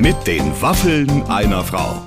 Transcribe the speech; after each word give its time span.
Mit 0.00 0.26
den 0.26 0.60
Waffeln 0.62 1.22
einer 1.24 1.62
Frau. 1.62 2.02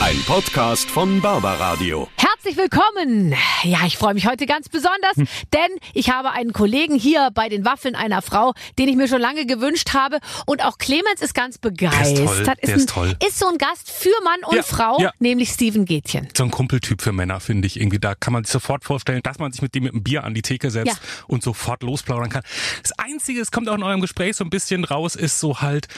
Ein 0.00 0.16
Podcast 0.26 0.88
von 0.90 1.20
Barbaradio. 1.20 2.08
Herzlich 2.16 2.56
willkommen. 2.56 3.34
Ja, 3.64 3.80
ich 3.86 3.96
freue 3.98 4.14
mich 4.14 4.26
heute 4.26 4.46
ganz 4.46 4.68
besonders, 4.68 5.16
Hm. 5.16 5.26
denn 5.52 5.68
ich 5.94 6.10
habe 6.10 6.30
einen 6.30 6.52
Kollegen 6.52 6.94
hier 6.94 7.30
bei 7.34 7.48
den 7.48 7.64
Waffeln 7.64 7.94
einer 7.96 8.22
Frau, 8.22 8.52
den 8.78 8.88
ich 8.88 8.96
mir 8.96 9.08
schon 9.08 9.20
lange 9.20 9.46
gewünscht 9.46 9.94
habe. 9.94 10.18
Und 10.46 10.62
auch 10.64 10.78
Clemens 10.78 11.20
ist 11.22 11.34
ganz 11.34 11.58
begeistert. 11.58 12.26
toll, 12.26 12.42
der 12.44 12.56
ein, 12.74 12.78
ist 12.78 12.88
toll. 12.88 13.16
ist 13.26 13.38
so 13.38 13.48
ein 13.48 13.58
Gast 13.58 13.90
für 13.90 14.10
Mann 14.24 14.40
und 14.46 14.56
Ja, 14.56 14.62
Frau, 14.62 14.98
ja. 15.00 15.12
nämlich 15.18 15.48
Steven 15.50 15.84
Gätchen. 15.86 16.28
so 16.36 16.44
ein 16.44 16.50
Kumpeltyp 16.50 17.02
für 17.02 17.12
Männer, 17.12 17.40
finde 17.40 17.66
ich 17.66 17.78
irgendwie. 17.80 17.98
Da 17.98 18.14
kann 18.14 18.32
man 18.32 18.44
sich 18.44 18.52
sofort 18.52 18.84
vorstellen, 18.84 19.22
dass 19.22 19.38
man 19.38 19.52
sich 19.52 19.60
mit 19.62 19.74
dem 19.74 19.84
mit 19.84 19.92
einem 19.92 20.02
Bier 20.04 20.24
an 20.24 20.34
die 20.34 20.42
Theke 20.42 20.70
setzt 20.70 20.86
Ja. 20.88 20.94
und 21.26 21.42
sofort 21.42 21.82
losplaudern 21.82 22.30
kann. 22.30 22.42
Das 22.82 22.92
Einzige, 22.98 23.40
es 23.40 23.50
kommt 23.50 23.68
auch 23.68 23.74
in 23.74 23.82
eurem 23.82 24.00
Gespräch 24.00 24.36
so 24.36 24.44
ein 24.44 24.50
bisschen 24.50 24.84
raus, 24.84 25.14
ist 25.16 25.40
so 25.40 25.60
halt, 25.62 25.88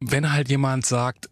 wenn 0.00 0.32
halt 0.32 0.48
jemand 0.48 0.86
sagt, 0.86 1.28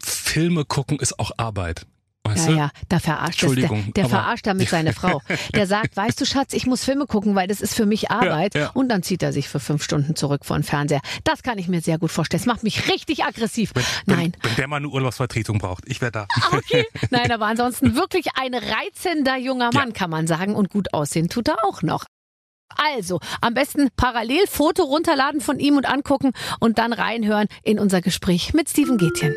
Filme 0.00 0.64
gucken 0.64 0.98
ist 0.98 1.18
auch 1.18 1.32
Arbeit. 1.36 1.86
Weißt 2.24 2.46
Ja, 2.46 2.52
du? 2.52 2.56
ja, 2.58 2.70
da 2.88 3.00
verarscht 3.00 3.42
der, 3.42 3.48
Entschuldigung, 3.48 3.92
der 3.94 4.04
aber- 4.04 4.10
verarscht 4.10 4.46
damit 4.46 4.68
seine 4.68 4.92
Frau. 4.94 5.20
Der 5.56 5.66
sagt, 5.66 5.96
weißt 5.96 6.20
du, 6.20 6.24
Schatz, 6.24 6.52
ich 6.52 6.66
muss 6.66 6.84
Filme 6.84 7.06
gucken, 7.06 7.34
weil 7.34 7.48
das 7.48 7.60
ist 7.60 7.74
für 7.74 7.84
mich 7.84 8.12
Arbeit. 8.12 8.54
ja. 8.54 8.70
Und 8.74 8.88
dann 8.90 9.02
zieht 9.02 9.24
er 9.24 9.32
sich 9.32 9.48
für 9.48 9.58
fünf 9.58 9.82
Stunden 9.82 10.14
zurück 10.14 10.44
vor 10.44 10.56
den 10.56 10.62
Fernseher. 10.62 11.00
Das 11.24 11.42
kann 11.42 11.58
ich 11.58 11.66
mir 11.66 11.80
sehr 11.80 11.98
gut 11.98 12.12
vorstellen. 12.12 12.40
Das 12.40 12.46
macht 12.46 12.62
mich 12.62 12.88
richtig 12.88 13.24
aggressiv. 13.24 13.72
Nein. 14.06 14.34
Wenn, 14.40 14.50
wenn 14.50 14.56
der 14.56 14.68
mal 14.68 14.76
eine 14.76 14.88
Urlaubsvertretung 14.88 15.58
braucht, 15.58 15.82
ich 15.88 16.00
wäre 16.00 16.12
da. 16.12 16.26
Ah, 16.40 16.56
Okay. 16.58 16.86
Nein, 17.10 17.32
aber 17.32 17.46
ansonsten 17.46 17.96
wirklich 17.96 18.26
ein 18.40 18.54
reizender 18.54 19.36
junger 19.36 19.70
Mann, 19.74 19.88
Ja. 19.88 19.92
kann 19.94 20.10
man 20.10 20.28
sagen. 20.28 20.54
Und 20.54 20.70
gut 20.70 20.94
aussehen 20.94 21.28
tut 21.28 21.48
er 21.48 21.56
auch 21.64 21.82
noch. 21.82 22.04
Also, 22.76 23.20
am 23.40 23.54
besten 23.54 23.88
parallel 23.96 24.46
Foto 24.46 24.82
runterladen 24.84 25.40
von 25.40 25.58
ihm 25.58 25.76
und 25.76 25.86
angucken 25.86 26.32
und 26.60 26.78
dann 26.78 26.92
reinhören 26.92 27.48
in 27.62 27.78
unser 27.78 28.00
Gespräch 28.00 28.54
mit 28.54 28.68
Steven 28.68 28.98
Gätchen. 28.98 29.34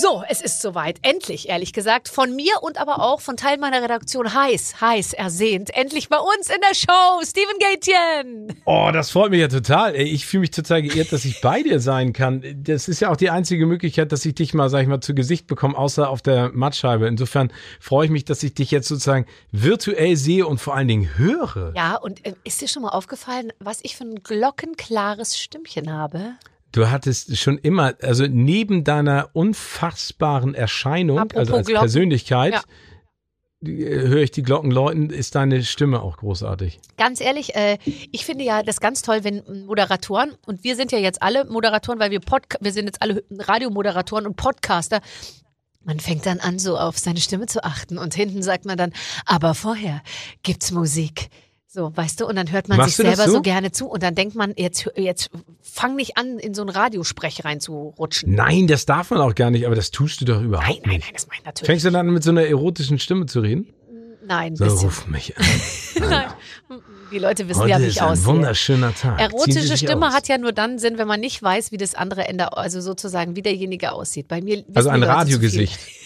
So, 0.00 0.22
es 0.28 0.40
ist 0.40 0.62
soweit. 0.62 1.00
Endlich, 1.02 1.48
ehrlich 1.48 1.72
gesagt. 1.72 2.08
Von 2.08 2.36
mir 2.36 2.62
und 2.62 2.78
aber 2.80 3.02
auch 3.02 3.20
von 3.20 3.36
Teil 3.36 3.58
meiner 3.58 3.82
Redaktion 3.82 4.32
heiß, 4.32 4.80
heiß 4.80 5.12
ersehnt. 5.12 5.74
Endlich 5.74 6.08
bei 6.08 6.18
uns 6.18 6.48
in 6.48 6.60
der 6.60 6.74
Show, 6.76 7.20
Steven 7.24 7.58
Gätchen. 7.58 8.62
Oh, 8.64 8.90
das 8.92 9.10
freut 9.10 9.32
mich 9.32 9.40
ja 9.40 9.48
total. 9.48 9.96
Ich 9.96 10.24
fühle 10.24 10.42
mich 10.42 10.52
total 10.52 10.82
geehrt, 10.82 11.12
dass 11.12 11.24
ich 11.24 11.40
bei 11.40 11.64
dir 11.64 11.80
sein 11.80 12.12
kann. 12.12 12.44
Das 12.62 12.86
ist 12.86 13.00
ja 13.00 13.10
auch 13.10 13.16
die 13.16 13.30
einzige 13.30 13.66
Möglichkeit, 13.66 14.12
dass 14.12 14.24
ich 14.24 14.36
dich 14.36 14.54
mal, 14.54 14.68
sag 14.70 14.82
ich 14.82 14.88
mal, 14.88 15.00
zu 15.00 15.16
Gesicht 15.16 15.48
bekomme, 15.48 15.76
außer 15.76 16.08
auf 16.08 16.22
der 16.22 16.52
Mattscheibe. 16.52 17.08
Insofern 17.08 17.52
freue 17.80 18.04
ich 18.04 18.12
mich, 18.12 18.24
dass 18.24 18.44
ich 18.44 18.54
dich 18.54 18.70
jetzt 18.70 18.86
sozusagen 18.86 19.26
virtuell 19.50 20.14
sehe 20.14 20.46
und 20.46 20.60
vor 20.60 20.76
allen 20.76 20.86
Dingen 20.86 21.18
höre. 21.18 21.72
Ja, 21.74 21.96
und 21.96 22.24
äh, 22.24 22.34
ist 22.44 22.60
dir 22.60 22.68
schon 22.68 22.82
mal 22.82 22.90
aufgefallen, 22.90 23.52
was 23.58 23.80
ich 23.82 23.96
für 23.96 24.04
ein 24.04 24.22
glockenklares 24.22 25.36
Stimmchen 25.36 25.92
habe? 25.92 26.36
Du 26.72 26.90
hattest 26.90 27.36
schon 27.38 27.58
immer, 27.58 27.94
also 28.02 28.26
neben 28.26 28.84
deiner 28.84 29.30
unfassbaren 29.32 30.54
Erscheinung, 30.54 31.18
Apropos 31.18 31.38
also 31.40 31.56
als 31.56 31.66
Glocken. 31.66 31.80
Persönlichkeit, 31.80 32.52
Ja. 32.54 32.62
äh, 33.66 34.08
höre 34.08 34.22
ich 34.22 34.30
die 34.30 34.42
Glocken 34.42 34.70
läuten, 34.70 35.10
ist 35.10 35.34
deine 35.34 35.64
Stimme 35.64 36.02
auch 36.02 36.18
großartig. 36.18 36.78
Ganz 36.98 37.20
ehrlich, 37.20 37.54
äh, 37.56 37.78
ich 38.12 38.24
finde 38.26 38.44
ja 38.44 38.62
das 38.62 38.80
ganz 38.80 39.02
toll, 39.02 39.24
wenn 39.24 39.42
Moderatoren, 39.66 40.32
und 40.46 40.62
wir 40.62 40.76
sind 40.76 40.92
ja 40.92 40.98
jetzt 40.98 41.22
alle 41.22 41.44
Moderatoren, 41.46 41.98
weil 41.98 42.10
wir, 42.10 42.20
Podca 42.20 42.58
wir 42.60 42.72
sind 42.72 42.84
jetzt 42.86 43.00
alle 43.02 43.24
Radiomoderatoren 43.30 44.26
und 44.26 44.36
Podcaster, 44.36 45.00
man 45.84 46.00
fängt 46.00 46.26
dann 46.26 46.38
an, 46.40 46.58
so 46.58 46.76
auf 46.76 46.98
seine 46.98 47.18
Stimme 47.20 47.46
zu 47.46 47.64
achten 47.64 47.96
und 47.96 48.12
hinten 48.14 48.42
sagt 48.42 48.66
man 48.66 48.76
dann, 48.76 48.92
aber 49.24 49.54
vorher 49.54 50.02
gibt's 50.42 50.70
Musik. 50.70 51.30
So, 51.70 51.92
weißt 51.94 52.20
du, 52.20 52.26
und 52.26 52.36
dann 52.36 52.50
hört 52.50 52.68
man 52.68 52.78
Machst 52.78 52.96
sich 52.96 53.06
selber 53.06 53.26
so? 53.26 53.32
so? 53.36 53.42
gerne 53.42 53.70
zu 53.72 53.88
und 53.88 54.02
dann 54.02 54.14
denkt 54.14 54.34
man, 54.34 54.54
jetzt, 54.56 54.90
jetzt 54.96 55.28
fang 55.60 55.96
nicht 55.96 56.16
an, 56.16 56.38
in 56.38 56.54
so 56.54 56.62
einen 56.62 56.70
Radiosprech 56.70 57.44
reinzurutschen. 57.44 58.34
Nein, 58.34 58.66
das 58.66 58.86
darf 58.86 59.10
man 59.10 59.20
auch 59.20 59.34
gar 59.34 59.50
nicht, 59.50 59.66
aber 59.66 59.74
das 59.74 59.90
tust 59.90 60.22
du 60.22 60.24
doch 60.24 60.40
überhaupt 60.40 60.66
Nein, 60.66 60.78
nein, 60.86 60.94
nicht. 60.96 61.04
nein, 61.04 61.12
das 61.12 61.26
meine 61.26 61.40
ich 61.40 61.44
natürlich. 61.44 61.66
Fängst 61.66 61.84
du 61.84 61.90
dann 61.90 62.06
an, 62.08 62.14
mit 62.14 62.22
so 62.24 62.30
einer 62.30 62.44
erotischen 62.44 62.98
Stimme 62.98 63.26
zu 63.26 63.40
reden? 63.40 63.66
Nein, 64.26 64.56
So, 64.56 64.64
bisschen. 64.64 64.80
ruf 64.80 65.06
mich 65.08 65.36
an. 65.36 65.44
Nein. 66.08 66.26
Die 67.12 67.18
Leute 67.18 67.48
wissen 67.48 67.60
Heute 67.60 67.70
ja, 67.70 67.78
wie 67.80 67.84
ist 67.84 67.96
ich 67.96 68.02
ein 68.02 68.08
aussehe. 68.08 68.26
wunderschöner 68.26 68.94
Tag. 68.94 69.20
Erotische 69.20 69.76
Stimme 69.76 70.08
aus. 70.08 70.14
hat 70.14 70.28
ja 70.28 70.36
nur 70.38 70.52
dann 70.52 70.78
Sinn, 70.78 70.96
wenn 70.98 71.08
man 71.08 71.20
nicht 71.20 71.42
weiß, 71.42 71.72
wie 71.72 71.76
das 71.78 71.94
andere 71.94 72.26
Ende, 72.28 72.54
also 72.56 72.80
sozusagen, 72.82 73.36
wie 73.36 73.42
derjenige 73.42 73.92
aussieht. 73.92 74.28
Bei 74.28 74.40
mir 74.42 74.64
Also 74.74 74.88
ein 74.90 75.02
Radiogesicht. 75.02 75.78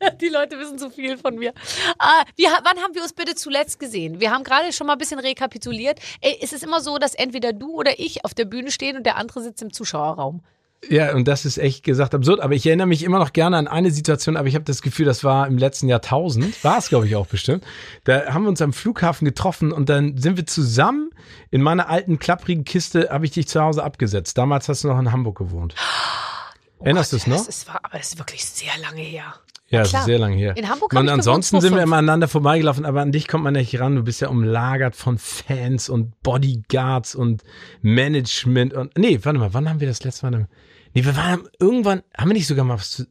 Die 0.20 0.28
Leute 0.28 0.58
wissen 0.58 0.78
zu 0.78 0.90
viel 0.90 1.16
von 1.16 1.36
mir. 1.36 1.52
Ah, 1.98 2.22
wir, 2.36 2.48
wann 2.62 2.82
haben 2.82 2.94
wir 2.94 3.02
uns 3.02 3.12
bitte 3.12 3.34
zuletzt 3.34 3.78
gesehen? 3.78 4.20
Wir 4.20 4.30
haben 4.30 4.44
gerade 4.44 4.72
schon 4.72 4.86
mal 4.86 4.94
ein 4.94 4.98
bisschen 4.98 5.18
rekapituliert. 5.18 6.00
Ey, 6.20 6.38
es 6.40 6.52
ist 6.52 6.62
immer 6.62 6.80
so, 6.80 6.98
dass 6.98 7.14
entweder 7.14 7.52
du 7.52 7.74
oder 7.74 7.98
ich 7.98 8.24
auf 8.24 8.34
der 8.34 8.44
Bühne 8.44 8.70
stehen 8.70 8.96
und 8.96 9.06
der 9.06 9.16
andere 9.16 9.42
sitzt 9.42 9.62
im 9.62 9.72
Zuschauerraum. 9.72 10.42
Ja, 10.88 11.14
und 11.14 11.26
das 11.26 11.44
ist 11.44 11.58
echt 11.58 11.84
gesagt 11.84 12.14
absurd. 12.14 12.40
Aber 12.40 12.54
ich 12.54 12.66
erinnere 12.66 12.86
mich 12.86 13.02
immer 13.02 13.18
noch 13.18 13.32
gerne 13.32 13.56
an 13.56 13.66
eine 13.66 13.90
Situation, 13.90 14.36
aber 14.36 14.46
ich 14.46 14.54
habe 14.54 14.64
das 14.64 14.82
Gefühl, 14.82 15.06
das 15.06 15.24
war 15.24 15.46
im 15.46 15.58
letzten 15.58 15.88
Jahrtausend. 15.88 16.62
War 16.62 16.78
es, 16.78 16.88
glaube 16.88 17.06
ich, 17.06 17.16
auch 17.16 17.26
bestimmt. 17.26 17.64
Da 18.04 18.26
haben 18.26 18.42
wir 18.42 18.50
uns 18.50 18.62
am 18.62 18.72
Flughafen 18.72 19.24
getroffen 19.24 19.72
und 19.72 19.88
dann 19.88 20.16
sind 20.18 20.36
wir 20.36 20.46
zusammen 20.46 21.10
in 21.50 21.62
meiner 21.62 21.88
alten, 21.88 22.18
klapprigen 22.18 22.64
Kiste, 22.64 23.08
habe 23.10 23.24
ich 23.24 23.32
dich 23.32 23.48
zu 23.48 23.60
Hause 23.60 23.82
abgesetzt. 23.82 24.38
Damals 24.38 24.68
hast 24.68 24.84
du 24.84 24.88
noch 24.88 24.98
in 24.98 25.10
Hamburg 25.10 25.38
gewohnt. 25.38 25.74
Erinnerst 26.80 27.12
du 27.12 27.16
es 27.16 27.26
noch? 27.26 27.38
Das 27.38 27.48
ist, 27.48 27.68
war, 27.68 27.80
aber 27.82 27.96
das 27.96 28.08
ist 28.08 28.18
wirklich 28.18 28.44
sehr 28.44 28.76
lange 28.82 29.00
her. 29.00 29.34
Ja, 29.76 29.82
klar. 29.84 30.02
ist 30.02 30.06
sehr 30.06 30.18
lange 30.18 30.36
her. 30.36 30.56
In 30.56 30.68
Hamburg 30.68 30.92
Und 30.92 31.08
ansonsten 31.08 31.60
sind 31.60 31.72
wir 31.72 31.78
2005. 31.78 31.84
immer 31.84 31.96
aneinander 31.96 32.28
vorbeigelaufen, 32.28 32.84
aber 32.84 33.00
an 33.00 33.12
dich 33.12 33.28
kommt 33.28 33.44
man 33.44 33.54
nicht 33.54 33.78
ran. 33.80 33.96
Du 33.96 34.02
bist 34.02 34.20
ja 34.20 34.28
umlagert 34.28 34.96
von 34.96 35.18
Fans 35.18 35.88
und 35.88 36.20
Bodyguards 36.22 37.14
und 37.14 37.42
Management 37.82 38.74
und. 38.74 38.96
Nee, 38.98 39.20
warte 39.22 39.38
mal, 39.38 39.54
wann 39.54 39.68
haben 39.68 39.80
wir 39.80 39.88
das 39.88 40.02
letzte 40.04 40.30
Mal? 40.30 40.48
Nee, 40.94 41.04
wir 41.04 41.16
waren 41.16 41.48
irgendwann, 41.58 42.02
haben 42.16 42.30
wir 42.30 42.34
nicht 42.34 42.46
sogar 42.46 42.64
mal 42.64 42.78
was 42.78 42.90
zu, 42.90 43.06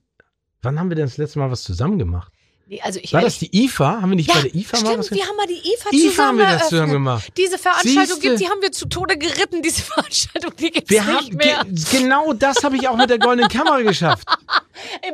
Wann 0.65 0.79
haben 0.79 0.89
wir 0.89 0.95
denn 0.95 1.05
das 1.05 1.17
letzte 1.17 1.37
Mal 1.39 1.51
was 1.51 1.61
zusammen 1.63 1.99
gemacht? 1.99 2.31
Nee, 2.67 2.81
also 2.81 2.99
ich 2.99 3.13
War 3.13 3.21
das 3.21 3.37
die 3.37 3.65
IFA? 3.65 4.01
Haben 4.01 4.09
wir 4.09 4.15
nicht 4.15 4.29
ja, 4.29 4.33
bei 4.33 4.41
der 4.41 4.55
IFA 4.55 4.81
mal 4.81 4.97
was 4.97 5.05
stimmt, 5.05 5.21
wir 5.21 5.27
haben 5.27 5.37
mal 5.37 5.45
die 5.45 5.53
IFA, 5.59 5.89
IFA 5.91 6.09
zusammen 6.09 6.27
haben 6.27 6.37
wir 6.39 6.57
das 6.57 6.69
zusammen 6.69 6.91
gemacht. 6.93 7.33
Diese 7.37 7.57
Veranstaltung 7.59 8.03
Siehste. 8.05 8.19
gibt, 8.21 8.39
die 8.39 8.49
haben 8.49 8.61
wir 8.63 8.71
zu 8.71 8.87
Tode 8.87 9.17
geritten, 9.19 9.61
diese 9.61 9.81
Veranstaltung, 9.83 10.51
die 10.59 10.71
gibt's 10.71 10.89
Wir 10.89 11.03
nicht 11.03 11.13
haben, 11.13 11.35
mehr. 11.35 11.63
ge 11.65 11.99
genau 11.99 12.33
das 12.33 12.63
habe 12.63 12.77
ich 12.77 12.87
auch 12.87 12.97
mit 12.97 13.11
der 13.11 13.19
goldenen 13.19 13.49
Kamera 13.49 13.81
geschafft. 13.81 14.27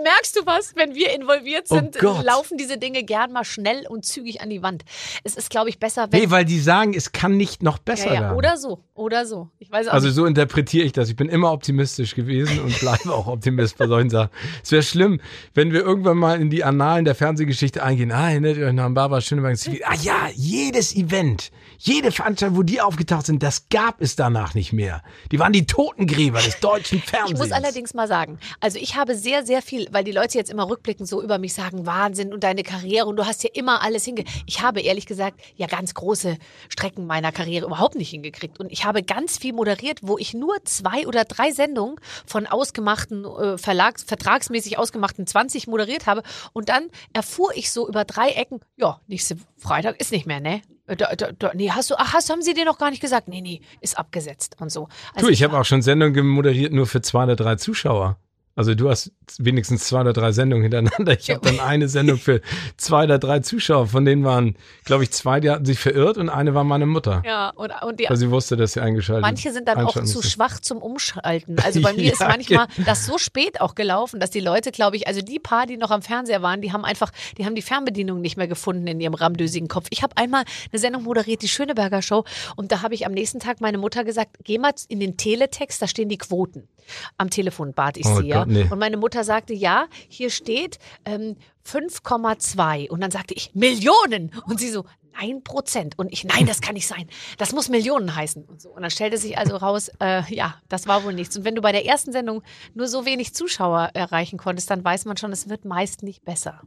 Merkst 0.03 0.35
du 0.38 0.45
was? 0.45 0.75
Wenn 0.75 0.95
wir 0.95 1.13
involviert 1.13 1.67
Oh 1.69 1.75
sind, 1.75 1.97
Gott. 1.99 2.23
laufen 2.23 2.57
diese 2.57 2.77
Dinge 2.77 3.03
gern 3.03 3.31
mal 3.31 3.44
schnell 3.44 3.85
und 3.88 4.05
zügig 4.05 4.41
an 4.41 4.49
die 4.49 4.61
Wand. 4.63 4.83
Es 5.23 5.35
ist, 5.35 5.49
glaube 5.49 5.69
ich, 5.69 5.79
besser, 5.79 6.07
wenn. 6.11 6.19
Nee, 6.19 6.29
weil 6.31 6.45
die 6.45 6.59
sagen, 6.59 6.94
es 6.94 7.11
kann 7.11 7.38
nicht 7.38 7.63
noch 7.63 7.77
besser 7.77 8.07
ja, 8.07 8.13
ja, 8.13 8.22
werden. 8.22 8.38
oder 8.38 8.57
so, 8.57 8.79
oder 8.94 9.25
so. 9.25 9.49
Ich 9.59 9.72
weiß 9.72 9.88
auch 9.88 9.94
Also 9.94 10.07
nicht. 10.07 10.16
so 10.16 10.25
interpretiere 10.25 10.85
ich 10.85 10.91
das. 10.94 11.09
Ich 11.09 11.16
bin 11.16 11.29
immer 11.29 11.51
optimistisch 11.51 12.16
gewesen 12.16 12.59
und 12.59 12.79
bleibe 12.79 13.13
auch 13.13 13.27
Optimist 13.27 13.77
bei 13.77 13.88
solchen 13.88 14.09
Sachen. 14.09 14.29
Es 14.63 14.72
wäre 14.72 14.83
schlimm, 14.83 15.22
wenn 15.53 15.72
wir 15.72 15.81
irgendwann 15.81 16.17
mal 16.17 16.39
in 16.41 16.49
die 16.49 16.63
Annalen 16.63 17.05
der 17.05 17.16
Fernsehgeschichte 17.16 17.83
eingehen. 17.83 18.11
Ah, 18.11 18.29
erinnert 18.31 18.57
ihr 18.57 18.66
euch 18.67 18.73
noch 18.73 18.83
an 18.85 18.93
Barbara 18.93 19.22
Schöneberg? 19.22 19.57
Ah 19.83 19.95
ja, 20.01 20.29
jedes 20.33 20.95
Event, 20.95 21.51
jede 21.84 22.12
Veranstaltung, 22.12 22.58
wo 22.58 22.64
die 22.64 22.80
aufgetaucht 22.80 23.25
sind, 23.25 23.42
das 23.42 23.68
gab 23.69 24.02
es 24.02 24.16
danach 24.16 24.53
nicht 24.53 24.72
mehr. 24.72 25.02
Die 25.31 25.40
waren 25.40 25.52
die 25.52 25.66
Totengräber 25.66 26.40
des 26.40 26.59
deutschen 26.59 27.00
Ich 27.03 27.09
Fernsehens. 27.09 27.40
muss 27.40 27.52
allerdings 27.52 27.94
mal 27.96 28.08
sagen, 28.08 28.38
also 28.59 28.78
ich 28.78 28.96
habe 28.96 29.16
sehr, 29.16 29.46
sehr 29.46 29.64
viel, 29.64 29.88
weil 29.91 30.03
die 30.03 30.12
Leute 30.12 30.38
jetzt 30.38 30.52
immer 30.52 30.70
rückblickend 30.70 31.09
so 31.09 31.24
über 31.24 31.40
mich 31.40 31.53
sagen, 31.53 31.88
Wahnsinn 31.88 32.34
und 32.34 32.44
deine 32.44 32.62
Karriere 32.62 33.08
und 33.08 33.16
du 33.16 33.25
hast 33.25 33.44
ja 33.44 33.50
immer 33.53 33.81
alles 33.81 34.06
hinge... 34.06 34.24
Ich 34.46 34.62
habe 34.62 34.81
ehrlich 34.81 35.08
gesagt 35.08 35.41
ja 35.56 35.66
ganz 35.66 35.94
große 35.96 36.38
Strecken 36.70 37.08
meiner 37.08 37.31
Karriere 37.31 37.66
überhaupt 37.66 37.96
nicht 37.96 38.12
hingekriegt 38.12 38.59
und 38.59 38.72
ich 38.72 38.86
habe 38.86 39.02
ganz 39.02 39.38
viel 39.38 39.53
moderiert, 39.53 40.00
wo 40.03 40.18
ich 40.18 40.34
nur 40.34 40.56
zwei 40.66 41.08
oder 41.08 41.25
drei 41.25 41.52
Sendungen 41.52 41.96
von 42.25 42.46
ausgemachten, 42.46 43.25
äh, 43.25 43.58
Verlags, 43.58 44.03
vertragsmäßig 44.03 44.78
ausgemachten 44.78 45.25
20 45.25 45.68
moderiert 45.68 46.06
habe 46.06 46.22
und 46.53 46.70
dann 46.70 46.90
erfuhr 47.14 47.52
ich 47.56 47.72
so 47.72 47.88
über 47.88 48.06
drei 48.06 48.30
Ecken, 48.30 48.59
ja, 48.78 49.02
nächste 49.08 49.38
Freitag 49.61 49.99
ist 50.01 50.11
nicht 50.11 50.25
mehr, 50.25 50.39
ne? 50.39 50.61
Da, 50.88 51.16
da, 51.16 51.31
da, 51.31 51.51
nee, 51.53 51.69
hast 51.69 51.91
du, 51.91 51.95
ach, 51.97 52.13
hast, 52.13 52.29
haben 52.29 52.41
sie 52.41 52.53
dir 52.53 52.66
noch 52.66 52.77
gar 52.77 52.89
nicht 52.89 52.99
gesagt? 52.99 53.27
Nee, 53.27 53.41
nee, 53.41 53.61
ist 53.79 53.97
abgesetzt 53.97 54.58
und 54.59 54.72
so. 54.72 54.90
Also 55.13 55.28
du, 55.28 55.34
ich 55.34 55.43
habe 55.43 55.58
auch 55.58 55.63
schon 55.63 55.81
Sendungen 55.81 56.28
moderiert 56.28 56.73
nur 56.73 56.87
für 56.87 57.02
zwei 57.02 57.23
oder 57.23 57.35
drei 57.35 57.55
Zuschauer. 57.55 58.17
Also 58.56 58.76
du 58.76 58.90
hast 58.90 59.12
wenigstens 59.38 59.86
zwei 59.86 60.02
oder 60.02 60.14
drei 60.14 60.32
Sendungen 60.34 60.64
hintereinander. 60.64 61.18
Ich 61.18 61.30
habe 61.30 61.40
dann 61.42 61.59
eine 61.59 61.88
Sendung 61.88 62.18
für 62.18 62.42
zwei 62.78 63.06
oder 63.06 63.18
drei 63.18 63.40
Zuschauer. 63.40 63.88
Von 63.88 64.03
denen 64.03 64.24
waren, 64.26 64.58
glaube 64.84 65.03
ich, 65.03 65.12
zwei, 65.12 65.40
die 65.40 65.50
hatten 65.50 65.66
sich 65.66 65.80
verirrt 65.80 66.18
und 66.18 66.30
eine 66.30 66.53
war 66.53 66.64
meine 66.64 66.86
Mutter. 66.86 67.24
Ja, 67.26 67.52
und, 67.52 67.72
und 67.82 68.00
die 68.00 68.08
Weil 68.09 68.18
sie 68.18 68.30
wusste, 68.30 68.58
dass 68.58 68.74
sie 68.74 68.82
eingeschaltet 68.82 69.22
Manche 69.22 69.52
sind 69.53 69.68
dann 69.68 69.78
auch 69.80 69.94
zu 69.94 70.00
musste. 70.02 70.24
schwach 70.28 70.59
zum 70.59 70.80
Umschalten. 70.80 71.58
Also 71.64 71.82
bei 71.82 71.94
mir 71.94 72.03
Ja, 72.03 72.12
ist 72.12 72.20
manchmal 72.20 72.68
das 72.86 73.06
so 73.06 73.18
spät 73.18 73.62
auch 73.62 73.76
gelaufen, 73.76 74.20
dass 74.20 74.32
die 74.32 74.40
Leute, 74.40 74.72
glaube 74.72 74.98
ich, 74.98 75.08
also 75.08 75.22
die 75.22 75.40
paar, 75.40 75.66
die 75.66 75.78
noch 75.78 75.92
am 75.92 76.02
Fernseher 76.02 76.42
waren, 76.42 76.62
die 76.62 76.74
haben 76.74 76.84
einfach, 76.84 77.12
die 77.38 77.46
haben 77.46 77.56
die 77.56 77.62
Fernbedienung 77.62 78.20
nicht 78.20 78.36
mehr 78.36 78.48
gefunden 78.48 78.86
in 78.88 79.00
ihrem 79.00 79.14
ramdösigen 79.14 79.68
Kopf. 79.70 79.88
Ich 79.92 80.03
habe 80.03 80.18
einmal 80.18 80.44
eine 80.72 80.80
Sendung 80.80 81.03
moderiert, 81.03 81.42
die 81.42 81.48
Schöneberger 81.48 82.02
Show, 82.02 82.26
und 82.56 82.72
da 82.72 82.82
habe 82.82 82.94
ich 82.96 83.06
am 83.06 83.14
nächsten 83.14 83.40
Tag 83.40 83.62
meine 83.62 83.78
Mutter 83.78 84.03
gesagt, 84.03 84.38
geh 84.44 84.58
mal 84.58 84.74
in 84.90 85.00
den 85.00 85.16
Teletext, 85.18 85.82
da 85.82 85.88
stehen 85.88 86.09
die 86.09 86.18
Quoten. 86.18 86.68
Am 87.17 87.29
Telefon 87.29 87.73
bat 87.73 87.97
ich 87.97 88.05
Oh 88.05 88.22
sie, 88.22 88.28
ja. 88.28 88.39
Gott, 88.39 88.47
nee. 88.47 88.67
Und 88.69 88.79
meine 88.79 88.97
Mutter 88.97 89.23
sagte, 89.23 89.53
ja, 89.53 89.87
hier 90.07 90.29
steht 90.29 90.79
ähm, 91.05 91.35
5,2. 91.67 92.89
Und 92.89 93.01
dann 93.01 93.11
sagte 93.11 93.33
ich, 93.33 93.51
Millionen. 93.53 94.31
Und 94.45 94.59
sie 94.59 94.69
so, 94.69 94.85
Ein 95.13 95.43
Prozent. 95.43 95.99
Und 95.99 96.11
ich, 96.13 96.23
nein, 96.23 96.45
das 96.45 96.61
kann 96.61 96.73
nicht 96.73 96.87
sein. 96.87 97.07
Das 97.37 97.51
muss 97.51 97.67
Millionen 97.69 98.16
heißen. 98.16 98.45
Und, 98.45 98.61
so. 98.61 98.69
und 98.69 98.81
dann 98.81 98.91
stellte 98.91 99.17
sich 99.17 99.37
also 99.37 99.57
raus, 99.57 99.91
äh, 99.99 100.23
ja, 100.33 100.55
das 100.69 100.87
war 100.87 101.03
wohl 101.03 101.13
nichts. 101.13 101.35
Und 101.37 101.43
wenn 101.43 101.55
du 101.55 101.61
bei 101.61 101.73
der 101.73 101.85
ersten 101.85 102.11
Sendung 102.13 102.43
nur 102.73 102.87
so 102.87 103.05
wenig 103.05 103.33
Zuschauer 103.33 103.89
erreichen 103.93 104.37
konntest, 104.37 104.69
dann 104.69 104.83
weiß 104.83 105.05
man 105.05 105.17
schon, 105.17 105.31
es 105.33 105.49
wird 105.49 105.66
meist 105.66 106.01
nicht 106.01 106.23
besser. 106.23 106.61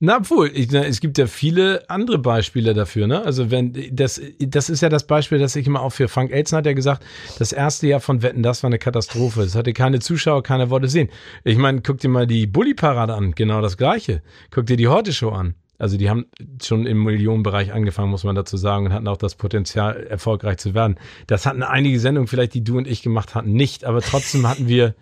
Na, 0.00 0.18
obwohl, 0.18 0.48
ich, 0.54 0.70
na, 0.70 0.84
es 0.84 1.00
gibt 1.00 1.18
ja 1.18 1.26
viele 1.26 1.90
andere 1.90 2.18
Beispiele 2.18 2.72
dafür, 2.72 3.08
ne? 3.08 3.20
Also 3.24 3.50
wenn, 3.50 3.74
das, 3.90 4.20
das 4.38 4.70
ist 4.70 4.80
ja 4.80 4.88
das 4.88 5.08
Beispiel, 5.08 5.40
das 5.40 5.56
ich 5.56 5.66
immer 5.66 5.80
aufführe. 5.80 6.08
Frank 6.08 6.30
Elzen 6.30 6.56
hat 6.56 6.66
ja 6.66 6.72
gesagt, 6.72 7.04
das 7.40 7.50
erste 7.50 7.88
Jahr 7.88 7.98
von 7.98 8.22
Wetten, 8.22 8.44
das 8.44 8.62
war 8.62 8.68
eine 8.68 8.78
Katastrophe. 8.78 9.42
Es 9.42 9.56
hatte 9.56 9.72
keine 9.72 9.98
Zuschauer, 9.98 10.44
keiner 10.44 10.70
wollte 10.70 10.86
sehen. 10.86 11.08
Ich 11.42 11.58
meine, 11.58 11.82
guck 11.82 11.98
dir 11.98 12.08
mal 12.08 12.28
die 12.28 12.46
Bully-Parade 12.46 13.12
an, 13.12 13.32
genau 13.32 13.60
das 13.60 13.76
Gleiche. 13.76 14.22
Guck 14.52 14.66
dir 14.66 14.76
die 14.76 14.86
Horte-Show 14.86 15.30
an. 15.30 15.56
Also 15.78 15.96
die 15.96 16.08
haben 16.08 16.26
schon 16.62 16.86
im 16.86 17.02
Millionenbereich 17.02 17.72
angefangen, 17.72 18.10
muss 18.10 18.22
man 18.22 18.36
dazu 18.36 18.56
sagen, 18.56 18.86
und 18.86 18.92
hatten 18.92 19.08
auch 19.08 19.16
das 19.16 19.34
Potenzial, 19.34 20.04
erfolgreich 20.04 20.58
zu 20.58 20.74
werden. 20.74 20.96
Das 21.26 21.44
hatten 21.44 21.64
einige 21.64 21.98
Sendungen, 21.98 22.28
vielleicht 22.28 22.54
die 22.54 22.62
du 22.62 22.78
und 22.78 22.86
ich 22.86 23.02
gemacht 23.02 23.34
hatten, 23.34 23.52
nicht, 23.52 23.84
aber 23.84 24.00
trotzdem 24.00 24.46
hatten 24.46 24.68
wir 24.68 24.94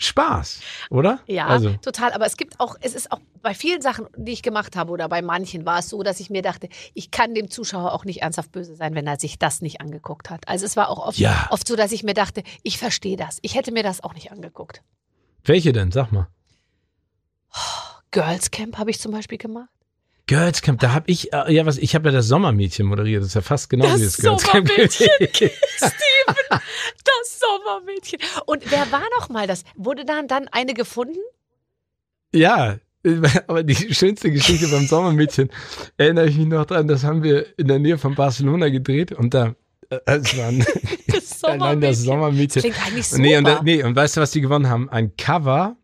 Spaß, 0.00 0.60
oder? 0.90 1.18
Ja, 1.26 1.46
Also, 1.48 1.72
total. 1.82 2.12
Aber 2.12 2.24
es 2.24 2.36
gibt 2.36 2.60
auch, 2.60 2.76
es 2.80 2.94
ist 2.94 3.10
auch 3.10 3.18
bei 3.42 3.52
vielen 3.52 3.82
Sachen, 3.82 4.06
die 4.16 4.32
ich 4.32 4.42
gemacht 4.42 4.76
habe 4.76 4.92
oder 4.92 5.08
bei 5.08 5.22
manchen 5.22 5.66
war 5.66 5.80
es 5.80 5.88
so, 5.88 6.02
dass 6.04 6.20
ich 6.20 6.30
mir 6.30 6.40
dachte, 6.42 6.68
ich 6.94 7.10
kann 7.10 7.34
dem 7.34 7.50
Zuschauer 7.50 7.92
auch 7.92 8.04
nicht 8.04 8.22
ernsthaft 8.22 8.52
böse 8.52 8.76
sein, 8.76 8.94
wenn 8.94 9.06
er 9.08 9.18
sich 9.18 9.38
das 9.40 9.60
nicht 9.60 9.80
angeguckt 9.80 10.30
hat. 10.30 10.46
Also 10.48 10.66
es 10.66 10.76
war 10.76 10.88
auch 10.88 11.04
oft, 11.04 11.18
Ja. 11.18 11.48
oft 11.50 11.66
so, 11.66 11.74
dass 11.76 11.90
ich 11.92 12.04
mir 12.04 12.14
dachte, 12.14 12.44
ich 12.62 12.78
verstehe 12.78 13.16
das. 13.16 13.38
Ich 13.42 13.56
hätte 13.56 13.72
mir 13.72 13.82
das 13.82 14.02
auch 14.02 14.14
nicht 14.14 14.30
angeguckt. 14.32 14.82
welche 15.44 15.72
denn? 15.72 15.90
Sag 15.92 16.12
mal. 16.12 16.28
Girls 18.10 18.50
Camp 18.50 18.78
habe 18.78 18.90
ich 18.90 19.00
zum 19.00 19.12
Beispiel 19.12 19.38
gemacht. 19.38 19.68
Girls 20.28 20.62
Camp, 20.62 20.78
da 20.80 20.92
habe 20.92 21.10
ich, 21.10 21.32
äh, 21.32 21.52
ja 21.52 21.66
was, 21.66 21.76
ich 21.78 21.94
habe 21.96 22.10
ja 22.10 22.12
das 22.14 22.28
Sommermädchen 22.28 22.86
moderiert, 22.86 23.22
das 23.22 23.28
ist 23.30 23.34
ja 23.34 23.40
fast 23.40 23.68
genau 23.68 23.86
Das 23.86 24.00
wie 24.00 24.04
das 24.04 24.16
Girls 24.18 24.42
Camp. 24.44 24.68
Sommermädchen. 24.68 25.08
Steven, 25.76 26.36
das 26.50 27.40
Sommermädchen. 27.40 28.20
Und 28.46 28.70
wer 28.70 28.90
war 28.92 29.02
noch 29.18 29.28
mal 29.30 29.46
das? 29.46 29.64
Wurde 29.74 30.04
dann 30.04 30.28
dann 30.28 30.46
eine 30.48 30.74
gefunden? 30.74 31.18
Ja, 32.32 32.76
aber 33.46 33.62
die 33.62 33.94
schönste 33.94 34.30
Geschichte 34.30 34.68
beim 34.68 34.86
Sommermädchen 34.86 35.50
erinnere 35.96 36.28
ich 36.28 36.36
mich 36.36 36.46
noch 36.46 36.66
dran, 36.66 36.86
das 36.88 37.04
haben 37.04 37.22
wir 37.22 37.58
in 37.58 37.68
der 37.68 37.78
Nähe 37.78 37.98
von 37.98 38.14
Barcelona 38.14 38.68
gedreht 38.68 39.12
und 39.12 39.34
da, 39.34 39.54
äh, 39.90 39.98
es 40.04 40.36
war 40.36 40.48
ein, 40.48 40.64
Das 41.06 41.40
nein, 41.42 41.80
das 41.80 41.98
Sommermädchen. 42.02 42.60
Klingt 42.62 42.86
eigentlich 42.86 43.08
super. 43.08 43.22
Nee 43.22 43.36
und, 43.38 43.44
da- 43.44 43.62
nee, 43.62 43.82
und 43.82 43.96
weißt 43.96 44.16
du, 44.16 44.20
was 44.20 44.30
die 44.32 44.40
gewonnen 44.42 44.68
haben? 44.68 44.90
Ein 44.90 45.16
Cover. 45.16 45.76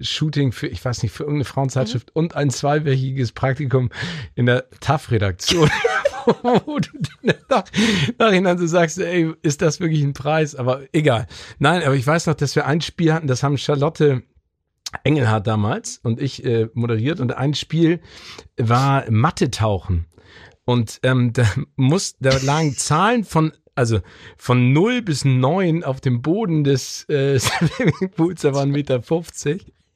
Shooting 0.00 0.52
für, 0.52 0.66
ich 0.66 0.84
weiß 0.84 1.02
nicht, 1.02 1.12
für 1.12 1.24
irgendeine 1.24 1.44
Frauenzeitschrift 1.44 2.14
und 2.14 2.36
ein 2.36 2.50
zweiwöchiges 2.50 3.32
Praktikum 3.32 3.90
in 4.34 4.46
der 4.46 4.68
TAF-Redaktion. 4.80 5.70
wo 6.42 6.78
du 6.78 6.88
dann 7.22 7.36
nach, 7.48 7.64
nachhinein 8.18 8.58
so 8.58 8.66
sagst, 8.66 8.98
ey, 8.98 9.32
ist 9.42 9.62
das 9.62 9.80
wirklich 9.80 10.02
ein 10.02 10.12
Preis? 10.12 10.54
Aber 10.54 10.82
egal. 10.92 11.26
Nein, 11.58 11.82
aber 11.82 11.94
ich 11.94 12.06
weiß 12.06 12.26
noch, 12.26 12.34
dass 12.34 12.54
wir 12.54 12.66
ein 12.66 12.80
Spiel 12.80 13.12
hatten, 13.12 13.26
das 13.26 13.42
haben 13.42 13.58
Charlotte 13.58 14.22
Engelhardt 15.04 15.46
damals 15.46 15.98
und 15.98 16.20
ich 16.20 16.44
äh, 16.44 16.68
moderiert 16.72 17.20
und 17.20 17.36
ein 17.36 17.54
Spiel 17.54 18.00
war 18.56 19.10
Mathe-Tauchen. 19.10 20.06
Und 20.64 21.00
ähm, 21.02 21.32
da 21.32 21.46
muss, 21.76 22.16
da 22.18 22.36
lagen 22.42 22.74
Zahlen 22.76 23.24
von, 23.24 23.52
also 23.74 24.00
von 24.36 24.72
0 24.72 25.02
bis 25.02 25.24
9 25.24 25.84
auf 25.84 26.00
dem 26.00 26.22
Boden 26.22 26.64
des 26.64 27.08
äh, 27.08 27.38
Swimmingpools, 27.38 28.42
da 28.42 28.54
waren 28.54 28.70
1,50 28.70 28.72
Meter 28.72 29.02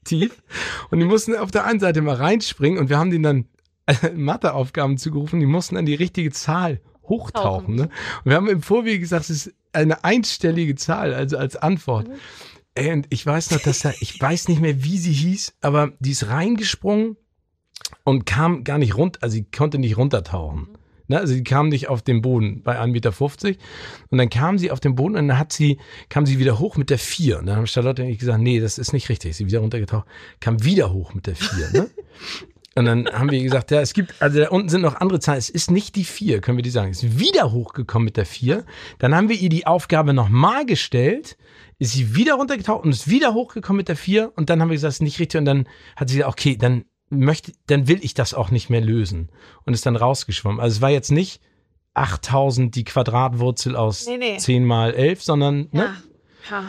tief. 0.04 0.42
Und 0.90 1.00
die 1.00 1.04
mussten 1.04 1.34
auf 1.36 1.50
der 1.50 1.64
einen 1.64 1.80
Seite 1.80 2.02
mal 2.02 2.16
reinspringen 2.16 2.78
und 2.78 2.88
wir 2.88 2.98
haben 2.98 3.10
denen 3.10 3.22
dann 3.22 3.44
äh, 3.86 4.10
Matheaufgaben 4.10 4.98
zugerufen, 4.98 5.40
die 5.40 5.46
mussten 5.46 5.74
dann 5.74 5.86
die 5.86 5.94
richtige 5.94 6.30
Zahl 6.30 6.80
hochtauchen. 7.04 7.42
Tauchen. 7.42 7.74
Ne? 7.74 7.82
Und 8.24 8.30
wir 8.30 8.36
haben 8.36 8.48
im 8.48 8.62
Vorwege 8.62 9.00
gesagt, 9.00 9.24
es 9.30 9.46
ist 9.46 9.54
eine 9.72 10.04
einstellige 10.04 10.74
Zahl, 10.74 11.14
also 11.14 11.38
als 11.38 11.56
Antwort. 11.56 12.08
Ey, 12.74 12.92
und 12.92 13.06
ich 13.10 13.24
weiß 13.24 13.50
noch, 13.50 13.60
dass 13.60 13.80
da, 13.80 13.92
ich 14.00 14.20
weiß 14.20 14.48
nicht 14.48 14.60
mehr, 14.60 14.82
wie 14.82 14.98
sie 14.98 15.12
hieß, 15.12 15.54
aber 15.60 15.92
die 15.98 16.12
ist 16.12 16.28
reingesprungen 16.28 17.16
und 18.04 18.24
kam 18.24 18.64
gar 18.64 18.78
nicht 18.78 18.96
runter, 18.96 19.20
also 19.22 19.34
sie 19.34 19.44
konnte 19.44 19.78
nicht 19.78 19.96
runtertauchen. 19.96 20.68
Ne? 21.08 21.18
Also 21.18 21.34
sie 21.34 21.44
kam 21.44 21.68
nicht 21.68 21.88
auf 21.88 22.02
den 22.02 22.22
Boden 22.22 22.62
bei 22.62 22.80
1,50 22.80 22.86
Meter 22.88 23.12
und 24.10 24.18
dann 24.18 24.30
kam 24.30 24.58
sie 24.58 24.70
auf 24.70 24.80
den 24.80 24.94
Boden 24.94 25.16
und 25.16 25.28
dann 25.28 25.38
hat 25.38 25.52
sie, 25.52 25.78
kam 26.08 26.26
sie 26.26 26.38
wieder 26.38 26.58
hoch 26.58 26.76
mit 26.76 26.90
der 26.90 26.98
4. 26.98 27.38
Und 27.38 27.46
dann 27.46 27.56
haben 27.56 27.66
Charlotte 27.66 28.02
und 28.02 28.08
ich 28.08 28.18
gesagt, 28.18 28.40
nee, 28.40 28.60
das 28.60 28.78
ist 28.78 28.92
nicht 28.92 29.08
richtig. 29.08 29.36
Sie 29.36 29.46
wieder 29.46 29.60
runtergetaucht, 29.60 30.06
kam 30.40 30.62
wieder 30.64 30.92
hoch 30.92 31.14
mit 31.14 31.26
der 31.26 31.36
4. 31.36 31.70
Ne? 31.72 31.90
Und 32.74 32.86
dann 32.86 33.06
haben 33.06 33.30
wir 33.30 33.42
gesagt, 33.42 33.70
ja, 33.70 33.80
es 33.80 33.92
gibt, 33.92 34.14
also 34.20 34.40
da 34.40 34.48
unten 34.48 34.68
sind 34.70 34.80
noch 34.80 34.96
andere 34.96 35.20
Zahlen. 35.20 35.38
Es 35.38 35.50
ist 35.50 35.70
nicht 35.70 35.94
die 35.94 36.04
4, 36.04 36.40
können 36.40 36.56
wir 36.56 36.62
die 36.62 36.70
sagen. 36.70 36.90
Es 36.90 37.02
ist 37.02 37.18
wieder 37.18 37.52
hochgekommen 37.52 38.06
mit 38.06 38.16
der 38.16 38.24
4. 38.24 38.64
Dann 38.98 39.14
haben 39.14 39.28
wir 39.28 39.36
ihr 39.36 39.50
die 39.50 39.66
Aufgabe 39.66 40.14
nochmal 40.14 40.64
gestellt, 40.64 41.36
ist 41.78 41.92
sie 41.92 42.14
wieder 42.14 42.34
runtergetaucht 42.34 42.84
und 42.84 42.92
ist 42.92 43.10
wieder 43.10 43.34
hochgekommen 43.34 43.78
mit 43.78 43.88
der 43.88 43.96
4. 43.96 44.32
Und 44.36 44.48
dann 44.48 44.62
haben 44.62 44.70
wir 44.70 44.76
gesagt, 44.76 44.92
es 44.92 44.96
ist 44.96 45.02
nicht 45.02 45.18
richtig. 45.18 45.38
Und 45.38 45.44
dann 45.44 45.68
hat 45.96 46.08
sie 46.08 46.16
gesagt, 46.16 46.32
okay, 46.32 46.56
dann 46.56 46.84
möchte, 47.20 47.52
dann 47.66 47.88
will 47.88 48.00
ich 48.02 48.14
das 48.14 48.34
auch 48.34 48.50
nicht 48.50 48.70
mehr 48.70 48.80
lösen. 48.80 49.30
Und 49.64 49.74
ist 49.74 49.86
dann 49.86 49.96
rausgeschwommen. 49.96 50.60
Also 50.60 50.76
es 50.76 50.80
war 50.80 50.90
jetzt 50.90 51.12
nicht 51.12 51.40
8000 51.94 52.74
die 52.74 52.84
Quadratwurzel 52.84 53.76
aus 53.76 54.06
Nee, 54.06 54.16
nee. 54.16 54.36
10 54.38 54.64
mal 54.64 54.94
11, 54.94 55.22
sondern, 55.22 55.68
ne? 55.72 55.94
Ja. 56.50 56.64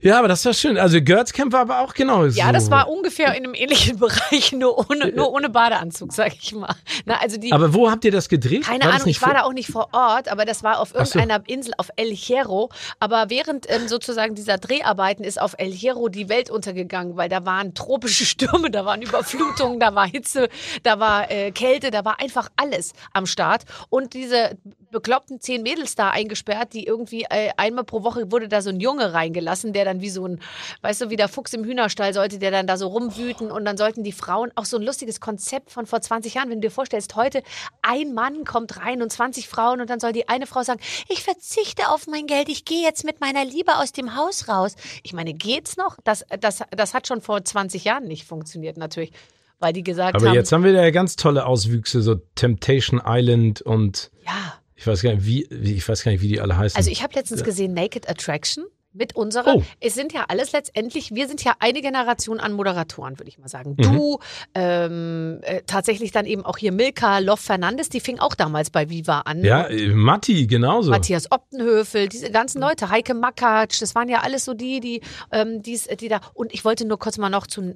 Ja. 0.00 0.18
Aber 0.18 0.28
das 0.28 0.44
war 0.44 0.52
schön. 0.52 0.78
Also 0.78 1.00
Girls 1.00 1.32
Camp 1.32 1.52
war 1.52 1.60
aber 1.60 1.80
auch 1.80 1.94
genau 1.94 2.28
so. 2.28 2.38
ja, 2.38 2.52
das 2.52 2.70
war 2.70 2.88
ungefähr 2.88 3.34
in 3.34 3.44
einem 3.44 3.54
ähnlichen 3.54 3.98
Bereich, 3.98 4.52
nur 4.52 4.88
ohne, 4.90 5.10
nur 5.12 5.32
ohne 5.32 5.48
Badeanzug, 5.48 6.12
sag 6.12 6.34
ich 6.34 6.52
mal. 6.52 6.74
Na, 7.04 7.20
also 7.20 7.38
die, 7.38 7.52
Aber 7.52 7.72
wo 7.74 7.90
habt 7.90 8.04
ihr 8.04 8.12
das 8.12 8.28
gedreht? 8.28 8.64
Keine 8.64 8.84
War 8.84 8.94
Ahnung, 8.94 9.08
ich 9.08 9.22
war 9.22 9.34
da 9.34 9.42
auch 9.42 9.52
nicht 9.52 9.70
vor 9.70 9.88
Ort, 9.92 10.28
aber 10.28 10.44
das 10.44 10.62
war 10.62 10.80
auf 10.80 10.94
Ach 10.94 11.06
so. 11.06 11.18
irgendeiner 11.18 11.42
Insel 11.48 11.72
auf 11.78 11.88
El 11.96 12.10
Hierro. 12.10 12.70
Aber 13.00 13.26
während 13.28 13.66
ähm, 13.68 13.88
sozusagen 13.88 14.34
dieser 14.34 14.58
Dreharbeiten 14.58 15.24
ist 15.24 15.40
auf 15.40 15.54
El 15.58 15.72
Hierro 15.72 16.08
die 16.08 16.28
Welt 16.28 16.50
untergegangen, 16.50 17.16
weil 17.16 17.28
da 17.28 17.44
waren 17.44 17.74
tropische 17.74 18.24
Stürme, 18.26 18.70
da 18.70 18.84
waren 18.84 19.02
Überflutungen, 19.02 19.80
da 19.80 19.94
war 19.94 20.06
Hitze, 20.06 20.48
da 20.82 21.00
war 21.00 21.30
äh, 21.30 21.50
Kälte, 21.52 21.90
da 21.90 22.04
war 22.04 22.20
einfach 22.20 22.48
alles 22.56 22.92
am 23.12 23.26
Start. 23.26 23.64
Und 23.88 24.14
diese 24.14 24.56
bekloppten 24.96 25.42
zehn 25.42 25.62
Mädels 25.62 25.94
da 25.94 26.08
eingesperrt, 26.08 26.72
die 26.72 26.86
irgendwie 26.86 27.26
äh, 27.28 27.50
einmal 27.58 27.84
pro 27.84 28.02
Woche 28.02 28.32
wurde 28.32 28.48
da 28.48 28.62
so 28.62 28.70
ein 28.70 28.80
Junge 28.80 29.12
reingelassen, 29.12 29.74
der 29.74 29.84
dann 29.84 30.00
wie 30.00 30.08
so 30.08 30.26
ein, 30.26 30.40
weißt 30.80 31.02
du, 31.02 31.10
wie 31.10 31.16
der 31.16 31.28
Fuchs 31.28 31.52
im 31.52 31.64
Hühnerstall 31.64 32.14
sollte, 32.14 32.38
der 32.38 32.50
dann 32.50 32.66
da 32.66 32.78
so 32.78 32.86
rumwüten 32.86 33.50
und 33.50 33.66
dann 33.66 33.76
sollten 33.76 34.04
die 34.04 34.12
Frauen 34.12 34.52
auch 34.54 34.64
so 34.64 34.78
ein 34.78 34.82
lustiges 34.82 35.20
Konzept 35.20 35.70
von 35.70 35.84
vor 35.84 36.00
20 36.00 36.32
Jahren, 36.32 36.48
wenn 36.48 36.62
du 36.62 36.68
dir 36.68 36.72
vorstellst, 36.72 37.14
heute 37.14 37.42
ein 37.82 38.14
Mann 38.14 38.46
kommt 38.46 38.78
rein 38.78 39.02
und 39.02 39.12
20 39.12 39.46
Frauen 39.48 39.82
und 39.82 39.90
dann 39.90 40.00
soll 40.00 40.12
die 40.12 40.30
eine 40.30 40.46
Frau 40.46 40.62
sagen, 40.62 40.80
ich 41.10 41.22
verzichte 41.22 41.90
auf 41.90 42.06
mein 42.06 42.26
Geld, 42.26 42.48
ich 42.48 42.64
gehe 42.64 42.82
jetzt 42.82 43.04
mit 43.04 43.20
meiner 43.20 43.44
Liebe 43.44 43.76
aus 43.76 43.92
dem 43.92 44.16
Haus 44.16 44.48
raus. 44.48 44.76
Ich 45.02 45.12
meine, 45.12 45.34
geht's 45.34 45.76
noch? 45.76 45.98
Das, 46.04 46.24
das, 46.40 46.62
das 46.70 46.94
hat 46.94 47.06
schon 47.06 47.20
vor 47.20 47.44
20 47.44 47.84
Jahren 47.84 48.04
nicht 48.04 48.24
funktioniert 48.24 48.78
natürlich, 48.78 49.12
weil 49.58 49.74
die 49.74 49.82
gesagt 49.82 50.16
Aber 50.16 50.28
haben, 50.28 50.34
jetzt 50.34 50.52
haben 50.52 50.64
wir 50.64 50.72
da 50.72 50.82
ja 50.82 50.90
ganz 50.90 51.16
tolle 51.16 51.44
Auswüchse, 51.44 52.00
so 52.00 52.14
Temptation 52.34 53.02
Island 53.04 53.60
und 53.60 54.10
ja. 54.24 54.54
Ich 54.76 54.86
weiß 54.86 55.02
gar 55.02 55.14
nicht, 55.14 55.26
wie, 55.26 55.44
ich 55.44 55.88
weiß 55.88 56.04
gar 56.04 56.12
nicht, 56.12 56.20
wie 56.20 56.28
die 56.28 56.40
alle 56.40 56.56
heißen. 56.56 56.76
Also 56.76 56.90
ich 56.90 57.02
habe 57.02 57.14
letztens 57.14 57.42
gesehen 57.42 57.72
Naked 57.72 58.08
Attraction 58.08 58.64
mit 58.96 59.14
unserer. 59.14 59.56
Oh. 59.56 59.62
Es 59.80 59.94
sind 59.94 60.12
ja 60.12 60.24
alles 60.28 60.52
letztendlich, 60.52 61.14
wir 61.14 61.28
sind 61.28 61.44
ja 61.44 61.54
eine 61.58 61.80
Generation 61.80 62.40
an 62.40 62.52
Moderatoren, 62.52 63.18
würde 63.18 63.28
ich 63.28 63.38
mal 63.38 63.48
sagen. 63.48 63.76
Mhm. 63.76 63.82
Du, 63.82 64.18
ähm, 64.54 65.38
äh, 65.42 65.62
tatsächlich 65.66 66.12
dann 66.12 66.26
eben 66.26 66.44
auch 66.44 66.58
hier 66.58 66.72
Milka 66.72 67.18
Loff 67.18 67.40
Fernandes, 67.40 67.88
die 67.88 68.00
fing 68.00 68.18
auch 68.18 68.34
damals 68.34 68.70
bei 68.70 68.88
Viva 68.90 69.20
an. 69.20 69.44
ja, 69.44 69.66
äh, 69.66 69.88
Matti, 69.88 70.46
genauso. 70.46 70.90
Matthias 70.90 71.30
Optenhöfel, 71.30 72.08
diese 72.08 72.30
ganzen 72.30 72.60
Leute, 72.60 72.90
Heike 72.90 73.14
Makatsch, 73.14 73.80
das 73.80 73.94
waren 73.94 74.08
ja 74.08 74.20
alles 74.20 74.44
so 74.44 74.54
die, 74.54 74.80
die, 74.80 75.00
ähm, 75.32 75.62
die's, 75.62 75.86
die 75.86 76.08
da. 76.08 76.20
Und 76.34 76.52
ich 76.52 76.64
wollte 76.64 76.86
nur 76.86 76.98
kurz 76.98 77.18
mal 77.18 77.30
noch 77.30 77.46
zu 77.46 77.74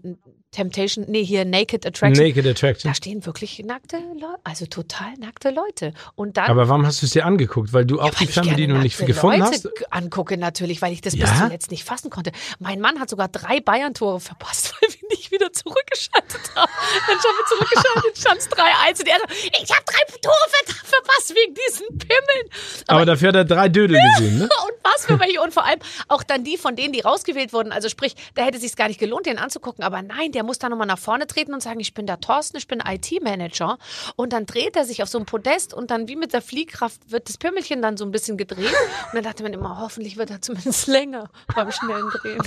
Temptation, 0.53 1.05
nee, 1.09 1.25
hier 1.25 1.45
Naked 1.45 1.87
Attraction. 1.87 2.27
Naked 2.27 2.45
Attraction. 2.45 2.91
Da 2.91 2.95
stehen 2.95 3.25
wirklich 3.25 3.63
nackte 3.65 3.99
Leute, 4.15 4.41
also 4.43 4.67
total 4.67 5.15
nackte 5.21 5.51
Leute. 5.51 5.93
Und 6.17 6.37
dann 6.37 6.47
Aber 6.47 6.69
warum 6.69 6.85
hast 6.85 7.03
du 7.03 7.07
es 7.07 7.13
dir 7.13 7.25
angegucht? 7.25 7.73
Weil 7.73 7.85
du 7.85 8.01
auch 8.01 8.07
ja, 8.07 8.11
die 8.11 8.17
weil 8.17 8.25
ich 8.25 8.35
Fernbedienung 8.35 8.75
gerne 8.75 8.83
nicht 8.83 8.99
gefunden 8.99 9.41
Leute 9.41 9.53
hast? 9.53 9.93
angucke 9.93 10.37
natürlich, 10.37 10.83
weil 10.83 10.93
ich 10.93 11.03
das 11.03 11.10
Ja? 11.15 11.27
bis 11.27 11.39
zuletzt 11.39 11.71
nicht 11.71 11.85
fassen 11.85 12.11
konnte. 12.11 12.33
Mein 12.59 12.81
Mann 12.81 13.01
hat 13.01 13.11
sogar 13.11 13.29
drei 13.29 13.61
Bayern-Tore 13.61 14.21
verpasst, 14.21 14.75
weil 14.81 14.91
wir 14.91 15.09
nicht 15.09 15.31
wieder 15.31 15.53
zurückgeschaltet 15.53 16.41
haben. 16.55 16.71
Dann 17.07 17.19
haben 17.19 17.37
wir 17.37 17.47
zurückgeschaltet, 17.47 18.19
stand 18.19 18.39
es 18.39 18.49
3-1 18.51 19.01
und 19.01 19.09
er 19.09 19.19
so, 19.19 19.25
ich 19.63 19.71
habe 19.71 19.85
drei 19.85 20.19
Tore 20.23 20.35
ver 20.49 20.75
verpasst 20.91 21.35
wegen 21.35 21.55
diesen 21.55 21.99
Pimmeln. 21.99 22.49
Aber 22.87 23.05
dafür 23.07 23.29
hat 23.29 23.37
er 23.37 23.45
drei 23.45 23.69
Dödel 23.69 24.01
gesehen, 24.15 24.39
ne? 24.39 24.45
Und 24.45 24.73
was 24.83 25.07
für 25.07 25.19
welche 25.21 25.41
und 25.41 25.53
vor 25.53 25.65
allem 25.65 25.81
auch 26.09 26.23
dann 26.23 26.45
die 26.45 26.57
von 26.57 26.77
denen, 26.77 26.93
die 26.93 27.01
rausgewählt 27.01 27.53
wurden. 27.53 27.73
Also 27.73 27.89
sprich, 27.89 28.15
da 28.35 28.43
hätte 28.45 28.57
es 28.57 28.63
sich 28.63 28.77
gar 28.77 28.89
nicht 28.89 29.01
gelohnt, 29.01 29.27
den 29.27 29.39
anzugucken. 29.39 29.85
Aber 29.85 30.03
nein, 30.03 30.33
der 30.33 30.43
muss 30.43 30.59
da 30.59 30.69
nochmal 30.69 30.87
nach 30.87 30.99
vorne 30.99 31.27
treten 31.27 31.55
und 31.55 31.63
sagen, 31.63 31.81
ich 31.81 31.95
bin 31.95 32.07
der 32.07 32.21
Thorsten, 32.21 32.57
ich 32.57 32.67
bin 32.67 32.81
IT-Manager. 32.81 33.79
Und 34.17 34.33
dann 34.33 34.47
dreht 34.47 34.77
er 34.77 34.85
sich 34.85 35.03
auf 35.03 35.09
so 35.09 35.19
ein 35.19 35.27
Podest 35.27 35.75
und 35.75 35.91
dann 35.91 36.09
wie 36.09 36.17
mit 36.17 36.33
der 36.33 36.43
Fliehkraft 36.43 37.11
wird 37.11 37.29
das 37.29 37.39
Pimmelchen 37.39 37.83
dann 37.83 37.97
so 37.97 38.05
ein 38.05 38.11
bisschen 38.11 38.37
gedreht. 38.37 38.67
Und 38.67 39.15
dann 39.15 39.25
dachte 39.25 39.43
man 39.43 39.53
immer, 39.53 39.81
hoffentlich 39.81 40.17
wird 40.17 40.31
er 40.31 40.41
zumindest 40.41 40.87
länger 41.01 41.25
beim 41.55 41.71
schnellen 41.73 42.09
Drehen. 42.11 42.43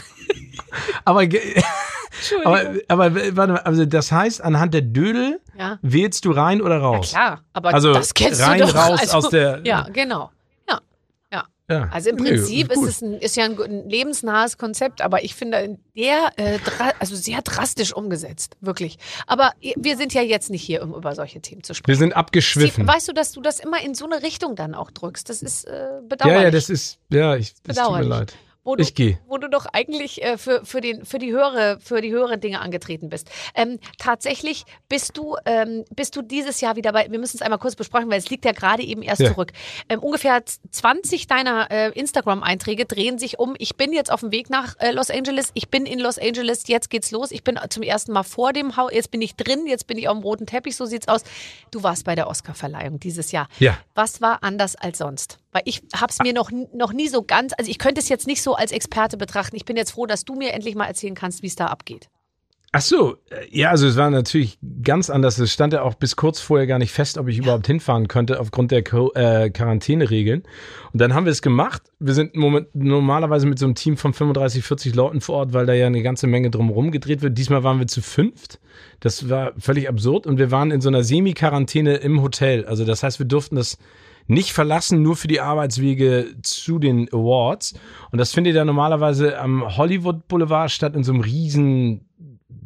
Aber 1.06 1.24
Aber, 2.46 2.62
aber 2.88 3.16
warte 3.36 3.54
mal, 3.54 3.60
also 3.62 3.86
das 3.86 4.12
heißt, 4.12 4.42
anhand 4.42 4.74
der 4.74 4.82
Dödel 4.82 5.40
Ja. 5.58 5.78
wählst 5.82 6.26
du 6.26 6.32
rein 6.32 6.62
oder 6.62 6.76
Ja, 6.78 6.82
raus? 6.82 7.10
klar, 7.10 7.42
aber 7.54 7.74
Also 7.74 7.94
das 7.94 8.14
kennst 8.14 8.42
rein, 8.42 8.60
du 8.60 8.68
doch. 8.68 8.76
raus 8.76 9.00
also, 9.02 9.18
aus 9.18 9.30
der- 9.30 9.62
Ja, 9.66 9.88
genau. 9.92 10.32
Ja. 11.70 11.88
Also 11.92 12.10
im 12.10 12.18
Nee, 12.18 12.30
Prinzip 12.32 12.72
ist 12.72 12.78
gut. 12.78 12.90
es 12.90 13.02
ein, 13.02 13.14
ist 13.20 13.38
ja 13.38 13.46
ein, 13.46 13.90
lebensnahes 13.90 14.58
Konzept, 14.58 15.02
aber 15.02 15.24
ich 15.24 15.34
finde 15.34 15.78
der 15.96 16.32
äh, 16.36 16.60
also 17.00 17.16
sehr 17.16 17.42
drastisch 17.42 17.94
umgesetzt, 17.94 18.58
wirklich. 18.60 18.98
Aber 19.28 19.52
wir 19.78 19.96
sind 19.96 20.14
ja 20.14 20.22
jetzt 20.22 20.50
nicht 20.50 20.62
hier, 20.64 20.84
um 20.84 20.94
über 20.94 21.16
solche 21.16 21.40
Themen 21.42 21.64
zu 21.64 21.70
Wir 21.70 21.76
sprechen. 21.76 22.00
sind 22.00 22.16
abgeschwiffen. 22.18 22.84
Steve, 22.84 22.88
weißt 22.88 23.08
du, 23.08 23.14
dass 23.14 23.32
du 23.32 23.42
das 23.42 23.60
immer 23.60 23.82
in 23.82 23.94
so 23.96 24.06
eine 24.06 24.22
Richtung 24.24 24.56
dann 24.56 24.76
auch 24.76 24.92
drückst? 24.92 25.30
Das 25.30 25.42
ist 25.42 25.66
äh, 25.66 25.88
bedauerlich. 26.08 26.38
Ja, 26.38 26.44
ja, 26.44 26.52
das 26.52 26.70
ist, 26.70 27.00
ja, 27.10 27.36
ich, 27.38 27.54
das 27.64 27.78
tut 27.78 27.92
mir 27.94 28.04
leid. 28.04 28.34
Wo 28.64 28.76
du, 28.76 28.84
Ich. 28.84 29.18
Wo 29.28 29.38
du 29.38 29.50
doch 29.50 29.66
eigentlich 29.74 30.22
äh, 30.24 30.38
für, 30.38 30.66
für, 30.66 30.82
den, 30.82 31.06
für, 31.06 31.20
die 31.20 31.32
höhere, 31.32 31.80
für 31.82 32.02
die 32.02 32.12
höheren 32.12 32.40
Dinge 32.40 32.62
angetreten 32.62 33.10
bist. 33.10 33.30
Ähm, 33.56 33.80
tatsächlich 33.98 34.66
bist 34.90 35.18
du, 35.18 35.36
ähm, 35.46 35.84
bist 35.96 36.16
du 36.16 36.22
dieses 36.22 36.62
Jahr 36.62 36.76
wieder 36.76 36.94
bei, 36.94 37.08
wir 37.10 37.20
müssen 37.20 37.38
es 37.38 37.42
einmal 37.42 37.60
kurz 37.60 37.76
besprechen, 37.76 38.10
weil 38.10 38.20
es 38.20 38.30
liegt 38.30 38.46
ja 38.46 38.52
gerade 38.52 38.84
eben 38.84 39.02
erst 39.02 39.22
Ja. 39.22 39.32
zurück. 39.34 39.52
Ähm, 39.90 40.00
ungefähr 40.00 40.42
20 40.72 41.28
deiner 41.28 41.70
äh, 41.72 41.90
Instagram-Einträge 41.92 42.86
drehen 42.86 43.20
sich 43.20 43.40
um, 43.40 43.56
ich 43.58 43.76
bin 43.76 43.92
jetzt 43.94 44.12
auf 44.12 44.22
dem 44.22 44.32
Weg 44.32 44.50
nach 44.50 44.76
äh, 44.80 44.92
Los 44.92 45.10
Angeles, 45.10 45.52
ich 45.54 45.70
bin 45.70 45.86
in 45.86 46.00
Los 46.00 46.18
Angeles, 46.18 46.64
jetzt 46.68 46.90
geht's 46.90 47.12
los, 47.12 47.32
ich 47.32 47.44
bin 47.44 47.60
zum 47.70 47.84
ersten 47.84 48.12
Mal 48.14 48.24
vor 48.24 48.54
dem 48.54 48.78
Haus, 48.78 48.92
jetzt 48.94 49.12
bin 49.12 49.22
ich 49.22 49.36
drin, 49.36 49.68
jetzt 49.68 49.88
bin 49.88 49.98
ich 49.98 50.08
auf 50.08 50.18
dem 50.18 50.24
roten 50.24 50.46
Teppich, 50.46 50.76
so 50.76 50.86
sieht's 50.86 51.08
aus. 51.08 51.22
Du 51.72 51.84
warst 51.84 52.06
bei 52.06 52.16
der 52.16 52.28
Oscar-Verleihung 52.28 53.00
dieses 53.00 53.32
Jahr. 53.32 53.48
Ja. 53.60 53.78
Was 53.96 54.22
war 54.22 54.44
anders 54.44 54.76
als 54.76 55.00
sonst? 55.00 55.38
Weil 55.54 55.62
ich 55.66 55.82
habe 55.96 56.12
es 56.12 56.20
mir 56.20 56.34
noch, 56.34 56.52
noch 56.74 56.94
nie 56.94 57.08
so 57.08 57.24
ganz, 57.24 57.54
also 57.58 57.70
ich 57.70 57.80
könnte 57.80 58.02
es 58.02 58.10
jetzt 58.10 58.28
nicht 58.28 58.42
so 58.42 58.56
als 58.56 58.72
Experte 58.72 59.18
betrachten. 59.18 59.56
Ich 59.56 59.66
bin 59.66 59.78
jetzt 59.78 59.92
froh, 59.92 60.06
dass 60.06 60.26
du 60.26 60.36
mir 60.36 60.54
endlich 60.54 60.76
mal 60.76 60.86
erzählen 60.86 61.16
kannst, 61.16 61.44
wie 61.44 61.48
es 61.48 61.56
da 61.56 61.68
abgeht. 61.68 62.10
Ach 62.76 62.82
so, 62.82 63.18
äh, 63.30 63.46
ja, 63.52 63.70
also 63.70 63.86
es 63.86 63.98
war 63.98 64.10
natürlich 64.10 64.58
ganz 64.82 65.12
anders. 65.12 65.38
Es 65.38 65.54
stand 65.54 65.74
ja 65.74 65.84
auch 65.84 65.94
bis 65.94 66.16
kurz 66.16 66.40
vorher 66.40 66.66
gar 66.66 66.80
nicht 66.80 66.92
fest, 66.92 67.20
ob 67.20 67.28
ich 67.28 67.38
überhaupt 67.38 67.68
hinfahren 67.68 68.08
könnte 68.08 68.40
aufgrund 68.40 68.72
der 68.72 68.80
äh, 68.80 69.52
Quarantäneregeln. 69.52 70.42
Und 70.92 71.00
dann 71.00 71.14
haben 71.14 71.26
wir 71.26 71.32
es 71.32 71.44
gemacht. 71.44 71.84
Wir 72.00 72.16
sind 72.16 72.36
Moment 72.36 72.74
normalerweise 72.74 73.46
mit 73.46 73.60
so 73.60 73.68
einem 73.68 73.76
Team 73.76 73.96
von 73.96 74.12
35, 74.12 74.64
40 74.64 74.96
Leuten 74.96 75.22
vor 75.22 75.36
Ort, 75.36 75.54
weil 75.54 75.68
da 75.68 75.74
ja 75.74 75.86
eine 75.86 76.02
ganze 76.02 76.26
Menge 76.26 76.50
drumherum 76.50 76.90
gedreht 76.90 77.22
wird. 77.22 77.38
Diesmal 77.38 77.64
waren 77.64 77.78
wir 77.78 77.86
zu 77.86 78.02
fünft. 78.02 78.60
Das 79.02 79.30
war 79.30 79.54
völlig 79.60 79.88
absurd. 79.88 80.26
Und 80.26 80.40
wir 80.40 80.50
waren 80.50 80.72
in 80.72 80.82
so 80.82 80.90
einer 80.90 81.04
Semi-Quarantäne 81.04 81.98
im 81.98 82.24
Hotel. 82.24 82.66
Also 82.66 82.86
das 82.86 83.04
heißt, 83.04 83.20
wir 83.20 83.28
durften 83.28 83.56
das 83.56 83.78
nicht 84.28 84.54
verlassen, 84.54 85.02
nur 85.02 85.16
für 85.16 85.28
die 85.28 85.42
Arbeitswege 85.42 86.36
zu 86.42 86.80
den 86.80 87.08
Awards. 87.12 87.74
Und 88.12 88.20
das 88.20 88.34
findet 88.34 88.56
ja 88.56 88.66
normalerweise 88.66 89.40
am 89.40 89.78
Hollywood 89.78 90.28
Boulevard 90.28 90.72
statt 90.72 90.96
in 90.96 91.04
so 91.04 91.12
einem 91.12 91.22
riesen 91.22 92.06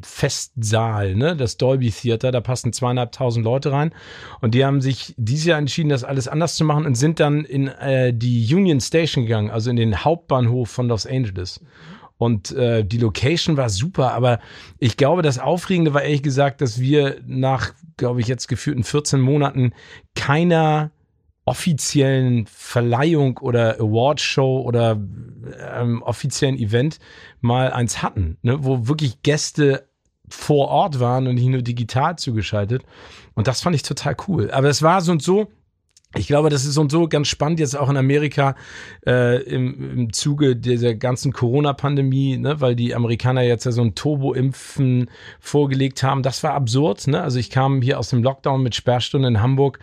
Festsaal, 0.02 1.16
ne? 1.16 1.36
Das 1.36 1.58
Dolby 1.58 1.92
Theater, 1.92 2.32
da 2.32 2.42
passen 2.42 2.74
zweieinhalbtausend 2.74 3.44
Leute 3.44 3.72
rein. 3.72 3.94
Und 4.42 4.54
die 4.54 4.66
haben 4.66 4.82
sich 4.82 5.14
dieses 5.18 5.46
Jahr 5.46 5.60
entschieden, 5.60 5.90
das 5.90 6.04
alles 6.04 6.28
anders 6.28 6.56
zu 6.56 6.66
machen 6.66 6.86
und 6.86 6.96
sind 6.96 7.20
dann 7.20 7.46
in 7.46 7.68
äh, 7.68 8.14
die 8.14 8.54
Union 8.54 8.80
Station 8.80 9.26
gegangen, 9.26 9.50
also 9.50 9.70
in 9.70 9.76
den 9.76 10.04
Hauptbahnhof 10.04 10.70
von 10.70 10.88
Los 10.88 11.06
Angeles. 11.06 11.62
Und 12.18 12.52
äh, 12.52 12.84
die 12.84 12.98
Location 12.98 13.58
war 13.58 13.70
super, 13.70 14.14
aber 14.14 14.40
ich 14.80 14.98
glaube, 14.98 15.22
das 15.22 15.38
Aufregende 15.38 15.94
war 15.94 16.02
ehrlich 16.02 16.24
gesagt, 16.24 16.62
dass 16.62 16.80
wir 16.80 17.18
nach, 17.26 17.74
glaube 17.96 18.22
ich, 18.22 18.28
jetzt 18.28 18.48
geführten 18.48 18.84
14 18.84 19.22
Monaten 19.22 19.74
keiner 20.16 20.92
offiziellen 21.48 22.46
Verleihung 22.46 23.38
oder 23.38 23.80
Awardshow 23.80 24.62
oder 24.66 25.00
ähm, 25.76 26.04
offiziellen 26.04 26.58
Event 26.58 27.00
mal 27.40 27.72
eins 27.72 28.04
hatten, 28.04 28.38
ne, 28.42 28.66
wo 28.66 28.90
wirklich 28.90 29.24
Gäste 29.24 29.88
vor 30.28 30.68
Ort 30.68 31.00
waren 31.00 31.26
und 31.26 31.36
nicht 31.36 31.48
nur 31.48 31.62
digital 31.62 32.18
zugeschaltet. 32.18 32.84
Und 33.34 33.48
das 33.48 33.62
fand 33.62 33.78
ich 33.78 33.84
total 33.84 34.18
cool. 34.28 34.52
Aber 34.52 34.68
es 34.68 34.82
war 34.82 35.00
so 35.00 35.14
und 35.14 35.24
so, 35.24 35.48
ich 36.16 36.28
glaube, 36.28 36.50
das 36.50 36.66
ist 36.66 36.74
so 36.74 36.82
und 36.82 36.92
so 36.92 37.08
ganz 37.08 37.30
spannend 37.30 37.62
jetzt 37.62 37.78
auch 37.78 37.90
in 37.90 37.96
Amerika 37.96 38.56
äh, 39.06 39.42
im, 39.44 40.00
im 40.00 40.14
Zuge 40.14 40.58
dieser 40.58 40.96
ganzen 40.96 41.32
Corona-Pandemie, 41.32 42.38
ne, 42.38 42.60
weil 42.60 42.76
die 42.76 42.94
Amerikaner 42.94 43.44
jetzt 43.44 43.64
ja 43.64 43.72
so 43.72 43.84
ein 43.84 43.96
Turbo-Impfen 43.96 45.10
vorgelegt 45.40 46.04
haben. 46.04 46.24
Das 46.24 46.44
war 46.44 46.56
absurd. 46.56 47.08
Ne? 47.08 47.22
Also 47.22 47.40
ich 47.40 47.50
kam 47.50 47.82
hier 47.82 48.00
aus 48.00 48.10
dem 48.10 48.22
Lockdown 48.22 48.62
mit 48.62 48.76
Sperrstunden 48.76 49.36
in 49.36 49.42
Hamburg 49.42 49.80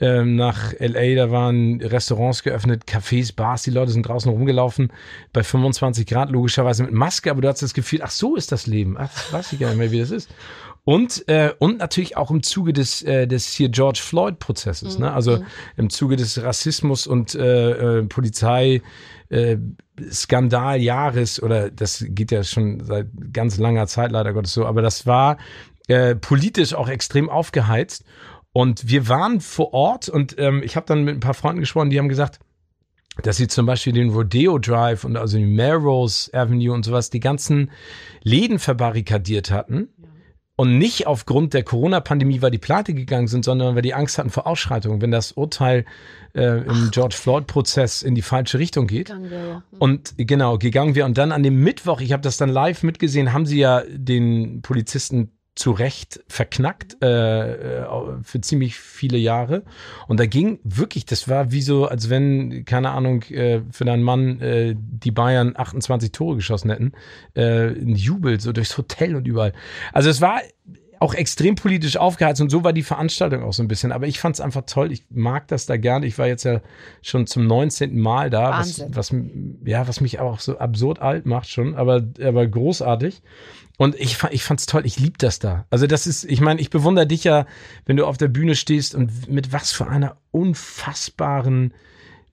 ähm, 0.00 0.36
nach 0.36 0.72
LA, 0.78 1.14
da 1.14 1.30
waren 1.30 1.80
Restaurants 1.80 2.42
geöffnet, 2.42 2.84
Cafés, 2.86 3.34
Bars, 3.34 3.62
die 3.62 3.70
Leute 3.70 3.92
sind 3.92 4.06
draußen 4.06 4.30
rumgelaufen 4.30 4.92
bei 5.32 5.42
25 5.42 6.06
Grad, 6.06 6.30
logischerweise 6.30 6.82
mit 6.84 6.92
Maske, 6.92 7.30
aber 7.30 7.42
du 7.42 7.48
hast 7.48 7.62
das 7.62 7.74
Gefühl, 7.74 8.00
ach 8.02 8.10
so 8.10 8.36
ist 8.36 8.50
das 8.50 8.66
Leben. 8.66 8.96
Ach, 8.98 9.12
das 9.12 9.32
weiß 9.32 9.52
ich 9.52 9.60
gar 9.60 9.68
nicht 9.68 9.78
mehr, 9.78 9.90
wie 9.90 10.00
das 10.00 10.10
ist. 10.10 10.30
Und, 10.84 11.28
äh, 11.28 11.52
und 11.58 11.78
natürlich 11.78 12.16
auch 12.16 12.30
im 12.30 12.42
Zuge 12.42 12.72
des, 12.72 13.02
äh, 13.02 13.26
des 13.26 13.48
hier 13.52 13.68
George 13.68 14.00
Floyd-Prozesses, 14.02 14.98
ne? 14.98 15.12
also 15.12 15.44
im 15.76 15.90
Zuge 15.90 16.16
des 16.16 16.42
Rassismus 16.42 17.06
und 17.06 17.34
äh, 17.34 17.98
äh, 17.98 18.02
Polizei. 18.04 18.82
Äh, 19.28 19.58
Skandaljahres 20.10 21.42
oder 21.42 21.70
das 21.70 22.02
geht 22.08 22.32
ja 22.32 22.42
schon 22.42 22.82
seit 22.82 23.08
ganz 23.32 23.58
langer 23.58 23.86
Zeit 23.86 24.12
leider 24.12 24.32
Gottes 24.32 24.54
so, 24.54 24.64
aber 24.64 24.80
das 24.80 25.06
war 25.06 25.36
äh, 25.88 26.14
politisch 26.14 26.72
auch 26.72 26.88
extrem 26.88 27.28
aufgeheizt 27.28 28.04
und 28.52 28.88
wir 28.88 29.08
waren 29.08 29.40
vor 29.40 29.72
Ort 29.72 30.08
und 30.08 30.36
ähm, 30.38 30.62
ich 30.62 30.76
habe 30.76 30.86
dann 30.86 31.04
mit 31.04 31.16
ein 31.16 31.20
paar 31.20 31.34
Freunden 31.34 31.60
gesprochen, 31.60 31.90
die 31.90 31.98
haben 31.98 32.08
gesagt, 32.08 32.40
dass 33.22 33.36
sie 33.36 33.48
zum 33.48 33.66
Beispiel 33.66 33.92
den 33.92 34.10
Rodeo 34.10 34.58
Drive 34.58 35.04
und 35.04 35.16
also 35.16 35.36
die 35.36 35.46
Melrose 35.46 36.32
Avenue 36.32 36.72
und 36.72 36.84
sowas, 36.84 37.10
die 37.10 37.20
ganzen 37.20 37.70
Läden 38.22 38.58
verbarrikadiert 38.58 39.50
hatten. 39.50 39.88
Und 40.56 40.76
nicht 40.76 41.06
aufgrund 41.06 41.54
der 41.54 41.62
Corona-Pandemie, 41.62 42.42
weil 42.42 42.50
die 42.50 42.58
pleite 42.58 42.92
gegangen 42.92 43.28
sind, 43.28 43.46
sondern 43.46 43.74
weil 43.76 43.82
die 43.82 43.94
Angst 43.94 44.18
hatten 44.18 44.28
vor 44.28 44.46
Ausschreitungen, 44.46 45.00
wenn 45.00 45.10
das 45.10 45.32
Urteil 45.32 45.86
äh, 46.34 46.58
im 46.66 46.90
George 46.90 47.14
Floyd-Prozess 47.14 48.02
in 48.02 48.14
die 48.14 48.20
falsche 48.20 48.58
Richtung 48.58 48.86
geht. 48.86 49.08
Ja. 49.08 49.62
Und 49.78 50.14
genau, 50.18 50.58
gegangen 50.58 50.94
wir. 50.94 51.06
Und 51.06 51.16
dann 51.16 51.32
an 51.32 51.42
dem 51.42 51.62
Mittwoch, 51.62 52.02
ich 52.02 52.12
habe 52.12 52.22
das 52.22 52.36
dann 52.36 52.50
live 52.50 52.82
mitgesehen, 52.82 53.32
haben 53.32 53.46
sie 53.46 53.58
ja 53.58 53.82
den 53.88 54.60
Polizisten 54.60 55.30
zu 55.60 55.72
Recht 55.72 56.24
verknackt 56.26 56.96
äh, 57.02 57.82
äh, 57.82 57.86
für 58.22 58.40
ziemlich 58.40 58.76
viele 58.76 59.18
Jahre. 59.18 59.62
Und 60.08 60.18
da 60.18 60.24
ging 60.24 60.58
wirklich, 60.64 61.04
das 61.04 61.28
war 61.28 61.52
wie 61.52 61.60
so, 61.60 61.84
als 61.84 62.08
wenn, 62.08 62.64
keine 62.64 62.92
Ahnung, 62.92 63.22
äh, 63.24 63.60
für 63.70 63.84
deinen 63.84 64.02
Mann 64.02 64.40
äh, 64.40 64.74
die 64.74 65.10
Bayern 65.10 65.52
28 65.54 66.12
Tore 66.12 66.36
geschossen 66.36 66.70
hätten. 66.70 66.92
Äh, 67.34 67.72
ein 67.72 67.94
Jubel, 67.94 68.40
so 68.40 68.52
durchs 68.52 68.78
Hotel 68.78 69.14
und 69.14 69.28
überall. 69.28 69.52
Also 69.92 70.08
es 70.08 70.22
war 70.22 70.40
auch 71.00 71.14
extrem 71.14 71.54
politisch 71.54 71.96
aufgeheizt 71.96 72.42
und 72.42 72.50
so 72.50 72.62
war 72.62 72.74
die 72.74 72.82
Veranstaltung 72.82 73.42
auch 73.42 73.54
so 73.54 73.62
ein 73.62 73.68
bisschen. 73.68 73.90
Aber 73.90 74.06
ich 74.06 74.20
fand 74.20 74.36
es 74.36 74.40
einfach 74.40 74.64
toll. 74.66 74.92
Ich 74.92 75.02
mag 75.08 75.48
das 75.48 75.64
da 75.64 75.78
gerne. 75.78 76.04
Ich 76.06 76.18
war 76.18 76.26
jetzt 76.26 76.44
ja 76.44 76.60
schon 77.00 77.26
zum 77.26 77.46
19. 77.46 77.98
Mal 77.98 78.28
da, 78.28 78.50
was, 78.50 78.84
was, 78.90 79.14
ja, 79.64 79.88
was 79.88 80.02
mich 80.02 80.20
auch 80.20 80.40
so 80.40 80.58
absurd 80.58 81.00
alt 81.00 81.24
macht 81.24 81.48
schon, 81.48 81.74
aber, 81.74 82.04
aber 82.22 82.46
großartig. 82.46 83.22
Und 83.78 83.94
ich, 83.98 84.18
ich 84.30 84.44
fand's 84.44 84.66
toll, 84.66 84.84
ich 84.84 85.00
lieb 85.00 85.16
das 85.16 85.38
da. 85.38 85.64
Also 85.70 85.86
das 85.86 86.06
ist, 86.06 86.24
ich 86.24 86.42
meine, 86.42 86.60
ich 86.60 86.68
bewundere 86.68 87.06
dich 87.06 87.24
ja, 87.24 87.46
wenn 87.86 87.96
du 87.96 88.04
auf 88.04 88.18
der 88.18 88.28
Bühne 88.28 88.54
stehst 88.54 88.94
und 88.94 89.30
mit 89.30 89.54
was 89.54 89.72
für 89.72 89.86
einer 89.86 90.18
unfassbaren 90.32 91.72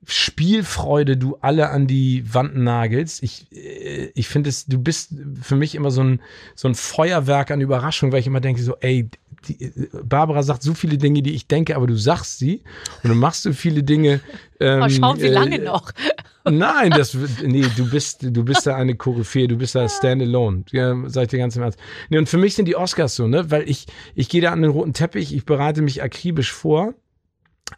Spielfreude 0.06 1.18
du 1.18 1.38
alle 1.42 1.70
an 1.70 1.88
die 1.88 2.24
Wand 2.34 2.56
nagelst. 2.56 3.24
Ich, 3.24 3.48
äh, 3.51 4.12
ich 4.13 4.27
finde 4.27 4.50
es, 4.50 4.66
du 4.66 4.80
bist 4.80 5.13
für 5.42 5.56
mich 5.56 5.75
immer 5.75 5.92
so 5.92 6.04
ein, 6.04 6.22
so 6.56 6.68
ein 6.68 6.75
Feuerwerk 6.75 7.51
an 7.51 7.62
Überraschung, 7.62 8.12
weil 8.12 8.20
ich 8.20 8.27
immer 8.27 8.39
denke 8.39 8.62
so, 8.62 8.75
ey, 8.80 9.10
die, 9.48 9.72
Barbara 10.04 10.44
sagt 10.44 10.63
so 10.63 10.74
viele 10.74 10.98
Dinge, 10.98 11.22
die 11.22 11.34
ich 11.34 11.48
denke, 11.48 11.75
aber 11.75 11.88
du 11.88 11.96
sagst 11.96 12.39
sie 12.39 12.63
und 13.04 13.10
du 13.10 13.16
machst 13.16 13.44
so 13.44 13.54
viele 13.54 13.84
Dinge. 13.84 14.22
Ähm, 14.60 14.80
Mal 14.80 14.89
schauen, 14.89 15.22
wie 15.22 15.27
äh, 15.27 15.32
lange 15.32 15.60
noch. 15.60 15.92
Nein, 16.44 16.89
das 16.89 17.16
nee, 17.44 17.63
du 17.75 17.88
bist 17.92 18.24
du 18.24 18.44
bist 18.44 18.66
da 18.66 18.75
eine 18.75 18.96
Koryphäe, 18.96 19.48
du 19.48 19.56
bist 19.56 19.75
da 19.75 19.88
standalone. 19.88 20.63
Ja, 20.72 20.96
sag 21.06 21.25
ich 21.25 21.30
dir 21.30 21.38
ganz 21.38 21.56
im 21.56 21.62
Ernst. 21.62 21.77
Nee, 22.10 22.18
und 22.18 22.27
für 22.27 22.39
mich 22.39 22.56
sind 22.56 22.66
die 22.66 22.75
Oscars 22.75 23.16
so, 23.16 23.27
ne, 23.27 23.51
weil 23.51 23.70
ich 23.70 23.86
ich 24.16 24.30
gehe 24.30 24.42
da 24.42 24.51
an 24.51 24.63
den 24.63 24.72
roten 24.72 24.94
Teppich, 24.94 25.32
ich 25.36 25.46
bereite 25.46 25.84
mich 25.84 26.01
akribisch 26.01 26.51
vor. 26.51 26.96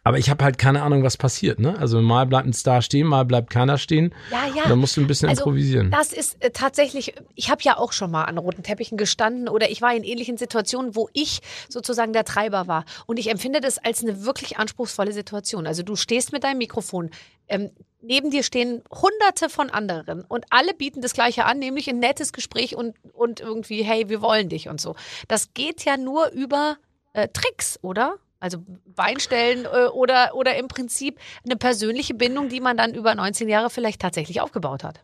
Aber 0.04 0.18
ich 0.18 0.30
habe 0.30 0.44
halt 0.44 0.56
keine 0.56 0.82
Ahnung, 0.82 1.02
was 1.02 1.16
passiert, 1.16 1.58
ne? 1.58 1.76
Also 1.78 2.00
mal 2.00 2.24
bleibt 2.26 2.46
ein 2.46 2.52
Star 2.52 2.80
stehen, 2.80 3.06
mal 3.06 3.24
bleibt 3.24 3.50
keiner 3.50 3.76
stehen. 3.76 4.14
Ja, 4.30 4.46
ja. 4.54 4.68
Da 4.68 4.76
musst 4.76 4.96
du 4.96 5.00
ein 5.00 5.06
bisschen 5.06 5.28
Also, 5.28 5.42
improvisieren. 5.42 5.90
Das 5.90 6.12
ist 6.12 6.42
äh, 6.42 6.50
tatsächlich, 6.50 7.14
ich 7.34 7.50
habe 7.50 7.62
ja 7.62 7.76
auch 7.76 7.92
schon 7.92 8.10
mal 8.10 8.24
an 8.24 8.38
roten 8.38 8.62
Teppichen 8.62 8.96
gestanden 8.96 9.48
oder 9.48 9.70
ich 9.70 9.82
war 9.82 9.94
in 9.94 10.04
ähnlichen 10.04 10.36
Situationen, 10.36 10.94
wo 10.94 11.08
ich 11.12 11.40
sozusagen 11.68 12.12
der 12.12 12.24
Treiber 12.24 12.66
war. 12.66 12.84
Und 13.06 13.18
ich 13.18 13.30
empfinde 13.30 13.60
das 13.60 13.78
als 13.78 14.02
eine 14.02 14.24
wirklich 14.24 14.58
anspruchsvolle 14.58 15.12
Situation. 15.12 15.66
Also 15.66 15.82
du 15.82 15.96
stehst 15.96 16.32
mit 16.32 16.44
deinem 16.44 16.58
Mikrofon, 16.58 17.10
ähm, 17.48 17.70
neben 18.00 18.30
dir 18.30 18.42
stehen 18.42 18.82
hunderte 18.90 19.50
von 19.50 19.70
anderen 19.70 20.22
und 20.22 20.46
alle 20.50 20.72
bieten 20.72 21.02
das 21.02 21.12
Gleiche 21.12 21.44
an, 21.44 21.58
nämlich 21.58 21.88
ein 21.90 21.98
nettes 21.98 22.32
Gespräch 22.32 22.76
und, 22.76 22.94
und 23.12 23.40
irgendwie, 23.40 23.82
hey, 23.82 24.08
wir 24.08 24.22
wollen 24.22 24.48
dich 24.48 24.68
und 24.68 24.80
so. 24.80 24.94
Das 25.28 25.52
geht 25.52 25.84
ja 25.84 25.96
nur 25.96 26.30
über 26.30 26.76
äh, 27.12 27.28
Tricks, 27.28 27.78
oder? 27.82 28.16
Also 28.40 28.64
Beinstellen 28.86 29.66
äh, 29.66 29.86
oder, 29.86 30.34
oder 30.34 30.56
im 30.56 30.68
Prinzip 30.68 31.18
eine 31.44 31.56
persönliche 31.56 32.14
Bindung, 32.14 32.48
die 32.48 32.60
man 32.60 32.76
dann 32.76 32.94
über 32.94 33.14
19 33.14 33.48
Jahre 33.48 33.70
vielleicht 33.70 34.00
tatsächlich 34.00 34.40
aufgebaut 34.40 34.82
hat. 34.82 35.00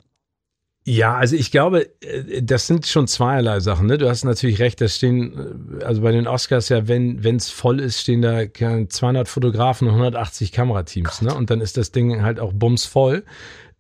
Ja, 0.88 1.16
also 1.16 1.35
ich 1.35 1.50
glaube, 1.50 1.90
äh, 2.00 2.43
das 2.43 2.69
sind 2.69 2.87
schon 2.87 3.09
zweierlei 3.09 3.59
Sachen. 3.59 3.88
Ne? 3.88 3.99
Du 3.99 4.09
hast 4.09 4.23
natürlich 4.25 4.61
recht, 4.61 4.81
da 4.81 4.87
stehen, 4.87 5.81
äh, 5.81 5.85
also 5.85 6.00
bei 6.00 6.12
den 6.12 6.28
Oscars 6.28 6.69
ja, 6.69 6.87
wenn 6.87 7.19
es 7.37 7.50
voll 7.50 7.81
ist, 7.81 8.00
stehen 8.00 8.23
da 8.23 8.45
200 8.52 9.28
Fotografen 9.28 9.88
und 9.88 9.95
180 9.95 10.52
Kamerateams. 10.52 11.23
Ne? 11.23 11.35
Und 11.35 11.50
dann 11.50 11.61
ist 11.61 11.76
das 11.76 11.90
Ding 11.90 12.23
halt 12.23 12.38
auch 12.38 12.52
bumsvoll. 12.52 13.25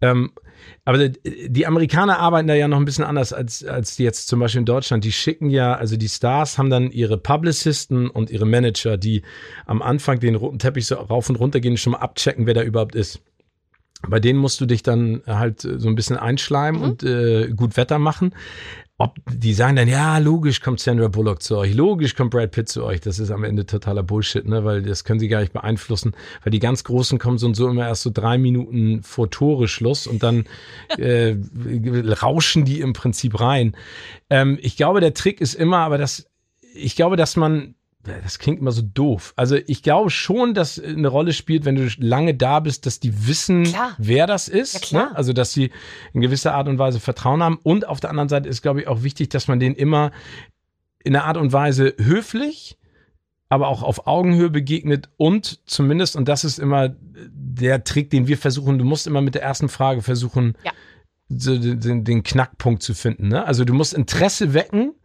Ähm, 0.00 0.32
aber 0.84 1.08
die 1.08 1.66
Amerikaner 1.66 2.18
arbeiten 2.18 2.48
da 2.48 2.54
ja 2.54 2.68
noch 2.68 2.78
ein 2.78 2.84
bisschen 2.84 3.04
anders 3.04 3.32
als, 3.32 3.64
als 3.64 3.98
jetzt 3.98 4.28
zum 4.28 4.40
Beispiel 4.40 4.60
in 4.60 4.66
Deutschland. 4.66 5.04
Die 5.04 5.12
schicken 5.12 5.50
ja, 5.50 5.74
also 5.74 5.96
die 5.96 6.08
Stars 6.08 6.58
haben 6.58 6.70
dann 6.70 6.90
ihre 6.90 7.18
Publicisten 7.18 8.08
und 8.08 8.30
ihre 8.30 8.46
Manager, 8.46 8.96
die 8.96 9.22
am 9.66 9.82
Anfang 9.82 10.20
den 10.20 10.34
roten 10.34 10.58
Teppich 10.58 10.86
so 10.86 10.96
rauf 10.96 11.28
und 11.28 11.36
runter 11.36 11.60
gehen, 11.60 11.76
schon 11.76 11.92
mal 11.92 11.98
abchecken, 11.98 12.46
wer 12.46 12.54
da 12.54 12.62
überhaupt 12.62 12.94
ist. 12.94 13.20
Bei 14.08 14.20
denen 14.20 14.38
musst 14.38 14.60
du 14.60 14.66
dich 14.66 14.82
dann 14.82 15.22
halt 15.26 15.60
so 15.60 15.88
ein 15.88 15.94
bisschen 15.94 16.16
einschleimen 16.16 16.80
mhm. 16.80 16.86
und 16.86 17.02
äh, 17.02 17.48
gut 17.48 17.76
Wetter 17.76 17.98
machen 17.98 18.32
ob 18.98 19.18
die 19.30 19.52
sagen 19.52 19.76
dann, 19.76 19.88
ja, 19.88 20.16
logisch 20.16 20.62
kommt 20.62 20.80
Sandra 20.80 21.08
Bullock 21.08 21.42
zu 21.42 21.58
euch, 21.58 21.74
logisch 21.74 22.14
kommt 22.14 22.30
Brad 22.30 22.50
Pitt 22.50 22.70
zu 22.70 22.82
euch. 22.82 23.02
Das 23.02 23.18
ist 23.18 23.30
am 23.30 23.44
Ende 23.44 23.66
totaler 23.66 24.02
Bullshit, 24.02 24.46
ne? 24.46 24.64
Weil 24.64 24.82
das 24.82 25.04
können 25.04 25.20
sie 25.20 25.28
gar 25.28 25.40
nicht 25.40 25.52
beeinflussen. 25.52 26.14
Weil 26.42 26.50
die 26.50 26.60
ganz 26.60 26.82
Großen 26.82 27.18
kommen 27.18 27.36
so 27.36 27.46
und 27.46 27.54
so 27.54 27.68
immer 27.68 27.86
erst 27.86 28.02
so 28.02 28.10
drei 28.10 28.38
Minuten 28.38 29.02
vor 29.02 29.30
Tore 29.30 29.68
Schluss 29.68 30.06
und 30.06 30.22
dann 30.22 30.46
äh, 30.96 31.36
rauschen 32.22 32.64
die 32.64 32.80
im 32.80 32.94
Prinzip 32.94 33.38
rein. 33.38 33.76
Ähm, 34.30 34.58
ich 34.62 34.78
glaube, 34.78 35.00
der 35.00 35.12
Trick 35.12 35.42
ist 35.42 35.54
immer, 35.54 35.78
aber 35.78 35.98
das, 35.98 36.30
ich 36.74 36.96
glaube, 36.96 37.16
dass 37.16 37.36
man 37.36 37.74
das 38.22 38.38
klingt 38.38 38.60
immer 38.60 38.72
so 38.72 38.82
doof. 38.82 39.32
Also 39.36 39.56
ich 39.66 39.82
glaube 39.82 40.10
schon, 40.10 40.54
dass 40.54 40.78
eine 40.78 41.08
Rolle 41.08 41.32
spielt, 41.32 41.64
wenn 41.64 41.76
du 41.76 41.88
lange 41.98 42.34
da 42.34 42.60
bist, 42.60 42.86
dass 42.86 43.00
die 43.00 43.26
wissen, 43.26 43.64
klar. 43.64 43.94
wer 43.98 44.26
das 44.26 44.48
ist. 44.48 44.90
Ja, 44.92 45.06
ne? 45.06 45.16
Also 45.16 45.32
dass 45.32 45.52
sie 45.52 45.70
in 46.12 46.20
gewisser 46.20 46.54
Art 46.54 46.68
und 46.68 46.78
Weise 46.78 47.00
Vertrauen 47.00 47.42
haben. 47.42 47.58
Und 47.62 47.86
auf 47.86 48.00
der 48.00 48.10
anderen 48.10 48.28
Seite 48.28 48.48
ist, 48.48 48.62
glaube 48.62 48.80
ich, 48.80 48.88
auch 48.88 49.02
wichtig, 49.02 49.28
dass 49.30 49.48
man 49.48 49.60
denen 49.60 49.74
immer 49.74 50.12
in 51.06 51.14
einer 51.14 51.24
Art 51.24 51.36
und 51.36 51.52
Weise 51.52 51.94
höflich, 51.98 52.76
aber 53.48 53.68
auch 53.68 53.82
auf 53.84 54.08
Augenhöhe 54.08 54.50
begegnet 54.50 55.08
und 55.16 55.60
zumindest, 55.66 56.16
und 56.16 56.26
das 56.26 56.42
ist 56.44 56.58
immer 56.58 56.96
der 56.98 57.84
Trick, 57.84 58.10
den 58.10 58.26
wir 58.26 58.38
versuchen, 58.38 58.78
du 58.78 58.84
musst 58.84 59.06
immer 59.06 59.20
mit 59.20 59.36
der 59.36 59.42
ersten 59.42 59.68
Frage 59.68 60.02
versuchen, 60.02 60.56
ja. 60.64 60.72
so 61.28 61.56
den, 61.56 62.02
den, 62.02 62.22
Knackpunkt 62.24 62.82
zu 62.82 62.92
finden. 62.92 63.28
Ne? 63.28 63.44
Also 63.44 63.64
du 63.64 63.72
musst 63.72 63.94
Interesse 63.94 64.52
wecken 64.52 64.95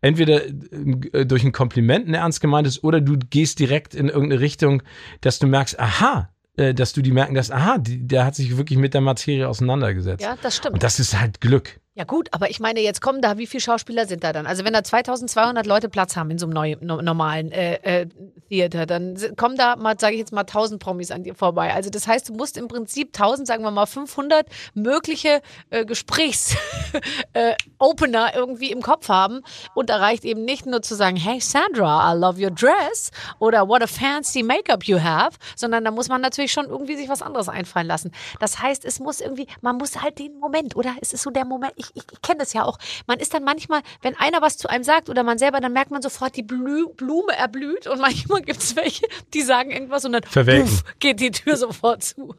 entweder 0.00 0.46
äh, 0.46 1.26
durch 1.26 1.44
ein 1.44 1.52
Kompliment 1.52 2.08
ein 2.08 2.14
ernst 2.14 2.40
gemeintes 2.40 2.82
oder 2.82 3.00
du 3.00 3.18
gehst 3.18 3.58
direkt 3.58 3.94
in 3.94 4.08
irgendeine 4.08 4.40
Richtung, 4.40 4.82
dass 5.20 5.38
du 5.38 5.46
merkst, 5.46 5.78
aha, 5.78 6.30
äh, 6.56 6.74
dass 6.74 6.92
du 6.92 7.02
die 7.02 7.12
merken, 7.12 7.34
dass, 7.34 7.50
aha, 7.50 7.78
die, 7.78 8.06
der 8.06 8.24
hat 8.24 8.34
sich 8.34 8.56
wirklich 8.56 8.78
mit 8.78 8.94
der 8.94 9.00
Materie 9.00 9.48
auseinandergesetzt. 9.48 10.22
Ja, 10.22 10.36
das 10.40 10.56
stimmt. 10.56 10.74
Und 10.74 10.82
das 10.82 11.00
ist 11.00 11.18
halt 11.18 11.40
Glück. 11.40 11.79
Ja 12.00 12.04
gut, 12.04 12.28
aber 12.30 12.48
ich 12.48 12.60
meine, 12.60 12.80
jetzt 12.80 13.02
kommen 13.02 13.20
da, 13.20 13.36
wie 13.36 13.46
viele 13.46 13.60
Schauspieler 13.60 14.06
sind 14.06 14.24
da 14.24 14.32
dann? 14.32 14.46
Also 14.46 14.64
wenn 14.64 14.72
da 14.72 14.82
2200 14.82 15.66
Leute 15.66 15.90
Platz 15.90 16.16
haben 16.16 16.30
in 16.30 16.38
so 16.38 16.46
einem 16.46 16.54
neu, 16.54 16.76
no, 16.80 17.02
normalen 17.02 17.52
äh, 17.52 17.74
äh, 17.82 18.06
Theater, 18.48 18.86
dann 18.86 19.18
kommen 19.36 19.58
da 19.58 19.76
mal, 19.76 20.00
sage 20.00 20.14
ich 20.14 20.20
jetzt 20.20 20.32
mal, 20.32 20.40
1000 20.40 20.82
Promis 20.82 21.10
an 21.10 21.24
dir 21.24 21.34
vorbei. 21.34 21.74
Also 21.74 21.90
das 21.90 22.06
heißt, 22.06 22.30
du 22.30 22.32
musst 22.32 22.56
im 22.56 22.68
Prinzip 22.68 23.08
1000, 23.08 23.46
sagen 23.46 23.62
wir 23.64 23.70
mal 23.70 23.84
500 23.84 24.46
mögliche 24.72 25.42
äh, 25.68 25.84
Gesprächs-Opener 25.84 28.28
äh, 28.34 28.38
irgendwie 28.38 28.70
im 28.70 28.80
Kopf 28.80 29.10
haben. 29.10 29.42
Und 29.74 29.90
da 29.90 29.98
reicht 29.98 30.24
eben 30.24 30.46
nicht 30.46 30.64
nur 30.64 30.80
zu 30.80 30.94
sagen, 30.94 31.16
hey 31.16 31.38
Sandra, 31.38 32.14
I 32.14 32.16
love 32.16 32.42
your 32.42 32.50
dress 32.50 33.10
oder 33.40 33.68
what 33.68 33.82
a 33.82 33.86
fancy 33.86 34.42
makeup 34.42 34.84
you 34.84 34.98
have, 34.98 35.36
sondern 35.54 35.84
da 35.84 35.90
muss 35.90 36.08
man 36.08 36.22
natürlich 36.22 36.50
schon 36.50 36.64
irgendwie 36.64 36.96
sich 36.96 37.10
was 37.10 37.20
anderes 37.20 37.50
einfallen 37.50 37.88
lassen. 37.88 38.10
Das 38.38 38.62
heißt, 38.62 38.86
es 38.86 39.00
muss 39.00 39.20
irgendwie, 39.20 39.46
man 39.60 39.76
muss 39.76 40.00
halt 40.00 40.18
den 40.18 40.38
Moment, 40.38 40.76
oder? 40.76 40.96
Es 41.02 41.12
ist 41.12 41.24
so 41.24 41.28
der 41.28 41.44
Moment, 41.44 41.74
ich, 41.76 41.89
ich, 41.94 42.02
ich 42.10 42.22
kenne 42.22 42.38
das 42.38 42.52
ja 42.52 42.64
auch. 42.64 42.78
Man 43.06 43.18
ist 43.18 43.34
dann 43.34 43.44
manchmal, 43.44 43.82
wenn 44.02 44.16
einer 44.16 44.42
was 44.42 44.56
zu 44.56 44.68
einem 44.68 44.84
sagt 44.84 45.08
oder 45.08 45.22
man 45.22 45.38
selber, 45.38 45.60
dann 45.60 45.72
merkt 45.72 45.90
man 45.90 46.02
sofort, 46.02 46.36
die 46.36 46.42
Blü 46.42 46.86
Blume 46.96 47.32
erblüht 47.36 47.86
und 47.86 48.00
manchmal 48.00 48.42
gibt 48.42 48.60
es 48.60 48.76
welche, 48.76 49.06
die 49.34 49.42
sagen 49.42 49.70
irgendwas 49.70 50.04
und 50.04 50.12
dann 50.12 50.22
puff, 50.22 50.84
geht 50.98 51.20
die 51.20 51.30
Tür 51.30 51.56
sofort 51.56 52.02
zu. 52.02 52.34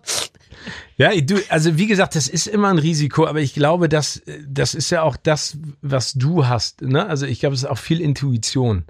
Ja, 0.98 1.10
du, 1.20 1.38
also 1.50 1.78
wie 1.78 1.88
gesagt, 1.88 2.16
das 2.16 2.28
ist 2.28 2.48
immer 2.48 2.70
ein 2.70 2.78
Risiko, 2.78 3.26
aber 3.26 3.40
ich 3.40 3.54
glaube, 3.54 3.90
dass 3.90 4.22
das 4.48 4.76
ist 4.76 4.90
ja 4.90 5.02
auch 5.02 5.18
das, 5.18 5.58
was 5.82 6.14
du 6.14 6.48
hast. 6.48 6.82
Ne? 6.82 7.06
Also 7.06 7.26
ich 7.26 7.40
glaube, 7.40 7.56
es 7.56 7.64
ist 7.64 7.70
auch 7.70 7.78
viel 7.78 8.02
Intuition. 8.02 8.86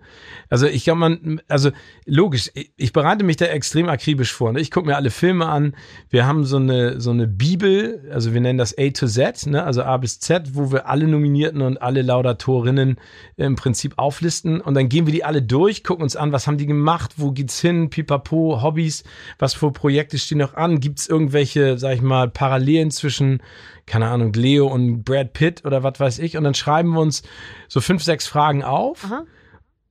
Also 0.50 0.67
ich 0.67 0.84
glaube, 0.84 1.00
man, 1.00 1.41
also 1.47 1.71
logisch, 2.06 2.52
ich 2.76 2.93
bereite 2.93 3.24
mich 3.24 3.38
da 3.38 3.45
extrem 3.45 3.88
akribisch 3.88 4.34
vor. 4.34 4.52
Ne? 4.52 4.60
Ich 4.60 4.71
gucke 4.71 4.88
mir 4.88 4.95
alle 4.95 5.10
Filme 5.10 5.47
an. 5.47 5.76
Wir 6.10 6.26
haben 6.26 6.43
so 6.43 6.58
eine 6.58 7.00
so 7.00 7.12
eine 7.12 7.28
Bibel, 7.28 8.10
also 8.12 8.34
wir 8.34 8.41
nennen 8.41 8.58
das 8.58 8.78
A 8.78 8.89
to 8.89 9.08
Z, 9.08 9.47
ne? 9.47 9.63
also 9.63 9.84
A 9.84 9.97
bis 9.97 10.19
Z, 10.19 10.56
wo 10.56 10.71
wir 10.71 10.88
alle 10.88 11.08
Nominierten 11.08 11.62
und 11.62 11.82
alle 11.82 12.02
Laudatorinnen 12.02 12.97
im 13.38 13.56
Prinzip 13.56 13.93
auflisten 13.97 14.62
und 14.62 14.74
dann 14.74 14.89
gehen 14.89 15.06
wir 15.06 15.13
die 15.13 15.24
alle 15.24 15.41
durch, 15.41 15.84
gucken 15.84 16.04
uns 16.04 16.15
an, 16.15 16.32
was 16.32 16.47
haben 16.47 16.58
die 16.58 16.65
gemacht, 16.65 17.13
wo 17.17 17.32
geht's 17.32 17.60
hin, 17.60 17.89
Pipapo, 17.89 18.62
Hobbys, 18.62 19.04
was 19.39 19.54
für 19.54 19.71
Projekte 19.71 20.17
stehen 20.17 20.39
noch 20.39 20.54
an, 20.54 20.80
gibt's 20.80 21.08
irgendwelche, 21.08 21.50
sag 21.53 21.93
ich 21.93 22.01
mal, 22.01 22.29
Parallelen 22.29 22.91
zwischen 22.91 23.41
keine 23.85 24.07
Ahnung, 24.07 24.33
Leo 24.33 24.67
und 24.67 25.03
Brad 25.03 25.33
Pitt 25.33 25.65
oder 25.65 25.83
was 25.83 25.99
weiß 25.99 26.19
ich. 26.19 26.37
Und 26.37 26.45
dann 26.45 26.53
schreiben 26.53 26.91
wir 26.91 27.01
uns 27.01 27.23
so 27.67 27.81
fünf, 27.81 28.03
sechs 28.03 28.25
Fragen 28.25 28.63
auf. 28.63 29.03
Aha. 29.05 29.25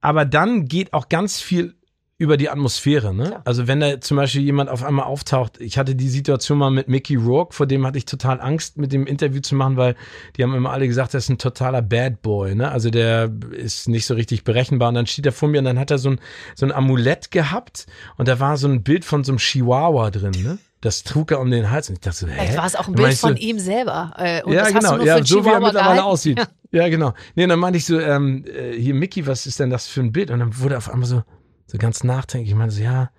Aber 0.00 0.24
dann 0.24 0.64
geht 0.64 0.94
auch 0.94 1.10
ganz 1.10 1.40
viel 1.40 1.74
über 2.16 2.36
die 2.36 2.50
Atmosphäre. 2.50 3.14
Ne? 3.14 3.24
Klar. 3.24 3.42
Also 3.44 3.66
wenn 3.66 3.80
da 3.80 4.00
zum 4.00 4.16
Beispiel 4.18 4.42
jemand 4.42 4.68
auf 4.68 4.82
einmal 4.82 5.06
auftaucht, 5.06 5.58
ich 5.58 5.78
hatte 5.78 5.94
die 5.94 6.08
Situation 6.08 6.58
mal 6.58 6.70
mit 6.70 6.88
Mickey 6.88 7.16
Rourke, 7.16 7.54
vor 7.54 7.66
dem 7.66 7.86
hatte 7.86 7.96
ich 7.96 8.04
total 8.04 8.40
Angst, 8.40 8.76
mit 8.76 8.92
dem 8.92 9.06
Interview 9.06 9.40
zu 9.40 9.54
machen, 9.54 9.78
weil 9.78 9.96
die 10.36 10.42
haben 10.42 10.54
immer 10.54 10.70
alle 10.70 10.86
gesagt, 10.86 11.14
das 11.14 11.24
ist 11.24 11.30
ein 11.30 11.38
totaler 11.38 11.80
Bad 11.80 12.20
Boy. 12.20 12.54
Ne? 12.54 12.70
Also 12.70 12.90
der 12.90 13.30
ist 13.52 13.88
nicht 13.88 14.06
so 14.06 14.14
richtig 14.14 14.44
berechenbar. 14.44 14.90
Und 14.90 14.96
dann 14.96 15.06
steht 15.06 15.26
er 15.26 15.32
vor 15.32 15.48
mir 15.48 15.58
und 15.58 15.64
dann 15.64 15.78
hat 15.78 15.90
er 15.90 15.98
so 15.98 16.10
ein, 16.10 16.20
so 16.54 16.66
ein 16.66 16.72
Amulett 16.72 17.30
gehabt 17.30 17.86
und 18.16 18.28
da 18.28 18.38
war 18.38 18.56
so 18.56 18.68
ein 18.68 18.82
Bild 18.82 19.04
von 19.04 19.24
so 19.24 19.32
einem 19.32 19.38
Chihuahua 19.38 20.10
drin. 20.10 20.32
Ne? 20.42 20.58
Das 20.80 21.02
trug 21.02 21.30
er 21.30 21.40
um 21.40 21.50
den 21.50 21.70
Hals 21.70 21.88
und 21.88 21.94
ich 21.94 22.00
dachte 22.00 22.18
so, 22.18 22.26
hä? 22.26 22.32
Vielleicht 22.34 22.56
war 22.56 22.66
es 22.66 22.76
auch 22.76 22.88
ein 22.88 22.94
Bild 22.94 23.14
von 23.14 23.36
ihm 23.36 23.58
selber. 23.58 24.12
Äh, 24.18 24.36
ja, 24.50 24.70
genau, 24.70 24.98
ja, 24.98 25.22
so 25.24 25.44
wie 25.44 25.48
er 25.48 25.60
mittlerweile 25.60 25.72
gehalten. 25.72 26.00
aussieht. 26.00 26.38
Ja. 26.38 26.46
ja, 26.82 26.88
genau. 26.88 27.12
Nee, 27.34 27.46
dann 27.46 27.58
meinte 27.58 27.76
ich 27.76 27.84
so, 27.84 28.00
ähm, 28.00 28.44
äh, 28.46 28.72
hier 28.72 28.94
Mickey, 28.94 29.26
was 29.26 29.46
ist 29.46 29.60
denn 29.60 29.70
das 29.70 29.88
für 29.88 30.00
ein 30.00 30.12
Bild? 30.12 30.30
Und 30.30 30.40
dann 30.40 30.58
wurde 30.58 30.76
er 30.76 30.78
auf 30.78 30.90
einmal 30.90 31.08
so, 31.08 31.22
so 31.66 31.76
ganz 31.76 32.02
nachdenklich. 32.02 32.50
Ich 32.50 32.56
meine 32.56 32.70
so, 32.70 32.82
ja, 32.82 33.10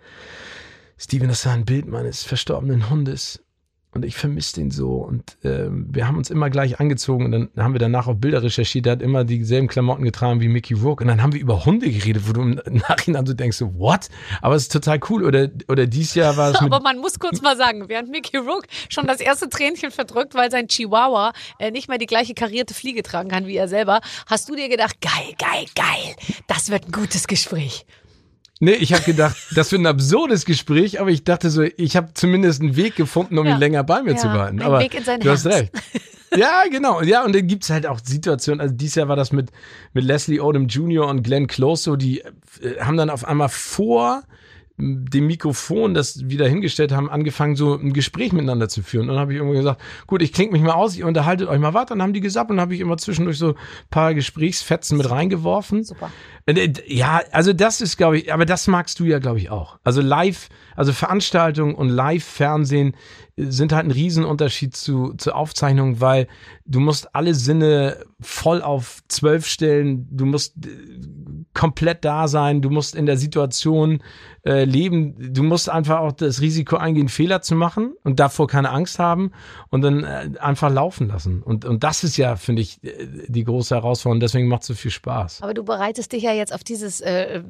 Steven, 0.97 1.27
das 1.29 1.45
war 1.45 1.53
ein 1.53 1.65
Bild 1.65 1.87
meines 1.87 2.23
verstorbenen 2.23 2.89
Hundes. 2.89 3.43
Und 3.93 4.05
ich 4.05 4.15
vermisse 4.15 4.55
den 4.55 4.71
so. 4.71 4.93
Und 4.93 5.37
ähm, 5.43 5.87
wir 5.91 6.07
haben 6.07 6.17
uns 6.17 6.29
immer 6.29 6.49
gleich 6.49 6.79
angezogen 6.79 7.25
und 7.25 7.31
dann 7.31 7.49
haben 7.57 7.73
wir 7.73 7.79
danach 7.79 8.07
auch 8.07 8.15
Bilder 8.15 8.41
recherchiert. 8.41 8.85
Der 8.85 8.93
hat 8.93 9.01
immer 9.01 9.25
dieselben 9.25 9.67
Klamotten 9.67 10.03
getragen 10.03 10.39
wie 10.39 10.47
Mickey 10.47 10.75
Rourke. 10.75 11.03
Und 11.03 11.09
dann 11.09 11.21
haben 11.21 11.33
wir 11.33 11.41
über 11.41 11.65
Hunde 11.65 11.91
geredet, 11.91 12.23
wo 12.25 12.31
du 12.31 12.41
im 12.41 12.61
Nachhinein 12.87 13.25
so 13.25 13.33
denkst, 13.33 13.57
so, 13.57 13.77
what? 13.77 14.07
Aber 14.41 14.55
es 14.55 14.63
ist 14.63 14.71
total 14.71 15.01
cool. 15.09 15.25
Oder, 15.25 15.49
oder 15.67 15.87
dies 15.87 16.15
Jahr 16.15 16.37
war 16.37 16.51
es. 16.51 16.55
Aber 16.61 16.79
man 16.79 16.99
muss 16.99 17.19
kurz 17.19 17.41
mal 17.41 17.57
sagen, 17.57 17.89
während 17.89 18.09
Mickey 18.09 18.37
Rourke 18.37 18.67
schon 18.87 19.07
das 19.07 19.19
erste 19.19 19.49
Tränchen 19.49 19.91
verdrückt, 19.91 20.35
weil 20.35 20.49
sein 20.51 20.69
Chihuahua 20.69 21.33
äh, 21.59 21.71
nicht 21.71 21.89
mehr 21.89 21.97
die 21.97 22.05
gleiche 22.05 22.33
karierte 22.33 22.73
Fliege 22.73 23.03
tragen 23.03 23.29
kann 23.29 23.45
wie 23.45 23.57
er 23.57 23.67
selber, 23.67 23.99
hast 24.25 24.47
du 24.47 24.55
dir 24.55 24.69
gedacht, 24.69 25.01
geil, 25.01 25.33
geil, 25.37 25.65
geil. 25.75 26.15
Das 26.47 26.69
wird 26.69 26.87
ein 26.87 26.91
gutes 26.93 27.27
Gespräch. 27.27 27.85
Nee, 28.63 28.73
ich 28.73 28.93
habe 28.93 29.01
gedacht, 29.01 29.35
das 29.55 29.71
wird 29.71 29.81
ein 29.81 29.87
absurdes 29.87 30.45
Gespräch, 30.45 31.01
aber 31.01 31.09
ich 31.09 31.23
dachte 31.23 31.49
so, 31.49 31.63
ich 31.63 31.97
habe 31.97 32.13
zumindest 32.13 32.61
einen 32.61 32.75
Weg 32.75 32.95
gefunden, 32.95 33.39
um 33.39 33.47
ja. 33.47 33.55
ihn 33.55 33.59
länger 33.59 33.83
bei 33.83 34.03
mir 34.03 34.11
ja, 34.11 34.17
zu 34.17 34.27
behalten. 34.27 34.61
Aber 34.61 34.79
Weg 34.79 34.93
in 34.93 35.03
sein 35.03 35.19
du 35.19 35.29
Herz. 35.29 35.45
hast 35.45 35.51
recht. 35.51 35.71
Ja, 36.35 36.63
genau. 36.71 37.01
Ja, 37.01 37.25
und 37.25 37.35
dann 37.35 37.47
gibt's 37.47 37.69
halt 37.71 37.87
auch 37.87 37.99
Situationen, 38.01 38.61
also 38.61 38.73
dieses 38.73 38.95
Jahr 38.95 39.07
war 39.07 39.15
das 39.15 39.33
mit, 39.33 39.51
mit 39.93 40.05
Leslie 40.05 40.39
Odom 40.39 40.67
Jr. 40.67 41.07
und 41.07 41.23
Glenn 41.23 41.47
Close 41.47 41.83
so, 41.83 41.95
die 41.95 42.19
äh, 42.19 42.79
haben 42.79 42.97
dann 42.97 43.09
auf 43.09 43.25
einmal 43.25 43.49
vor 43.49 44.23
dem 44.81 45.27
Mikrofon, 45.27 45.93
das 45.93 46.27
wieder 46.27 46.47
hingestellt 46.47 46.91
haben, 46.91 47.09
angefangen, 47.09 47.55
so 47.55 47.75
ein 47.75 47.93
Gespräch 47.93 48.33
miteinander 48.33 48.67
zu 48.67 48.81
führen. 48.81 49.03
Und 49.03 49.15
dann 49.15 49.19
habe 49.19 49.33
ich 49.33 49.37
irgendwann 49.37 49.59
gesagt, 49.59 49.81
gut, 50.07 50.21
ich 50.21 50.33
klinge 50.33 50.51
mich 50.51 50.61
mal 50.61 50.73
aus, 50.73 50.97
ihr 50.97 51.05
unterhaltet 51.05 51.47
euch 51.47 51.59
mal 51.59 51.73
weiter. 51.73 51.89
Dann 51.89 52.01
haben 52.01 52.13
die 52.13 52.21
gesagt 52.21 52.49
und 52.49 52.57
dann 52.57 52.61
habe 52.61 52.73
ich 52.73 52.81
immer 52.81 52.97
zwischendurch 52.97 53.37
so 53.37 53.49
ein 53.49 53.55
paar 53.89 54.13
Gesprächsfetzen 54.13 54.97
mit 54.97 55.09
reingeworfen. 55.09 55.83
Super. 55.83 56.11
Äh, 56.45 56.73
ja, 56.87 57.21
also 57.31 57.53
das 57.53 57.81
ist, 57.81 57.97
glaube 57.97 58.17
ich, 58.17 58.33
aber 58.33 58.45
das 58.45 58.67
magst 58.67 58.99
du 58.99 59.05
ja, 59.05 59.19
glaube 59.19 59.37
ich, 59.37 59.49
auch. 59.51 59.77
Also 59.83 60.01
live, 60.01 60.49
also 60.75 60.93
Veranstaltungen 60.93 61.75
und 61.75 61.89
Live-Fernsehen 61.89 62.95
sind 63.37 63.73
halt 63.73 63.85
ein 63.85 63.91
Riesenunterschied 63.91 64.75
zu, 64.75 65.13
zu 65.13 65.33
Aufzeichnungen, 65.33 66.01
weil 66.01 66.27
du 66.65 66.79
musst 66.79 67.15
alle 67.15 67.33
Sinne 67.33 68.05
voll 68.19 68.61
auf 68.61 69.01
zwölf 69.07 69.47
stellen, 69.47 70.07
du 70.11 70.25
musst 70.25 70.65
äh, 70.65 70.69
komplett 71.53 72.05
da 72.05 72.27
sein, 72.27 72.61
du 72.61 72.69
musst 72.69 72.95
in 72.95 73.05
der 73.05 73.17
Situation 73.17 74.01
äh, 74.45 74.63
leben, 74.63 75.33
du 75.33 75.43
musst 75.43 75.69
einfach 75.69 75.99
auch 75.99 76.11
das 76.11 76.41
Risiko 76.41 76.77
eingehen, 76.77 77.09
Fehler 77.09 77.41
zu 77.41 77.55
machen 77.55 77.93
und 78.03 78.19
davor 78.19 78.47
keine 78.47 78.69
Angst 78.69 78.99
haben 78.99 79.31
und 79.69 79.81
dann 79.81 80.03
äh, 80.03 80.31
einfach 80.39 80.71
laufen 80.71 81.07
lassen. 81.07 81.43
Und, 81.43 81.65
und 81.65 81.83
das 81.83 82.03
ist 82.03 82.17
ja, 82.17 82.35
finde 82.35 82.61
ich, 82.61 82.83
äh, 82.83 83.07
die 83.27 83.43
große 83.43 83.75
Herausforderung, 83.75 84.19
deswegen 84.19 84.47
macht 84.47 84.61
es 84.61 84.67
so 84.67 84.73
viel 84.73 84.91
Spaß. 84.91 85.41
Aber 85.41 85.53
du 85.53 85.63
bereitest 85.63 86.11
dich 86.13 86.23
ja 86.23 86.33
jetzt 86.33 86.53
auf 86.53 86.63
dieses 86.63 87.01
äh, 87.01 87.43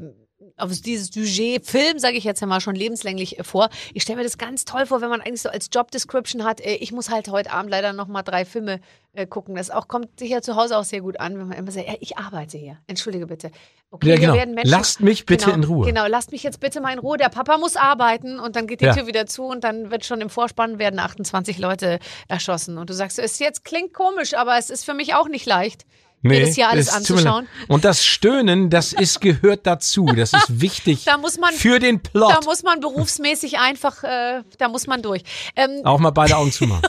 auf 0.57 0.71
dieses 0.81 1.07
Sujet 1.07 1.65
Film, 1.65 1.99
sage 1.99 2.17
ich 2.17 2.23
jetzt 2.23 2.39
ja 2.41 2.47
mal 2.47 2.61
schon 2.61 2.75
lebenslänglich 2.75 3.39
äh, 3.39 3.43
vor. 3.43 3.69
Ich 3.93 4.03
stelle 4.03 4.17
mir 4.17 4.23
das 4.23 4.37
ganz 4.37 4.65
toll 4.65 4.85
vor, 4.85 5.01
wenn 5.01 5.09
man 5.09 5.21
eigentlich 5.21 5.41
so 5.41 5.49
als 5.49 5.69
Job 5.71 5.91
Description 5.91 6.43
hat, 6.43 6.61
äh, 6.61 6.75
ich 6.75 6.91
muss 6.91 7.09
halt 7.09 7.29
heute 7.29 7.51
Abend 7.51 7.71
leider 7.71 7.93
noch 7.93 8.07
mal 8.07 8.21
drei 8.23 8.45
Filme 8.45 8.79
äh, 9.13 9.25
gucken. 9.25 9.55
Das 9.55 9.69
auch 9.69 9.87
kommt 9.87 10.19
sicher 10.19 10.41
zu 10.41 10.55
Hause 10.55 10.77
auch 10.77 10.83
sehr 10.83 11.01
gut 11.01 11.19
an, 11.19 11.37
wenn 11.37 11.47
man 11.47 11.57
immer 11.57 11.71
sagt, 11.71 11.87
ja, 11.87 11.95
ich 11.99 12.17
arbeite 12.17 12.57
hier. 12.57 12.77
Entschuldige 12.87 13.27
bitte. 13.27 13.51
Okay, 13.91 14.07
Ja, 14.07 14.13
wir 14.15 14.19
genau. 14.21 14.33
werden 14.35 14.53
Menschen, 14.55 14.71
Lasst 14.71 15.01
mich 15.01 15.25
bitte 15.25 15.45
genau, 15.45 15.57
in 15.57 15.63
Ruhe. 15.65 15.85
Genau, 15.87 16.05
lasst 16.07 16.31
mich 16.31 16.43
jetzt 16.43 16.59
bitte 16.59 16.79
mal 16.81 16.93
in 16.93 16.99
Ruhe. 16.99 17.17
Der 17.17 17.29
Papa 17.29 17.57
muss 17.57 17.75
arbeiten 17.75 18.39
und 18.39 18.55
dann 18.55 18.67
geht 18.67 18.81
die 18.81 18.85
Ja. 18.85 18.93
Tür 18.95 19.07
wieder 19.07 19.25
zu 19.25 19.43
und 19.43 19.63
dann 19.63 19.91
wird 19.91 20.05
schon 20.05 20.21
im 20.21 20.29
Vorspann 20.29 20.79
werden 20.79 20.99
28 20.99 21.57
Leute 21.59 21.99
erschossen 22.27 22.77
und 22.77 22.89
du 22.89 22.93
sagst, 22.93 23.19
es 23.19 23.39
jetzt 23.39 23.65
klingt 23.65 23.93
komisch, 23.93 24.33
aber 24.33 24.57
es 24.57 24.69
ist 24.69 24.85
für 24.85 24.93
mich 24.93 25.13
auch 25.13 25.27
nicht 25.27 25.45
leicht. 25.45 25.85
Mir 26.21 26.41
das 26.45 26.55
hier 26.55 26.69
alles 26.69 26.89
anzuschauen. 26.89 27.47
Und 27.67 27.83
das 27.85 28.05
Stöhnen, 28.05 28.69
das 28.69 28.93
ist 28.93 29.21
gehört 29.21 29.65
dazu. 29.67 30.05
Das 30.05 30.33
ist 30.33 30.61
wichtig 30.61 31.03
Da 31.05 31.17
muss 31.17 31.37
man- 31.37 31.53
für 31.53 31.79
den 31.79 32.01
Plot. 32.01 32.31
Da 32.31 32.39
muss 32.45 32.63
man 32.63 32.79
berufsmäßig 32.79 33.59
einfach, 33.59 34.03
äh, 34.03 34.43
da 34.57 34.67
muss 34.69 34.87
man 34.87 35.01
durch. 35.01 35.23
Ähm, 35.55 35.81
Auch 35.83 35.99
mal 35.99 36.11
beide 36.11 36.37
Augen 36.37 36.51
zumachen. 36.51 36.87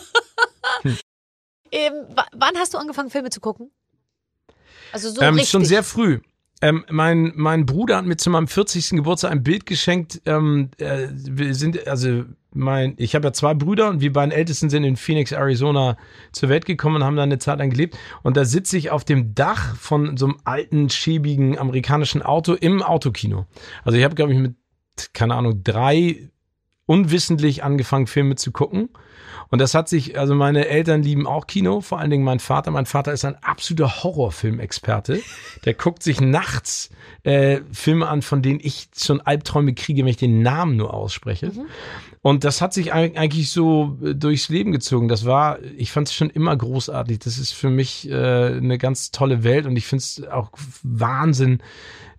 ähm, 1.73 1.93
wa- 2.15 2.27
wann 2.33 2.57
hast 2.57 2.75
du 2.75 2.79
angefangen, 2.79 3.11
Filme 3.11 3.31
zu 3.31 3.41
gucken? 3.41 3.71
Also 4.93 5.11
so 5.11 5.21
ähm, 5.23 5.35
richtig. 5.35 5.51
schon 5.51 5.65
sehr 5.65 5.83
früh. 5.83 6.21
Ähm, 6.61 6.85
mein, 6.91 7.33
mein 7.35 7.67
Bruder 7.67 7.97
hat 7.97 8.05
mir 8.05 8.17
zu 8.17 8.31
meinem 8.31 8.47
40. 8.47 8.91
Geburtstag 8.91 9.33
ein 9.33 9.43
Bild 9.43 9.67
geschenkt. 9.67 10.21
Ähm, 10.27 10.71
äh, 10.79 11.09
wir 11.11 11.55
sind, 11.55 11.87
also 11.89 12.25
mein, 12.55 12.95
ich 12.97 13.15
habe 13.15 13.29
ja 13.29 13.33
zwei 13.33 13.55
Brüder 13.55 13.89
und 13.89 14.01
wir 14.01 14.13
beiden 14.13 14.33
Ältesten 14.33 14.71
sind 14.71 14.85
in 14.85 14.97
Phoenix, 14.97 15.33
Arizona 15.33 15.97
zur 16.33 16.49
Welt 16.49 16.67
gekommen 16.67 16.97
und 16.97 17.05
haben 17.05 17.17
da 17.17 17.23
eine 17.23 17.39
Zeit 17.39 17.59
lang 17.59 17.71
gelebt. 17.71 17.97
Und 18.23 18.37
da 18.37 18.45
sitze 18.45 18.77
ich 18.77 18.91
auf 18.91 19.05
dem 19.05 19.35
Dach 19.35 19.77
von 19.77 20.17
so 20.17 20.27
einem 20.27 20.37
alten, 20.45 20.91
schäbigen 20.91 21.59
amerikanischen 21.59 22.23
Auto 22.23 22.55
im 22.55 22.83
Autokino. 22.83 23.47
Also 23.85 23.99
ich 23.99 24.05
habe, 24.05 24.15
glaube 24.15 24.33
ich, 24.33 24.39
mit, 24.39 24.55
keine 25.13 25.35
Ahnung, 25.35 25.63
drei 25.63 26.29
unwissentlich 26.87 27.63
angefangen, 27.65 28.07
Filme 28.07 28.37
zu 28.37 28.53
gucken. 28.53 28.91
Und 29.53 29.61
das 29.61 29.75
hat 29.75 29.89
sich, 29.89 30.19
also 30.19 30.35
meine 30.35 30.67
Eltern 30.69 31.03
lieben 31.03 31.27
auch 31.27 31.47
Kino, 31.47 31.83
vor 31.83 31.99
allen 31.99 32.11
Dingen 32.11 32.25
mein 32.25 32.39
Vater. 32.39 32.71
Mein 32.71 32.87
Vater 32.87 33.13
ist 33.13 33.27
ein 33.27 33.37
absoluter 33.43 34.03
Horrorfilmexperte. 34.03 35.21
Der 35.67 35.75
guckt 35.75 36.03
sich 36.03 36.23
nachts 36.23 36.89
äh, 37.23 37.61
Filme 37.71 38.09
an, 38.09 38.23
von 38.23 38.41
denen 38.41 38.61
ich 38.63 38.89
schon 38.97 39.21
Albträume 39.21 39.75
kriege, 39.75 40.03
wenn 40.03 40.09
ich 40.09 40.17
den 40.17 40.41
Namen 40.41 40.77
nur 40.77 40.95
ausspreche. 40.95 41.53
Und 42.23 42.45
das 42.45 42.63
hat 42.63 42.73
sich 42.73 42.95
eig- 42.95 43.17
eigentlich 43.17 43.51
so 43.51 43.99
äh, 44.03 44.15
durchs 44.15 44.49
Leben 44.49 44.71
gezogen. 44.73 45.09
Das 45.09 45.25
war, 45.25 45.61
ich 45.77 45.91
fand 45.91 46.09
es 46.09 46.15
schon 46.15 46.31
immer 46.31 46.57
großartig. 46.57 47.19
Das 47.19 47.37
ist 47.39 47.53
für 47.53 47.69
mich 47.69 48.09
äh, 48.09 48.15
eine 48.15 48.79
ganz 48.79 49.11
tolle 49.11 49.43
Welt 49.43 49.67
und 49.67 49.77
ich 49.77 49.87
finde 49.87 50.03
es 50.03 50.23
auch 50.31 50.51
Wahnsinn, 50.85 51.61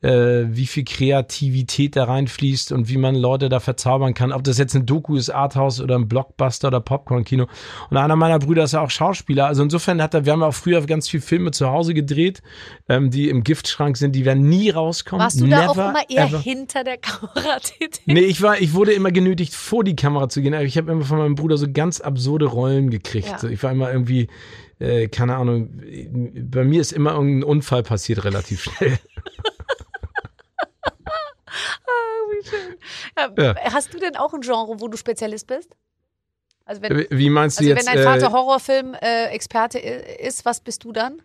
äh, 0.03 0.47
wie 0.49 0.67
viel 0.67 0.83
Kreativität 0.83 1.95
da 1.95 2.03
reinfließt 2.03 2.73
und 2.73 2.89
wie 2.89 2.97
man 2.97 3.15
Leute 3.15 3.47
da 3.47 3.59
verzaubern 3.59 4.13
kann. 4.13 4.33
Ob 4.33 4.43
das 4.43 4.57
jetzt 4.57 4.75
ein 4.75 4.85
Doku 4.85 5.15
ist, 5.15 5.29
Arthouse 5.29 5.79
oder 5.79 5.95
ein 5.95 6.09
Blockbuster 6.09 6.67
oder 6.67 6.81
Popcorn-Kino. 6.81 7.47
Und 7.89 7.97
einer 7.97 8.17
meiner 8.17 8.37
Brüder 8.39 8.65
ist 8.65 8.73
ja 8.73 8.81
auch 8.81 8.89
Schauspieler. 8.89 9.47
Also 9.47 9.63
insofern 9.63 10.01
hat 10.01 10.13
er, 10.13 10.25
wir 10.25 10.33
haben 10.33 10.41
ja 10.41 10.47
auch 10.47 10.53
früher 10.53 10.81
ganz 10.85 11.07
viele 11.07 11.23
Filme 11.23 11.51
zu 11.51 11.69
Hause 11.69 11.93
gedreht, 11.93 12.41
ähm, 12.89 13.11
die 13.11 13.29
im 13.29 13.43
Giftschrank 13.43 13.95
sind, 13.95 14.13
die 14.13 14.25
werden 14.25 14.49
nie 14.49 14.69
rauskommen. 14.69 15.23
Warst 15.23 15.39
du 15.39 15.47
da 15.47 15.67
auch 15.67 15.75
Never, 15.75 15.89
immer 15.89 16.09
eher 16.09 16.27
ever. 16.27 16.39
hinter 16.39 16.83
der 16.83 16.97
Kamera 16.97 17.59
tätig? 17.63 18.01
Nee, 18.05 18.21
ich 18.21 18.41
war, 18.41 18.59
ich 18.59 18.73
wurde 18.73 18.91
immer 18.91 19.11
genötigt, 19.11 19.53
vor 19.53 19.85
die 19.85 19.95
Kamera 19.95 20.27
zu 20.27 20.41
gehen. 20.41 20.53
Aber 20.53 20.65
ich 20.65 20.77
habe 20.77 20.91
immer 20.91 21.05
von 21.05 21.17
meinem 21.17 21.35
Bruder 21.35 21.57
so 21.57 21.67
ganz 21.71 22.01
absurde 22.01 22.45
Rollen 22.45 22.89
gekriegt. 22.89 23.29
Ja. 23.29 23.39
So, 23.39 23.47
ich 23.47 23.63
war 23.63 23.71
immer 23.71 23.89
irgendwie, 23.89 24.27
äh, 24.79 25.07
keine 25.07 25.37
Ahnung, 25.37 25.69
bei 26.51 26.65
mir 26.65 26.81
ist 26.81 26.91
immer 26.91 27.13
irgendein 27.13 27.43
Unfall 27.43 27.83
passiert 27.83 28.25
relativ 28.25 28.63
schnell. 28.63 28.99
Wie 32.31 32.47
schön. 32.47 32.75
Ja, 33.17 33.43
Ja. 33.43 33.55
Hast 33.73 33.93
du 33.93 33.99
denn 33.99 34.15
auch 34.15 34.33
ein 34.33 34.41
Genre, 34.41 34.79
wo 34.79 34.87
du 34.87 34.97
Spezialist 34.97 35.47
bist? 35.47 35.69
Also 36.65 36.81
wenn, 36.81 37.05
Wie 37.09 37.29
meinst 37.29 37.59
du 37.59 37.63
also 37.63 37.75
jetzt? 37.75 37.87
wenn 37.87 37.95
dein 37.95 38.03
Vater 38.03 38.27
äh, 38.27 38.31
Horrorfilm-Experte 38.31 39.79
ist, 39.79 40.45
was 40.45 40.61
bist 40.61 40.83
du 40.83 40.91
dann? 40.93 41.21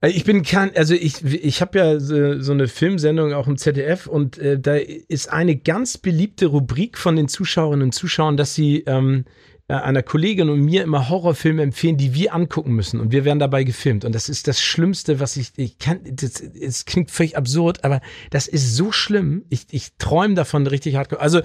Äh, 0.00 0.10
Ich 0.10 0.24
bin 0.24 0.42
kein, 0.42 0.76
also 0.76 0.94
ich, 0.94 1.24
ich 1.24 1.60
habe 1.60 1.78
ja 1.78 1.98
so, 1.98 2.40
so 2.40 2.52
eine 2.52 2.68
Filmsendung 2.68 3.32
auch 3.34 3.48
im 3.48 3.56
ZDF 3.56 4.06
und 4.06 4.38
äh, 4.38 4.58
da 4.58 4.76
ist 4.76 5.32
eine 5.32 5.56
ganz 5.56 5.98
beliebte 5.98 6.46
Rubrik 6.46 6.96
von 6.96 7.16
den 7.16 7.28
Zuschauerinnen 7.28 7.86
und 7.88 7.92
Zuschauern, 7.92 8.36
dass 8.36 8.54
sie 8.54 8.84
ähm, 8.86 9.24
äh, 9.26 9.30
einer 9.68 10.02
Kollegin 10.02 10.48
und 10.48 10.60
mir 10.60 10.82
immer 10.82 11.08
Horrorfilme 11.08 11.62
empfehlen, 11.62 11.96
die 11.96 12.14
wir 12.14 12.34
angucken 12.34 12.72
müssen 12.72 13.00
und 13.00 13.10
wir 13.10 13.24
werden 13.24 13.40
dabei 13.40 13.64
gefilmt 13.64 14.04
und 14.04 14.14
das 14.14 14.28
ist 14.28 14.46
das 14.46 14.60
Schlimmste, 14.60 15.18
was 15.18 15.36
ich, 15.36 15.52
ich 15.56 15.78
kann, 15.78 16.00
das, 16.04 16.40
es 16.40 16.84
klingt 16.84 17.10
völlig 17.10 17.36
absurd, 17.36 17.84
aber 17.84 18.00
das 18.30 18.46
ist 18.46 18.76
so 18.76 18.92
schlimm. 18.92 19.44
Ich, 19.48 19.66
ich 19.70 19.94
träume 19.98 20.34
davon 20.34 20.66
richtig 20.66 20.96
hardcore. 20.96 21.20
Also 21.20 21.40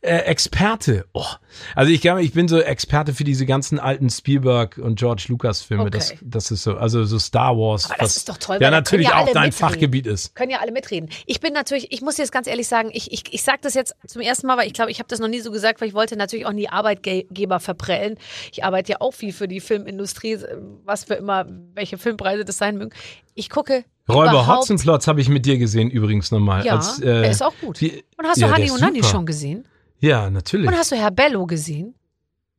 äh, 0.00 0.16
Experte, 0.18 1.06
oh. 1.12 1.26
also 1.74 1.92
ich 1.92 2.00
glaube, 2.00 2.22
ich 2.22 2.32
bin 2.32 2.48
so 2.48 2.60
Experte 2.60 3.12
für 3.12 3.24
diese 3.24 3.44
ganzen 3.44 3.78
alten 3.78 4.08
Spielberg 4.08 4.78
und 4.78 4.98
George 4.98 5.26
Lucas 5.28 5.62
Filme. 5.62 5.84
Okay. 5.84 5.90
Das, 5.90 6.14
das 6.22 6.50
ist 6.50 6.62
so, 6.62 6.76
also 6.76 7.04
so 7.04 7.18
Star 7.18 7.56
Wars. 7.56 7.86
Aber 7.86 7.96
das 7.98 8.04
was 8.04 8.16
ist 8.16 8.28
doch 8.28 8.38
toll, 8.38 8.58
Ja, 8.60 8.70
natürlich 8.70 9.08
ja 9.08 9.16
auch 9.16 9.26
dein 9.26 9.48
mitreden. 9.48 9.52
Fachgebiet 9.52 10.06
ist. 10.06 10.34
Können 10.34 10.50
ja 10.50 10.60
alle 10.60 10.72
mitreden. 10.72 11.10
Ich 11.26 11.40
bin 11.40 11.52
natürlich, 11.52 11.92
ich 11.92 12.00
muss 12.00 12.16
jetzt 12.16 12.32
ganz 12.32 12.46
ehrlich 12.46 12.68
sagen, 12.68 12.90
ich, 12.92 13.12
ich, 13.12 13.24
ich 13.30 13.42
sage 13.42 13.58
das 13.60 13.74
jetzt 13.74 13.94
zum 14.06 14.22
ersten 14.22 14.46
Mal, 14.46 14.56
weil 14.56 14.66
ich 14.66 14.72
glaube, 14.72 14.90
ich 14.90 14.98
habe 14.98 15.08
das 15.08 15.18
noch 15.18 15.28
nie 15.28 15.40
so 15.40 15.50
gesagt, 15.50 15.80
weil 15.80 15.88
ich 15.88 15.94
wollte 15.94 16.16
natürlich 16.16 16.46
auch 16.46 16.52
nie 16.52 16.68
Arbeitgeber 16.68 17.60
verprellen. 17.66 18.16
Ich 18.52 18.64
arbeite 18.64 18.92
ja 18.92 19.00
auch 19.00 19.12
viel 19.12 19.34
für 19.34 19.46
die 19.46 19.60
Filmindustrie, 19.60 20.38
was 20.84 21.04
für 21.04 21.14
immer, 21.14 21.46
welche 21.74 21.98
Filmpreise 21.98 22.46
das 22.46 22.56
sein 22.56 22.78
mögen. 22.78 22.94
Ich 23.34 23.50
gucke 23.50 23.84
Räuber 24.08 24.46
Hotzenplotz 24.46 25.08
habe 25.08 25.20
ich 25.20 25.28
mit 25.28 25.46
dir 25.46 25.58
gesehen 25.58 25.90
übrigens 25.90 26.30
nochmal. 26.30 26.64
Ja, 26.64 26.76
als, 26.76 27.00
äh, 27.00 27.04
der 27.04 27.30
ist 27.30 27.42
auch 27.42 27.54
gut. 27.60 27.80
Die, 27.80 28.04
Und 28.16 28.26
hast 28.26 28.38
ja, 28.38 28.52
du 28.52 28.62
ist 28.62 28.70
und 28.70 28.78
super. 28.78 29.04
schon 29.04 29.26
gesehen? 29.26 29.66
Ja, 29.98 30.30
natürlich. 30.30 30.68
Und 30.68 30.76
hast 30.76 30.92
du 30.92 30.96
Herr 30.96 31.10
Bello 31.10 31.46
gesehen? 31.46 31.94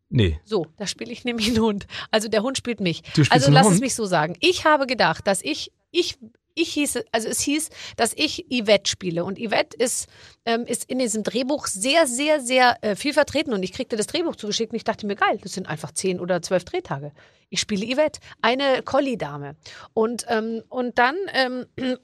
nee. 0.10 0.40
So, 0.46 0.68
da 0.78 0.88
spiele 0.88 1.12
ich 1.12 1.26
nämlich 1.26 1.48
einen 1.48 1.60
Hund. 1.60 1.88
Also 2.12 2.28
der 2.28 2.42
Hund 2.42 2.58
spielt 2.58 2.80
mich. 2.80 3.02
Du 3.02 3.24
spielst 3.24 3.32
also 3.32 3.52
lass 3.52 3.68
es 3.68 3.74
Hund? 3.74 3.82
mich 3.82 3.96
so 3.96 4.06
sagen. 4.06 4.36
Ich 4.40 4.66
habe 4.66 4.88
gedacht, 4.88 5.28
dass 5.28 5.42
ich, 5.42 5.72
ich, 5.92 6.18
ich 6.58 6.74
hieße, 6.74 7.06
also 7.12 7.28
es 7.28 7.40
hieß, 7.42 7.70
dass 7.96 8.14
ich 8.16 8.46
Yvette 8.52 8.90
spiele. 8.90 9.24
Und 9.24 9.40
Yvette 9.40 9.78
ist, 9.78 10.08
ähm, 10.46 10.66
ist 10.66 10.90
in 10.90 11.00
diesem 11.00 11.24
Drehbuch 11.24 11.68
sehr, 11.68 12.08
sehr, 12.08 12.42
sehr 12.42 12.78
äh, 12.82 12.96
viel 12.96 13.14
vertreten. 13.14 13.54
Und 13.54 13.64
ich 13.64 13.74
kriegte 13.74 13.96
das 13.96 14.08
Drehbuch 14.08 14.36
zugeschickt 14.36 14.72
und 14.72 14.78
ich 14.78 14.84
dachte 14.84 15.06
mir, 15.06 15.16
geil, 15.16 15.40
das 15.42 15.54
sind 15.54 15.68
einfach 15.68 15.92
zehn 15.92 16.20
oder 16.20 16.42
zwölf 16.42 16.66
Drehtage. 16.66 17.12
Ich 17.50 17.62
spiele 17.62 17.86
Yvette, 17.86 18.20
eine 18.42 18.84
Collie-Dame. 18.84 19.56
Und, 19.94 20.26
ähm, 20.30 20.64
und 20.70 20.98
dann 20.98 21.16
ähm, 21.34 21.66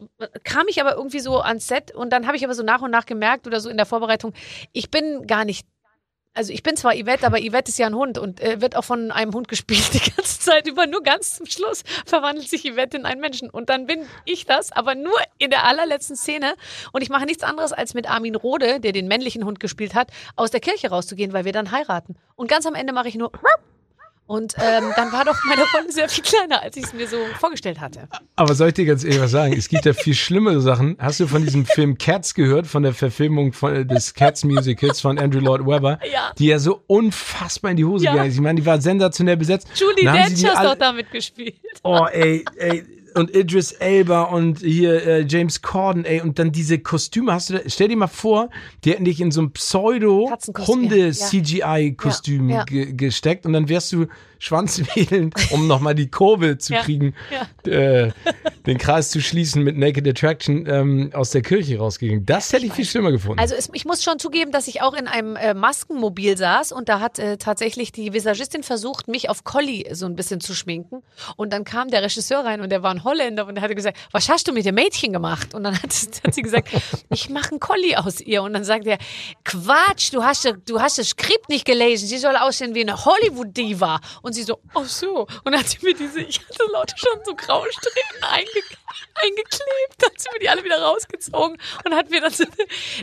kam 0.43 0.67
ich 0.67 0.79
aber 0.79 0.95
irgendwie 0.95 1.19
so 1.19 1.39
ans 1.41 1.67
Set 1.67 1.91
und 1.91 2.11
dann 2.11 2.27
habe 2.27 2.37
ich 2.37 2.45
aber 2.45 2.53
so 2.53 2.63
nach 2.63 2.81
und 2.81 2.91
nach 2.91 3.05
gemerkt 3.05 3.47
oder 3.47 3.59
so 3.59 3.69
in 3.69 3.77
der 3.77 3.85
Vorbereitung, 3.85 4.33
ich 4.71 4.89
bin 4.89 5.27
gar 5.27 5.43
nicht 5.45 5.67
also 6.33 6.51
ich 6.51 6.63
bin 6.63 6.75
zwar 6.75 6.93
Yvette, 6.93 7.25
aber 7.25 7.39
Yvette 7.39 7.69
ist 7.69 7.77
ja 7.77 7.87
ein 7.87 7.95
Hund 7.95 8.17
und 8.17 8.41
äh, 8.41 8.59
wird 8.59 8.75
auch 8.75 8.83
von 8.83 9.11
einem 9.11 9.33
Hund 9.33 9.47
gespielt 9.47 9.89
die 9.93 10.11
ganze 10.11 10.39
Zeit 10.39 10.67
über. 10.67 10.87
Nur 10.87 11.03
ganz 11.03 11.37
zum 11.37 11.45
Schluss 11.45 11.83
verwandelt 12.05 12.49
sich 12.49 12.63
Yvette 12.63 12.97
in 12.97 13.05
einen 13.05 13.21
Menschen. 13.21 13.49
Und 13.49 13.69
dann 13.69 13.85
bin 13.85 14.05
ich 14.25 14.45
das, 14.45 14.71
aber 14.71 14.95
nur 14.95 15.15
in 15.37 15.49
der 15.49 15.65
allerletzten 15.65 16.15
Szene. 16.15 16.55
Und 16.91 17.01
ich 17.01 17.09
mache 17.09 17.25
nichts 17.25 17.43
anderes, 17.43 17.73
als 17.73 17.93
mit 17.93 18.09
Armin 18.09 18.35
Rode, 18.35 18.79
der 18.79 18.91
den 18.91 19.07
männlichen 19.07 19.45
Hund 19.45 19.59
gespielt 19.59 19.95
hat, 19.95 20.09
aus 20.35 20.51
der 20.51 20.59
Kirche 20.59 20.89
rauszugehen, 20.89 21.33
weil 21.33 21.45
wir 21.45 21.53
dann 21.53 21.71
heiraten. 21.71 22.15
Und 22.35 22.49
ganz 22.49 22.65
am 22.65 22.75
Ende 22.75 22.93
mache 22.93 23.07
ich 23.07 23.15
nur 23.15 23.31
und 24.25 24.55
ähm, 24.57 24.85
dann 24.95 25.11
war 25.11 25.25
doch 25.25 25.37
meine 25.47 25.63
Rolle 25.73 25.91
sehr 25.91 26.07
viel 26.09 26.23
kleiner, 26.23 26.61
als 26.61 26.77
ich 26.77 26.85
es 26.85 26.93
mir 26.93 27.07
so 27.07 27.17
vorgestellt 27.39 27.79
hatte. 27.81 28.07
Aber 28.35 28.55
soll 28.55 28.69
ich 28.69 28.73
dir 28.75 28.85
ganz 28.85 29.03
ehrlich 29.03 29.19
was 29.21 29.31
sagen? 29.31 29.53
Es 29.57 29.67
gibt 29.69 29.85
ja 29.85 29.93
viel 29.93 30.13
schlimmere 30.13 30.61
Sachen. 30.61 30.95
Hast 30.99 31.19
du 31.19 31.27
von 31.27 31.43
diesem 31.43 31.65
Film 31.65 31.97
Cats 31.97 32.33
gehört, 32.33 32.65
von 32.67 32.83
der 32.83 32.93
Verfilmung 32.93 33.53
von, 33.53 33.87
des 33.87 34.13
Cats 34.13 34.43
Musicals 34.43 35.01
von 35.01 35.19
Andrew 35.19 35.39
Lloyd 35.39 35.65
Webber, 35.65 35.99
Ja. 36.11 36.31
die 36.37 36.47
ja 36.47 36.59
so 36.59 36.83
unfassbar 36.87 37.71
in 37.71 37.77
die 37.77 37.85
Hose 37.85 38.05
Ja. 38.05 38.11
gegangen 38.11 38.29
ist. 38.29 38.35
Ich 38.35 38.41
meine, 38.41 38.59
die 38.59 38.65
war 38.65 38.79
sensationell 38.81 39.37
besetzt. 39.37 39.67
Julie 39.75 40.03
Dench 40.11 40.45
hat 40.45 40.57
alle- 40.57 40.69
doch 40.69 40.77
damit 40.77 41.11
gespielt. 41.11 41.55
Oh, 41.83 42.05
ey, 42.11 42.43
ey. 42.57 42.83
Und 43.15 43.35
Idris 43.35 43.71
Elba 43.73 44.23
und 44.23 44.59
hier 44.59 45.05
äh, 45.05 45.25
James 45.27 45.61
Corden, 45.61 46.05
ey, 46.05 46.21
und 46.21 46.39
dann 46.39 46.51
diese 46.51 46.79
Kostüme, 46.79 47.33
hast 47.33 47.49
du 47.49 47.53
da, 47.55 47.59
stell 47.67 47.87
dir 47.87 47.97
mal 47.97 48.07
vor, 48.07 48.49
die 48.83 48.91
hätten 48.91 49.05
dich 49.05 49.21
in 49.21 49.31
so 49.31 49.41
ein 49.41 49.53
Katzenkostüm, 49.53 50.89
Pseudo-Hunde-CGI-Kostüm 50.89 52.49
Ja, 52.49 52.57
ja. 52.57 52.63
ge 52.63 52.93
gesteckt 52.93 53.45
und 53.45 53.53
dann 53.53 53.69
wärst 53.69 53.91
du 53.93 54.07
schwanzwedelnd, 54.43 55.33
um 55.51 55.67
nochmal 55.67 55.95
die 55.95 56.09
Kurve 56.09 56.57
zu 56.57 56.73
kriegen, 56.73 57.15
ja. 57.65 57.71
äh, 57.71 58.11
den 58.65 58.77
Kreis 58.77 59.09
zu 59.09 59.21
schließen 59.21 59.63
mit 59.63 59.77
Naked 59.77 60.07
Attraction 60.07 60.65
ähm, 60.67 61.11
aus 61.13 61.29
der 61.29 61.41
Kirche 61.41 61.77
rausgegangen. 61.77 62.25
Das 62.25 62.51
hätte 62.51 62.65
ich 62.65 62.73
viel 62.73 62.85
schlimmer 62.85 63.11
gefunden. 63.11 63.39
Also 63.39 63.55
es, 63.55 63.69
ich 63.71 63.85
muss 63.85 64.03
schon 64.03 64.19
zugeben, 64.19 64.51
dass 64.51 64.67
ich 64.67 64.81
auch 64.81 64.93
in 64.93 65.07
einem 65.07 65.37
äh, 65.37 65.53
Maskenmobil 65.53 66.37
saß 66.37 66.73
und 66.73 66.89
da 66.89 66.99
hat 66.99 67.19
äh, 67.19 67.37
tatsächlich 67.37 67.93
die 67.93 68.11
Visagistin 68.11 68.63
versucht, 68.63 69.07
mich 69.07 69.29
auf 69.29 69.45
Collie 69.45 69.95
so 69.95 70.05
ein 70.05 70.15
bisschen 70.15 70.41
zu 70.41 70.53
schminken. 70.53 71.03
Und 71.37 71.53
dann 71.53 71.63
kam 71.63 71.89
der 71.89 72.03
Regisseur 72.03 72.43
rein 72.43 72.59
und 72.59 72.69
der 72.69 72.83
war 72.83 72.91
ein 72.91 73.05
Holländer 73.05 73.47
und 73.47 73.55
er 73.55 73.61
hatte 73.61 73.75
gesagt, 73.75 73.97
was 74.11 74.27
hast 74.27 74.47
du 74.47 74.51
mit 74.51 74.65
dem 74.65 74.75
Mädchen 74.75 75.13
gemacht? 75.13 75.53
Und 75.53 75.63
dann 75.63 75.73
hat, 75.81 75.93
hat 76.25 76.33
sie 76.33 76.41
gesagt, 76.41 76.69
ich 77.09 77.29
mache 77.29 77.51
einen 77.51 77.59
Collie 77.61 77.97
aus 77.97 78.19
ihr. 78.19 78.43
Und 78.43 78.53
dann 78.53 78.65
sagt 78.65 78.85
er, 78.87 78.97
Quatsch, 79.45 80.11
du 80.11 80.23
hast, 80.23 80.51
du 80.65 80.81
hast 80.81 80.97
das 80.97 81.09
Skript 81.09 81.47
nicht 81.47 81.65
gelesen. 81.65 82.07
Sie 82.07 82.17
soll 82.17 82.35
aussehen 82.35 82.75
wie 82.75 82.81
eine 82.81 83.05
Hollywood-Diva. 83.05 84.01
Und 84.21 84.32
sie 84.33 84.43
so, 84.43 84.59
ach 84.73 84.85
so. 84.85 85.21
Und 85.43 85.45
dann 85.45 85.57
hat 85.59 85.67
sie 85.69 85.77
mir 85.81 85.93
diese, 85.93 86.21
ich 86.21 86.39
hatte 86.39 86.63
Leute 86.71 86.93
schon 86.97 87.19
so 87.23 87.35
Graustrichen 87.35 88.23
einge, 88.23 88.47
eingeklebt, 89.21 90.03
hat 90.05 90.19
sie 90.19 90.29
mir 90.33 90.39
die 90.39 90.49
alle 90.49 90.63
wieder 90.63 90.81
rausgezogen 90.81 91.57
und 91.85 91.95
hat 91.95 92.09
mir 92.09 92.21
dann 92.21 92.31
so, 92.31 92.43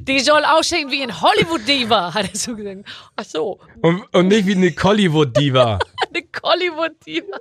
die 0.02 0.20
soll 0.20 0.44
aussehen 0.44 0.90
wie 0.90 1.02
ein 1.02 1.20
Hollywood-Diva, 1.20 2.14
hat 2.14 2.28
er 2.32 2.38
so 2.38 2.54
gesagt. 2.56 2.84
Ach 3.16 3.24
so, 3.24 3.60
Und, 3.82 4.02
und 4.14 4.28
nicht 4.28 4.46
wie 4.46 4.54
eine 4.54 4.72
Collywood-Diva. 4.72 5.78
eine 6.14 6.24
Hollywood-Diva. 6.42 7.38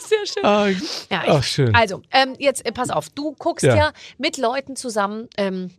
Sehr 0.00 0.26
schön. 0.26 0.44
Ah, 0.44 0.68
Ja, 1.10 1.22
ach, 1.28 1.40
ich, 1.40 1.46
schön. 1.48 1.74
Also, 1.74 2.02
ähm, 2.10 2.34
jetzt 2.38 2.64
äh, 2.66 2.72
pass 2.72 2.90
auf, 2.90 3.08
du 3.10 3.32
guckst 3.38 3.64
ja, 3.64 3.74
Ja. 3.76 3.92
mit 4.18 4.36
Leuten 4.38 4.76
zusammen, 4.76 5.28
ähm, 5.36 5.70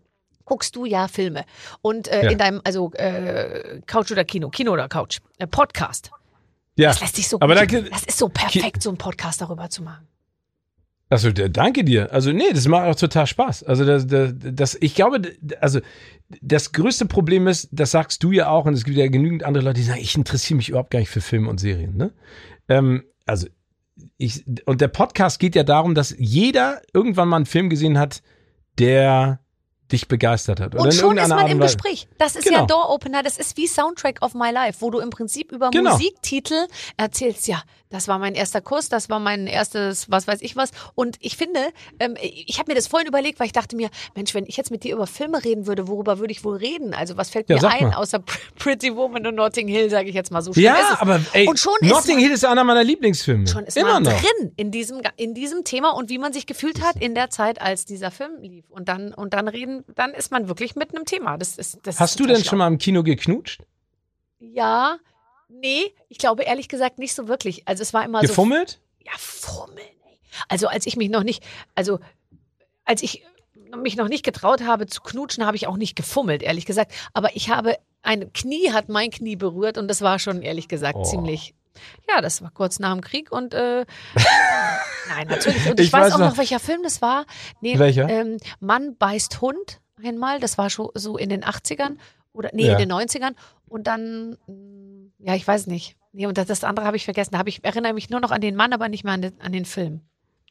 guckst 0.46 0.76
du 0.76 0.86
ja 0.86 1.08
Filme. 1.08 1.46
Und 1.82 2.08
äh, 2.08 2.26
Ja. 2.26 2.32
in 2.32 2.38
deinem, 2.38 2.62
also 2.64 2.92
äh, 2.94 3.82
Couch 3.86 4.12
oder 4.12 4.24
Kino, 4.26 4.50
Kino 4.50 4.72
oder 4.72 4.88
Couch, 4.90 5.20
äh, 5.38 5.48
Podcast. 5.48 6.12
Ja. 6.80 6.90
Das 6.90 7.02
lässt 7.02 7.16
sich 7.16 7.28
so 7.28 7.38
Aber 7.40 7.54
gut, 7.56 7.62
danke- 7.74 7.90
das 7.90 8.04
ist 8.04 8.18
so 8.18 8.30
perfekt, 8.30 8.82
so 8.84 8.90
einen 8.90 8.98
Podcast 8.98 9.42
darüber 9.42 9.70
zu 9.70 9.84
machen. 9.84 10.08
Achso, 11.12 11.32
d- 11.32 11.50
danke 11.50 11.84
dir. 11.84 12.12
Also, 12.14 12.32
nee, 12.32 12.52
das 12.54 12.68
macht 12.68 12.86
auch 12.86 12.96
total 12.96 13.26
Spaß. 13.26 13.64
Also, 13.64 13.84
das, 13.84 14.06
das, 14.06 14.34
das, 14.38 14.78
ich 14.80 14.94
glaube, 14.94 15.22
also, 15.60 15.80
das 16.42 16.72
größte 16.72 17.08
Problem 17.08 17.48
ist, 17.48 17.68
das 17.72 17.92
sagst 17.92 18.22
du 18.24 18.32
ja 18.32 18.50
auch, 18.50 18.66
und 18.66 18.74
es 18.76 18.84
gibt 18.84 18.96
ja 18.98 19.08
genügend 19.08 19.44
andere 19.44 19.64
Leute, 19.64 19.80
die 19.80 19.86
sagen, 19.86 20.00
ich 20.02 20.16
interessiere 20.16 20.58
mich 20.58 20.70
überhaupt 20.70 20.92
gar 20.92 21.00
nicht 21.00 21.10
für 21.10 21.22
Filme 21.22 21.50
und 21.50 21.60
Serien. 21.60 21.98
Ne? 21.98 22.12
Ähm, 22.68 23.04
also, 23.26 23.48
ich, 24.18 24.46
und 24.66 24.82
der 24.82 24.88
Podcast 24.88 25.40
geht 25.40 25.56
ja 25.56 25.64
darum, 25.64 25.96
dass 25.96 26.16
jeder 26.18 26.82
irgendwann 26.94 27.28
mal 27.28 27.38
einen 27.38 27.46
Film 27.48 27.70
gesehen 27.72 27.98
hat, 27.98 28.22
der 28.78 29.40
dich 29.92 30.08
begeistert 30.08 30.60
hat. 30.60 30.76
Oder 30.76 30.84
Und 30.86 30.94
schon 30.94 31.18
ist 31.18 31.28
man 31.30 31.48
im. 31.48 31.60
Gespräch. 31.60 32.08
Das 32.18 32.36
ist 32.36 32.46
Genau. 32.46 32.60
ja 32.62 32.66
Door-Opener, 32.66 33.24
das 33.24 33.38
ist 33.38 33.58
wie 33.58 33.68
Soundtrack 33.68 34.22
of 34.22 34.34
My 34.34 34.52
Life, 34.52 34.78
wo 34.82 34.90
du 34.90 35.00
im 35.00 35.10
Prinzip 35.10 35.52
über 35.52 35.70
Genau. 35.72 35.92
Musiktitel 35.94 36.68
erzählst, 36.98 37.48
ja, 37.48 37.62
das 37.90 38.08
war 38.08 38.20
mein 38.20 38.36
erster 38.36 38.62
Kurs, 38.62 38.88
das 38.90 39.10
war 39.10 39.20
mein 39.20 39.48
erstes, 39.48 40.10
was 40.12 40.28
weiß 40.28 40.42
ich 40.42 40.56
was. 40.56 40.70
Und 40.96 41.18
ich 41.22 41.38
finde, 41.38 41.60
ähm, 42.00 42.16
ich 42.22 42.60
habe 42.60 42.72
mir 42.72 42.76
das 42.76 42.86
vorhin 42.88 43.08
überlegt, 43.08 43.40
weil 43.40 43.48
ich 43.48 43.52
dachte 43.54 43.76
mir, 43.76 43.90
Mensch, 44.16 44.34
wenn 44.36 44.46
ich 44.46 44.58
jetzt 44.58 44.70
mit 44.70 44.84
dir 44.84 44.94
über 44.96 45.08
Filme 45.08 45.44
reden 45.44 45.66
würde, 45.66 45.88
worüber 45.88 46.20
würde 46.20 46.32
ich 46.32 46.44
wohl 46.44 46.58
reden? 46.58 46.94
Also 46.94 47.18
was 47.18 47.32
fällt 47.32 47.50
Ja, 47.50 47.56
mir 47.60 47.68
ein, 47.68 47.88
mal. 47.90 47.96
außer 47.96 48.20
Pretty 48.60 48.96
Woman 48.96 49.26
und 49.26 49.36
Notting 49.36 49.68
Hill, 49.68 49.90
sage 49.90 50.08
ich 50.10 50.16
jetzt 50.16 50.32
mal 50.32 50.42
so. 50.44 50.54
schlimm 50.54 50.66
Ja, 50.66 50.98
aber 51.00 51.20
ey, 51.34 51.48
und 51.48 51.58
schon 51.60 51.74
Notting 51.82 52.18
ist 52.18 52.24
Hill 52.24 52.32
ist 52.32 52.46
einer 52.46 52.64
meiner 52.64 52.84
Lieblingsfilme. 52.84 53.48
schon 53.48 53.66
ist 53.66 53.76
Immer 53.76 53.94
man 53.94 54.04
noch. 54.04 54.12
drin 54.14 54.52
in 54.56 54.70
diesem, 54.72 55.02
in 55.18 55.34
diesem 55.34 55.64
Thema 55.64 55.90
und 55.96 56.10
wie 56.10 56.20
man 56.20 56.32
sich 56.32 56.46
gefühlt 56.46 56.82
hat 56.84 56.96
in 56.98 57.16
der 57.16 57.32
Zeit, 57.32 57.60
als 57.60 57.86
dieser 57.86 58.12
Film 58.12 58.34
lief. 58.42 58.66
Und 58.70 58.88
dann, 58.88 59.14
und 59.16 59.34
dann 59.34 59.48
reden, 59.48 59.79
dann 59.96 60.14
ist 60.14 60.32
man 60.32 60.48
wirklich 60.48 60.76
mit 60.76 60.96
einem 60.96 61.06
Thema. 61.06 61.38
Das 61.38 61.58
ist, 61.58 61.80
das 61.84 61.96
ist 61.96 62.00
Hast 62.02 62.20
du 62.20 62.24
total 62.24 62.36
denn 62.36 62.44
schlau. 62.44 62.50
schon 62.52 62.60
mal 62.60 62.68
im 62.68 62.78
Kino 62.78 63.04
geknutscht? 63.04 63.62
Ja, 64.40 64.98
nee, 65.50 65.94
ich 66.08 66.18
glaube 66.18 66.44
ehrlich 66.44 66.68
gesagt 66.70 67.00
nicht 67.00 67.14
so 67.14 67.28
wirklich. 67.28 67.68
Also 67.68 67.82
es 67.84 67.94
war 67.94 68.04
immer 68.06 68.22
Gefummelt? 68.22 68.80
so. 69.00 69.06
Ja, 69.06 69.12
fummeln. 69.18 69.88
Also 70.48 70.68
als 70.68 70.86
ich 70.86 70.96
mich 70.96 71.10
noch 71.10 71.24
nicht, 71.24 71.44
also 71.76 72.00
als 72.86 73.02
ich 73.04 73.24
mich 73.76 73.96
noch 73.98 74.08
nicht 74.08 74.24
getraut 74.24 74.62
habe 74.64 74.88
zu 74.88 75.02
knutschen, 75.02 75.46
habe 75.46 75.58
ich 75.58 75.68
auch 75.68 75.78
nicht 75.78 75.96
gefummelt, 75.96 76.42
ehrlich 76.44 76.66
gesagt. 76.66 76.92
Aber 77.14 77.36
ich 77.36 77.50
habe, 77.50 77.78
ein 78.02 78.32
Knie 78.34 78.72
hat 78.72 78.90
mein 78.90 79.12
Knie 79.12 79.36
berührt 79.36 79.78
und 79.78 79.88
das 79.88 80.02
war 80.02 80.20
schon, 80.20 80.42
ehrlich 80.42 80.68
gesagt, 80.68 80.98
Oh. 81.00 81.04
ziemlich. 81.04 81.54
Ja, 82.10 82.22
das 82.22 82.42
war 82.42 82.52
kurz 82.52 82.80
nach 82.80 82.92
dem 82.94 83.02
Krieg 83.02 83.32
und 83.32 83.54
äh, 83.54 83.86
nein, 85.10 85.28
natürlich. 85.28 85.70
Und 85.70 85.80
ich, 85.80 85.88
Ich 85.88 85.94
weiß, 85.94 86.06
weiß 86.08 86.14
auch 86.14 86.20
noch- 86.20 86.38
welcher 86.38 86.60
Film 86.60 86.82
das 86.84 87.02
war. 87.02 87.26
Nee, 87.62 87.78
Welcher? 87.80 88.08
Ähm, 88.10 88.38
Mann 88.60 88.96
beißt 88.98 89.42
Hund 89.42 89.82
einmal. 90.04 90.40
Das 90.40 90.58
war 90.58 90.70
schon 90.70 90.90
so 90.94 91.18
in 91.18 91.30
den 91.30 91.44
80ern 91.44 91.98
oder 92.34 92.50
nee, 92.54 92.68
Ja. 92.68 92.74
in 92.78 92.80
den 92.88 92.92
90ern. 92.92 93.34
Und 93.68 93.88
dann, 93.88 94.38
mh, 94.48 95.12
ja, 95.20 95.36
ich 95.36 95.48
weiß 95.48 95.68
nicht. 95.68 95.96
Nee, 96.12 96.26
und 96.26 96.38
das, 96.38 96.48
das 96.48 96.64
andere 96.64 96.86
habe 96.86 96.98
ich 96.98 97.06
vergessen. 97.06 97.32
Da 97.34 97.38
habe 97.40 97.50
ich 97.50 97.64
erinnere 97.64 97.94
mich 97.94 98.10
nur 98.10 98.20
noch 98.20 98.32
an 98.32 98.42
den 98.42 98.56
Mann, 98.56 98.74
aber 98.74 98.90
nicht 98.90 99.04
mehr 99.04 99.14
an 99.14 99.22
den, 99.22 99.40
an 99.42 99.52
den 99.52 99.66
Film. 99.66 100.02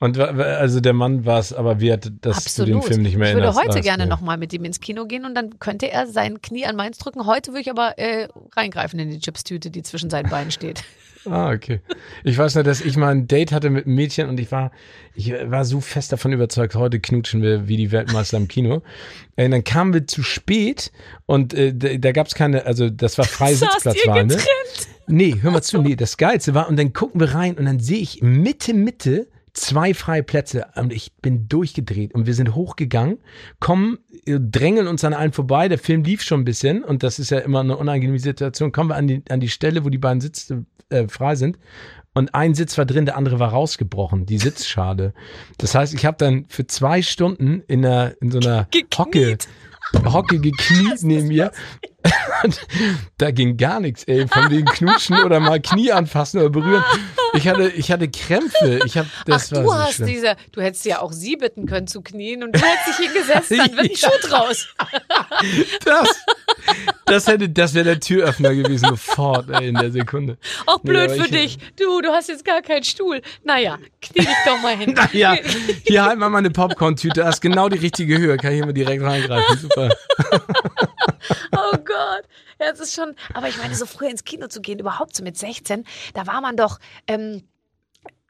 Und 0.00 0.18
also 0.18 0.80
der 0.80 0.92
Mann 0.92 1.26
war 1.26 1.40
es 1.40 1.52
aber 1.52 1.80
wert, 1.80 2.12
dass 2.20 2.38
Absolut. 2.38 2.68
du 2.68 2.72
den 2.74 2.82
Film 2.82 3.02
nicht 3.02 3.16
mehr 3.16 3.30
ich 3.30 3.34
würde 3.34 3.46
erinnerst. 3.48 3.68
heute 3.68 3.80
gerne 3.80 4.04
okay. 4.04 4.10
noch 4.10 4.20
mal 4.20 4.36
mit 4.36 4.52
ihm 4.52 4.64
ins 4.64 4.80
Kino 4.80 5.06
gehen 5.06 5.24
und 5.24 5.34
dann 5.34 5.58
könnte 5.58 5.90
er 5.90 6.06
sein 6.06 6.40
Knie 6.40 6.66
an 6.66 6.76
meins 6.76 6.98
drücken. 6.98 7.26
Heute 7.26 7.50
würde 7.50 7.62
ich 7.62 7.70
aber 7.70 7.98
äh, 7.98 8.28
reingreifen 8.56 8.98
in 9.00 9.10
die 9.10 9.18
Chipstüte, 9.18 9.70
die 9.70 9.82
zwischen 9.82 10.08
seinen 10.08 10.30
Beinen 10.30 10.50
steht. 10.50 10.84
Ah, 11.30 11.50
okay. 11.52 11.80
Ich 12.24 12.38
weiß 12.38 12.54
nur, 12.54 12.64
dass 12.64 12.80
ich 12.80 12.96
mal 12.96 13.10
ein 13.10 13.26
Date 13.26 13.52
hatte 13.52 13.70
mit 13.70 13.86
einem 13.86 13.94
Mädchen 13.94 14.28
und 14.28 14.40
ich 14.40 14.50
war, 14.50 14.70
ich 15.14 15.32
war 15.32 15.64
so 15.64 15.80
fest 15.80 16.12
davon 16.12 16.32
überzeugt, 16.32 16.74
heute 16.74 17.00
knutschen 17.00 17.42
wir 17.42 17.68
wie 17.68 17.76
die 17.76 17.92
Weltmeister 17.92 18.36
im 18.36 18.48
Kino. 18.48 18.82
Und 19.36 19.50
dann 19.50 19.64
kamen 19.64 19.92
wir 19.92 20.06
zu 20.06 20.22
spät 20.22 20.92
und 21.26 21.54
äh, 21.54 21.74
da, 21.74 21.96
da 21.96 22.12
gab 22.12 22.28
es 22.28 22.34
keine, 22.34 22.66
also 22.66 22.88
das 22.90 23.18
war 23.18 23.24
freie 23.26 23.56
Sitzplatzwahl. 23.56 24.26
Ne? 24.26 24.38
Nee, 25.06 25.36
hör 25.40 25.50
mal 25.50 25.62
zu, 25.62 25.80
nee, 25.80 25.96
das 25.96 26.16
Geilste 26.16 26.54
war, 26.54 26.68
und 26.68 26.78
dann 26.78 26.92
gucken 26.92 27.20
wir 27.20 27.34
rein 27.34 27.56
und 27.56 27.64
dann 27.64 27.80
sehe 27.80 27.98
ich 27.98 28.22
Mitte, 28.22 28.74
Mitte 28.74 29.28
zwei 29.60 29.94
freie 29.94 30.22
Plätze 30.22 30.66
und 30.74 30.92
ich 30.92 31.12
bin 31.16 31.48
durchgedreht 31.48 32.14
und 32.14 32.26
wir 32.26 32.34
sind 32.34 32.54
hochgegangen, 32.54 33.18
kommen, 33.60 33.98
äh, 34.26 34.38
drängeln 34.40 34.88
uns 34.88 35.04
an 35.04 35.14
allen 35.14 35.32
vorbei, 35.32 35.68
der 35.68 35.78
Film 35.78 36.04
lief 36.04 36.22
schon 36.22 36.40
ein 36.40 36.44
bisschen 36.44 36.84
und 36.84 37.02
das 37.02 37.18
ist 37.18 37.30
ja 37.30 37.38
immer 37.38 37.60
eine 37.60 37.76
unangenehme 37.76 38.18
Situation, 38.18 38.72
kommen 38.72 38.90
wir 38.90 38.96
an 38.96 39.06
die, 39.06 39.22
an 39.28 39.40
die 39.40 39.48
Stelle, 39.48 39.84
wo 39.84 39.90
die 39.90 39.98
beiden 39.98 40.20
Sitze 40.20 40.64
äh, 40.90 41.08
frei 41.08 41.34
sind 41.34 41.58
und 42.14 42.34
ein 42.34 42.54
Sitz 42.54 42.76
war 42.78 42.84
drin, 42.84 43.06
der 43.06 43.16
andere 43.16 43.38
war 43.38 43.50
rausgebrochen, 43.50 44.26
die 44.26 44.38
Sitzschale. 44.38 45.14
Das 45.58 45.74
heißt, 45.74 45.94
ich 45.94 46.04
habe 46.04 46.16
dann 46.18 46.46
für 46.48 46.66
zwei 46.66 47.00
Stunden 47.02 47.62
in, 47.68 47.86
einer, 47.86 48.14
in 48.20 48.30
so 48.30 48.40
einer 48.40 48.66
Hocke, 48.96 49.38
Hocke 50.04 50.40
gekniet 50.40 51.02
neben 51.02 51.28
mir. 51.28 51.52
Und 52.42 52.60
da 53.18 53.30
ging 53.30 53.56
gar 53.56 53.80
nichts, 53.80 54.04
ey, 54.04 54.26
von 54.26 54.50
wegen 54.50 54.66
Knutschen 54.66 55.22
oder 55.22 55.40
mal 55.40 55.60
Knie 55.60 55.92
anfassen 55.92 56.40
oder 56.40 56.50
berühren. 56.50 56.84
Ich 57.34 57.46
hatte, 57.48 57.68
ich 57.68 57.90
hatte 57.92 58.08
Krämpfe. 58.08 58.80
Ich 58.86 58.96
hab, 58.96 59.06
das 59.26 59.52
Ach, 59.52 59.56
war 59.56 59.62
du 59.62 59.68
so 59.68 59.74
hast 59.74 59.94
schlimm. 59.94 60.08
diese, 60.08 60.36
du 60.52 60.60
hättest 60.60 60.84
ja 60.84 61.00
auch 61.00 61.12
sie 61.12 61.36
bitten 61.36 61.66
können 61.66 61.86
zu 61.86 62.00
knien 62.02 62.42
und 62.42 62.52
du 62.54 62.60
hättest 62.60 62.98
dich 63.00 63.06
hingesetzt, 63.10 63.50
dann 63.50 63.76
wird 63.76 63.90
ein. 63.90 63.96
Schuh 63.96 64.28
draus. 64.28 64.68
Das, 65.84 66.08
das 67.06 67.26
hätte, 67.26 67.48
das 67.48 67.74
wäre 67.74 67.84
der 67.84 68.00
Türöffner 68.00 68.54
gewesen, 68.54 68.88
sofort, 68.88 69.50
ey, 69.50 69.68
in 69.68 69.74
der 69.74 69.90
Sekunde. 69.90 70.38
Auch 70.66 70.82
Nee, 70.82 70.90
blöd 70.90 71.10
aber 71.10 71.14
für 71.24 71.34
ich- 71.36 71.56
dich. 71.56 71.58
Du, 71.76 72.00
du 72.00 72.08
hast 72.10 72.28
jetzt 72.28 72.44
gar 72.44 72.62
keinen 72.62 72.84
Stuhl. 72.84 73.20
Naja, 73.44 73.78
knie 74.00 74.20
dich 74.24 74.36
doch 74.46 74.60
mal 74.62 74.76
hin. 74.76 74.94
Ja, 75.12 75.36
hier 75.86 76.04
halt 76.04 76.18
mal 76.18 76.28
meine 76.28 76.50
Popcorn-Tüte. 76.50 77.20
Das 77.20 77.36
ist 77.36 77.40
genau 77.40 77.68
die 77.68 77.78
richtige 77.78 78.18
Höhe. 78.18 78.36
Kann 78.36 78.52
ich 78.52 78.60
immer 78.60 78.72
direkt 78.72 79.02
reingreifen. 79.02 79.58
Super. 79.58 79.90
Oh 81.52 81.76
Gott. 81.84 82.24
Ja, 82.60 82.70
es 82.72 82.80
ist 82.80 82.94
schon, 82.94 83.14
aber 83.34 83.48
ich 83.48 83.56
meine, 83.58 83.74
so 83.74 83.86
früher 83.86 84.10
ins 84.10 84.24
Kino 84.24 84.48
zu 84.48 84.60
gehen, 84.60 84.78
überhaupt 84.78 85.14
so 85.14 85.22
mit 85.22 85.36
16, 85.36 85.84
da 86.14 86.26
war 86.26 86.40
man 86.40 86.56
doch, 86.56 86.78
ähm, 87.06 87.44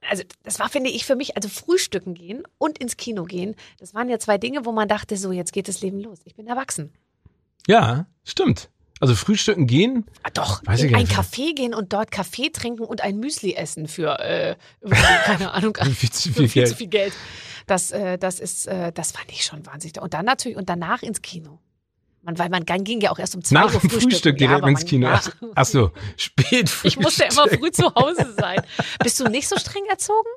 also 0.09 0.23
das 0.45 0.59
war, 0.59 0.69
finde 0.69 0.91
ich, 0.91 1.05
für 1.07 1.17
mich, 1.17 1.37
also 1.37 1.49
frühstücken 1.49 2.15
gehen 2.15 2.43
und 2.59 2.79
ins 2.79 2.97
Kino 2.97 3.25
gehen, 3.25 3.57
das 3.79 3.95
waren 3.95 4.09
ja 4.09 4.19
zwei 4.19 4.39
Dinge, 4.39 4.65
wo 4.65 4.73
man 4.73 4.89
dachte, 4.89 5.17
so, 5.17 5.33
jetzt 5.33 5.53
geht 5.53 5.69
das 5.69 5.81
Leben 5.81 6.01
los. 6.01 6.19
Ich 6.25 6.35
bin 6.35 6.47
erwachsen. 6.47 6.93
Ja, 7.67 8.07
stimmt. 8.25 8.71
Also 9.01 9.15
frühstücken 9.15 9.67
gehen. 9.67 10.07
Ah, 10.25 10.31
doch, 10.33 10.61
Weiß 10.67 10.83
in 10.83 10.95
ein. 10.95 11.07
Café 11.07 11.55
gehen 11.55 11.73
und 11.73 11.93
dort 11.93 12.11
Kaffee 12.11 12.51
trinken 12.51 12.83
und 12.85 13.01
ein 13.01 13.19
Müsli 13.19 13.55
essen 13.55 13.87
für, 13.87 14.19
äh, 14.19 14.57
keine 15.25 15.53
Ahnung, 15.53 15.77
Viel 15.95 16.11
zu 16.11 16.29
für 16.31 16.35
viel 16.35 16.49
viel 16.49 16.63
Geld. 16.63 16.69
zu 16.69 16.75
viel 16.77 16.89
Geld. 16.89 17.13
Das, 17.67 17.91
äh, 17.93 18.19
das 18.19 18.41
ist, 18.41 18.67
äh, 18.67 18.93
das 18.93 19.13
fand 19.13 19.31
ich 19.31 19.45
schon 19.45 19.65
wahnsinnig. 19.67 20.01
Und 20.01 20.15
dann 20.15 20.25
natürlich, 20.25 20.57
und 20.59 20.69
danach 20.69 21.03
ins 21.03 21.23
Kino. 21.23 21.61
Man, 22.23 22.39
weil 22.39 22.49
man 22.51 22.65
ging 22.65 23.01
ja 23.01 23.11
auch 23.11 23.19
erst 23.19 23.35
um 23.37 23.43
zwei 23.43 23.55
Nach 23.61 23.73
Uhr. 23.75 23.81
Frühstück 23.81 24.41
Ja, 24.41 24.49
direkt 24.49 24.67
ins 24.67 24.85
Kino. 24.85 25.09
Ach, 25.13 25.29
ach 25.55 25.65
so, 25.65 25.93
spät 26.17 26.71
Ich 26.83 26.99
musste 26.99 27.25
immer 27.25 27.33
Frühstück. 27.49 27.61
früh 27.61 27.71
zu 27.71 27.95
Hause 27.95 28.35
sein. 28.37 28.61
Bist 29.03 29.19
du 29.21 29.25
nicht 29.29 29.49
so 29.49 29.57
streng 29.57 29.85
erzogen? 29.89 30.29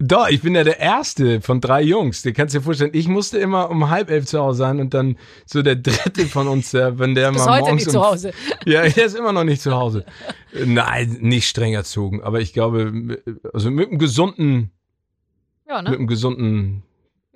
Doch, 0.00 0.28
ich 0.28 0.42
bin 0.42 0.54
ja 0.54 0.62
der 0.62 0.78
Erste 0.78 1.40
von 1.40 1.60
drei 1.60 1.82
Jungs. 1.82 2.22
Du 2.22 2.32
kannst 2.32 2.54
dir 2.54 2.60
vorstellen, 2.62 2.92
ich 2.94 3.08
musste 3.08 3.38
immer 3.38 3.68
um 3.68 3.90
halb 3.90 4.10
elf 4.10 4.26
zu 4.26 4.38
Hause 4.38 4.58
sein 4.58 4.78
und 4.80 4.94
dann 4.94 5.18
so 5.44 5.60
der 5.62 5.74
Dritte 5.74 6.26
von 6.26 6.46
uns, 6.46 6.70
der, 6.70 7.00
wenn 7.00 7.16
der 7.16 7.32
Bis 7.32 7.44
mal 7.44 7.54
heute 7.54 7.62
morgens 7.62 7.84
nicht 7.86 7.90
zu 7.92 8.00
Hause. 8.04 8.32
Ja, 8.64 8.88
der 8.88 9.04
ist 9.06 9.16
immer 9.16 9.32
noch 9.32 9.42
nicht 9.42 9.60
zu 9.60 9.72
Hause. 9.74 10.04
Nein, 10.64 11.18
nicht 11.20 11.48
streng 11.48 11.74
erzogen, 11.74 12.22
aber 12.22 12.40
ich 12.40 12.52
glaube, 12.52 13.20
also 13.52 13.72
mit 13.72 13.88
einem 13.88 13.98
gesunden, 13.98 14.70
Ja, 15.68 15.82
mit 15.82 15.90
ne? 15.90 15.96
einem 15.96 16.06
gesunden 16.06 16.84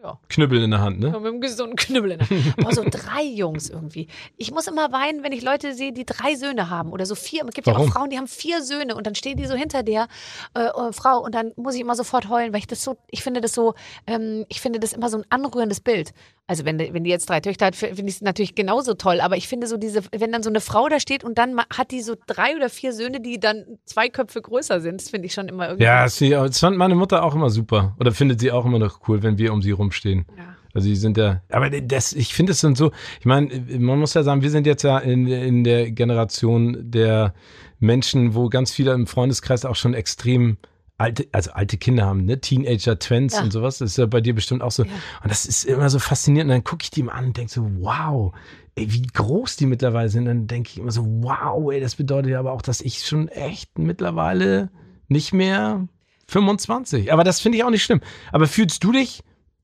Ja. 0.03 0.19
Knüppel 0.29 0.61
in 0.65 0.73
der 0.73 0.81
Hand, 0.81 0.99
ne? 0.99 1.09
Ja, 1.09 1.19
mit 1.21 1.29
einem 1.29 1.41
gesunden 1.41 1.77
Knüppel. 1.77 2.13
in 2.13 2.19
der 2.19 2.29
Hand. 2.29 2.55
Aber 2.59 2.75
so 2.75 2.85
drei 2.85 3.23
Jungs 3.23 3.71
irgendwie. 3.71 4.09
Ich 4.37 4.51
muss 4.51 4.67
immer 4.67 4.91
weinen, 4.91 5.23
wenn 5.23 5.31
ich 5.31 5.43
Leute 5.43 5.75
sehe, 5.75 5.93
die 5.93 6.05
drei 6.05 6.35
Söhne 6.35 6.71
haben 6.71 6.91
oder 6.91 7.07
so 7.07 7.15
vier. 7.15 7.45
Es 7.47 7.55
gibt 7.55 7.69
ja 7.69 7.75
Warum? 7.75 7.89
auch 7.89 7.93
Frauen, 7.93 8.11
die 8.11 8.19
haben 8.19 8.27
vier 8.27 8.63
Söhne 8.63 8.97
und 8.97 9.07
dann 9.07 9.15
stehen 9.15 9.37
die 9.37 9.47
so 9.47 9.55
hinter 9.55 9.85
der 9.85 10.09
äh, 10.55 10.65
äh, 10.65 10.93
Frau 10.93 11.23
und 11.23 11.37
dann 11.37 11.53
muss 11.55 11.77
ich 11.77 11.81
immer 11.81 11.95
sofort 11.95 12.29
heulen, 12.29 12.53
weil 12.53 12.59
ich 12.59 12.67
das 12.67 12.83
so, 12.83 12.97
ich 13.11 13.23
finde 13.23 13.41
das 13.41 13.55
so, 13.55 13.75
ähm, 14.09 14.45
ich 14.49 14.61
finde 14.61 14.81
das 14.81 14.93
immer 14.93 15.09
so 15.09 15.19
ein 15.19 15.25
anrührendes 15.31 15.81
Bild. 15.81 16.13
Also 16.49 16.65
wenn, 16.65 16.79
wenn 16.79 17.05
die 17.05 17.11
jetzt 17.11 17.31
drei 17.31 17.41
Töchter 17.41 17.67
hat, 17.67 17.77
finde 17.77 18.03
ich 18.03 18.17
es 18.17 18.21
natürlich 18.21 18.55
genauso 18.55 18.95
toll. 18.95 19.21
Aber 19.21 19.37
ich 19.37 19.49
finde 19.49 19.67
so 19.67 19.77
diese, 19.77 20.03
wenn 20.13 20.33
dann 20.33 20.43
so 20.43 20.51
eine 20.51 20.61
Frau 20.61 20.89
da 20.89 21.01
steht 21.01 21.25
und 21.25 21.39
dann 21.39 21.59
hat 21.59 21.91
die 21.93 22.03
so 22.03 22.15
drei 22.27 22.57
oder 22.57 22.69
vier 22.69 22.93
Söhne, 22.93 23.21
die 23.21 23.39
dann 23.39 23.65
zwei 23.85 24.09
Köpfe 24.09 24.43
größer 24.43 24.81
sind, 24.81 25.01
das 25.01 25.11
finde 25.11 25.27
ich 25.27 25.33
schon 25.33 25.49
immer 25.49 25.67
irgendwie. 25.67 25.85
Ja, 25.85 26.09
sie, 26.09 26.31
das 26.31 26.59
fand 26.59 26.77
meine 26.77 26.95
Mutter 26.95 27.23
auch 27.25 27.35
immer 27.35 27.49
super. 27.49 27.97
Oder 28.01 28.13
findet 28.13 28.41
sie 28.41 28.51
auch 28.51 28.67
immer 28.67 28.79
noch 28.79 29.09
cool, 29.09 29.23
wenn 29.23 29.39
wir 29.39 29.53
um 29.53 29.63
sie 29.63 29.71
rumstehen. 29.71 30.27
Ja. 30.37 30.57
Also 30.75 30.89
die 30.89 30.97
sind 30.97 31.19
ja, 31.19 31.43
aber 31.51 31.69
das, 31.69 32.13
ich 32.15 32.35
finde 32.35 32.53
es 32.53 32.63
dann 32.63 32.75
so, 32.75 32.93
ich 33.21 33.27
meine, 33.27 33.51
man 33.79 33.99
muss 33.99 34.15
ja 34.15 34.23
sagen, 34.23 34.43
wir 34.43 34.51
sind 34.51 34.67
jetzt 34.67 34.83
ja 34.83 34.99
in, 34.99 35.27
in 35.27 35.65
der 35.65 35.91
Generation 35.91 36.91
der 36.91 37.35
Menschen, 37.79 38.35
wo 38.35 38.49
ganz 38.49 38.73
viele 38.73 38.93
im 38.93 39.07
Freundeskreis 39.07 39.65
auch 39.65 39.77
schon 39.77 39.93
extrem 39.93 40.57
alte, 40.99 41.27
also 41.33 41.51
alte 41.53 41.77
Kinder 41.79 42.07
haben, 42.07 42.25
ne? 42.25 42.41
Teenager, 42.41 42.99
Twins 42.99 43.35
Ja. 43.35 43.43
und 43.43 43.51
sowas. 43.53 43.79
Das 43.79 43.91
ist 43.93 43.97
ja 43.99 44.07
bei 44.07 44.21
dir 44.21 44.35
bestimmt 44.35 44.63
auch 44.63 44.71
so. 44.71 44.85
Ja. 44.85 44.91
Und 45.23 45.31
das 45.31 45.47
ist 45.47 45.65
immer 45.65 45.91
so 45.91 45.99
faszinierend. 45.99 46.51
Und 46.51 46.57
dann 46.57 46.65
gucke 46.65 46.83
ich 46.85 46.91
die 46.91 47.03
mal 47.03 47.13
an 47.13 47.27
und 47.27 47.37
denke 47.37 47.53
so, 47.53 47.67
wow, 47.81 48.33
ey, 48.77 48.93
wie 48.93 49.03
groß 49.03 49.57
die 49.57 49.67
mittlerweile 49.67 50.09
sind. 50.09 50.27
dann 50.27 50.47
denke 50.47 50.71
ich 50.71 50.79
immer 50.79 50.93
so, 50.93 51.05
wow, 51.07 51.73
ey, 51.73 51.81
das 51.81 51.97
bedeutet 51.97 52.31
ja 52.31 52.39
aber 52.39 52.53
auch, 52.53 52.63
dass 52.63 52.81
ich 52.81 53.05
schon 53.07 53.29
echt 53.29 53.79
mittlerweile 53.79 54.71
nicht 55.09 55.33
mehr 55.33 55.87
25. 56.29 57.13
Aber 57.13 57.25
das 57.25 57.41
finde 57.41 57.59
ich 57.59 57.65
auch 57.65 57.71
nicht 57.71 57.83
schlimm. 57.85 58.01
Aber 58.31 58.47
fühlst 58.47 58.83
du 58.85 58.93
dich 58.93 59.23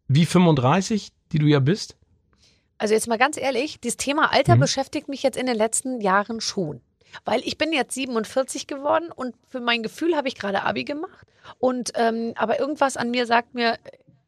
wie 0.08 0.26
35, 0.26 1.10
die 1.32 1.38
du 1.38 1.46
ja 1.46 1.60
bist? 1.60 1.96
Also 2.78 2.94
jetzt 2.94 3.08
mal 3.08 3.18
ganz 3.18 3.36
ehrlich, 3.36 3.80
das 3.80 3.96
Thema 3.96 4.32
Alter 4.32 4.56
Mhm. 4.56 4.60
beschäftigt 4.60 5.08
mich 5.08 5.22
jetzt 5.22 5.36
in 5.36 5.46
den 5.46 5.56
letzten 5.56 6.00
Jahren 6.00 6.40
schon. 6.40 6.80
Weil 7.24 7.40
ich 7.40 7.58
bin 7.58 7.72
jetzt 7.72 7.94
47 7.94 8.66
geworden 8.66 9.10
und 9.14 9.34
für 9.48 9.60
mein 9.60 9.82
Gefühl 9.82 10.16
habe 10.16 10.28
ich 10.28 10.36
gerade 10.36 10.62
Abi 10.62 10.84
gemacht. 10.84 11.26
Und 11.58 11.92
ähm, 11.94 12.32
aber 12.36 12.60
irgendwas 12.60 12.96
an 12.96 13.10
mir 13.10 13.26
sagt 13.26 13.54
mir, 13.54 13.78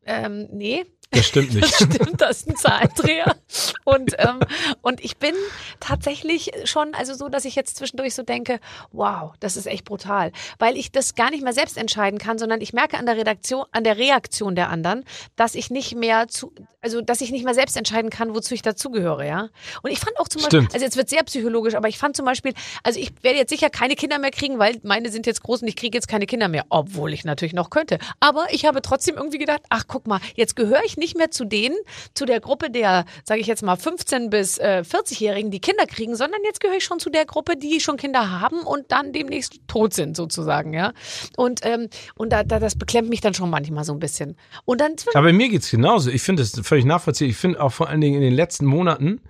ähm, 0.05 0.49
nee, 0.51 0.87
Das 1.12 1.27
stimmt 1.27 1.55
nicht. 1.55 1.64
das 1.64 1.75
stimmt, 1.75 2.20
das 2.20 2.37
ist 2.38 2.49
ein 2.49 2.57
Zahlendreher. 2.57 3.37
Und, 3.85 4.14
ähm, 4.18 4.38
und 4.81 5.05
ich 5.05 5.16
bin 5.16 5.35
tatsächlich 5.81 6.53
schon, 6.64 6.94
also 6.94 7.14
so, 7.14 7.29
dass 7.29 7.44
ich 7.44 7.57
jetzt 7.57 7.77
zwischendurch 7.77 8.14
so 8.14 8.23
denke, 8.23 8.61
wow, 8.92 9.33
das 9.40 9.57
ist 9.57 9.66
echt 9.66 9.85
brutal. 9.85 10.31
Weil 10.61 10.77
ich 10.77 10.92
das 10.92 11.16
gar 11.16 11.31
nicht 11.31 11.42
mehr 11.42 11.53
selbst 11.53 11.77
entscheiden 11.77 12.20
kann, 12.20 12.38
sondern 12.38 12.61
ich 12.61 12.73
merke 12.73 12.96
an 12.96 13.07
der 13.07 13.16
Redaktion, 13.16 13.64
an 13.73 13.83
der 13.83 13.99
Reaktion 13.99 14.55
der 14.55 14.68
anderen, 14.68 15.05
dass 15.35 15.57
ich 15.57 15.70
nicht 15.70 15.96
mehr 15.96 16.29
zu, 16.29 16.53
also 16.81 17.01
dass 17.01 17.20
ich 17.20 17.33
nicht 17.33 17.44
mehr 17.44 17.55
selbst 17.55 17.77
entscheiden 17.77 18.11
kann, 18.11 18.33
wozu 18.33 18.55
ich 18.55 18.62
dazugehöre, 18.62 19.27
ja. 19.27 19.49
Und 19.83 19.90
ich 19.90 19.99
fand 19.99 20.16
auch 20.20 20.29
zum 20.29 20.42
Beispiel, 20.42 20.61
Stimmt. 20.61 20.75
also 20.75 20.85
jetzt 20.85 20.96
wird 20.96 21.09
sehr 21.09 21.25
psychologisch, 21.25 21.75
aber 21.75 21.88
ich 21.88 21.99
fand 21.99 22.14
zum 22.16 22.25
Beispiel, 22.25 22.55
also 22.85 23.01
ich 23.01 23.12
werde 23.23 23.38
jetzt 23.38 23.51
sicher 23.51 23.68
keine 23.68 23.96
Kinder 23.96 24.20
mehr 24.20 24.31
kriegen, 24.31 24.61
weil 24.61 24.79
meine 24.85 25.11
sind 25.11 25.27
jetzt 25.27 25.42
groß 25.42 25.62
und 25.62 25.68
ich 25.68 25.77
kriege 25.77 25.96
jetzt 25.96 26.07
keine 26.07 26.27
Kinder 26.27 26.46
mehr, 26.46 26.66
obwohl 26.68 27.12
ich 27.12 27.25
natürlich 27.25 27.55
noch 27.55 27.70
könnte. 27.70 27.99
Aber 28.20 28.46
ich 28.53 28.64
habe 28.64 28.81
trotzdem 28.81 29.16
irgendwie 29.16 29.38
gedacht, 29.38 29.62
ach 29.70 29.85
guck 29.88 30.07
mal, 30.07 30.20
jetzt 30.37 30.55
gehöre 30.55 30.85
ich 30.85 30.96
nicht 31.00 31.16
mehr 31.16 31.32
zu 31.32 31.44
denen, 31.44 31.76
zu 32.14 32.24
der 32.24 32.38
Gruppe 32.38 32.70
der, 32.70 33.04
sage 33.24 33.40
ich 33.40 33.48
jetzt 33.48 33.64
mal, 33.64 33.74
15 33.74 34.30
bis 34.30 34.58
äh, 34.58 34.84
40-Jährigen, 34.88 35.50
die 35.50 35.60
Kinder 35.60 35.86
kriegen, 35.86 36.14
sondern 36.14 36.40
jetzt 36.44 36.60
gehöre 36.60 36.76
ich 36.76 36.84
schon 36.84 37.00
zu 37.00 37.10
der 37.10 37.24
Gruppe, 37.24 37.56
die 37.56 37.80
schon 37.80 37.96
Kinder 37.96 38.40
haben 38.40 38.60
und 38.60 38.92
dann 38.92 39.12
demnächst 39.12 39.58
tot 39.66 39.94
sind, 39.94 40.16
sozusagen, 40.16 40.72
ja. 40.72 40.92
Und, 41.36 41.60
ähm, 41.64 41.88
und 42.16 42.32
da, 42.32 42.44
da, 42.44 42.60
das 42.60 42.76
beklemmt 42.76 43.08
mich 43.08 43.20
dann 43.20 43.34
schon 43.34 43.50
manchmal 43.50 43.84
so 43.84 43.92
ein 43.92 43.98
bisschen. 43.98 44.36
Und 44.64 44.80
dann 44.80 44.94
Aber 45.14 45.32
mir 45.32 45.48
geht's 45.48 45.70
genauso. 45.70 46.10
Ich 46.10 46.22
finde 46.22 46.42
das 46.42 46.58
völlig 46.64 46.84
nachvollziehbar. 46.84 47.30
Ich 47.30 47.36
finde 47.36 47.60
auch 47.60 47.72
vor 47.72 47.88
allen 47.88 48.00
Dingen 48.00 48.14
in 48.14 48.22
den 48.22 48.34
letzten 48.34 48.66
Monaten, 48.66 49.20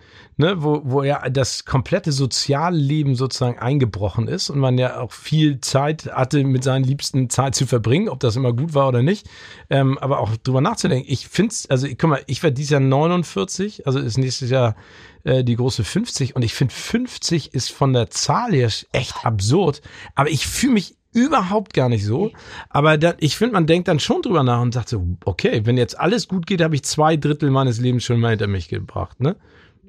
ne, 0.40 0.62
wo, 0.62 0.80
wo 0.84 1.02
ja 1.04 1.28
das 1.28 1.64
komplette 1.64 2.10
Sozialleben 2.10 3.14
sozusagen 3.14 3.58
eingebrochen 3.58 4.26
ist 4.26 4.50
und 4.50 4.58
man 4.58 4.78
ja 4.78 4.98
auch 5.00 5.12
viel 5.12 5.60
Zeit 5.60 6.10
hatte, 6.12 6.42
mit 6.42 6.64
seinen 6.64 6.84
Liebsten 6.84 7.30
Zeit 7.30 7.54
zu 7.54 7.66
verbringen, 7.66 8.08
ob 8.08 8.18
das 8.18 8.34
immer 8.34 8.52
gut 8.52 8.74
war 8.74 8.88
oder 8.88 9.02
nicht. 9.02 9.28
Ähm, 9.68 9.98
aber 9.98 10.18
auch 10.18 10.36
drüber 10.38 10.60
nachzudenken. 10.60 11.06
Ich 11.08 11.28
finde 11.28 11.52
es, 11.52 11.70
also 11.70 11.86
guck 11.86 12.10
mal, 12.10 12.22
ich 12.26 12.42
werde 12.42 12.54
dieses 12.54 12.70
Jahr 12.70 12.80
49, 12.80 13.86
also 13.86 14.00
ist 14.00 14.18
nächstes 14.18 14.50
Jahr 14.50 14.74
äh, 15.22 15.44
die 15.44 15.56
große 15.56 15.84
50 15.84 16.34
und 16.34 16.42
ich 16.42 16.54
finde 16.54 16.74
50 16.74 17.54
ist 17.54 17.70
von 17.70 17.92
der 17.92 18.10
Zahl 18.10 18.52
her 18.52 18.70
echt 18.92 19.24
absurd. 19.24 19.82
Aber 20.16 20.30
ich 20.30 20.46
fühle 20.46 20.72
mich 20.72 20.96
überhaupt 21.12 21.74
gar 21.74 21.88
nicht 21.88 22.04
so. 22.04 22.30
Aber 22.70 22.96
da, 22.96 23.14
ich 23.18 23.36
finde, 23.36 23.52
man 23.52 23.66
denkt 23.66 23.88
dann 23.88 24.00
schon 24.00 24.22
drüber 24.22 24.42
nach 24.42 24.62
und 24.62 24.72
sagt 24.72 24.88
so, 24.88 25.06
okay, 25.24 25.62
wenn 25.64 25.76
jetzt 25.76 25.98
alles 25.98 26.28
gut 26.28 26.46
geht, 26.46 26.62
habe 26.62 26.74
ich 26.74 26.82
zwei 26.84 27.16
Drittel 27.16 27.50
meines 27.50 27.78
Lebens 27.78 28.04
schon 28.04 28.20
mal 28.20 28.30
hinter 28.30 28.46
mich 28.46 28.68
gebracht, 28.68 29.20
ne? 29.20 29.36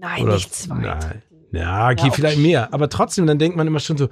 Nein, 0.02 0.24
Oder- 0.24 0.34
nicht 0.34 0.54
zwei. 0.54 0.76
Nein. 0.76 1.22
Ja, 1.54 1.90
okay, 1.90 2.02
Ja, 2.02 2.06
okay. 2.08 2.12
vielleicht 2.14 2.40
mehr. 2.40 2.74
Aber 2.74 2.90
trotzdem, 2.90 3.26
dann 3.26 3.40
denkt 3.40 3.56
man 3.58 3.68
immer 3.68 3.80
schon 3.80 3.98
so, 3.98 4.10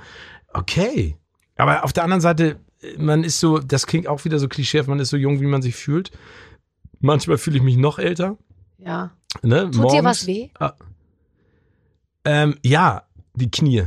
okay. 0.54 1.18
Aber 1.58 1.84
auf 1.84 1.92
der 1.94 2.04
anderen 2.04 2.22
Seite, 2.22 2.60
man 2.98 3.24
ist 3.24 3.40
so, 3.40 3.60
das 3.60 3.86
klingt 3.88 4.08
auch 4.08 4.24
wieder 4.26 4.40
so 4.40 4.48
klischee, 4.48 4.82
man 4.84 5.00
ist 5.00 5.10
so 5.10 5.18
jung, 5.18 5.42
wie 5.42 5.46
man 5.46 5.62
sich 5.62 5.76
fühlt. 5.76 6.12
Manchmal 7.02 7.38
fühle 7.38 7.58
ich 7.58 7.64
mich 7.64 7.78
noch 7.78 8.00
älter. 8.00 8.38
Ja. 8.78 9.12
Ne? 9.42 9.70
Tut 9.72 9.92
dir 9.92 10.04
was 10.04 10.26
weh? 10.28 10.50
Ähm, 12.26 12.58
ja, 12.64 13.04
die 13.36 13.50
Knie. 13.50 13.86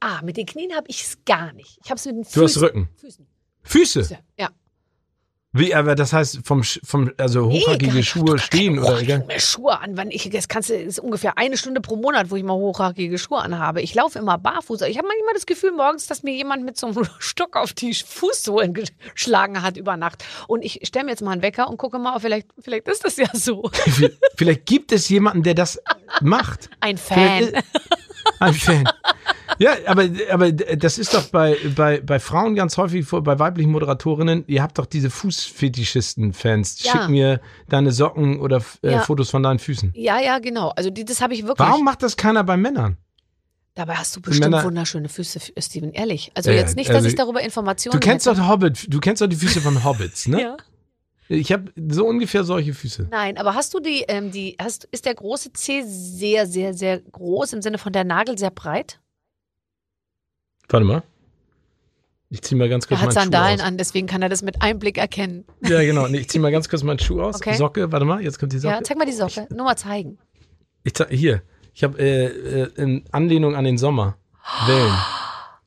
Ah, 0.00 0.20
mit 0.22 0.36
den 0.36 0.46
Knien 0.46 0.72
habe 0.74 0.86
ich 0.88 1.02
es 1.02 1.18
gar 1.24 1.52
nicht. 1.52 1.78
Ich 1.84 1.90
habe 1.90 1.98
es 1.98 2.06
mit 2.06 2.14
den 2.16 2.22
Du 2.22 2.28
hast 2.28 2.52
Füßen. 2.52 2.62
Rücken. 2.62 2.88
Füßen. 2.96 3.26
Füße. 3.62 4.18
Ja. 4.38 4.48
Wie, 5.56 5.72
aber 5.72 5.94
das 5.94 6.12
heißt 6.12 6.40
vom, 6.44 6.64
vom 6.64 7.12
also 7.16 7.46
hochhackige 7.48 7.94
Nee, 7.94 8.02
Schuhe 8.02 8.40
stehen 8.40 8.80
oder 8.80 8.96
ich 8.96 9.04
egal. 9.04 9.24
mir 9.24 9.38
Schuhe 9.38 9.80
an, 9.80 9.96
wenn 9.96 10.10
ich 10.10 10.28
das 10.30 10.48
kannst 10.48 10.68
du 10.70 10.74
ist 10.74 10.98
ungefähr 10.98 11.38
eine 11.38 11.56
Stunde 11.56 11.80
pro 11.80 11.94
Monat, 11.94 12.32
wo 12.32 12.36
ich 12.36 12.42
mal 12.42 12.54
hochhackige 12.54 13.16
Schuhe 13.18 13.38
anhabe. 13.38 13.80
Ich 13.80 13.94
laufe 13.94 14.18
immer 14.18 14.36
barfuß. 14.36 14.80
Ich 14.82 14.98
habe 14.98 15.06
manchmal 15.06 15.32
das 15.34 15.46
Gefühl 15.46 15.70
morgens, 15.70 16.08
dass 16.08 16.24
mir 16.24 16.34
jemand 16.34 16.64
mit 16.64 16.76
so 16.76 16.88
einem 16.88 17.06
Stock 17.20 17.56
auf 17.56 17.72
die 17.72 17.94
Fußsohlen 17.94 18.74
geschlagen 18.74 19.62
hat 19.62 19.76
über 19.76 19.96
Nacht. 19.96 20.24
Und 20.48 20.64
ich 20.64 20.80
stelle 20.82 21.04
mir 21.04 21.12
jetzt 21.12 21.22
mal 21.22 21.30
einen 21.30 21.42
Wecker 21.42 21.68
und 21.70 21.76
gucke 21.76 22.00
mal, 22.00 22.18
vielleicht 22.18 22.48
vielleicht 22.58 22.88
ist 22.88 23.04
das 23.04 23.16
ja 23.16 23.28
so. 23.32 23.70
Vielleicht 24.36 24.66
gibt 24.66 24.90
es 24.90 25.08
jemanden, 25.08 25.44
der 25.44 25.54
das 25.54 25.80
macht. 26.20 26.68
Ein 26.80 26.98
Fan. 26.98 27.52
Ein 28.40 28.54
Fan. 28.54 28.88
Ja, 29.58 29.72
aber, 29.86 30.06
aber 30.30 30.52
das 30.52 30.98
ist 30.98 31.14
doch 31.14 31.24
bei, 31.28 31.56
bei, 31.76 32.00
bei 32.00 32.18
Frauen 32.18 32.54
ganz 32.54 32.76
häufig, 32.76 33.06
bei 33.10 33.38
weiblichen 33.38 33.70
Moderatorinnen, 33.72 34.44
ihr 34.46 34.62
habt 34.62 34.78
doch 34.78 34.86
diese 34.86 35.10
Fußfetischisten-Fans. 35.10 36.82
Ja. 36.82 36.92
Schick 36.92 37.08
mir 37.08 37.40
deine 37.68 37.92
Socken 37.92 38.40
oder 38.40 38.62
äh, 38.82 38.92
Ja. 38.92 39.00
Fotos 39.02 39.30
von 39.30 39.42
deinen 39.42 39.58
Füßen. 39.58 39.92
Ja, 39.94 40.20
ja, 40.20 40.38
genau. 40.38 40.70
Also 40.70 40.90
die, 40.90 41.04
das 41.04 41.20
habe 41.20 41.34
ich 41.34 41.42
wirklich. 41.46 41.58
Warum 41.66 41.84
macht 41.84 42.02
das 42.02 42.16
keiner 42.16 42.44
bei 42.44 42.56
Männern? 42.56 42.96
Dabei 43.74 43.94
hast 43.96 44.14
du 44.14 44.20
bestimmt 44.20 44.50
Männer- 44.52 44.64
wunderschöne 44.64 45.08
Füße, 45.08 45.40
Steven, 45.58 45.92
ehrlich. 45.92 46.30
Also 46.34 46.50
Ja, 46.50 46.56
jetzt 46.56 46.76
nicht, 46.76 46.88
dass 46.90 46.96
also 46.96 47.08
ich 47.08 47.16
darüber 47.16 47.40
Informationen 47.42 47.98
Du 47.98 48.06
kennst 48.06 48.26
hätte. 48.26 48.36
doch 48.36 48.48
Hobbit, 48.48 48.86
du 48.92 49.00
kennst 49.00 49.20
doch 49.20 49.26
die 49.26 49.34
Füße 49.36 49.60
von 49.60 49.82
Hobbits, 49.84 50.28
ne? 50.28 50.40
Ja. 50.42 50.56
Ich 51.26 51.50
habe 51.52 51.72
so 51.88 52.04
ungefähr 52.06 52.44
solche 52.44 52.74
Füße. 52.74 53.08
Nein, 53.10 53.38
aber 53.38 53.54
hast 53.54 53.72
du 53.72 53.80
die, 53.80 54.04
ähm, 54.08 54.30
die, 54.30 54.56
hast, 54.60 54.84
ist 54.92 55.06
der 55.06 55.14
große 55.14 55.54
C 55.54 55.82
sehr, 55.82 56.46
sehr, 56.46 56.74
sehr 56.74 57.00
groß 57.00 57.54
im 57.54 57.62
Sinne 57.62 57.78
von 57.78 57.94
der 57.94 58.04
Nagel 58.04 58.36
sehr 58.36 58.50
breit? 58.50 59.00
Warte 60.68 60.84
mal. 60.86 61.02
Ich 62.30 62.42
zieh 62.42 62.54
mal 62.56 62.68
ganz 62.68 62.88
kurz 62.88 62.98
Er 63.00 63.06
hat 63.06 63.14
meinen 63.14 63.14
Schuh 63.14 63.20
Sandalen 63.32 63.60
aus. 63.60 63.66
an, 63.66 63.78
deswegen 63.78 64.06
kann 64.08 64.22
er 64.22 64.28
das 64.28 64.42
mit 64.42 64.60
einem 64.60 64.78
Blick 64.80 64.98
erkennen. 64.98 65.44
Ja, 65.62 65.80
genau. 65.82 66.06
Nee, 66.08 66.18
ich 66.18 66.28
zieh 66.30 66.38
mal 66.38 66.50
ganz 66.50 66.68
kurz 66.68 66.82
meinen 66.82 66.98
Schuh 66.98 67.20
aus. 67.20 67.36
Okay. 67.36 67.54
Socke, 67.54 67.92
warte 67.92 68.04
mal, 68.06 68.22
jetzt 68.22 68.38
kommt 68.38 68.52
die 68.52 68.58
Socke. 68.58 68.74
Ja, 68.74 68.82
zeig 68.82 68.96
mal 68.98 69.04
die 69.06 69.12
Socke. 69.12 69.46
Nur 69.50 69.64
mal 69.66 69.76
zeigen. 69.76 70.18
Ich 70.82 70.94
zeig, 70.94 71.10
hier. 71.10 71.42
Ich 71.74 71.84
habe 71.84 71.98
äh, 71.98 72.26
äh, 72.62 72.70
in 72.76 73.04
Anlehnung 73.12 73.54
an 73.54 73.64
den 73.64 73.78
Sommer. 73.78 74.16
Wellen. 74.66 74.94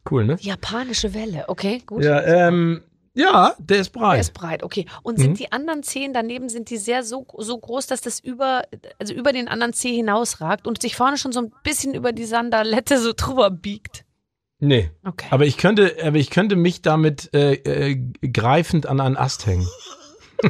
Cool, 0.09 0.25
ne? 0.25 0.37
Japanische 0.39 1.13
Welle. 1.13 1.45
Okay, 1.47 1.81
gut. 1.85 2.03
Ja, 2.03 2.21
ähm, 2.47 2.81
ja, 3.13 3.55
der 3.59 3.79
ist 3.79 3.93
Der 3.95 3.99
breit. 3.99 4.19
ist 4.21 4.33
breit, 4.33 4.63
okay. 4.63 4.85
Und 5.03 5.17
sind 5.19 5.31
Mhm. 5.31 5.35
die 5.35 5.51
anderen 5.51 5.83
Zehen 5.83 6.13
daneben, 6.13 6.49
sind 6.49 6.69
die 6.69 6.77
sehr 6.77 7.03
so, 7.03 7.25
so 7.39 7.57
groß, 7.57 7.87
dass 7.87 8.01
das 8.01 8.19
über, 8.19 8.63
also 8.99 9.13
über 9.13 9.33
den 9.33 9.47
anderen 9.47 9.73
Zeh 9.73 9.93
hinausragt 9.95 10.67
und 10.67 10.81
sich 10.81 10.95
vorne 10.95 11.17
schon 11.17 11.31
so 11.31 11.39
ein 11.41 11.51
bisschen 11.63 11.93
über 11.93 12.11
die 12.13 12.25
Sandalette 12.25 12.99
so 12.99 13.13
drüber 13.15 13.49
biegt? 13.49 14.03
Nee. 14.59 14.91
Okay. 15.03 15.27
Aber 15.31 15.45
ich 15.45 15.57
könnte, 15.57 15.95
aber 16.03 16.17
ich 16.17 16.29
könnte 16.29 16.55
mich 16.55 16.81
damit 16.81 17.33
äh, 17.33 17.53
äh, 17.53 17.95
greifend 18.31 18.85
an 18.85 18.99
einen 18.99 19.17
Ast 19.17 19.45
hängen. 19.45 19.67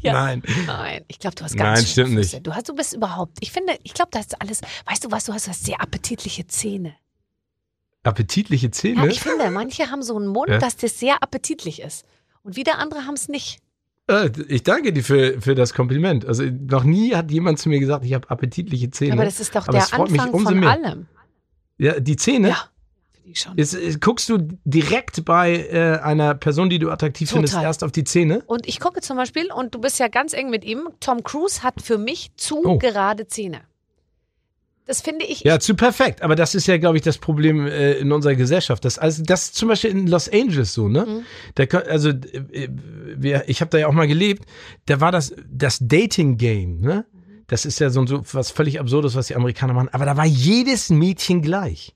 Ja. 0.00 0.12
Nein. 0.12 0.42
Nein, 0.66 1.04
ich 1.08 1.18
glaube, 1.18 1.34
du 1.34 1.44
hast 1.44 1.56
ganz 1.56 1.80
Nein, 1.80 1.86
stimmt 1.86 2.08
Füße. 2.14 2.36
nicht. 2.36 2.46
Du 2.46 2.54
hast, 2.54 2.68
du 2.68 2.74
bist 2.74 2.92
überhaupt, 2.94 3.38
ich 3.40 3.50
finde, 3.50 3.72
ich 3.82 3.94
glaube, 3.94 4.10
das 4.12 4.26
ist 4.26 4.40
alles, 4.40 4.60
weißt 4.86 5.04
du 5.04 5.10
was, 5.10 5.24
du 5.24 5.32
hast, 5.32 5.46
du 5.46 5.50
hast 5.50 5.64
sehr 5.64 5.80
appetitliche 5.80 6.46
Zähne. 6.46 6.94
Appetitliche 8.04 8.66
Ja, 8.66 8.72
Zähne. 8.72 9.08
ich 9.08 9.20
finde, 9.20 9.50
manche 9.50 9.90
haben 9.90 10.02
so 10.02 10.16
einen 10.16 10.26
Mund, 10.26 10.50
Ja. 10.50 10.58
dass 10.58 10.76
das 10.76 10.98
sehr 11.00 11.22
appetitlich 11.22 11.80
ist. 11.82 12.04
Und 12.42 12.56
wieder 12.56 12.78
andere 12.78 13.06
haben 13.06 13.14
es 13.14 13.28
nicht. 13.28 13.60
Äh, 14.08 14.30
ich 14.48 14.62
danke 14.62 14.92
dir 14.92 15.02
für, 15.04 15.40
für 15.40 15.54
das 15.54 15.72
Kompliment. 15.74 16.26
Also 16.26 16.44
noch 16.44 16.84
nie 16.84 17.14
hat 17.14 17.30
jemand 17.30 17.58
zu 17.58 17.68
mir 17.68 17.80
gesagt, 17.80 18.04
ich 18.04 18.12
habe 18.14 18.28
appetitliche 18.30 18.90
Zähne. 18.90 19.14
Aber 19.14 19.24
das 19.24 19.40
ist 19.40 19.54
doch 19.54 19.68
Aber 19.68 19.78
der 19.78 19.92
Anfang 19.98 20.30
umso 20.30 20.50
von 20.50 20.60
mehr. 20.60 20.70
allem. 20.70 21.06
Ja, 21.78 22.00
die 22.00 22.16
Zähne. 22.16 22.48
Ja, 22.48 22.68
finde 23.12 23.30
ich 23.30 23.40
schon. 23.40 23.58
Ist, 23.58 23.74
ist, 23.74 24.00
guckst 24.00 24.28
du 24.28 24.38
direkt 24.64 25.24
bei 25.24 25.56
äh, 25.70 25.98
einer 26.02 26.34
Person, 26.34 26.70
die 26.70 26.78
du 26.78 26.90
attraktiv 26.90 27.28
Total. 27.28 27.42
findest, 27.46 27.62
erst 27.62 27.84
auf 27.84 27.92
die 27.92 28.04
Zähne? 28.04 28.42
Und 28.46 28.66
ich 28.66 28.80
gucke 28.80 29.00
zum 29.00 29.16
Beispiel, 29.16 29.50
und 29.52 29.74
du 29.74 29.80
bist 29.80 29.98
ja 29.98 30.08
ganz 30.08 30.32
eng 30.32 30.50
mit 30.50 30.64
ihm, 30.64 30.88
Tom 31.00 31.22
Cruise 31.22 31.62
hat 31.62 31.82
für 31.82 31.98
mich 31.98 32.32
zu 32.36 32.62
Oh. 32.64 32.78
gerade 32.78 33.26
Zähne. 33.26 33.62
Das 34.84 35.00
finde 35.00 35.24
ich. 35.24 35.42
Ja, 35.44 35.60
zu 35.60 35.76
perfekt. 35.76 36.22
Aber 36.22 36.34
das 36.34 36.56
ist 36.56 36.66
ja, 36.66 36.76
glaube 36.76 36.96
ich, 36.96 37.02
das 37.04 37.16
Problem 37.16 37.66
äh, 37.68 37.92
in 37.94 38.10
unserer 38.10 38.34
Gesellschaft. 38.34 38.84
Das, 38.84 38.98
also, 38.98 39.22
das 39.22 39.44
ist 39.44 39.54
zum 39.54 39.68
Beispiel 39.68 39.90
in 39.92 40.08
Los 40.08 40.28
Angeles 40.28 40.74
so, 40.74 40.88
ne? 40.88 41.06
Mhm. 41.06 41.24
Da, 41.54 41.78
also, 41.78 42.08
äh, 42.08 42.68
wir, 43.16 43.44
ich 43.46 43.60
habe 43.60 43.70
da 43.70 43.78
ja 43.78 43.86
auch 43.86 43.92
mal 43.92 44.08
gelebt. 44.08 44.44
Da 44.86 45.00
war 45.00 45.12
das, 45.12 45.34
das 45.48 45.78
Dating-Game, 45.80 46.80
ne? 46.80 47.06
Das 47.52 47.66
ist 47.66 47.78
ja 47.80 47.90
so, 47.90 48.06
so 48.06 48.22
was 48.32 48.50
völlig 48.50 48.80
Absurdes, 48.80 49.14
was 49.14 49.26
die 49.26 49.36
Amerikaner 49.36 49.74
machen. 49.74 49.90
Aber 49.92 50.06
da 50.06 50.16
war 50.16 50.24
jedes 50.24 50.88
Mädchen 50.88 51.42
gleich. 51.42 51.94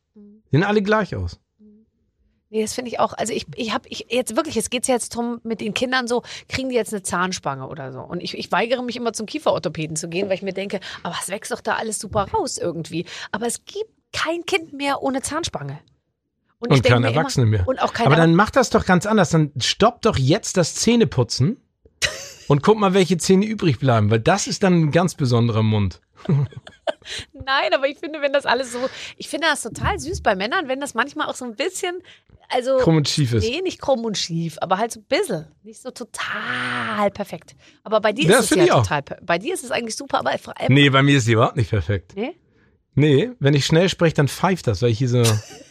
Sehen 0.50 0.62
alle 0.64 0.82
gleich 0.82 1.16
aus. 1.16 1.40
Nee, 2.50 2.60
das 2.60 2.74
finde 2.74 2.90
ich 2.90 3.00
auch. 3.00 3.14
Also 3.14 3.32
ich, 3.32 3.46
ich 3.56 3.72
habe 3.72 3.88
ich 3.88 4.06
jetzt 4.10 4.36
wirklich, 4.36 4.58
es 4.58 4.68
geht 4.68 4.86
jetzt 4.86 5.16
drum 5.16 5.40
mit 5.44 5.62
den 5.62 5.72
Kindern 5.72 6.08
so, 6.08 6.22
kriegen 6.50 6.68
die 6.68 6.74
jetzt 6.74 6.92
eine 6.92 7.02
Zahnspange 7.02 7.66
oder 7.68 7.90
so. 7.90 8.00
Und 8.00 8.22
ich, 8.22 8.36
ich 8.36 8.52
weigere 8.52 8.82
mich 8.82 8.96
immer 8.96 9.14
zum 9.14 9.24
Kieferorthopäden 9.24 9.96
zu 9.96 10.08
gehen, 10.10 10.28
weil 10.28 10.34
ich 10.34 10.42
mir 10.42 10.52
denke, 10.52 10.78
aber 11.02 11.14
es 11.20 11.30
wächst 11.30 11.50
doch 11.50 11.62
da 11.62 11.76
alles 11.76 11.98
super 11.98 12.28
raus 12.34 12.58
irgendwie. 12.58 13.06
Aber 13.32 13.46
es 13.46 13.64
gibt 13.64 13.90
kein 14.12 14.44
Kind 14.44 14.74
mehr 14.74 15.02
ohne 15.02 15.22
Zahnspange. 15.22 15.78
ich 15.80 16.60
Und 16.60 16.70
denke 16.72 16.88
kein 16.90 16.98
immer- 16.98 17.08
Erwachsene 17.08 17.46
mehr. 17.46 17.66
Und 17.66 17.80
auch 17.82 17.94
keine 17.94 18.08
Aber 18.08 18.16
dann 18.16 18.34
macht 18.34 18.56
das 18.56 18.68
doch 18.68 18.84
ganz 18.84 19.06
anders. 19.06 19.30
Dann 19.30 19.52
stoppt 19.58 20.04
doch 20.04 20.18
jetzt 20.18 20.58
das 20.58 20.74
Zähneputzen 20.74 21.56
und 22.48 22.62
guck 22.62 22.78
mal, 22.78 22.94
welche 22.94 23.16
Zähne 23.18 23.46
übrig 23.46 23.78
bleiben, 23.78 24.10
weil 24.10 24.20
das 24.20 24.46
ist 24.46 24.62
dann 24.62 24.74
ein 24.74 24.90
ganz 24.90 25.14
besonderer 25.14 25.62
Mund. 25.62 26.00
Nein, 27.32 27.72
aber 27.74 27.88
ich 27.88 27.98
finde, 27.98 28.20
wenn 28.20 28.32
das 28.32 28.46
alles 28.46 28.72
so, 28.72 28.78
ich 29.16 29.28
finde 29.28 29.46
das 29.48 29.62
total 29.62 29.98
süß 29.98 30.22
bei 30.22 30.34
Männern, 30.34 30.68
wenn 30.68 30.80
das 30.80 30.94
manchmal 30.94 31.28
auch 31.28 31.34
so 31.34 31.44
ein 31.44 31.54
bisschen, 31.54 32.00
also 32.48 32.78
Krumm 32.78 32.96
und 32.96 33.08
schief 33.08 33.32
ist. 33.32 33.44
nee, 33.48 33.60
nicht 33.60 33.80
krumm 33.80 34.04
und 34.04 34.18
schief, 34.18 34.56
aber 34.60 34.78
halt 34.78 34.92
so 34.92 35.00
ein 35.00 35.04
bisschen, 35.04 35.46
nicht 35.62 35.80
so 35.80 35.90
total 35.90 37.10
perfekt. 37.12 37.54
Aber 37.84 38.00
bei 38.00 38.12
dir 38.12 38.28
Das 38.28 38.46
ist 38.46 38.52
es 38.52 38.66
ja 38.66 38.80
total, 38.82 39.02
bei 39.22 39.38
dir 39.38 39.54
ist 39.54 39.64
es 39.64 39.70
eigentlich 39.70 39.96
super, 39.96 40.18
aber 40.18 40.36
vor 40.38 40.58
allem, 40.60 40.72
Nee, 40.72 40.90
bei 40.90 41.02
mir 41.02 41.18
ist 41.18 41.26
die 41.28 41.32
überhaupt 41.32 41.56
nicht 41.56 41.70
perfekt. 41.70 42.12
Nee? 42.16 42.36
Nee, 42.94 43.30
wenn 43.40 43.54
ich 43.54 43.66
schnell 43.66 43.88
spreche, 43.88 44.14
dann 44.14 44.28
pfeift 44.28 44.66
das, 44.66 44.82
weil 44.82 44.90
ich 44.90 44.98
hier 44.98 45.08
so. 45.08 45.22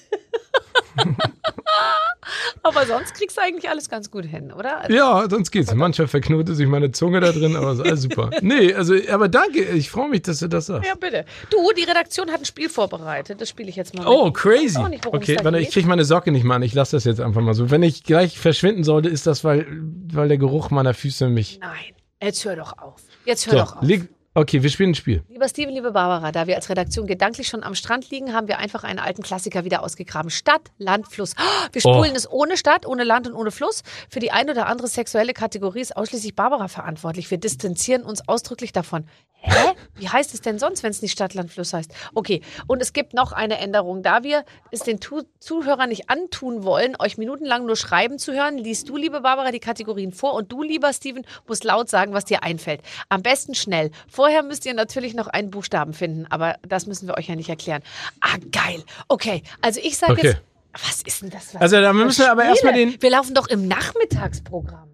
aber 2.63 2.85
sonst 2.85 3.13
kriegst 3.13 3.37
du 3.37 3.41
eigentlich 3.41 3.69
alles 3.69 3.89
ganz 3.89 4.09
gut 4.09 4.25
hin, 4.25 4.51
oder? 4.51 4.81
Also, 4.81 4.93
Ja, 4.95 5.25
sonst 5.29 5.51
geht's. 5.51 5.73
Manchmal 5.73 6.07
verknotet 6.07 6.55
sich 6.55 6.67
meine 6.67 6.91
Zunge 6.91 7.19
da 7.19 7.31
drin, 7.31 7.55
aber 7.55 7.73
ist 7.73 7.81
alles 7.81 8.01
super. 8.03 8.29
Nee, 8.41 8.73
also, 8.73 8.95
aber 9.11 9.27
danke, 9.29 9.61
ich 9.63 9.89
freue 9.89 10.09
mich, 10.09 10.23
dass 10.23 10.39
du 10.39 10.47
das 10.47 10.67
sagst. 10.67 10.87
Ja, 10.87 10.95
bitte. 10.95 11.25
Du, 11.49 11.57
die 11.77 11.83
Redaktion 11.83 12.31
hat 12.31 12.41
ein 12.41 12.45
Spiel 12.45 12.69
vorbereitet. 12.69 13.39
Das 13.41 13.49
spiele 13.49 13.69
ich 13.69 13.75
jetzt 13.75 13.95
mal. 13.95 14.07
Oh, 14.07 14.25
mit. 14.25 14.33
crazy. 14.35 14.81
Nicht, 14.89 15.05
Okay, 15.05 15.37
warte, 15.43 15.59
ich 15.59 15.69
krieg 15.71 15.85
meine 15.85 16.05
Socke 16.05 16.31
nicht 16.31 16.43
mal 16.43 16.55
an. 16.55 16.63
Ich 16.63 16.73
lasse 16.73 16.95
das 16.95 17.03
jetzt 17.03 17.19
einfach 17.21 17.41
mal 17.41 17.53
so. 17.53 17.69
Wenn 17.71 17.83
ich 17.83 18.03
gleich 18.03 18.39
verschwinden 18.39 18.83
sollte, 18.83 19.09
ist 19.09 19.27
das, 19.27 19.43
weil, 19.43 19.65
weil 20.11 20.27
der 20.27 20.37
Geruch 20.37 20.69
meiner 20.71 20.93
Füße 20.93 21.27
mich. 21.29 21.59
Nein, 21.61 21.95
jetzt 22.21 22.43
hör 22.45 22.55
doch 22.55 22.77
auf. 22.77 23.01
Jetzt 23.25 23.45
hör 23.47 23.53
So, 23.53 23.59
doch 23.59 23.75
auf. 23.77 23.83
leg, 23.83 24.07
okay, 24.35 24.61
wir 24.61 24.69
spielen 24.69 24.91
ein 24.91 24.95
Spiel. 24.95 25.23
Lieber 25.29 25.49
Steven, 25.49 25.73
liebe 25.73 25.91
Barbara, 25.91 26.31
da 26.31 26.45
wir 26.45 26.55
als 26.55 26.69
Redaktion 26.69 27.07
gedanklich 27.07 27.47
schon 27.47 27.63
am 27.63 27.73
Strand 27.75 28.09
liegen, 28.11 28.33
haben 28.33 28.47
wir 28.47 28.59
einfach 28.59 28.83
einen 28.83 28.99
alten 28.99 29.23
Klassiker 29.23 29.65
wieder 29.65 29.81
ausgegraben. 29.83 30.29
Stadt, 30.29 30.71
Land, 30.77 31.07
Fluss. 31.07 31.33
Oh, 31.39 31.67
Wir 31.71 31.81
spulen 31.81 32.11
Oh. 32.11 32.15
es 32.15 32.29
ohne 32.29 32.57
Stadt, 32.57 32.85
ohne 32.85 33.03
Land 33.03 33.27
und 33.27 33.33
ohne 33.33 33.51
Fluss. 33.51 33.81
Für 34.09 34.19
die 34.19 34.31
eine 34.31 34.51
oder 34.51 34.67
andere 34.67 34.87
sexuelle 34.87 35.33
Kategorie 35.33 35.81
ist 35.81 35.97
ausschließlich 35.97 36.35
Barbara 36.35 36.67
verantwortlich. 36.67 37.31
Wir 37.31 37.37
distanzieren 37.37 38.03
uns 38.03 38.27
ausdrücklich 38.27 38.71
davon. 38.71 39.05
Hä? 39.47 39.73
Wie 39.93 40.09
heißt 40.09 40.33
es 40.33 40.41
denn 40.41 40.57
sonst, 40.57 40.81
wenn 40.81 40.89
es 40.89 41.03
nicht 41.03 41.11
Stadt, 41.11 41.35
Land, 41.35 41.51
Fluss 41.51 41.71
heißt? 41.71 41.93
Okay, 42.15 42.41
und 42.65 42.81
es 42.81 42.93
gibt 42.93 43.13
noch 43.13 43.31
eine 43.31 43.59
Änderung. 43.59 44.01
Da 44.01 44.23
wir 44.23 44.43
es 44.71 44.79
den 44.79 44.99
tu 44.99 45.21
Zuhörern 45.39 45.89
nicht 45.89 46.09
antun 46.09 46.63
wollen, 46.63 46.95
euch 46.97 47.19
minutenlang 47.19 47.65
nur 47.65 47.75
schreiben 47.75 48.17
zu 48.17 48.33
hören, 48.33 48.57
liest 48.57 48.89
du, 48.89 48.97
liebe 48.97 49.21
Barbara, 49.21 49.51
die 49.51 49.59
Kategorien 49.59 50.11
vor 50.11 50.33
und 50.33 50.51
du, 50.51 50.63
lieber 50.63 50.91
Steven, 50.93 51.23
musst 51.47 51.63
laut 51.63 51.89
sagen, 51.89 52.13
was 52.13 52.25
dir 52.25 52.41
einfällt. 52.41 52.81
Am 53.09 53.21
besten 53.21 53.53
schnell. 53.53 53.91
Vorher 54.25 54.41
müsst 54.41 54.65
ihr 54.65 54.73
natürlich 54.73 55.13
noch 55.13 55.27
einen 55.27 55.51
Buchstaben 55.51 55.93
finden, 55.93 56.25
aber 56.31 56.55
das 56.67 56.87
müssen 56.87 57.07
wir 57.07 57.15
euch 57.15 57.27
ja 57.27 57.35
nicht 57.35 57.47
erklären. 57.49 57.83
Ah, 58.21 58.37
geil. 58.51 58.81
Okay, 59.07 59.43
also 59.61 59.79
ich 59.83 59.97
sage 59.99 60.13
Okay. 60.13 60.27
jetzt, 60.29 60.41
was 60.73 61.01
ist 61.03 61.21
denn 61.21 61.29
das? 61.29 61.53
Was 61.53 61.61
Also, 61.61 61.79
da 61.79 61.93
müssen 61.93 62.21
wir 62.23 62.31
aber 62.31 62.43
erstmal 62.43 62.73
den- 62.73 62.99
Wir 62.99 63.11
laufen 63.11 63.35
doch 63.35 63.47
im 63.49 63.67
Nachmittagsprogramm. 63.67 64.89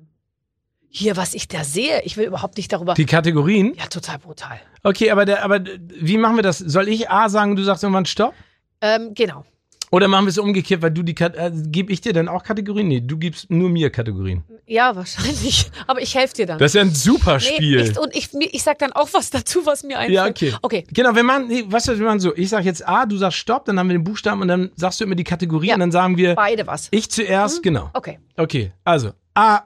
Hier, 0.89 1.15
was 1.15 1.33
ich 1.33 1.47
da 1.47 1.63
sehe, 1.63 2.01
ich 2.03 2.17
will 2.17 2.25
überhaupt 2.25 2.57
nicht 2.57 2.73
darüber. 2.73 2.93
Die 2.95 3.05
Kategorien? 3.05 3.73
ja, 3.75 3.85
total 3.87 4.19
brutal. 4.19 4.59
Okay, 4.83 5.11
aber, 5.11 5.23
der, 5.23 5.45
aber 5.45 5.61
wie 5.79 6.17
machen 6.17 6.35
wir 6.35 6.43
das? 6.43 6.57
Soll 6.57 6.89
ich 6.89 7.09
A 7.09 7.29
sagen, 7.29 7.55
du 7.55 7.63
sagst 7.63 7.83
irgendwann 7.83 8.05
Stopp? 8.05 8.33
Ähm, 8.81 9.13
genau. 9.13 9.45
Oder 9.93 10.07
machen 10.07 10.23
wir 10.25 10.29
es 10.29 10.37
umgekehrt, 10.37 10.81
weil 10.81 10.91
du 10.91 11.03
die 11.03 11.13
Kat 11.13 11.35
äh, 11.35 11.51
gebe 11.53 11.91
ich 11.91 11.99
dir 11.99 12.13
dann 12.13 12.29
auch 12.29 12.43
Kategorien? 12.43 12.87
Nee, 12.87 13.01
du 13.01 13.17
gibst 13.17 13.49
nur 13.51 13.69
mir 13.69 13.89
Kategorien. 13.89 14.41
Ja, 14.65 14.95
wahrscheinlich. 14.95 15.69
Aber 15.87 16.01
ich 16.01 16.15
helfe 16.15 16.33
dir 16.33 16.45
dann. 16.45 16.59
Das 16.59 16.71
ist 16.71 16.75
ja 16.75 16.81
ein 16.81 16.93
super 16.95 17.35
Nee, 17.39 17.55
Spiel. 17.55 17.79
ich, 17.81 17.99
und 17.99 18.15
ich, 18.15 18.29
ich 18.33 18.63
sag 18.63 18.79
dann 18.79 18.93
auch 18.93 19.09
was 19.11 19.29
dazu, 19.31 19.65
was 19.65 19.83
mir 19.83 19.99
einfällt. 19.99 20.15
ja, 20.15 20.25
okay. 20.27 20.53
Okay. 20.61 20.87
Genau, 20.93 21.13
wir 21.13 21.23
machen, 21.23 21.49
nee, 21.49 21.65
weißt 21.67 21.89
du, 21.89 21.99
wir 21.99 22.05
machen 22.05 22.21
so. 22.21 22.33
Ich 22.37 22.47
sag 22.49 22.63
jetzt 22.63 22.87
A, 22.87 23.05
du 23.05 23.17
sagst 23.17 23.37
Stopp, 23.39 23.65
dann 23.65 23.77
haben 23.77 23.89
wir 23.89 23.97
den 23.97 24.05
Buchstaben 24.05 24.41
und 24.41 24.47
dann 24.47 24.71
sagst 24.77 25.01
du 25.01 25.03
immer 25.03 25.15
die 25.15 25.25
Kategorie 25.25 25.67
Ja. 25.67 25.73
und 25.73 25.81
dann 25.81 25.91
sagen 25.91 26.15
wir 26.15 26.35
Beide 26.35 26.65
was. 26.67 26.87
ich 26.91 27.11
zuerst, 27.11 27.61
genau. 27.61 27.89
Okay. 27.93 28.17
Okay, 28.37 28.71
also 28.85 29.11
A, 29.33 29.63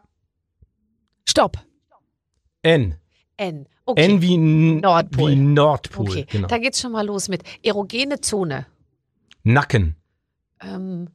Stopp. 1.29 1.57
N. 2.63 2.95
N. 3.37 3.67
Okay. 3.85 4.03
N 4.05 4.21
wie, 4.23 4.37
Nordpol. 4.37 5.31
wie 5.31 5.35
Nordpol. 5.35 6.09
okay. 6.09 6.25
Genau. 6.31 6.47
Da 6.47 6.57
geht's 6.57 6.81
schon 6.81 6.91
mal 6.93 7.05
los 7.05 7.27
mit 7.29 7.43
erogene 7.61 8.19
Zone. 8.21 8.65
Nacken. 9.43 9.95
Ähm. 10.65 11.07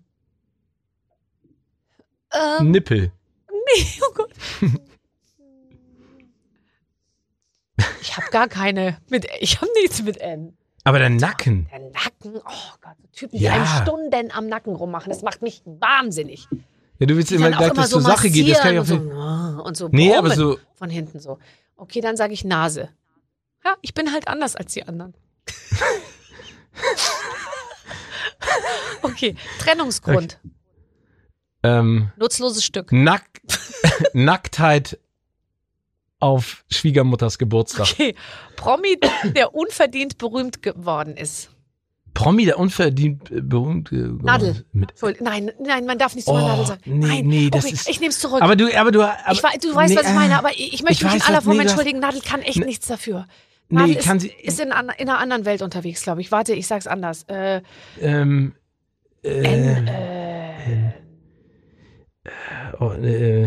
Ähm, 2.33 2.71
Nippel. 2.71 3.11
nee, 3.51 4.01
oh 4.09 4.13
Gott. 4.15 4.31
Ich 8.01 8.17
habe 8.17 8.27
gar 8.31 8.49
keine 8.49 8.99
mit 9.09 9.27
ich 9.41 9.61
habe 9.61 9.71
nichts 9.81 10.03
mit 10.03 10.19
N. 10.19 10.57
Aber 10.85 10.99
der 10.99 11.11
Nacken. 11.11 11.69
Der 11.71 11.81
Nacken, 11.91 12.37
oh 12.37 12.75
Gott, 12.81 12.97
so 13.03 13.09
Typen, 13.13 13.39
die 13.39 13.45
Ja. 13.45 13.53
einem 13.55 13.67
Stunden 13.83 14.31
am 14.31 14.47
Nacken 14.47 14.75
rummachen, 14.75 15.11
das 15.11 15.23
macht 15.23 15.43
mich 15.43 15.63
wahnsinnig. 15.65 16.47
Ja, 16.99 17.07
du 17.07 17.17
willst 17.17 17.31
Die 17.31 17.35
immer 17.37 17.51
gleich, 17.51 17.73
dass 17.73 17.91
so 17.91 18.01
zur 18.01 18.11
Sache 18.11 18.31
geht. 18.31 18.51
Das 18.51 18.61
kann 18.61 18.75
ich 18.75 18.81
auch 18.81 18.87
nicht. 18.87 19.01
und 19.01 19.11
so, 19.11 19.63
und 19.63 19.77
so 19.77 19.89
Nee, 19.91 20.15
aber 20.15 20.31
so. 20.35 20.59
von 20.75 20.91
hinten 20.91 21.19
so. 21.21 21.39
Okay, 21.77 22.01
dann 22.01 22.17
sage 22.17 22.33
ich 22.33 22.45
Nase. 22.45 22.91
Ja, 23.65 23.77
ich 23.83 23.95
bin 23.95 24.13
halt 24.13 24.29
anders 24.29 24.57
als 24.57 24.73
die 24.73 24.87
anderen. 24.87 25.15
okay, 29.03 29.35
Trennungsgrund. 29.59 30.39
Ähm, 31.63 32.11
Nutzloses 32.17 32.65
Stück. 32.65 32.91
Nack 32.93 33.25
Nacktheit 34.15 34.99
auf 36.19 36.65
Schwiegermutters 36.71 37.39
Geburtstag. 37.39 37.89
Okay, 37.93 38.15
Promi, 38.57 38.99
der 39.35 39.55
unverdient 39.55 40.19
berühmt 40.19 40.63
geworden 40.63 41.17
ist. 41.17 41.51
Promi, 42.13 42.45
der 42.45 42.59
unverdient 42.59 43.31
äh, 43.31 43.41
berühmt. 43.41 43.93
äh, 43.93 43.97
Nadel. 43.97 44.65
Mit, 44.73 44.93
Nein, 45.21 45.53
nein, 45.65 45.87
man 45.87 45.97
darf 45.99 46.15
nicht 46.15 46.25
so 46.27 46.33
Oh, 46.33 46.39
Nadel 46.39 46.67
sagen. 46.67 46.81
nee, 46.85 47.07
nein, 47.07 47.27
nee, 47.27 47.51
das 47.51 47.65
okay, 47.65 47.75
ist- 47.75 47.89
ich 47.89 48.01
nehme 48.01 48.11
es 48.11 48.19
zurück. 48.19 48.43
aber 48.43 48.57
du, 48.57 48.75
aber 48.77 48.91
du. 48.91 49.03
Aber, 49.03 49.17
ich, 49.33 49.41
du 49.61 49.75
weißt, 49.75 49.91
nee, 49.95 49.97
was 50.01 50.09
ich 50.09 50.15
meine, 50.15 50.37
aber 50.39 50.51
ich, 50.51 50.73
ich 50.75 50.83
möchte 50.83 51.07
ich 51.07 51.13
mich 51.13 51.23
in 51.23 51.29
aller 51.29 51.41
Form 51.43 51.57
nee, 51.57 51.63
entschuldigen. 51.63 52.01
Nadel 52.01 52.21
kann 52.21 52.43
echt 52.43 52.59
nichts 52.65 52.87
dafür. 52.89 53.27
Nee, 53.69 53.79
Nadel 53.81 53.97
kann 53.97 54.17
ist, 54.17 54.23
sie- 54.25 54.33
ist 54.43 54.61
in, 54.61 54.69
in 54.69 54.73
einer 54.75 55.19
anderen 55.19 55.45
Welt 55.45 55.63
unterwegs, 55.63 56.03
glaube 56.03 56.21
ich. 56.21 56.33
Warte, 56.33 56.53
ich 56.55 56.67
sag's 56.67 56.87
anders. 56.89 57.23
Äh, 57.29 57.63
Ähm, 58.01 58.55
äh, 59.23 59.43
N, 59.43 59.87
äh, 59.87 60.93
oh, 62.79 62.93
äh, 62.93 63.45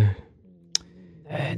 äh, 1.25 1.55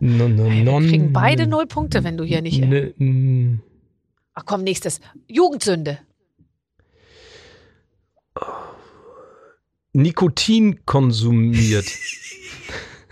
non, 0.00 0.34
non, 0.36 0.50
wir 0.50 0.64
non, 0.64 0.86
kriegen 0.86 1.12
beide 1.12 1.46
null 1.46 1.66
Punkte, 1.66 2.04
wenn 2.04 2.16
du 2.16 2.24
hier 2.24 2.42
nicht. 2.42 2.60
Ne, 2.60 2.94
n- 2.98 3.62
Ach 4.34 4.44
komm, 4.44 4.62
nächstes. 4.62 5.00
Jugendsünde. 5.26 5.98
Nikotin 9.92 10.84
konsumiert. 10.86 11.86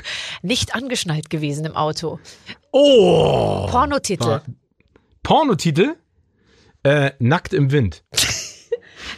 Nicht 0.43 0.74
angeschnallt 0.74 1.30
gewesen 1.30 1.64
im 1.64 1.76
Auto. 1.76 2.18
Oh! 2.72 3.66
Pornotitel. 3.70 4.41
Pornotitel? 5.22 5.97
Äh, 6.84 7.12
Nackt 7.18 7.53
im 7.53 7.70
Wind. 7.72 8.05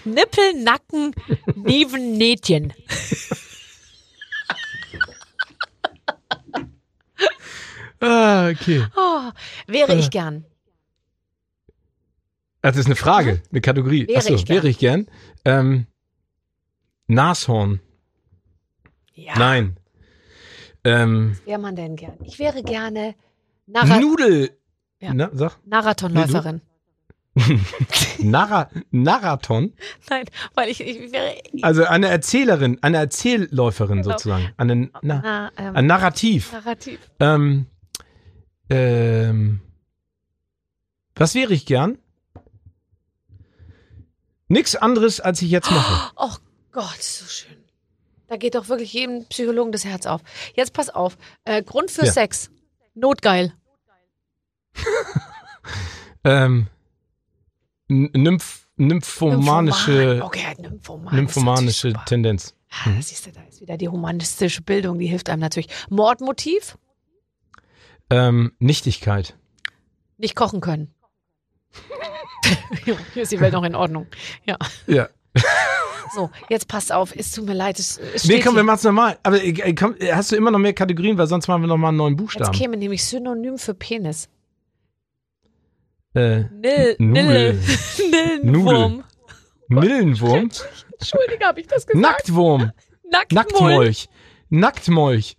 Nippel, 0.05 0.63
Nacken, 0.63 1.15
Neven, 1.55 2.17
Nähtchen. 2.19 2.73
Ah, 8.03 8.49
okay. 8.49 8.87
Oh, 8.97 9.31
wäre 9.67 9.93
Äh. 9.93 9.99
ich 9.99 10.11
gern. 10.11 10.47
Das 12.63 12.77
ist 12.77 12.87
eine 12.87 12.97
Frage, 12.97 13.43
eine 13.51 13.61
Kategorie. 13.61 14.07
Wäre 14.09 14.19
Achso, 14.19 14.35
ich 14.35 14.45
gern. 14.47 14.57
wäre 14.57 14.69
ich 14.69 14.79
gern. 14.79 15.07
Ähm, 15.45 15.87
Nashorn. 17.09 17.81
Ja, 19.15 19.39
Nein. 19.39 19.77
Ähm, 20.85 21.37
wäre 21.45 21.59
man 21.59 21.77
denn 21.77 21.97
gern? 21.97 22.17
Ich 22.25 22.39
wäre 22.39 22.63
gerne 22.63 23.15
Narra 23.67 23.99
Nudel. 24.01 24.57
Ja. 25.01 25.13
Na, 25.13 25.31
sag. 25.35 25.59
Marathonläuferin. 25.67 26.63
Narra 28.18 28.68
Narathon. 28.91 29.72
Nein, 30.09 30.24
weil 30.55 30.68
ich, 30.68 30.81
ich 30.81 31.12
wäre. 31.12 31.35
Also 31.62 31.85
eine 31.85 32.09
Erzählerin, 32.09 32.78
eine 32.83 32.97
Erzählläuferin 32.99 34.03
Genau. 34.03 34.11
sozusagen. 34.16 34.53
Eine, 34.57 34.91
na, 35.03 35.20
Na, 35.22 35.53
ähm, 35.57 35.76
ein 35.76 35.87
Narrativ. 35.87 36.53
Narrativ. 36.53 36.99
Ähm, 37.20 37.66
ähm, 38.68 39.61
was 41.14 41.35
wäre 41.35 41.53
ich 41.55 41.66
gern? 41.66 41.99
Nichts 44.49 44.74
anderes, 44.74 45.20
als 45.20 45.41
ich 45.43 45.51
jetzt 45.51 45.70
mache. 45.70 46.11
Oh 46.16 46.35
Gott, 46.72 47.03
so 47.03 47.24
schön. 47.26 47.57
Da 48.26 48.37
geht 48.37 48.55
doch 48.55 48.68
wirklich 48.68 48.93
jedem 48.93 49.24
Psychologen 49.26 49.72
das 49.72 49.85
Herz 49.85 50.07
auf. 50.07 50.20
Jetzt 50.55 50.72
pass 50.72 50.89
auf. 50.91 51.16
Äh, 51.45 51.62
Grund 51.62 51.91
für 51.91 52.07
Ja. 52.07 52.12
Sex. 52.12 52.51
Notgeil. 52.95 53.53
Ähm, 56.22 56.66
Nymph, 57.91 58.66
nymphomanische, 58.76 59.91
Nymphoman. 59.91 60.22
Okay, 60.22 60.55
Nymphoman. 60.61 61.14
nymphomanische 61.16 61.88
natürlich 61.88 61.97
super. 61.97 62.05
Tendenz. 62.07 62.55
Ah, 62.70 62.91
da 62.95 63.03
siehst 63.03 63.26
du, 63.26 63.32
da 63.32 63.41
ist 63.49 63.61
wieder 63.61 63.76
die 63.76 63.88
humanistische 63.88 64.62
Bildung, 64.62 64.99
die 64.99 65.07
hilft 65.07 65.28
einem 65.28 65.41
natürlich. 65.41 65.68
Mordmotiv? 65.88 66.78
Ähm, 68.11 68.53
Nichtigkeit. 68.59 69.36
Nicht 70.18 70.36
kochen 70.36 70.61
können. 70.61 70.95
Hier 72.84 73.22
ist 73.22 73.32
die 73.32 73.41
Welt 73.41 73.53
noch 73.53 73.64
in 73.64 73.74
Ordnung. 73.74 74.07
Ja. 74.47 74.57
Ja. 74.86 75.09
So, 76.12 76.28
jetzt 76.49 76.66
passt 76.66 76.91
auf. 76.93 77.14
Es 77.14 77.30
tut 77.30 77.47
mir 77.47 77.55
leid. 77.55 77.78
Es, 77.78 78.01
Nee, 78.24 78.41
komm, 78.41 78.57
wir 78.57 78.64
machen's 78.64 78.82
normal. 78.82 79.16
Aber 79.22 79.41
äh, 79.41 79.72
komm, 79.74 79.95
hast 80.12 80.32
du 80.32 80.36
immer 80.36 80.51
noch 80.51 80.59
mehr 80.59 80.72
Kategorien, 80.72 81.16
weil 81.16 81.28
sonst 81.28 81.47
machen 81.47 81.62
wir 81.62 81.68
noch 81.68 81.76
mal 81.76 81.91
einen 81.91 81.99
neuen 81.99 82.14
Jetzt 82.14 82.18
Buchstaben. 82.18 82.51
käme 82.51 82.76
nämlich 82.76 83.05
Synonym 83.05 83.59
für 83.59 83.74
Penis. 83.74 84.28
Äh, 86.15 86.45
Nil, 86.51 86.97
Nudel. 86.99 87.53
Nil, 87.55 87.61
Nillenwurm. 88.43 89.05
Millenwurm. 89.69 90.51
Entschuldige, 90.99 91.45
habe 91.47 91.61
ich 91.61 91.67
das 91.69 91.87
gesagt? 91.87 92.01
Nacktwurm. 92.03 92.73
Nacktmolch. 93.11 94.09
Nacktmolch. 94.49 95.37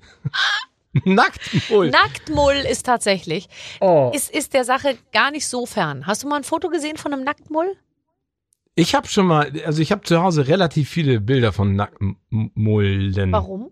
Nacktmull. 1.06 1.90
Nacktmull 1.90 2.56
ist 2.70 2.86
tatsächlich, 2.86 3.48
Oh. 3.80 4.12
ist, 4.14 4.30
ist 4.34 4.54
der 4.54 4.66
Sache 4.66 4.98
gar 5.14 5.32
nicht 5.32 5.48
so 5.48 5.66
fern. 5.66 6.06
Hast 6.08 6.24
du 6.24 6.28
mal 6.28 6.38
ein 6.38 6.44
Foto 6.44 6.70
gesehen 6.70 6.98
von 6.98 7.14
einem 7.14 7.24
Nacktmull? 7.24 7.78
Ich 8.76 8.96
habe 8.96 9.08
schon 9.08 9.26
mal, 9.26 9.52
also 9.66 9.82
ich 9.82 9.92
habe 9.92 10.02
zu 10.04 10.22
Hause 10.22 10.48
relativ 10.48 10.90
viele 10.90 11.20
Bilder 11.22 11.52
von 11.54 11.76
Nacktmullen. 11.76 13.32
Warum? 13.32 13.72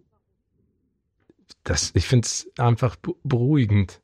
Das, 1.63 1.91
ich 1.93 2.05
find's 2.07 2.47
einfach 2.57 2.95
be- 2.97 3.15
beruhigend. 3.23 4.01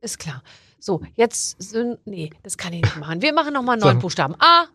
Ist 0.00 0.18
klar. 0.18 0.42
So, 0.78 1.02
jetzt 1.14 1.60
sind, 1.60 1.98
nee, 2.06 2.30
das 2.42 2.56
kann 2.56 2.72
ich 2.72 2.82
nicht 2.82 2.96
machen. 2.96 3.22
Wir 3.22 3.32
machen 3.32 3.52
nochmal 3.52 3.82
einen 3.82 3.96
So. 3.96 4.00
Buchstaben. 4.00 4.34
A, 4.38 4.66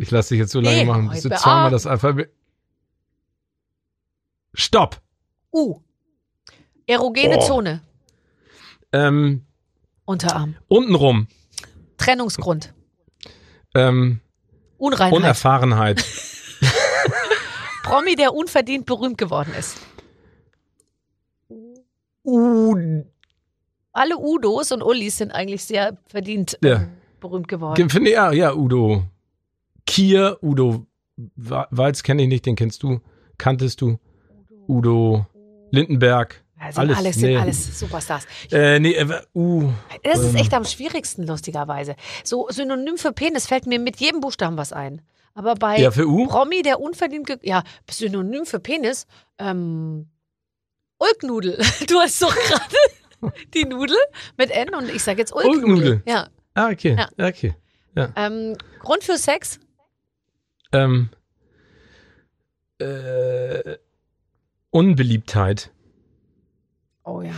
Ich 0.00 0.10
lasse 0.12 0.30
dich 0.30 0.38
jetzt 0.38 0.52
so 0.52 0.60
lange 0.60 0.76
Nee, 0.76 0.84
machen, 0.84 1.08
bis 1.08 1.22
du 1.22 1.30
zweimal 1.30 1.70
das 1.72 1.86
Alphabet. 1.86 2.30
Stopp! 4.54 5.00
U. 5.52 5.80
Erogene 6.86 7.38
Oh. 7.38 7.46
Zone. 7.46 7.82
Ähm, 8.92 9.44
Unterarm. 10.04 10.54
untenrum. 10.68 11.26
Trennungsgrund. 11.96 12.72
Ähm, 13.74 14.20
Unreinheit. 14.78 15.12
Unerfahrenheit. 15.12 16.04
Promi, 17.82 18.14
der 18.14 18.32
unverdient 18.34 18.86
berühmt 18.86 19.18
geworden 19.18 19.52
ist. 19.58 19.78
U 22.32 23.02
Alle 23.92 24.16
Udos 24.18 24.70
und 24.72 24.82
Ullis 24.82 25.16
sind 25.18 25.32
eigentlich 25.32 25.64
sehr 25.64 25.96
verdient 26.06 26.58
Ja. 26.62 26.76
ähm, 26.76 26.88
berühmt 27.20 27.48
geworden. 27.48 27.88
Finde 27.90 28.10
ja, 28.12 28.30
ja, 28.32 28.54
Udo. 28.54 29.04
Kier, 29.86 30.38
Udo 30.42 30.86
Wa- 31.36 31.66
Walz 31.70 32.02
kenne 32.02 32.22
ich 32.22 32.28
nicht, 32.28 32.46
den 32.46 32.54
kennst 32.54 32.82
du. 32.82 33.00
Kanntest 33.38 33.80
du? 33.80 33.98
Udo 34.68 35.26
Lindenberg. 35.70 36.44
Sind 36.70 36.78
alles, 36.78 36.98
alles, 36.98 37.14
sind 37.16 37.30
nee. 37.30 37.36
alles 37.36 37.78
Superstars. 37.78 38.26
Äh, 38.50 38.80
nee, 38.80 38.92
äh, 38.92 39.06
U. 39.34 39.70
Das 40.02 40.18
ist 40.18 40.30
Ähm. 40.30 40.36
echt 40.36 40.52
am 40.54 40.64
schwierigsten, 40.64 41.24
lustigerweise. 41.26 41.94
So 42.24 42.46
Synonym 42.50 42.98
für 42.98 43.12
Penis 43.12 43.46
fällt 43.46 43.66
mir 43.66 43.78
mit 43.78 44.00
jedem 44.00 44.20
Buchstaben 44.20 44.56
was 44.56 44.72
ein. 44.72 45.00
Aber 45.34 45.54
bei 45.54 45.78
Ja, 45.78 45.92
für 45.92 46.06
U? 46.08 46.26
Promi, 46.26 46.62
der 46.62 46.80
unverdient, 46.80 47.28
ja, 47.42 47.62
Synonym 47.88 48.44
für 48.44 48.58
Penis, 48.58 49.06
ähm, 49.38 50.08
Ulknudel. 50.98 51.58
Du 51.88 51.98
hast 52.00 52.20
doch 52.22 52.34
gerade 52.34 53.32
die 53.54 53.64
Nudel 53.64 53.96
mit 54.36 54.50
N 54.50 54.74
und 54.74 54.88
ich 54.90 55.02
sage 55.02 55.18
jetzt 55.18 55.32
Ulknudel. 55.34 55.64
Ulknudel. 55.64 56.02
Ja. 56.06 56.28
Ah, 56.54 56.70
okay. 56.70 56.96
Ja. 57.16 57.28
Okay. 57.28 57.54
Ähm, 58.16 58.56
Grund 58.80 59.02
für 59.04 59.16
Sex? 59.18 59.58
Ähm, 60.72 61.08
äh, 62.78 63.76
Unbeliebtheit. 64.70 65.70
Oh 67.04 67.22
ja. 67.22 67.32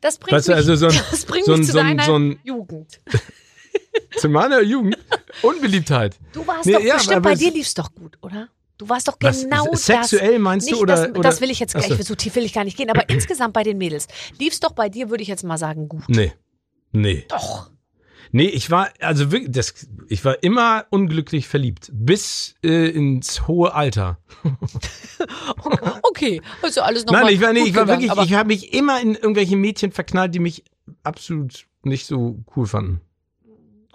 Das 0.00 0.18
bringt 0.18 0.32
Weißt 0.36 0.48
mich, 0.48 0.56
also 0.56 0.76
so 0.76 0.86
ein- 0.86 1.00
das 1.10 1.24
bringt 1.24 1.46
so 1.46 1.52
mich 1.52 1.60
ein- 1.62 1.64
zu 1.66 1.72
so 1.72 1.78
ein- 1.78 1.86
deiner 1.96 2.04
so 2.04 2.18
ein- 2.18 2.38
Jugend. 2.44 3.00
Zu 4.18 4.28
meiner 4.28 4.60
Jugend. 4.62 4.98
Unbeliebtheit. 5.42 6.18
Du 6.32 6.46
warst 6.46 6.66
Nee, 6.66 6.72
doch 6.74 6.80
ja, 6.80 6.94
bestimmt, 6.94 7.22
bei 7.22 7.32
es- 7.32 7.38
dir 7.38 7.50
lief's 7.52 7.74
doch 7.74 7.92
gut, 7.94 8.18
oder? 8.22 8.48
Du 8.78 8.88
warst 8.88 9.08
doch 9.08 9.16
Was, 9.20 9.42
genau 9.42 9.66
das. 9.70 9.86
sexuell 9.86 10.38
meinst 10.38 10.66
Nicht, 10.66 10.76
du? 10.76 10.82
Oder, 10.82 10.96
das, 10.96 11.10
oder? 11.10 11.20
das 11.22 11.40
will 11.40 11.50
ich 11.50 11.60
jetzt 11.60 11.74
gleich, 11.74 11.90
Achso. 11.90 12.02
so 12.02 12.14
tief 12.14 12.34
will 12.36 12.44
ich 12.44 12.52
gar 12.52 12.64
nicht 12.64 12.76
gehen, 12.76 12.90
aber 12.90 13.08
insgesamt 13.08 13.54
bei 13.54 13.62
den 13.62 13.78
Mädels. 13.78 14.06
Lief's 14.38 14.60
doch 14.60 14.72
bei 14.72 14.88
dir, 14.88 15.10
würde 15.10 15.22
ich 15.22 15.28
jetzt 15.28 15.44
mal 15.44 15.58
sagen, 15.58 15.88
gut. 15.88 16.04
Nee. 16.08 16.32
Nee. 16.92 17.24
Doch. 17.28 17.70
Nee, 18.32 18.48
ich 18.48 18.70
war, 18.70 18.90
also 19.00 19.30
wirklich, 19.30 19.52
das, 19.52 19.74
ich 20.08 20.24
war 20.24 20.42
immer 20.42 20.86
unglücklich 20.90 21.48
verliebt. 21.48 21.90
Bis 21.92 22.54
äh, 22.62 22.90
ins 22.90 23.46
hohe 23.46 23.74
Alter. 23.74 24.18
Okay, 26.02 26.40
also 26.62 26.80
alles 26.80 27.04
nochmal 27.04 27.24
Nein, 27.24 27.34
ich 27.34 27.40
war, 27.42 27.52
nee, 27.52 27.60
ich 27.60 27.74
war 27.74 27.84
gegangen, 27.84 28.08
wirklich, 28.08 28.26
ich 28.30 28.34
habe 28.34 28.46
mich 28.46 28.72
immer 28.72 29.00
in 29.02 29.14
irgendwelche 29.16 29.54
Mädchen 29.54 29.92
verknallt, 29.92 30.34
die 30.34 30.38
mich 30.38 30.64
absolut 31.02 31.66
nicht 31.82 32.06
so 32.06 32.42
cool 32.56 32.66
fanden. 32.66 33.00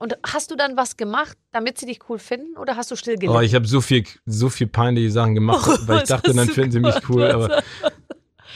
Und 0.02 0.18
hast 0.26 0.50
du 0.50 0.56
dann 0.56 0.78
was 0.78 0.98
gemacht, 0.98 1.38
damit 1.52 1.78
sie 1.78 1.86
dich 1.86 2.00
cool 2.10 2.18
finden 2.18 2.58
oder 2.58 2.76
hast 2.76 2.90
du 2.90 2.96
still 2.96 3.18
gelebt? 3.18 3.30
Aber 3.30 3.44
ich 3.44 3.54
habe 3.54 3.68
so 3.68 3.82
viel, 3.82 4.04
so 4.26 4.50
viel 4.50 4.66
peinliche 4.66 5.12
Sachen 5.12 5.36
gemacht, 5.36 5.64
weil 5.86 6.00
ich 6.00 6.10
dachte, 6.10 6.34
dann 6.34 6.50
finden 6.50 6.72
sie 6.72 6.80
mich 6.80 7.08
cool. 7.08 7.30
Aber 7.30 7.62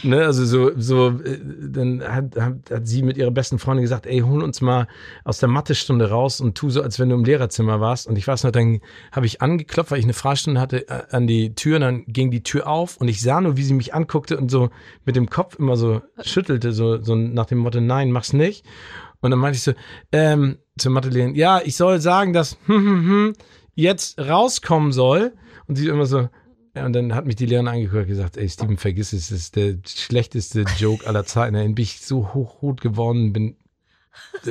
ne, 0.02 0.26
also 0.26 0.44
so, 0.44 0.72
so, 0.76 1.10
äh, 1.24 1.40
dann 1.70 2.02
hat, 2.02 2.36
hat, 2.36 2.72
hat 2.72 2.88
sie 2.88 3.04
mit 3.04 3.18
ihrer 3.18 3.30
besten 3.30 3.60
Freundin 3.60 3.84
gesagt, 3.84 4.08
ey, 4.08 4.22
hol 4.22 4.42
uns 4.42 4.62
mal 4.62 4.88
aus 5.24 5.38
der 5.38 5.48
Mathestunde 5.48 6.10
raus 6.10 6.42
und 6.42 6.58
tu 6.58 6.72
so, 6.72 6.82
als 6.82 6.98
wenn 6.98 7.10
du 7.10 7.16
im 7.16 7.24
Lehrerzimmer 7.24 7.80
warst. 7.80 8.08
Und 8.08 8.18
ich 8.18 8.28
weiß 8.28 8.44
noch, 8.44 8.52
dann 8.52 8.82
habe 9.12 9.28
ich 9.28 9.44
angeklopft, 9.44 9.92
weil 9.92 10.00
ich 10.00 10.06
eine 10.06 10.14
Freistunde 10.14 10.60
hatte 10.60 10.88
äh, 10.88 11.04
an 11.12 11.28
die 11.28 11.54
Tür, 11.54 11.76
und 11.76 11.82
dann 11.82 12.06
ging 12.08 12.32
die 12.32 12.42
Tür 12.42 12.66
auf 12.66 12.98
und 12.98 13.08
ich 13.08 13.22
sah 13.22 13.40
nur, 13.40 13.56
wie 13.56 13.64
sie 13.64 13.76
mich 13.76 13.94
anguckte 13.94 14.36
und 14.40 14.50
so 14.50 14.72
mit 15.06 15.16
dem 15.16 15.30
Kopf 15.30 15.60
immer 15.60 15.78
so 15.78 16.02
schüttelte, 16.24 16.72
so, 16.72 17.00
so 17.04 17.14
nach 17.14 17.46
dem 17.46 17.60
Motto, 17.60 17.82
nein, 17.82 18.10
mach's 18.10 18.34
nicht. 18.34 18.66
Und 19.26 19.32
dann 19.32 19.40
meinte 19.40 19.58
ich 19.58 19.64
so, 19.64 19.74
ähm, 20.12 20.58
zur 20.78 20.92
Mathelehrerin, 20.92 21.36
ja, 21.36 21.62
ich 21.64 21.76
soll 21.76 22.00
sagen, 22.00 22.34
dass 22.34 22.58
hm, 22.66 22.76
hm, 22.76 23.08
hm, 23.10 23.34
jetzt 23.76 24.20
rauskommen 24.20 24.92
soll. 24.92 25.34
Und 25.68 25.76
sie 25.78 25.88
immer 25.88 26.06
so, 26.06 26.30
ja, 26.76 26.86
und 26.86 26.94
dann 26.94 27.16
hat 27.16 27.26
mich 27.26 27.36
die 27.36 27.46
Lehrerin 27.46 27.68
angeguckt 27.68 28.04
und 28.04 28.08
gesagt, 28.08 28.38
ey, 28.38 28.48
Steven, 28.50 28.78
vergiss 28.78 29.14
es, 29.14 29.30
das 29.30 29.40
ist 29.40 29.56
der 29.56 29.76
schlechteste 29.88 30.66
Joke 30.78 31.08
aller 31.08 31.26
Zeiten. 31.26 31.56
Dann 31.56 31.76
bin 31.76 31.84
ich 31.84 32.02
so 32.02 32.34
hochrot 32.34 32.82
geworden, 32.82 33.34
bin 33.34 33.58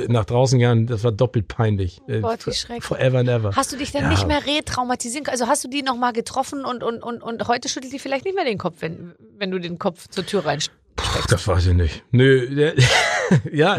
nach 0.07 0.25
draußen 0.25 0.59
gegangen, 0.59 0.87
das 0.87 1.03
war 1.03 1.11
doppelt 1.11 1.47
peinlich. 1.47 2.01
Äh, 2.07 2.21
Gott, 2.21 2.45
wie 2.45 2.53
schrecklich. 2.53 2.83
Forever 2.83 3.19
and 3.19 3.29
ever. 3.29 3.55
Hast 3.55 3.71
du 3.71 3.77
dich 3.77 3.91
denn 3.91 4.03
Ja. 4.03 4.09
nicht 4.09 4.27
mehr 4.27 4.45
retraumatisieren 4.45 5.23
können? 5.23 5.33
Also 5.33 5.47
hast 5.47 5.63
du 5.63 5.67
die 5.67 5.81
nochmal 5.81 6.13
getroffen 6.13 6.65
und, 6.65 6.83
und, 6.83 7.01
und, 7.01 7.23
und 7.23 7.47
heute 7.47 7.69
schüttelt 7.69 7.93
die 7.93 7.99
vielleicht 7.99 8.25
nicht 8.25 8.35
mehr 8.35 8.45
den 8.45 8.57
Kopf, 8.57 8.77
wenn, 8.81 9.13
wenn 9.37 9.51
du 9.51 9.59
den 9.59 9.79
Kopf 9.79 10.07
zur 10.07 10.25
Tür 10.25 10.45
reinsteckst? 10.97 11.31
Das 11.31 11.47
weiß 11.47 11.67
ich 11.67 11.73
nicht. 11.73 12.03
Nö, 12.11 12.73
ja, 13.51 13.77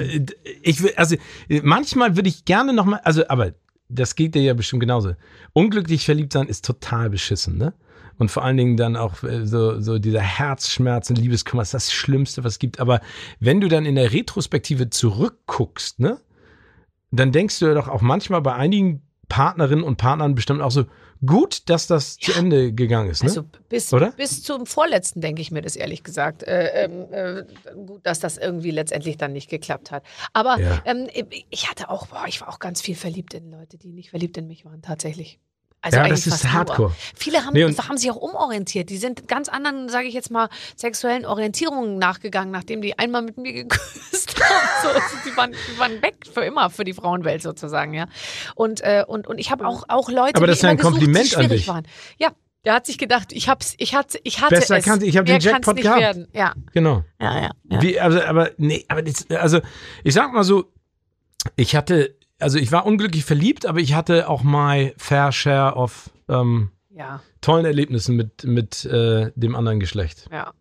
ich 0.62 0.82
will, 0.82 0.92
also 0.96 1.16
manchmal 1.62 2.16
würde 2.16 2.28
ich 2.28 2.44
gerne 2.44 2.72
nochmal, 2.72 3.00
also, 3.04 3.26
aber 3.28 3.52
das 3.88 4.16
geht 4.16 4.34
dir 4.34 4.42
ja 4.42 4.54
bestimmt 4.54 4.80
genauso. 4.80 5.14
Unglücklich 5.52 6.04
verliebt 6.04 6.32
sein 6.32 6.48
ist 6.48 6.64
total 6.64 7.10
beschissen, 7.10 7.56
ne? 7.56 7.74
Und 8.18 8.30
vor 8.30 8.44
allen 8.44 8.56
Dingen 8.56 8.76
dann 8.78 8.96
auch 8.96 9.22
äh, 9.22 9.46
so, 9.46 9.80
so 9.80 9.98
dieser 9.98 10.22
Herzschmerz 10.22 11.10
und 11.10 11.18
Liebeskummer 11.18 11.62
ist 11.62 11.74
das 11.74 11.92
Schlimmste, 11.92 12.44
was 12.44 12.54
es 12.54 12.58
gibt. 12.58 12.80
Aber 12.80 13.00
wenn 13.40 13.60
du 13.60 13.68
dann 13.68 13.84
in 13.84 13.94
der 13.94 14.12
Retrospektive 14.12 14.90
zurückguckst, 14.90 16.00
ne? 16.00 16.18
Dann 17.10 17.30
denkst 17.30 17.60
du 17.60 17.66
ja 17.66 17.74
doch 17.74 17.88
auch 17.88 18.00
manchmal 18.00 18.42
bei 18.42 18.54
einigen 18.54 19.02
Partnerinnen 19.28 19.84
und 19.84 19.96
Partnern 19.96 20.34
bestimmt 20.34 20.60
auch 20.60 20.70
so, 20.70 20.86
gut, 21.24 21.68
dass 21.68 21.86
das 21.86 22.16
zu 22.16 22.32
Ende 22.32 22.72
gegangen 22.72 23.10
ist, 23.10 23.22
ne? 23.22 23.28
Also 23.30 23.44
bis, 23.68 23.92
Oder? 23.92 24.12
bis 24.12 24.42
zum 24.42 24.66
vorletzten 24.66 25.20
denke 25.20 25.40
ich 25.42 25.50
mir 25.50 25.62
das 25.62 25.76
ehrlich 25.76 26.02
gesagt. 26.02 26.42
Äh, 26.42 26.84
ähm, 26.84 27.12
äh, 27.12 27.44
gut, 27.86 28.04
dass 28.04 28.20
das 28.20 28.36
irgendwie 28.38 28.70
letztendlich 28.70 29.16
dann 29.16 29.32
nicht 29.32 29.48
geklappt 29.48 29.90
hat. 29.90 30.02
Aber 30.32 30.58
Ja. 30.60 30.82
ähm, 30.84 31.08
ich 31.50 31.70
hatte 31.70 31.88
auch, 31.90 32.06
boah, 32.08 32.24
ich 32.26 32.40
war 32.40 32.48
auch 32.48 32.58
ganz 32.58 32.80
viel 32.80 32.94
verliebt 32.96 33.34
in 33.34 33.50
Leute, 33.50 33.78
die 33.78 33.92
nicht 33.92 34.10
verliebt 34.10 34.36
in 34.36 34.46
mich 34.46 34.64
waren, 34.64 34.82
tatsächlich. 34.82 35.38
Also 35.87 35.99
ja, 35.99 36.03
eigentlich 36.05 36.24
das 36.24 36.26
ist 36.26 36.43
fast 36.43 36.45
nur. 36.45 36.53
Hardcore. 36.53 36.93
Viele 37.14 37.45
haben, 37.45 37.53
Nee, 37.55 37.64
haben 37.76 37.97
sich 37.97 38.11
auch 38.11 38.16
umorientiert. 38.16 38.91
Die 38.91 38.97
sind 38.97 39.28
ganz 39.28 39.49
anderen, 39.49 39.89
sage 39.89 40.09
ich 40.09 40.14
jetzt 40.14 40.30
mal, 40.30 40.49
sexuellen 40.76 41.24
Orientierungen 41.24 41.99
nachgegangen, 41.99 42.51
nachdem 42.51 42.82
die 42.82 42.99
einmal 42.99 43.22
mit 43.22 43.39
mir 43.39 43.53
geküsst 43.53 44.34
haben. 44.43 44.68
So, 44.82 44.89
also 44.89 45.01
die, 45.24 45.37
waren, 45.37 45.53
die 45.53 45.78
waren 45.78 46.03
weg 46.03 46.16
für 46.32 46.41
immer, 46.43 46.70
für 46.70 46.84
die 46.84 46.93
Frauenwelt 46.93 47.41
sozusagen, 47.43 47.95
ja. 47.95 48.07
Und, 48.55 48.80
äh, 48.80 49.05
und, 49.07 49.26
und 49.26 49.39
ich 49.39 49.51
habe 49.51 49.66
auch, 49.66 49.84
auch 49.89 50.11
Leute, 50.11 50.37
Aber 50.37 50.47
das 50.47 50.57
die 50.57 50.59
ist 50.59 50.62
ja 50.64 50.70
ein 50.70 50.78
immer 50.78 50.91
gesucht, 50.91 51.01
die 51.03 51.05
Kompliment 51.07 51.37
an 51.37 51.43
schwierig 51.45 51.61
dich. 51.62 51.68
waren. 51.68 51.87
Ja, 52.18 52.30
der 52.64 52.74
hat 52.74 52.87
sich 52.87 52.99
gedacht, 52.99 53.28
ich 53.32 53.49
hab's, 53.49 53.74
ich 53.78 53.95
hatte, 53.95 54.18
ich 54.24 54.41
hatte 54.41 54.57
Besser 54.57 54.78
es. 54.78 54.84
kann's- 54.84 55.05
ich 55.05 55.16
hab 55.16 55.24
den 55.24 55.39
Jackpot 55.39 55.76
nicht 55.76 55.84
gehabt. 55.84 56.01
werden. 56.01 56.26
Ja, 56.32 56.53
Genau. 56.72 57.05
ja, 57.20 57.41
ja. 57.43 57.51
ja. 57.70 57.82
Wie, 57.82 58.01
also, 58.01 58.20
aber 58.22 58.51
nee, 58.57 58.84
aber 58.89 59.03
das, 59.03 59.30
also 59.30 59.61
ich 60.03 60.14
sag 60.14 60.32
mal 60.32 60.43
so, 60.43 60.64
ich 61.55 61.76
hatte, 61.76 62.16
also 62.39 62.59
ich 62.59 62.72
war 62.72 62.87
unglücklich 62.87 63.24
verliebt, 63.24 63.66
aber 63.66 63.80
ich 63.80 63.95
hatte 63.95 64.28
auch 64.28 64.43
my 64.43 64.95
fair 64.97 65.32
share 65.32 65.74
of 65.76 66.11
ähm, 66.28 66.70
Ja, 66.91 67.20
tollen 67.41 67.64
Erlebnissen 67.64 68.16
mit, 68.16 68.45
mit 68.45 68.84
äh, 68.84 69.30
dem 69.34 69.55
anderen 69.57 69.80
Geschlecht. 69.80 70.26
ja. 70.32 70.53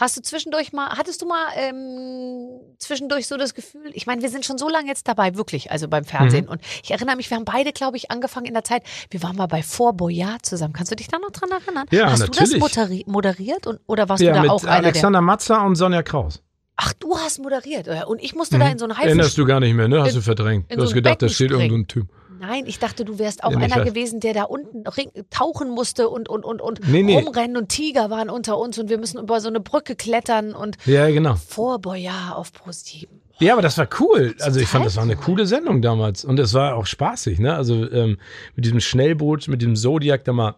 Hast 0.00 0.16
du 0.16 0.22
zwischendurch 0.22 0.72
mal, 0.72 0.90
hattest 0.90 1.22
du 1.22 1.26
mal 1.26 1.44
ähm, 1.56 2.60
zwischendurch 2.78 3.26
so 3.26 3.36
das 3.36 3.52
Gefühl, 3.52 3.90
ich 3.94 4.06
meine, 4.06 4.22
wir 4.22 4.28
sind 4.28 4.44
schon 4.44 4.56
so 4.56 4.68
lange 4.68 4.86
jetzt 4.86 5.08
dabei, 5.08 5.34
wirklich, 5.34 5.72
also 5.72 5.88
beim 5.88 6.04
Fernsehen. 6.04 6.44
Mhm. 6.44 6.52
Und 6.52 6.60
ich 6.84 6.92
erinnere 6.92 7.16
mich, 7.16 7.28
wir 7.30 7.36
haben 7.36 7.44
beide, 7.44 7.72
glaube 7.72 7.96
ich, 7.96 8.08
angefangen 8.08 8.46
in 8.46 8.54
der 8.54 8.62
Zeit, 8.62 8.84
wir 9.10 9.20
waren 9.24 9.34
mal 9.34 9.46
bei 9.48 9.60
Fort 9.64 9.96
Boyard 9.96 10.46
zusammen. 10.46 10.72
Kannst 10.72 10.92
du 10.92 10.94
dich 10.94 11.08
da 11.08 11.18
noch 11.18 11.32
dran 11.32 11.50
erinnern? 11.50 11.86
Ja, 11.90 12.12
Hast 12.12 12.22
du 12.22 12.26
natürlich. 12.26 12.50
das 12.52 12.76
moderi 12.76 13.04
moderiert 13.08 13.66
und, 13.66 13.80
oder 13.88 14.08
warst 14.08 14.22
Ja, 14.22 14.40
du 14.40 14.46
da 14.46 14.52
auch 14.52 14.62
einer 14.62 14.70
der? 14.82 14.84
Alexander 14.84 15.20
Matzer 15.20 15.64
und 15.64 15.74
Sonja 15.74 16.04
Kraus. 16.04 16.44
Ach, 16.80 16.92
du 16.94 17.16
hast 17.18 17.40
moderiert. 17.40 17.88
Und 18.06 18.22
ich 18.22 18.34
musste 18.36 18.56
da 18.58 18.68
in 18.70 18.78
so 18.78 18.84
einen 18.84 18.92
Haifisch. 18.94 19.08
Erinnerst 19.08 19.36
du 19.36 19.44
gar 19.44 19.58
nicht 19.58 19.74
mehr, 19.74 19.88
ne? 19.88 20.00
Hast 20.00 20.10
in- 20.10 20.14
du 20.16 20.22
verdrängt. 20.22 20.70
Du 20.70 20.76
so 20.76 20.82
hast 20.82 20.90
ein 20.92 20.94
gedacht, 20.94 21.20
da 21.22 21.28
steht 21.28 21.50
irgendein 21.50 21.88
Typ. 21.88 22.06
Nein, 22.40 22.66
ich 22.66 22.78
dachte, 22.78 23.04
du 23.04 23.18
wärst 23.18 23.42
auch 23.42 23.50
Ja, 23.50 23.58
einer 23.58 23.84
gewesen, 23.84 24.20
der 24.20 24.32
da 24.32 24.44
unten 24.44 24.84
tauchen 25.28 25.70
musste 25.70 26.08
und, 26.08 26.28
und, 26.28 26.44
und, 26.44 26.60
und 26.62 26.88
Nee, 26.88 27.02
nee. 27.02 27.16
rumrennen 27.18 27.56
und 27.56 27.68
Tiger 27.68 28.10
waren 28.10 28.30
unter 28.30 28.56
uns 28.58 28.78
und 28.78 28.88
wir 28.88 28.98
müssen 28.98 29.18
über 29.18 29.40
so 29.40 29.48
eine 29.48 29.58
Brücke 29.58 29.96
klettern 29.96 30.54
und 30.54 30.76
Ja, 30.86 31.10
genau. 31.10 31.34
vor 31.34 31.80
Boyard 31.80 32.36
auf 32.36 32.52
ProSieben. 32.52 33.22
Ja, 33.40 33.54
aber 33.54 33.62
das 33.62 33.76
war 33.76 33.88
cool. 33.98 34.36
Also 34.40 34.60
ich 34.60 34.68
fand, 34.68 34.86
das 34.86 34.94
war 34.94 35.02
eine 35.02 35.14
cool. 35.16 35.22
coole 35.24 35.46
Sendung 35.46 35.82
damals. 35.82 36.24
Und 36.24 36.38
es 36.38 36.54
war 36.54 36.76
auch 36.76 36.86
spaßig, 36.86 37.40
ne? 37.40 37.54
Also 37.56 37.90
ähm, 37.90 38.18
mit 38.54 38.64
diesem 38.64 38.78
Schnellboot, 38.80 39.48
mit 39.48 39.60
dem 39.62 39.74
Zodiac 39.74 40.24
da 40.24 40.32
mal. 40.32 40.54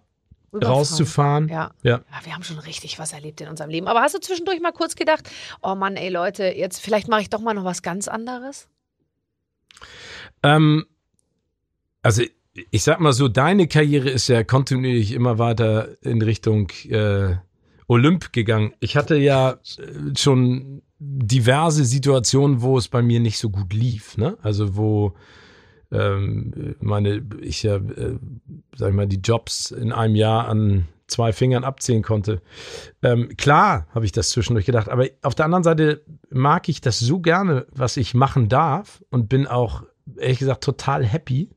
Rauszufahren. 0.53 1.49
Ja. 1.49 1.71
Ja. 1.83 2.01
ja, 2.11 2.25
wir 2.25 2.35
haben 2.35 2.43
schon 2.43 2.59
richtig 2.59 2.99
was 2.99 3.13
erlebt 3.13 3.41
in 3.41 3.49
unserem 3.49 3.71
Leben. 3.71 3.89
Aber 3.89 4.01
hast 4.01 4.15
du 4.15 4.21
zwischendurch 4.21 4.61
mal 4.61 4.73
kurz 4.73 4.97
gedacht, 4.97 5.31
oh 5.63 5.75
Mann, 5.75 5.97
ey 5.97 6.09
Leute, 6.09 6.45
jetzt 6.45 6.81
vielleicht 6.81 7.09
mache 7.09 7.23
ich 7.23 7.31
doch 7.31 7.41
mal 7.41 7.55
noch 7.55 7.65
was 7.65 7.83
ganz 7.83 8.09
anderes? 8.09 8.69
Ähm, 10.43 10.87
also 12.03 12.23
ich 12.71 12.83
sag 12.83 13.01
mal 13.01 13.13
so, 13.13 13.29
deine 13.29 13.69
Karriere 13.69 14.11
ist 14.11 14.29
ja 14.29 14.43
kontinuierlich 14.43 15.13
immer 15.13 15.39
weiter 15.39 15.97
in 16.03 16.21
Richtung 16.23 16.71
äh, 16.89 17.37
Olymp 17.87 18.33
gegangen. 18.33 18.73
Ich 18.81 18.97
hatte 18.97 19.17
ja 19.17 19.53
äh, 19.53 20.17
schon 20.17 20.83
diverse 20.99 21.85
Situationen, 21.85 22.61
wo 22.61 22.77
es 22.77 22.89
bei 22.89 23.03
mir 23.03 23.21
nicht 23.21 23.39
so 23.39 23.51
gut 23.51 23.73
lief. 23.73 24.17
Ne? 24.17 24.37
Also 24.43 24.77
wo 24.77 25.15
ähm, 25.93 26.77
meine, 26.81 27.23
ich 27.41 27.63
ja, 27.63 27.77
äh, 27.77 28.19
sag 28.77 28.91
ich 28.91 28.95
mal, 28.95 29.09
die 29.09 29.21
Jobs 29.21 29.71
in 29.71 29.93
einem 29.93 30.15
Jahr 30.15 30.49
an 30.49 30.87
zwei 31.11 31.33
Fingern 31.33 31.65
abzählen 31.65 32.03
konnte. 32.03 32.41
Ähm, 33.03 33.37
klar 33.37 33.87
habe 33.95 34.05
ich 34.05 34.13
das 34.13 34.31
zwischendurch 34.31 34.67
gedacht, 34.67 34.89
aber 34.89 35.09
auf 35.23 35.35
der 35.35 35.45
anderen 35.45 35.65
Seite 35.65 36.03
mag 36.31 36.69
ich 36.69 36.81
das 36.81 37.01
so 37.01 37.19
gerne, 37.21 37.67
was 37.73 37.97
ich 37.97 38.15
machen 38.15 38.49
darf 38.49 39.05
und 39.11 39.29
bin 39.29 39.47
auch, 39.47 39.83
ehrlich 40.17 40.39
gesagt, 40.39 40.65
total 40.65 41.05
happy. 41.05 41.51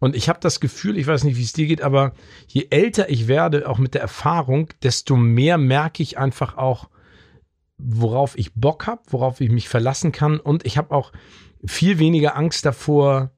Und 0.00 0.16
ich 0.16 0.28
habe 0.28 0.38
das 0.40 0.60
Gefühl, 0.60 0.96
ich 0.96 1.06
weiß 1.06 1.24
nicht, 1.24 1.36
wie 1.36 1.42
es 1.42 1.52
dir 1.52 1.66
geht, 1.66 1.82
aber 1.82 2.12
je 2.46 2.68
älter 2.70 3.10
ich 3.10 3.28
werde, 3.28 3.68
auch 3.68 3.78
mit 3.78 3.94
der 3.94 4.00
Erfahrung, 4.00 4.68
desto 4.82 5.16
mehr 5.16 5.58
merke 5.58 6.02
ich 6.02 6.18
einfach 6.18 6.56
auch, 6.56 6.88
worauf 7.78 8.38
ich 8.38 8.54
Bock 8.54 8.86
habe, 8.86 9.02
worauf 9.08 9.40
ich 9.40 9.50
mich 9.50 9.68
verlassen 9.68 10.12
kann. 10.12 10.40
Und 10.40 10.64
ich 10.66 10.78
habe 10.78 10.94
auch 10.94 11.12
viel 11.64 11.98
weniger 11.98 12.36
Angst 12.36 12.64
davor, 12.64 13.32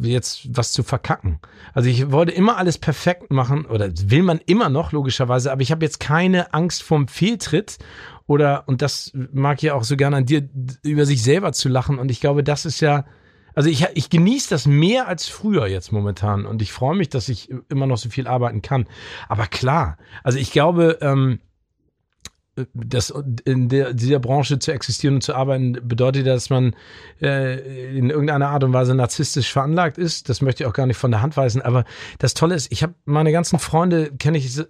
jetzt 0.00 0.56
was 0.56 0.72
zu 0.72 0.82
verkacken. 0.82 1.40
Also 1.72 1.88
ich 1.88 2.10
wollte 2.10 2.32
immer 2.32 2.56
alles 2.56 2.78
perfekt 2.78 3.30
machen 3.30 3.66
oder 3.66 3.90
will 4.06 4.22
man 4.22 4.40
immer 4.46 4.68
noch 4.68 4.92
logischerweise, 4.92 5.52
aber 5.52 5.62
ich 5.62 5.70
habe 5.70 5.84
jetzt 5.84 6.00
keine 6.00 6.54
Angst 6.54 6.82
vorm 6.82 7.08
Fehltritt 7.08 7.78
oder 8.26 8.64
und 8.66 8.82
das 8.82 9.12
mag 9.32 9.62
ich 9.62 9.70
auch 9.70 9.84
so 9.84 9.96
gerne 9.96 10.16
an 10.16 10.26
dir 10.26 10.48
über 10.82 11.04
sich 11.04 11.22
selber 11.22 11.52
zu 11.52 11.68
lachen 11.68 11.98
und 11.98 12.10
ich 12.10 12.20
glaube, 12.20 12.42
das 12.42 12.64
ist 12.64 12.80
ja 12.80 13.04
also 13.54 13.70
ich, 13.70 13.86
ich 13.94 14.10
genieße 14.10 14.50
das 14.50 14.66
mehr 14.66 15.06
als 15.06 15.28
früher 15.28 15.66
jetzt 15.66 15.92
momentan 15.92 16.44
und 16.44 16.60
ich 16.60 16.72
freue 16.72 16.96
mich, 16.96 17.08
dass 17.08 17.28
ich 17.28 17.50
immer 17.68 17.86
noch 17.86 17.98
so 17.98 18.08
viel 18.08 18.26
arbeiten 18.26 18.62
kann. 18.62 18.88
Aber 19.28 19.46
klar, 19.46 19.96
also 20.24 20.38
ich 20.38 20.50
glaube, 20.50 20.98
ähm, 21.00 21.38
das 22.72 23.12
in 23.44 23.68
der, 23.68 23.94
dieser 23.94 24.20
Branche 24.20 24.58
zu 24.58 24.72
existieren 24.72 25.16
und 25.16 25.20
zu 25.22 25.34
arbeiten, 25.34 25.76
bedeutet, 25.82 26.26
dass 26.26 26.50
man 26.50 26.74
äh, 27.20 27.96
in 27.96 28.10
irgendeiner 28.10 28.48
Art 28.48 28.62
und 28.62 28.72
Weise 28.72 28.94
narzisstisch 28.94 29.52
veranlagt 29.52 29.98
ist. 29.98 30.28
Das 30.28 30.40
möchte 30.40 30.62
ich 30.62 30.68
auch 30.68 30.72
gar 30.72 30.86
nicht 30.86 30.96
von 30.96 31.10
der 31.10 31.20
Hand 31.20 31.36
weisen. 31.36 31.62
Aber 31.62 31.84
das 32.18 32.34
Tolle 32.34 32.54
ist, 32.54 32.70
ich 32.70 32.82
habe 32.82 32.94
meine 33.04 33.32
ganzen 33.32 33.58
Freunde, 33.58 34.12
kenne 34.18 34.38
ich 34.38 34.62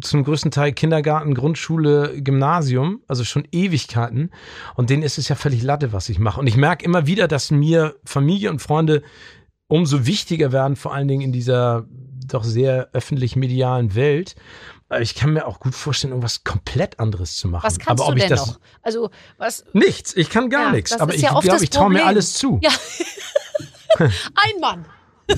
zum 0.00 0.24
größten 0.24 0.52
Teil 0.52 0.72
Kindergarten, 0.72 1.34
Grundschule, 1.34 2.20
Gymnasium, 2.22 3.00
also 3.08 3.24
schon 3.24 3.48
Ewigkeiten. 3.50 4.30
Und 4.76 4.90
denen 4.90 5.02
ist 5.02 5.18
es 5.18 5.28
ja 5.28 5.34
völlig 5.34 5.62
Latte, 5.62 5.92
was 5.92 6.08
ich 6.08 6.20
mache. 6.20 6.40
Und 6.40 6.46
ich 6.46 6.56
merke 6.56 6.84
immer 6.84 7.06
wieder, 7.06 7.26
dass 7.26 7.50
mir 7.50 7.96
Familie 8.04 8.50
und 8.50 8.62
Freunde 8.62 9.02
umso 9.66 10.06
wichtiger 10.06 10.52
werden, 10.52 10.76
vor 10.76 10.94
allen 10.94 11.08
Dingen 11.08 11.22
in 11.22 11.32
dieser 11.32 11.86
doch 12.26 12.44
sehr 12.44 12.88
öffentlich-medialen 12.92 13.94
Welt. 13.94 14.34
Aber 14.88 15.00
Ich 15.00 15.14
kann 15.14 15.32
mir 15.32 15.46
auch 15.46 15.60
gut 15.60 15.74
vorstellen, 15.74 16.12
irgendwas 16.12 16.44
komplett 16.44 17.00
anderes 17.00 17.36
zu 17.36 17.48
machen. 17.48 17.64
Was 17.64 17.78
kannst 17.78 18.02
Aber 18.02 18.08
ob 18.08 18.16
du 18.16 18.22
ich 18.22 18.28
denn 18.28 18.36
das 18.36 18.46
noch? 18.46 18.60
Also, 18.82 19.10
was? 19.38 19.64
Nichts, 19.72 20.14
ich 20.16 20.30
kann 20.30 20.50
gar 20.50 20.66
Ja, 20.66 20.72
nichts. 20.72 20.92
Aber 20.92 21.14
ich 21.14 21.22
ja 21.22 21.38
glaube, 21.38 21.64
ich 21.64 21.70
traue 21.70 21.90
mir 21.90 22.04
alles 22.04 22.34
zu. 22.34 22.60
Ja. 22.62 22.70
Ein 23.98 24.60
Mann. 24.60 24.86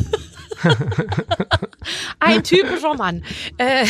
Ein 2.21 2.43
typischer 2.43 2.95
Mann. 2.95 3.25
Äh, 3.59 3.87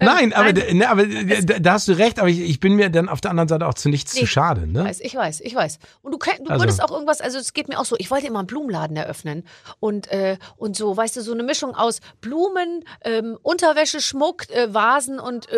Nein, 0.00 0.32
aber, 0.32 0.52
nein. 0.52 0.76
ne, 0.76 0.88
aber 0.90 1.06
da 1.06 1.72
hast 1.72 1.88
du 1.88 1.92
recht, 1.92 2.18
aber 2.18 2.28
ich, 2.28 2.40
ich 2.40 2.60
bin 2.60 2.74
mir 2.74 2.90
dann 2.90 3.08
auf 3.08 3.20
der 3.20 3.30
anderen 3.30 3.48
Seite 3.48 3.66
auch 3.66 3.74
zu 3.74 3.88
nichts 3.88 4.14
Nee. 4.14 4.20
zu 4.20 4.26
schade. 4.26 4.66
Ne? 4.66 4.84
weiß, 4.84 5.00
ich 5.00 5.14
weiß, 5.14 5.40
ich 5.40 5.54
weiß. 5.54 5.78
Und 6.02 6.12
du, 6.12 6.18
du 6.18 6.50
Also- 6.50 6.62
würdest 6.62 6.82
auch 6.82 6.90
irgendwas, 6.90 7.20
also 7.20 7.38
es 7.38 7.52
geht 7.52 7.68
mir 7.68 7.78
auch 7.78 7.84
so, 7.84 7.96
ich 7.98 8.10
wollte 8.10 8.26
immer 8.26 8.40
einen 8.40 8.46
Blumenladen 8.48 8.96
eröffnen 8.96 9.44
und, 9.80 10.08
äh, 10.08 10.36
und 10.56 10.76
so, 10.76 10.96
weißt 10.96 11.16
du, 11.16 11.20
so 11.22 11.32
eine 11.32 11.42
Mischung 11.42 11.74
aus 11.74 12.00
Blumen, 12.20 12.84
ähm, 13.04 13.38
Unterwäsche, 13.42 14.00
Schmuck, 14.00 14.48
äh, 14.50 14.72
Vasen 14.74 15.18
und 15.18 15.48
äh, 15.50 15.56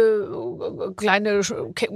kleine, 0.96 1.40
Sch- 1.40 1.74
Ke- 1.74 1.88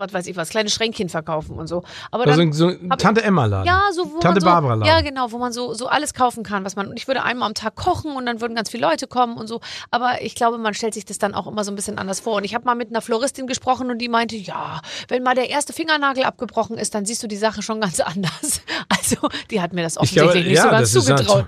was 0.00 0.12
weiß 0.12 0.26
ich 0.26 0.36
was, 0.36 0.48
kleine 0.48 0.70
Schränkchen 0.70 1.08
verkaufen 1.08 1.56
und 1.56 1.66
so. 1.66 1.82
Aber 2.10 2.24
dann, 2.26 2.40
Also 2.48 2.70
so 2.70 2.72
Tante 2.96 3.22
Emma 3.22 3.46
Laden. 3.46 3.66
ja, 3.66 3.82
so 3.92 4.04
wo 4.10 4.18
Tante 4.18 4.28
man 4.28 4.40
so, 4.40 4.46
Barbara 4.46 4.74
Laden. 4.74 4.86
Ja, 4.86 5.00
genau, 5.02 5.30
wo 5.32 5.38
man 5.38 5.52
so 5.52 5.74
so 5.74 5.86
alles 5.86 6.14
kaufen 6.14 6.42
kann, 6.42 6.64
was 6.64 6.74
man 6.76 6.88
und 6.88 6.96
ich 6.96 7.06
würde 7.06 7.22
einmal 7.22 7.46
am 7.48 7.54
Tag 7.54 7.76
kochen 7.76 8.16
und 8.16 8.26
dann 8.26 8.40
würden 8.40 8.54
ganz 8.54 8.70
viele 8.70 8.86
Leute 8.86 9.06
kommen 9.06 9.36
und 9.36 9.46
so, 9.46 9.60
aber 9.90 10.22
ich 10.22 10.34
glaube, 10.34 10.58
man 10.58 10.74
stellt 10.74 10.94
sich 10.94 11.04
das 11.04 11.18
dann 11.18 11.34
auch 11.34 11.46
immer 11.46 11.64
so 11.64 11.70
ein 11.70 11.76
bisschen 11.76 11.98
anders 11.98 12.20
vor 12.20 12.36
und 12.36 12.44
ich 12.44 12.54
habe 12.54 12.64
mal 12.64 12.74
mit 12.74 12.88
einer 12.90 13.00
Floristin 13.02 13.46
gesprochen 13.46 13.90
und 13.90 13.98
die 13.98 14.08
meinte, 14.08 14.36
ja, 14.36 14.80
wenn 15.08 15.22
mal 15.22 15.34
der 15.34 15.50
erste 15.50 15.72
Fingernagel 15.72 16.24
abgebrochen 16.24 16.78
ist, 16.78 16.94
dann 16.94 17.04
siehst 17.04 17.22
du 17.22 17.26
die 17.26 17.36
Sache 17.36 17.62
schon 17.62 17.80
ganz 17.80 18.00
anders. 18.00 18.62
Also, 18.88 19.28
die 19.50 19.60
hat 19.60 19.72
mir 19.72 19.82
das 19.82 19.96
Ich 20.02 20.12
glaube, 20.12 20.30
offensichtlich 20.30 20.52
nicht 20.52 20.62
so 20.62 20.68
ja, 20.68 20.72
ganz 20.72 20.92
zugetraut. 20.92 21.46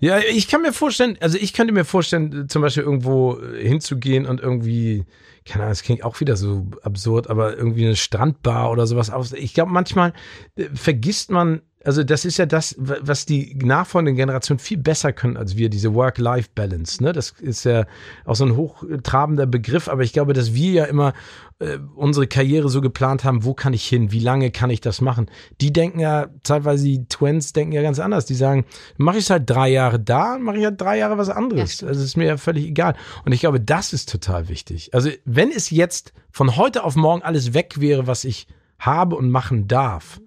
Ja, 0.00 0.18
ich 0.18 0.46
kann 0.48 0.62
mir 0.62 0.72
vorstellen, 0.72 1.18
also 1.20 1.36
ich 1.38 1.52
könnte 1.52 1.72
mir 1.72 1.84
vorstellen, 1.84 2.48
zum 2.48 2.62
Beispiel 2.62 2.82
irgendwo 2.84 3.38
äh, 3.38 3.66
hinzugehen 3.66 4.26
und 4.26 4.40
irgendwie, 4.40 5.04
keine 5.44 5.64
Ahnung, 5.64 5.72
das 5.72 5.82
klingt 5.82 6.04
auch 6.04 6.20
wieder 6.20 6.36
so 6.36 6.66
absurd, 6.82 7.28
aber 7.28 7.56
irgendwie 7.56 7.86
eine 7.86 7.96
Strandbar 7.96 8.70
oder 8.70 8.86
sowas 8.86 9.10
aus. 9.10 9.32
Ich 9.32 9.54
glaube, 9.54 9.72
manchmal 9.72 10.12
äh, 10.56 10.68
vergisst 10.74 11.30
man, 11.30 11.62
also 11.84 12.04
das 12.04 12.24
ist 12.24 12.36
ja 12.36 12.46
das, 12.46 12.74
wa- 12.78 12.98
was 13.00 13.24
die 13.26 13.54
nachfolgenden 13.56 14.16
Generationen 14.16 14.58
viel 14.58 14.76
besser 14.78 15.12
können 15.12 15.36
als 15.36 15.56
wir, 15.56 15.70
diese 15.70 15.94
Work-Life-Balance. 15.94 17.02
Ne? 17.02 17.12
Das 17.12 17.30
ist 17.40 17.64
ja 17.64 17.86
auch 18.24 18.36
so 18.36 18.44
ein 18.44 18.56
hochtrabender 18.56 19.46
Begriff, 19.46 19.88
aber 19.88 20.02
ich 20.02 20.12
glaube, 20.12 20.32
dass 20.34 20.52
wir 20.54 20.72
ja 20.72 20.84
immer 20.84 21.14
äh, 21.58 21.78
unsere 21.94 22.26
Karriere 22.26 22.68
so 22.68 22.80
geplant 22.80 23.24
haben, 23.24 23.44
wo 23.44 23.54
kann 23.54 23.72
ich 23.72 23.86
hin, 23.86 24.12
wie 24.12 24.18
lange 24.20 24.50
kann 24.50 24.68
ich 24.70 24.80
das 24.82 25.00
machen. 25.00 25.30
Die 25.60 25.72
denken 25.72 26.00
ja, 26.00 26.28
teilweise 26.42 26.84
die 26.84 27.06
Twins 27.08 27.52
denken 27.54 27.72
ja 27.72 27.82
ganz 27.82 27.98
anders. 27.98 28.26
Die 28.26 28.34
sagen, 28.34 28.64
mache 28.98 29.16
ich 29.18 29.24
es 29.24 29.30
halt 29.30 29.48
drei 29.48 29.68
Jahre 29.70 29.98
da, 29.98 30.38
mache 30.38 30.58
ich 30.58 30.64
halt 30.64 30.80
drei 30.80 30.98
Jahre 30.98 31.16
was 31.18 31.28
Ja, 31.28 31.34
anderes. 31.34 31.74
stimmt. 31.74 31.90
also 31.90 32.04
ist 32.04 32.16
mir 32.16 32.26
ja 32.26 32.36
völlig 32.36 32.66
egal. 32.66 32.94
Und 33.24 33.32
ich 33.32 33.40
glaube, 33.40 33.60
das 33.60 33.92
ist 33.94 34.10
total 34.10 34.48
wichtig. 34.48 34.92
Also 34.92 35.10
wenn 35.24 35.50
es 35.50 35.70
jetzt 35.70 36.12
von 36.30 36.56
heute 36.56 36.84
auf 36.84 36.94
morgen 36.96 37.22
alles 37.22 37.54
weg 37.54 37.80
wäre, 37.80 38.06
was 38.06 38.24
ich 38.24 38.46
habe 38.78 39.16
und 39.16 39.30
machen 39.30 39.66
darf, 39.68 40.20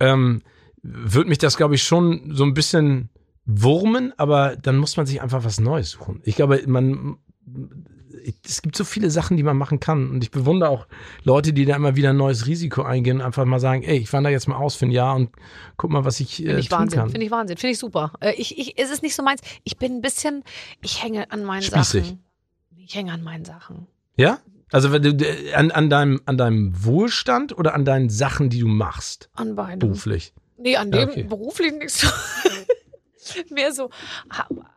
ähm, 0.00 0.42
würde 0.92 1.28
mich 1.28 1.38
das, 1.38 1.56
glaube 1.56 1.74
ich, 1.74 1.82
schon 1.82 2.34
so 2.34 2.44
ein 2.44 2.54
bisschen 2.54 3.10
wurmen, 3.44 4.12
aber 4.16 4.56
dann 4.56 4.76
muss 4.76 4.96
man 4.96 5.06
sich 5.06 5.22
einfach 5.22 5.44
was 5.44 5.58
Neues 5.60 5.90
suchen. 5.92 6.20
Ich 6.24 6.36
glaube, 6.36 6.62
man, 6.66 7.16
es 8.44 8.62
gibt 8.62 8.76
so 8.76 8.84
viele 8.84 9.10
Sachen, 9.10 9.36
die 9.36 9.42
man 9.42 9.56
machen 9.56 9.80
kann. 9.80 10.10
Und 10.10 10.22
ich 10.22 10.30
bewundere 10.30 10.70
auch 10.70 10.86
Leute, 11.24 11.52
die 11.52 11.64
da 11.64 11.76
immer 11.76 11.96
wieder 11.96 12.10
ein 12.10 12.16
neues 12.16 12.46
Risiko 12.46 12.82
eingehen 12.82 13.18
und 13.18 13.22
einfach 13.22 13.44
mal 13.44 13.60
sagen, 13.60 13.82
ey, 13.82 13.98
ich 13.98 14.12
wandere 14.12 14.32
jetzt 14.32 14.48
mal 14.48 14.56
aus 14.56 14.74
für 14.76 14.86
ein 14.86 14.90
Jahr 14.90 15.16
und 15.16 15.30
guck 15.76 15.90
mal, 15.90 16.04
was 16.04 16.20
ich, 16.20 16.36
Finde 16.36 16.52
äh, 16.56 16.58
ich 16.60 16.68
tun 16.68 16.78
Wahnsinn, 16.80 16.98
kann. 17.00 17.10
finde 17.10 17.24
ich 17.26 17.30
Wahnsinn, 17.32 17.56
finde 17.56 17.72
ich 17.72 17.78
super. 17.78 18.12
Äh, 18.20 18.34
ich, 18.34 18.58
ich, 18.58 18.78
es 18.78 18.90
ist 18.90 19.02
nicht 19.02 19.14
so 19.14 19.22
meins. 19.22 19.40
Ich 19.64 19.78
bin 19.78 19.96
ein 19.96 20.00
bisschen, 20.02 20.44
ich 20.82 21.02
hänge 21.02 21.30
an 21.32 21.44
meinen 21.44 21.62
Spießig. 21.62 22.04
Sachen. 22.04 22.24
Ich 22.76 22.94
hänge 22.94 23.12
an 23.12 23.22
meinen 23.22 23.44
Sachen. 23.44 23.86
Ja? 24.16 24.40
Also 24.72 24.92
äh, 24.94 25.52
an, 25.54 25.70
an, 25.70 25.88
deinem, 25.88 26.20
an 26.26 26.36
deinem 26.36 26.84
Wohlstand 26.84 27.56
oder 27.56 27.74
an 27.74 27.84
deinen 27.86 28.10
Sachen, 28.10 28.50
die 28.50 28.60
du 28.60 28.66
machst, 28.68 29.30
An 29.34 29.56
beiden. 29.56 29.78
beruflich? 29.78 30.34
Nee, 30.58 30.76
an 30.76 30.92
Ja, 30.92 31.00
dem 31.00 31.08
okay. 31.10 31.22
beruflich 31.22 31.72
nicht 31.72 31.90
so. 31.90 32.08
Mehr 33.50 33.72
so, 33.72 33.90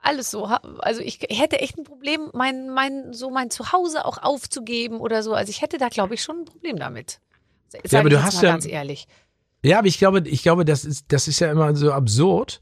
alles 0.01 0.29
so. 0.29 0.43
Also 0.45 0.99
ich 1.01 1.19
hätte 1.29 1.59
echt 1.59 1.77
ein 1.77 1.85
Problem, 1.85 2.29
mein, 2.33 2.69
mein, 2.69 3.13
so 3.13 3.29
mein 3.29 3.49
Zuhause 3.49 4.03
auch 4.05 4.17
aufzugeben 4.17 4.99
oder 4.99 5.23
so. 5.23 5.33
Also 5.33 5.49
ich 5.49 5.61
hätte 5.61 5.77
da, 5.77 5.87
glaube 5.87 6.15
ich, 6.15 6.23
schon 6.23 6.39
ein 6.39 6.45
Problem 6.45 6.77
damit. 6.77 7.19
Sag 7.69 7.89
Ja, 7.91 7.99
aber 7.99 8.09
ich 8.09 8.15
du 8.15 8.23
hast 8.23 8.35
mal 8.35 8.43
ja- 8.43 8.51
ganz 8.51 8.65
ehrlich. 8.65 9.07
Ja, 9.63 9.77
aber 9.79 9.87
ich 9.87 9.99
glaube, 9.99 10.27
ich 10.27 10.41
glaube, 10.43 10.65
das 10.65 10.83
ist, 10.85 11.05
das 11.13 11.27
ist 11.27 11.39
ja 11.39 11.51
immer 11.51 11.75
so 11.75 11.91
absurd, 11.93 12.59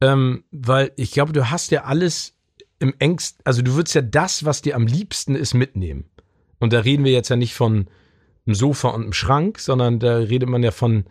ähm, 0.00 0.44
weil 0.52 0.92
ich 0.96 1.10
glaube, 1.10 1.32
du 1.32 1.50
hast 1.50 1.70
ja 1.72 1.84
alles 1.84 2.34
im 2.78 2.94
engsten, 2.98 3.40
also 3.44 3.62
du 3.62 3.74
würdest 3.74 3.94
ja 3.94 4.02
das, 4.02 4.44
was 4.44 4.62
dir 4.62 4.76
am 4.76 4.86
liebsten 4.86 5.34
ist, 5.34 5.54
mitnehmen. 5.54 6.08
Und 6.60 6.72
da 6.72 6.80
reden 6.80 7.04
wir 7.04 7.12
jetzt 7.12 7.28
ja 7.30 7.36
nicht 7.36 7.54
von 7.54 7.88
einem 8.46 8.54
Sofa 8.54 8.88
und 8.88 9.02
einem 9.02 9.12
Schrank, 9.12 9.58
sondern 9.58 9.98
da 9.98 10.16
redet 10.16 10.48
man 10.48 10.62
ja 10.62 10.70
von, 10.70 11.04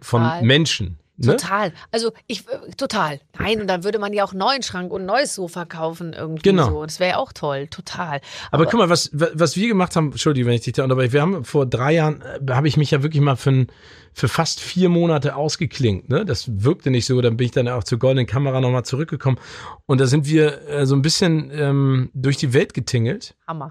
von 0.00 0.22
Total. 0.22 0.42
Menschen. 0.42 0.98
Ne? 1.22 1.36
Total. 1.36 1.72
Also 1.90 2.12
ich 2.28 2.48
äh, 2.48 2.70
total. 2.78 3.20
Nein, 3.38 3.60
und 3.60 3.66
dann 3.66 3.84
würde 3.84 3.98
man 3.98 4.14
ja 4.14 4.24
auch 4.24 4.30
einen 4.30 4.38
neuen 4.38 4.62
Schrank 4.62 4.90
und 4.90 5.02
ein 5.02 5.06
neues 5.06 5.34
Sofa 5.34 5.66
kaufen 5.66 6.14
irgendwie 6.14 6.42
Genau. 6.42 6.70
so. 6.70 6.82
Das 6.82 6.98
wäre 6.98 7.10
ja 7.10 7.16
auch 7.18 7.34
toll, 7.34 7.66
total. 7.66 8.22
Aber, 8.50 8.64
guck 8.64 8.80
mal, 8.80 8.88
was, 8.88 9.10
was 9.12 9.54
wir 9.54 9.68
gemacht 9.68 9.96
haben, 9.96 10.12
Entschuldigung, 10.12 10.48
wenn 10.48 10.54
ich 10.54 10.62
dich 10.62 10.72
da 10.72 10.82
unterbreche, 10.82 11.12
wir 11.12 11.20
haben 11.20 11.44
vor 11.44 11.66
drei 11.66 11.92
Jahren, 11.92 12.22
äh, 12.22 12.52
habe 12.52 12.68
ich 12.68 12.78
mich 12.78 12.90
ja 12.90 13.02
wirklich 13.02 13.20
mal 13.22 13.36
für, 13.36 13.66
für 14.14 14.28
fast 14.28 14.60
vier 14.60 14.88
Monate 14.88 15.36
ausgeklinkt. 15.36 16.08
Ne? 16.08 16.24
Das 16.24 16.64
wirkte 16.64 16.90
nicht 16.90 17.04
so, 17.04 17.20
dann 17.20 17.36
bin 17.36 17.44
ich 17.44 17.52
dann 17.52 17.68
auch 17.68 17.84
zur 17.84 17.98
goldenen 17.98 18.26
Kamera 18.26 18.62
nochmal 18.62 18.86
zurückgekommen. 18.86 19.38
Und 19.84 20.00
da 20.00 20.06
sind 20.06 20.26
wir 20.26 20.66
äh, 20.70 20.86
so 20.86 20.94
ein 20.94 21.02
bisschen 21.02 21.50
ähm, 21.52 22.10
durch 22.14 22.38
die 22.38 22.54
Welt 22.54 22.72
getingelt. 22.72 23.36
Hammer. 23.46 23.68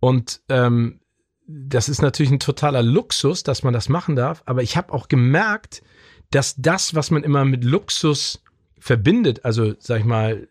Und 0.00 0.40
ähm, 0.48 1.00
das 1.46 1.88
ist 1.88 2.02
natürlich 2.02 2.32
ein 2.32 2.40
totaler 2.40 2.82
Luxus, 2.82 3.42
dass 3.42 3.62
man 3.62 3.72
das 3.72 3.88
machen 3.88 4.16
darf. 4.16 4.42
Aber 4.46 4.62
ich 4.62 4.76
habe 4.76 4.92
auch 4.92 5.08
gemerkt, 5.08 5.82
dass 6.30 6.56
das, 6.56 6.94
was 6.94 7.10
man 7.10 7.22
immer 7.22 7.44
mit 7.44 7.64
Luxus 7.64 8.42
verbindet, 8.78 9.44
also 9.44 9.74
sag 9.78 10.00
ich 10.00 10.04
mal, 10.04 10.48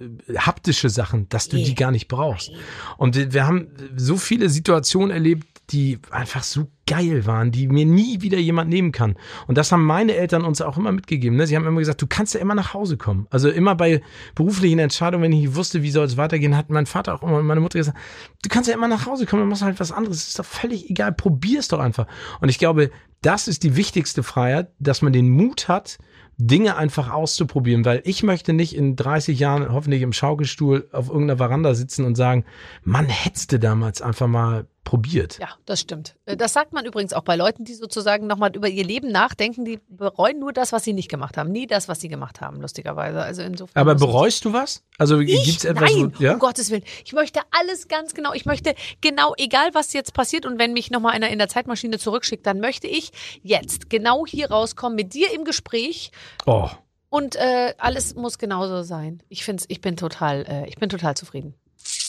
äh, 0.00 0.36
haptische 0.36 0.90
Sachen, 0.90 1.28
dass 1.28 1.48
du 1.48 1.56
die 1.56 1.74
gar 1.74 1.90
nicht 1.90 2.08
brauchst. 2.08 2.52
Und 2.96 3.32
wir 3.32 3.46
haben 3.46 3.68
so 3.96 4.16
viele 4.16 4.48
Situationen 4.48 5.10
erlebt, 5.10 5.46
die 5.70 5.98
einfach 6.10 6.42
so 6.42 6.68
geil 6.92 7.24
waren, 7.24 7.50
die 7.52 7.68
mir 7.68 7.86
nie 7.86 8.20
wieder 8.20 8.38
jemand 8.38 8.68
nehmen 8.68 8.92
kann. 8.92 9.16
Und 9.46 9.56
das 9.56 9.72
haben 9.72 9.86
meine 9.86 10.14
Eltern 10.14 10.44
uns 10.44 10.60
auch 10.60 10.76
immer 10.76 10.92
mitgegeben. 10.92 11.38
Ne? 11.38 11.46
Sie 11.46 11.56
haben 11.56 11.66
immer 11.66 11.78
gesagt, 11.78 12.02
du 12.02 12.06
kannst 12.06 12.34
ja 12.34 12.40
immer 12.40 12.54
nach 12.54 12.74
Hause 12.74 12.98
kommen. 12.98 13.26
Also 13.30 13.48
immer 13.48 13.74
bei 13.74 14.02
beruflichen 14.34 14.78
Entscheidungen, 14.78 15.24
wenn 15.24 15.32
ich 15.32 15.54
wusste, 15.54 15.82
wie 15.82 15.90
soll 15.90 16.04
es 16.04 16.18
weitergehen, 16.18 16.54
hat 16.54 16.68
mein 16.68 16.84
Vater 16.84 17.14
auch 17.14 17.22
immer 17.22 17.38
und 17.38 17.46
meine 17.46 17.62
Mutter 17.62 17.78
gesagt, 17.78 17.96
du 18.42 18.50
kannst 18.50 18.68
ja 18.68 18.74
immer 18.74 18.88
nach 18.88 19.06
Hause 19.06 19.24
kommen, 19.24 19.40
dann 19.40 19.48
machst 19.48 19.62
du 19.62 19.66
halt 19.66 19.80
was 19.80 19.90
anderes. 19.90 20.28
ist 20.28 20.38
doch 20.38 20.44
völlig 20.44 20.90
egal, 20.90 21.12
probier's 21.12 21.68
doch 21.68 21.78
einfach. 21.78 22.06
Und 22.42 22.50
ich 22.50 22.58
glaube, 22.58 22.90
das 23.22 23.48
ist 23.48 23.62
die 23.62 23.74
wichtigste 23.76 24.22
Freiheit, 24.22 24.68
dass 24.78 25.00
man 25.00 25.14
den 25.14 25.30
Mut 25.30 25.68
hat, 25.68 25.98
Dinge 26.36 26.76
einfach 26.76 27.10
auszuprobieren, 27.10 27.84
weil 27.84 28.02
ich 28.04 28.22
möchte 28.22 28.52
nicht 28.52 28.74
in 28.74 28.96
30 28.96 29.38
Jahren 29.38 29.72
hoffentlich 29.72 30.02
im 30.02 30.12
Schaukelstuhl 30.12 30.88
auf 30.92 31.08
irgendeiner 31.08 31.38
Veranda 31.38 31.74
sitzen 31.74 32.04
und 32.04 32.16
sagen, 32.16 32.44
man 32.84 33.06
du 33.48 33.58
damals 33.58 34.02
einfach 34.02 34.26
mal 34.26 34.66
probiert. 34.84 35.38
Ja, 35.38 35.48
das 35.64 35.80
stimmt. 35.80 36.16
Äh, 36.26 36.36
Das 36.36 36.52
sagt 36.52 36.72
man 36.72 36.84
übrigens 36.84 37.12
auch 37.12 37.22
bei 37.22 37.36
Leuten, 37.36 37.64
die 37.64 37.74
sozusagen 37.74 38.26
nochmal 38.26 38.54
über 38.56 38.68
ihr 38.68 38.84
Leben 38.84 39.12
nachdenken, 39.12 39.64
die 39.64 39.78
bereuen 39.88 40.38
nur 40.40 40.52
das, 40.52 40.72
was 40.72 40.84
sie 40.84 40.92
nicht 40.92 41.08
gemacht 41.08 41.36
haben. 41.36 41.50
Nie 41.52 41.66
das, 41.66 41.88
was 41.88 42.00
sie 42.00 42.08
gemacht 42.08 42.40
haben, 42.40 42.60
lustigerweise. 42.60 43.22
Also 43.22 43.42
insofern. 43.42 43.80
Aber 43.80 43.94
es- 43.94 44.00
bereust 44.00 44.44
du 44.44 44.52
was? 44.52 44.82
Also 44.98 45.20
Ich? 45.20 45.44
gibt's 45.44 45.64
etwas? 45.64 45.90
Nein, 45.92 46.12
wo- 46.18 46.22
ja? 46.22 46.32
um 46.34 46.38
Gottes 46.40 46.70
Willen. 46.70 46.82
Ich 47.04 47.12
möchte 47.12 47.40
alles 47.50 47.88
ganz 47.88 48.12
genau. 48.14 48.32
Ich 48.32 48.44
möchte 48.44 48.74
genau, 49.00 49.34
egal 49.36 49.70
was 49.72 49.92
jetzt 49.92 50.14
passiert 50.14 50.46
und 50.46 50.58
wenn 50.58 50.72
mich 50.72 50.90
nochmal 50.90 51.12
einer 51.14 51.30
in 51.30 51.38
der 51.38 51.48
Zeitmaschine 51.48 51.98
zurückschickt, 51.98 52.44
dann 52.46 52.58
möchte 52.60 52.86
ich 52.88 53.12
jetzt 53.42 53.88
genau 53.88 54.26
hier 54.26 54.50
rauskommen 54.50 54.96
mit 54.96 55.14
dir 55.14 55.32
im 55.32 55.44
Gespräch 55.44 56.10
Oh. 56.46 56.68
und 57.08 57.36
äh, 57.36 57.74
alles 57.78 58.14
muss 58.14 58.38
genauso 58.38 58.82
sein. 58.82 59.22
Ich 59.28 59.44
find's, 59.44 59.64
ich 59.68 59.80
bin 59.80 59.96
total, 59.96 60.44
äh, 60.48 60.68
ich 60.68 60.76
bin 60.76 60.88
total 60.88 61.16
zufrieden. 61.16 61.54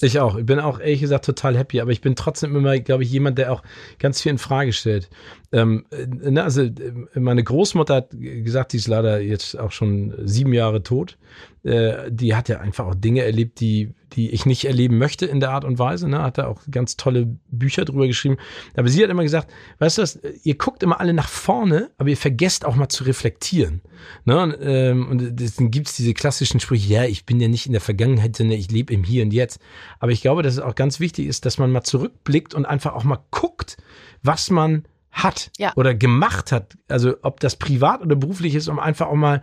Ich 0.04 0.20
auch. 0.20 0.36
Ich 0.36 0.46
bin 0.46 0.60
auch 0.60 0.80
ehrlich 0.80 1.02
gesagt 1.02 1.26
total 1.26 1.58
happy, 1.58 1.80
aber 1.80 1.92
ich 1.92 2.02
bin 2.02 2.16
trotzdem 2.16 2.56
immer, 2.56 2.78
glaube 2.80 3.04
ich, 3.04 3.12
jemand, 3.12 3.38
der 3.38 3.52
auch 3.52 3.64
ganz 4.00 4.22
viel 4.22 4.32
in 4.32 4.38
Frage 4.38 4.74
stellt. 4.74 5.10
Ähm, 5.52 5.86
äh, 5.92 6.06
ne, 6.08 6.44
also 6.44 6.62
äh, 6.64 6.72
meine 7.16 7.44
Großmutter 7.44 7.96
hat 7.96 8.10
gesagt, 8.12 8.74
die 8.74 8.78
ist 8.78 8.88
leider 8.88 9.22
jetzt 9.22 9.58
auch 9.58 9.72
schon 9.72 10.14
sieben 10.26 10.54
Jahre 10.54 10.84
tot. 10.84 11.18
Äh, 11.64 12.12
die 12.12 12.36
hat 12.36 12.50
ja 12.50 12.60
einfach 12.60 12.86
auch 12.86 12.96
Dinge 12.96 13.24
erlebt, 13.24 13.60
die, 13.60 13.94
die 14.16 14.30
ich 14.32 14.46
nicht 14.46 14.66
erleben 14.66 14.98
möchte 14.98 15.26
in 15.26 15.40
der 15.40 15.52
Art 15.52 15.66
und 15.66 15.80
Weise. 15.80 16.08
Ne? 16.08 16.22
Hat 16.22 16.38
da 16.38 16.48
auch 16.48 16.62
ganz 16.70 16.98
tolle 16.98 17.38
Bücher 17.50 17.86
drüber 17.86 18.08
geschrieben. 18.08 18.38
Aber 18.76 18.88
sie 18.88 19.04
hat 19.04 19.10
immer 19.10 19.24
gesagt, 19.24 19.52
weißt 19.80 19.98
du 19.98 20.02
was, 20.02 20.20
ihr 20.44 20.58
guckt 20.58 20.84
immer 20.84 21.00
alle 21.00 21.14
nach 21.14 21.30
vorne, 21.30 21.92
aber 21.98 22.10
ihr 22.10 22.18
vergesst 22.18 22.66
auch 22.66 22.76
mal 22.76 22.90
zu 22.90 23.04
reflektieren. 23.04 23.82
Ne? 24.26 24.42
Und, 24.42 24.56
ähm, 24.62 25.08
und 25.10 25.60
dann 25.60 25.72
gibt's 25.72 25.96
diese 25.96 26.14
klassischen 26.14 26.60
Sprüche, 26.60 26.94
ja, 26.94 27.04
ich 27.06 27.26
bin 27.26 27.40
ja 27.40 27.48
nicht 27.48 27.66
in 27.66 27.74
der 27.74 27.82
Vergangenheit, 27.82 28.36
sondern 28.36 28.58
ich 28.58 28.72
lebe 28.72 28.94
im 28.94 29.04
Hier 29.04 29.24
und 29.24 29.34
Jetzt. 29.34 29.60
Aber 30.00 30.12
ich 30.12 30.22
glaube, 30.22 30.44
dass 30.44 30.54
es 30.54 30.60
auch 30.60 30.76
ganz 30.76 31.00
wichtig 31.00 31.28
ist, 31.28 31.46
dass 31.46 31.58
man 31.58 31.72
mal 31.72 31.84
zurückblickt 31.84 32.54
und 32.54 32.66
einfach 32.66 32.94
auch 32.94 33.04
mal 33.04 33.20
guckt, 33.32 33.78
was 34.22 34.50
man 34.50 34.84
hat 35.14 35.52
Ja. 35.58 35.72
oder 35.76 35.94
gemacht 35.96 36.52
hat. 36.52 36.76
Also 36.90 37.14
ob 37.22 37.40
das 37.40 37.56
privat 37.56 38.02
oder 38.02 38.16
beruflich 38.16 38.56
ist, 38.56 38.68
um 38.68 38.80
einfach 38.80 39.08
auch 39.08 39.16
mal 39.16 39.42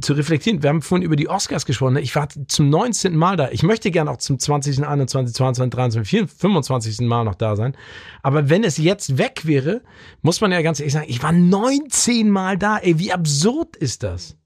zu 0.00 0.12
reflektieren. 0.12 0.62
Wir 0.62 0.70
haben 0.70 0.82
vorhin 0.82 1.04
über 1.04 1.14
die 1.14 1.28
Oscars 1.28 1.66
gesprochen. 1.66 1.94
ne? 1.94 2.00
Ich 2.00 2.14
war 2.16 2.28
zum 2.28 2.68
19. 2.68 3.16
Mal 3.16 3.36
da. 3.36 3.48
Ich 3.52 3.62
möchte 3.62 3.92
gerne 3.92 4.10
auch 4.10 4.16
zum 4.16 4.40
20., 4.40 4.84
21., 4.84 5.34
22., 5.36 5.70
23., 5.72 6.08
24., 6.10 6.40
25. 6.40 7.00
Mal 7.06 7.22
noch 7.24 7.36
da 7.36 7.54
sein. 7.54 7.76
Aber 8.22 8.50
wenn 8.50 8.64
es 8.64 8.76
jetzt 8.76 9.16
weg 9.16 9.42
wäre, 9.46 9.82
muss 10.20 10.40
man 10.40 10.50
ja 10.50 10.62
ganz 10.62 10.80
ehrlich 10.80 10.92
sagen, 10.94 11.06
ich 11.08 11.22
war 11.22 11.30
19 11.32 12.28
Mal 12.28 12.58
da. 12.58 12.78
Ey, 12.78 12.98
wie 12.98 13.12
absurd 13.12 13.76
ist 13.76 14.02
das? 14.02 14.36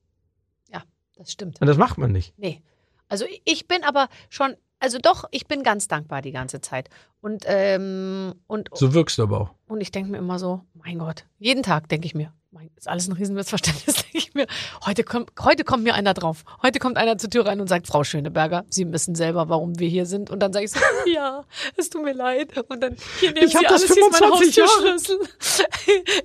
Ja, 0.71 0.83
das 1.17 1.33
stimmt. 1.33 1.61
Und 1.63 1.67
das 1.67 1.79
macht 1.79 1.97
man 1.97 2.13
nicht. 2.13 2.35
Nee. 2.37 2.63
Also 3.09 3.25
ich 3.47 3.67
bin 3.67 3.85
aber 3.85 4.09
schon, 4.29 4.55
also 4.81 4.99
doch, 4.99 5.25
ich 5.31 5.47
bin 5.47 5.63
ganz 5.63 5.89
dankbar 5.89 6.23
die 6.23 6.33
ganze 6.33 6.61
Zeit. 6.61 6.89
Und, 7.21 7.45
ähm, 7.47 8.35
und, 8.47 8.69
So 8.75 8.95
wirkst 8.95 9.19
du 9.19 9.25
aber 9.25 9.41
auch. 9.41 9.51
und 9.67 9.81
ich 9.81 9.91
denke 9.91 10.11
mir 10.11 10.19
immer 10.19 10.39
so, 10.39 10.63
mein 10.75 10.99
Gott, 10.99 11.25
jeden 11.39 11.63
Tag 11.63 11.89
denke 11.89 12.07
ich 12.07 12.15
mir, 12.15 12.33
mein, 12.51 12.71
ist 12.77 12.89
alles 12.89 13.09
ein 13.09 13.13
Riesenmissverständnis, 13.13 13.95
denke 14.05 14.19
ich 14.19 14.35
mir. 14.35 14.47
Heute 14.87 15.05
kommt, 15.05 15.33
heute 15.41 15.65
kommt 15.65 15.83
mir 15.85 15.95
einer 15.95 16.15
drauf. 16.15 16.45
Heute 16.63 16.79
kommt 16.79 16.97
einer 16.97 17.19
zur 17.19 17.29
Tür 17.29 17.45
rein 17.47 17.61
und 17.61 17.67
sagt, 17.69 17.87
Frau 17.89 18.05
Schöneberger, 18.05 18.65
Sie 18.71 18.91
wissen 18.91 19.15
selber, 19.15 19.49
warum 19.49 19.79
wir 19.79 19.89
hier 19.89 20.07
sind. 20.07 20.31
Und 20.31 20.41
dann 20.41 20.53
sage 20.53 20.65
ich 20.65 20.71
so, 20.71 20.81
ja, 21.13 21.45
es 21.77 21.91
tut 21.91 22.05
mir 22.05 22.15
leid. 22.15 22.57
Und 22.71 22.81
dann, 22.83 22.97
hier 23.21 23.33
nehmen 23.33 23.47
Ich 23.47 23.53
Sie 23.59 23.67
alles, 23.67 23.93
hier 23.93 23.97
ist 23.97 24.01
mein 24.13 24.31
25 24.31 24.57
Jahre. 24.57 24.71
Haustürschlüssel. 24.71 25.19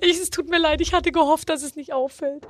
Ich, 0.00 0.18
es 0.20 0.30
tut 0.30 0.48
mir 0.48 0.58
leid, 0.58 0.80
ich 0.80 0.92
hatte 0.92 1.10
gehofft, 1.10 1.48
dass 1.48 1.62
es 1.62 1.74
nicht 1.76 1.92
auffällt. 1.92 2.46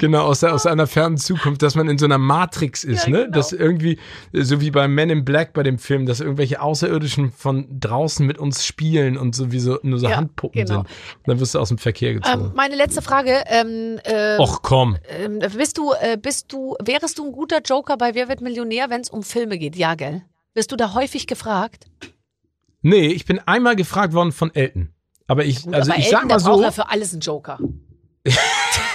Genau, 0.00 0.24
aus, 0.24 0.40
der, 0.40 0.54
aus 0.54 0.66
einer 0.66 0.86
fernen 0.86 1.16
Zukunft, 1.16 1.62
dass 1.62 1.74
man 1.74 1.88
in 1.88 1.98
so 1.98 2.04
einer 2.04 2.18
Matrix 2.18 2.84
ist, 2.84 3.04
Ja, 3.06 3.10
ne? 3.10 3.18
genau. 3.24 3.36
Dass 3.36 3.52
irgendwie, 3.52 3.98
so 4.32 4.60
wie 4.60 4.70
bei 4.70 4.88
Men 4.88 5.10
in 5.10 5.24
Black 5.24 5.52
bei 5.52 5.62
dem 5.62 5.78
Film, 5.78 6.06
dass 6.06 6.20
irgendwelche 6.20 6.60
Außerirdischen 6.60 7.32
von 7.32 7.66
draußen 7.80 8.26
mit 8.26 8.38
uns 8.38 8.64
spielen 8.66 9.16
und 9.16 9.34
so 9.34 9.52
wie 9.52 9.58
so, 9.60 9.78
nur 9.82 9.98
so 9.98 10.08
Ja, 10.08 10.16
Handpuppen 10.16 10.64
genau. 10.64 10.80
sind. 10.82 10.88
Dann 11.26 11.40
wirst 11.40 11.54
du 11.54 11.58
aus 11.58 11.68
dem 11.68 11.78
Verkehr 11.78 12.10
Ähm, 12.10 12.20
gezogen. 12.22 12.52
meine 12.54 12.76
letzte 12.76 13.02
Frage, 13.02 13.44
ähm, 13.46 13.98
äh, 14.04 14.38
Och 14.38 14.62
komm. 14.62 14.96
Ähm, 15.08 15.38
bist 15.56 15.78
du, 15.78 15.92
äh, 16.00 16.16
bist 16.16 16.52
du, 16.52 16.76
wärest 16.84 17.18
du 17.18 17.26
ein 17.26 17.32
guter 17.32 17.60
Joker 17.62 17.96
bei 17.96 18.14
Wer 18.14 18.28
wird 18.28 18.40
Millionär, 18.40 18.90
wenn 18.90 19.00
es 19.00 19.10
um 19.10 19.22
Filme 19.22 19.58
geht? 19.58 19.76
Ja, 19.76 19.94
gell? 19.94 20.22
Wirst 20.54 20.70
du 20.72 20.76
da 20.76 20.94
häufig 20.94 21.26
gefragt? 21.26 21.86
Nee, 22.82 23.08
ich 23.08 23.24
bin 23.24 23.38
einmal 23.40 23.76
gefragt 23.76 24.12
worden 24.12 24.32
von 24.32 24.54
Elton. 24.54 24.90
Aber 25.26 25.44
ich, 25.44 25.62
Gut, 25.62 25.74
also 25.74 25.90
aber 25.90 25.98
ich 26.00 26.06
Elton, 26.12 26.20
sag 26.20 26.28
der 26.28 26.36
mal 26.38 26.42
braucht 26.44 26.58
so, 26.58 26.62
ja 26.64 26.70
für 26.70 26.90
alles 26.90 27.12
einen 27.12 27.20
Joker. 27.20 27.58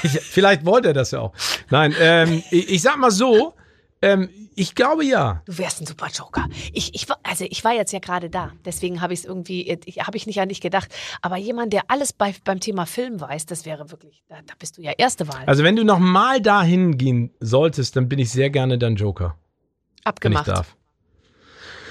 ich, 0.04 0.12
vielleicht 0.20 0.66
wollte 0.66 0.90
er 0.90 0.94
das 0.94 1.12
ja 1.12 1.20
auch. 1.22 1.34
Nein, 1.70 1.94
ähm, 2.00 2.44
ich, 2.52 2.70
ich 2.70 2.82
sag 2.82 2.98
mal 2.98 3.12
so, 3.12 3.54
ähm, 4.02 4.30
ich 4.56 4.76
glaube 4.76 5.06
ja. 5.06 5.42
Du 5.46 5.58
wärst 5.58 5.82
ein 5.82 5.86
super 5.86 6.08
Joker. 6.14 6.48
Ich, 6.74 6.94
ich, 6.96 7.08
war- 7.08 7.20
also 7.24 7.46
ich 7.50 7.64
war 7.64 7.74
jetzt 7.74 7.92
ja 7.94 8.00
gerade 8.00 8.30
da, 8.30 8.52
deswegen 8.66 9.02
habe 9.02 9.14
ich 9.14 9.20
es 9.20 9.26
irgendwie, 9.26 9.70
ich, 9.86 10.00
habe 10.06 10.18
ich 10.18 10.26
nicht 10.28 10.40
an 10.42 10.50
dich 10.50 10.60
gedacht. 10.62 10.90
Aber 11.22 11.38
jemand, 11.38 11.72
der 11.74 11.84
alles 11.88 12.12
bei, 12.14 12.34
beim 12.44 12.60
Thema 12.60 12.86
Film 12.86 13.20
weiß, 13.22 13.46
das 13.46 13.66
wäre 13.66 13.90
wirklich, 13.92 14.24
da, 14.28 14.36
da 14.46 14.54
bist 14.60 14.78
du 14.78 14.82
ja 14.82 14.92
erste 14.98 15.28
Wahl. 15.28 15.44
Also 15.46 15.64
wenn 15.64 15.76
du 15.76 15.84
noch 15.86 16.00
mal 16.00 16.42
dahin 16.42 16.98
gehen 16.98 17.32
solltest, 17.40 17.96
dann 17.96 18.10
bin 18.10 18.20
ich 18.20 18.30
sehr 18.32 18.50
gerne 18.50 18.78
dein 18.78 18.96
Joker, 18.96 19.38
wenn 19.98 20.04
Abgemacht. 20.06 20.48
ich 20.48 20.54
darf. 20.54 20.76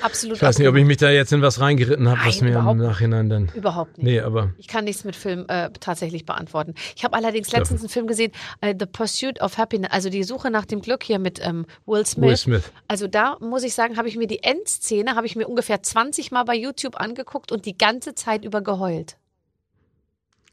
Absolut. 0.03 0.37
Ich 0.37 0.43
weiß 0.43 0.59
nicht, 0.59 0.69
ob 0.69 0.77
ich 0.77 0.85
mich 0.85 0.97
da 0.97 1.11
jetzt 1.11 1.33
in 1.33 1.43
was 1.43 1.61
reingeritten 1.61 2.09
habe, 2.09 2.21
was 2.25 2.41
mir 2.41 2.57
im. 2.57 2.79
Nachhinein 2.79 3.29
dann. 3.29 3.51
Überhaupt 3.55 3.99
nicht. 3.99 4.07
Nee, 4.07 4.21
aber 4.21 4.53
Ich 4.59 4.69
kann 4.69 4.85
nichts 4.85 5.05
mit 5.05 5.17
Film 5.17 5.45
äh, 5.49 5.71
tatsächlich 5.81 6.25
beantworten. 6.25 6.75
Ich 6.97 7.05
habe 7.05 7.17
allerdings 7.17 7.51
letztens 7.53 7.81
einen 7.81 7.89
Film 7.89 8.07
gesehen, 8.07 8.33
äh, 8.61 8.75
The 8.79 8.87
Pursuit 8.87 9.41
of 9.41 9.59
Happiness, 9.59 9.91
also 9.91 10.11
die 10.11 10.25
Suche 10.25 10.51
nach 10.51 10.65
dem 10.65 10.81
Glück 10.81 11.03
hier 11.03 11.19
mit 11.19 11.41
ähm, 11.45 11.67
Will 11.87 12.07
Smith. 12.07 12.29
Will 12.29 12.37
Smith. 12.37 12.73
Also 12.87 13.07
da 13.07 13.37
muss 13.41 13.63
ich 13.63 13.75
sagen, 13.75 13.97
habe 13.97 14.09
ich 14.09 14.17
mir 14.17 14.27
die 14.27 14.43
Endszene, 14.43 15.15
habe 15.15 15.27
ich 15.27 15.37
mir 15.37 15.49
ungefähr 15.49 15.83
20 15.83 16.31
Mal 16.31 16.45
bei 16.45 16.55
YouTube 16.55 17.01
angeguckt 17.01 17.53
und 17.53 17.67
die 17.67 17.77
ganze 17.77 18.15
Zeit 18.15 18.45
über 18.45 18.61
geheult. 18.61 19.17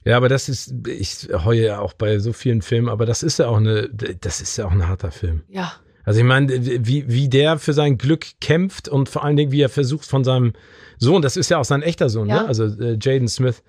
Ja, 0.05 0.17
aber 0.17 0.29
das 0.29 0.49
ist, 0.49 0.73
ich 0.87 1.27
heue 1.33 1.65
ja 1.65 1.79
auch 1.79 1.93
bei 1.93 2.19
so 2.19 2.31
vielen 2.31 2.61
Filmen, 2.61 2.89
aber 2.89 3.07
das 3.07 3.23
ist 3.23 3.39
ja 3.39 3.47
auch 3.47 3.57
eine, 3.57 3.89
das 3.89 4.39
ist 4.39 4.55
ja 4.55 4.67
auch 4.67 4.71
ein 4.71 4.87
harter 4.87 5.11
Film. 5.11 5.43
Ja. 5.49 5.73
Also 6.05 6.19
ich 6.19 6.25
meine, 6.25 6.49
wie, 6.85 7.05
wie 7.07 7.27
der 7.29 7.57
für 7.57 7.73
sein 7.73 7.97
Glück 7.97 8.25
kämpft 8.39 8.87
und 8.87 9.09
vor 9.09 9.23
allen 9.25 9.35
Dingen, 9.35 9.51
wie 9.51 9.61
er 9.61 9.69
versucht 9.69 10.05
von 10.05 10.23
seinem 10.23 10.53
Sohn, 10.97 11.21
das 11.21 11.35
ist 11.35 11.49
ja 11.49 11.57
auch 11.57 11.65
sein 11.65 11.81
echter 11.81 12.09
Sohn, 12.09 12.29
Ja. 12.29 12.43
ne? 12.43 12.47
Also 12.47 12.65
äh, 12.65 12.97
Jaden 13.01 13.27
Smith, 13.27 13.63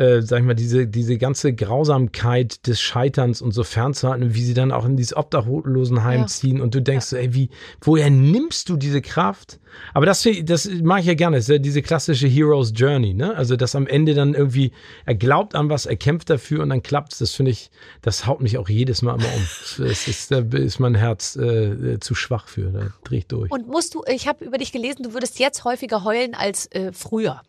äh, 0.00 0.22
sag 0.22 0.40
ich 0.40 0.46
mal, 0.46 0.54
diese, 0.54 0.86
diese 0.86 1.18
ganze 1.18 1.52
Grausamkeit 1.52 2.66
des 2.66 2.80
Scheiterns 2.80 3.42
und 3.42 3.52
so 3.52 3.64
fernzuhalten, 3.64 4.34
wie 4.34 4.42
sie 4.42 4.54
dann 4.54 4.72
auch 4.72 4.86
in 4.86 4.96
dieses 4.96 5.14
Obdachlosenheim 5.14 6.20
Ja. 6.20 6.26
ziehen 6.26 6.60
und 6.62 6.74
du 6.74 6.80
denkst 6.80 7.06
so, 7.06 7.16
ey, 7.16 7.34
wie, 7.34 7.50
woher 7.82 8.08
nimmst 8.08 8.70
du 8.70 8.78
diese 8.78 9.02
Kraft? 9.02 9.60
Aber 9.92 10.06
das, 10.06 10.26
das 10.44 10.68
mag 10.82 11.00
ich 11.00 11.06
ja 11.06 11.14
gerne, 11.14 11.36
das 11.36 11.44
ist 11.44 11.52
ja 11.52 11.58
diese 11.58 11.82
klassische 11.82 12.26
Hero's 12.26 12.72
Journey, 12.74 13.12
ne? 13.12 13.36
Also, 13.36 13.56
dass 13.56 13.74
am 13.76 13.86
Ende 13.86 14.14
dann 14.14 14.34
irgendwie, 14.34 14.72
er 15.04 15.14
glaubt 15.14 15.54
an 15.54 15.68
was, 15.68 15.84
er 15.86 15.96
kämpft 15.96 16.30
dafür 16.30 16.62
und 16.62 16.70
dann 16.70 16.82
klappt's. 16.82 17.18
Das 17.18 17.34
finde 17.34 17.52
ich, 17.52 17.70
das 18.02 18.26
haut 18.26 18.40
mich 18.40 18.56
auch 18.58 18.68
jedes 18.68 19.02
Mal 19.02 19.14
immer 19.16 19.32
um. 19.34 19.46
Das 19.78 20.08
ist, 20.08 20.30
da 20.32 20.38
ist 20.38 20.80
mein 20.80 20.94
Herz 20.94 21.36
äh, 21.36 22.00
zu 22.00 22.14
schwach 22.14 22.48
für, 22.48 22.70
da 22.72 22.88
dreh 23.04 23.18
ich 23.18 23.26
durch. 23.26 23.50
Und 23.52 23.68
musst 23.68 23.94
du, 23.94 24.02
ich 24.12 24.26
habe 24.26 24.44
über 24.44 24.58
dich 24.58 24.72
gelesen, 24.72 25.02
du 25.02 25.12
würdest 25.12 25.38
jetzt 25.38 25.64
häufiger 25.64 26.04
heulen 26.04 26.34
als 26.34 26.66
äh, 26.72 26.90
früher. 26.92 27.42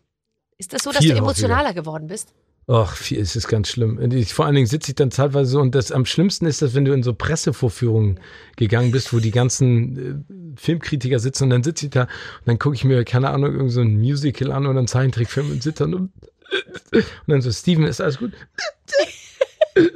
Ist 0.62 0.74
das 0.74 0.84
so, 0.84 0.92
dass 0.92 1.00
Viel 1.04 1.14
du 1.14 1.18
emotionaler 1.18 1.74
geworden 1.74 2.06
bist? 2.06 2.36
Ach, 2.68 2.96
viel- 2.96 3.20
es 3.20 3.36
ist 3.36 3.48
ganz 3.48 3.68
schlimm. 3.68 4.00
Ich, 4.12 4.32
vor 4.36 4.46
allen 4.46 4.54
Dingen 4.54 4.68
sitze 4.68 4.92
ich 4.92 4.96
dann 4.96 5.10
teilweise 5.10 5.50
so 5.50 5.60
und 5.60 5.74
das 5.74 5.92
am 5.92 6.06
schlimmsten 6.06 6.46
ist, 6.46 6.62
dass 6.62 6.76
wenn 6.76 6.86
du 6.86 6.94
in 6.94 7.02
so 7.02 7.16
Pressevorführungen 7.16 8.20
gegangen 8.58 8.92
bist, 8.92 9.12
wo 9.12 9.18
die 9.18 9.32
ganzen 9.32 10.24
äh, 10.56 10.60
Filmkritiker 10.62 11.18
sitzen 11.18 11.46
und 11.46 11.50
dann 11.50 11.64
sitze 11.64 11.86
ich 11.88 11.90
da 11.90 12.02
und 12.04 12.10
dann 12.46 12.60
gucke 12.60 12.76
ich 12.76 12.84
mir, 12.84 13.04
keine 13.06 13.32
Ahnung, 13.32 13.56
irgend 13.56 13.72
so 13.72 13.82
ein 13.82 13.98
Musical 13.98 14.52
an 14.52 14.68
oder 14.68 14.78
einen 14.78 14.88
Zeichentrickfilm 14.88 15.50
und 15.50 15.64
sitze 15.64 15.86
dann 15.86 15.96
und, 15.96 16.12
und 16.92 17.04
dann 17.26 17.42
so, 17.42 17.52
Steven, 17.52 17.86
ist 17.88 18.00
alles 18.00 18.20
gut? 18.20 18.32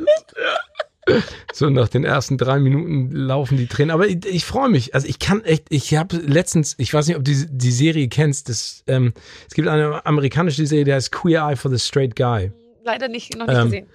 So 1.54 1.70
nach 1.70 1.88
den 1.88 2.04
ersten 2.04 2.38
drei 2.38 2.60
Minuten 2.60 3.12
laufen 3.12 3.58
die 3.58 3.68
Tränen. 3.68 3.92
Aber 3.92 4.08
ich, 4.08 4.26
ich 4.26 4.44
freue 4.46 4.70
mich. 4.70 4.94
Also 4.94 5.08
ich 5.08 5.20
kann 5.20 5.44
echt, 5.46 5.66
ich 5.70 5.96
habe 5.96 6.18
letztens, 6.18 6.76
ich 6.78 6.94
weiß 6.94 7.08
nicht, 7.08 7.16
ob 7.16 7.24
du 7.24 7.32
die, 7.32 7.46
die 7.50 7.72
Serie 7.72 8.08
kennst, 8.10 8.50
das, 8.50 8.84
ähm, 8.88 9.14
es 9.48 9.54
gibt 9.54 9.68
eine 9.68 10.06
amerikanische 10.06 10.66
Serie, 10.66 10.84
die 10.86 10.94
heißt 10.94 11.12
Queer 11.12 11.48
Eye 11.48 11.56
for 11.56 11.72
the 11.72 11.80
Straight 11.80 12.16
Guy. 12.16 12.52
Leider 12.84 13.08
nicht, 13.08 13.38
noch 13.38 13.48
nicht 13.48 13.58
Ähm, 13.58 13.64
gesehen. 13.66 13.88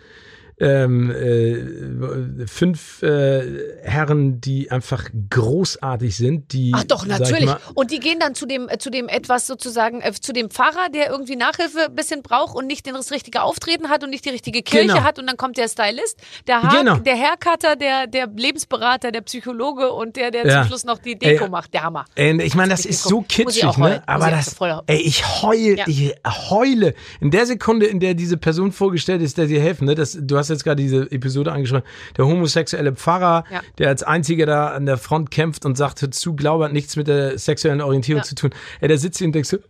Ähm, 0.61 1.11
äh, 1.11 2.47
fünf 2.47 3.03
äh, 3.03 3.79
Herren, 3.83 4.41
die 4.41 4.71
einfach 4.71 5.09
großartig 5.31 6.17
sind, 6.17 6.53
die 6.53 6.73
Ach 6.75 6.85
doch, 6.85 7.07
natürlich. 7.07 7.47
mal, 7.47 7.59
Und 7.75 7.91
die 7.91 7.99
gehen 7.99 8.19
dann 8.21 8.35
zu 8.35 8.47
dem, 8.47 8.69
äh, 8.69 8.79
zu 8.79 8.91
dem 8.91 9.09
etwas 9.09 9.47
sozusagen, 9.47 10.01
äh, 10.01 10.13
zu 10.13 10.33
dem 10.33 10.51
Pfarrer, 10.51 10.89
der 10.95 11.11
irgendwie 11.11 11.37
Nachhilfe 11.37 11.87
ein 11.87 11.95
bisschen 11.95 12.23
braucht 12.23 12.55
und 12.55 12.67
nicht 12.67 12.87
den- 12.87 12.95
das 12.95 13.11
richtige 13.11 13.43
Auftreten 13.43 13.89
hat 13.89 14.05
und 14.05 14.11
nicht 14.11 14.25
die 14.25 14.31
richtige 14.31 14.63
Kirche 14.63 14.89
Genau. 14.89 15.03
hat. 15.03 15.19
Und 15.19 15.27
dann 15.27 15.37
kommt 15.37 15.57
der 15.57 15.69
Stylist, 15.69 16.19
der, 16.47 16.63
Haar, 16.63 16.77
Genau. 16.79 16.97
der 16.97 17.15
Haircutter, 17.17 17.77
der, 17.77 18.07
der 18.07 18.27
Lebensberater, 18.27 19.13
der 19.13 19.23
Psychologe 19.23 19.91
und 19.93 20.17
der, 20.17 20.31
der 20.31 20.47
Ja. 20.47 20.61
zum 20.61 20.69
Schluss 20.69 20.85
noch 20.85 20.99
die 20.99 21.19
Deko 21.19 21.45
Ey, 21.45 21.51
macht. 21.51 21.73
Der 21.73 21.83
Hammer. 21.85 22.05
Ey, 22.15 22.41
ich 22.43 22.55
meine, 22.55 22.71
das 22.71 22.85
ist 22.85 23.03
so 23.03 23.23
kitschig, 23.23 23.77
ne? 23.79 24.03
Aber 24.07 24.31
das, 24.31 24.55
ey, 24.87 24.99
ich 24.99 25.25
heul, 25.43 25.79
Ja. 25.79 25.85
ich 25.87 26.15
heule. 26.51 26.95
In 27.21 27.31
der 27.31 27.47
Sekunde, 27.47 27.87
in 27.87 28.01
der 28.01 28.15
diese 28.15 28.37
Person 28.37 28.73
vorgestellt 28.73 29.23
ist, 29.23 29.39
der 29.39 29.47
dir 29.47 29.61
helfen, 29.61 29.87
ne? 29.87 29.95
Das, 29.95 30.19
du 30.21 30.37
hast 30.37 30.50
jetzt 30.51 30.65
gerade 30.65 30.83
diese 30.83 31.11
Episode 31.11 31.53
angesprochen. 31.53 31.85
Der 32.17 32.27
homosexuelle 32.27 32.93
Pfarrer, 32.93 33.45
Ja. 33.51 33.61
der 33.79 33.89
als 33.89 34.03
einziger 34.03 34.47
da 34.47 34.69
an 34.69 34.87
der 34.87 34.97
Front 34.99 35.31
kämpft 35.31 35.65
und 35.65 35.77
sagt, 35.77 36.03
hör 36.03 36.11
zu, 36.11 36.35
Glaube 36.35 36.65
hat 36.65 36.73
nichts 36.73 36.97
mit 36.97 37.09
der 37.09 37.39
sexuellen 37.39 37.81
Orientierung 37.81 38.21
Ja. 38.21 38.25
zu 38.25 38.35
tun. 38.35 38.51
Ey, 38.81 38.89
da 38.89 38.97
sitzt 38.97 39.19
hier 39.19 39.27
und 39.27 39.33
denkst 39.35 39.49
so, 39.51 39.59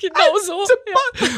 Genau 0.00 0.14
so. 0.46 0.54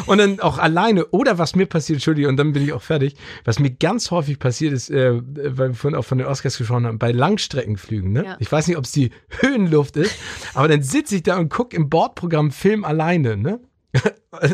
Und 0.07 0.19
dann 0.19 0.39
auch 0.41 0.59
alleine. 0.59 1.07
Oder 1.07 1.39
was 1.39 1.57
mir 1.57 1.67
passiert, 1.67 1.97
Entschuldige, 1.97 2.29
und 2.29 2.37
dann 2.37 2.53
bin 2.53 2.63
ich 2.63 2.73
auch 2.73 2.83
fertig. 2.83 3.17
Was 3.45 3.59
mir 3.59 3.71
ganz 3.71 4.11
häufig 4.11 4.39
passiert 4.39 4.73
ist, 4.73 4.91
äh, 4.91 5.15
weil 5.15 5.71
wir 5.71 5.75
vorhin 5.75 5.99
auch 5.99 6.05
von 6.05 6.19
den 6.19 6.27
Oscars 6.27 6.57
gesprochen 6.59 6.87
haben, 6.87 6.99
bei 6.99 7.11
Langstreckenflügen. 7.13 8.13
Ne? 8.13 8.25
Ja. 8.25 8.37
Ich 8.39 8.51
weiß 8.53 8.69
nicht, 8.69 8.77
ob 8.77 8.85
es 8.85 8.93
die 8.93 9.11
Höhenluft 9.41 9.97
ist, 9.97 10.15
aber 10.55 10.69
dann 10.69 10.83
sitze 10.83 11.17
ich 11.17 11.23
da 11.23 11.39
und 11.39 11.49
gucke 11.49 11.75
im 11.77 11.89
Bordprogramm 11.89 12.51
Film 12.51 12.85
alleine. 12.85 13.37
Ne? 13.37 13.61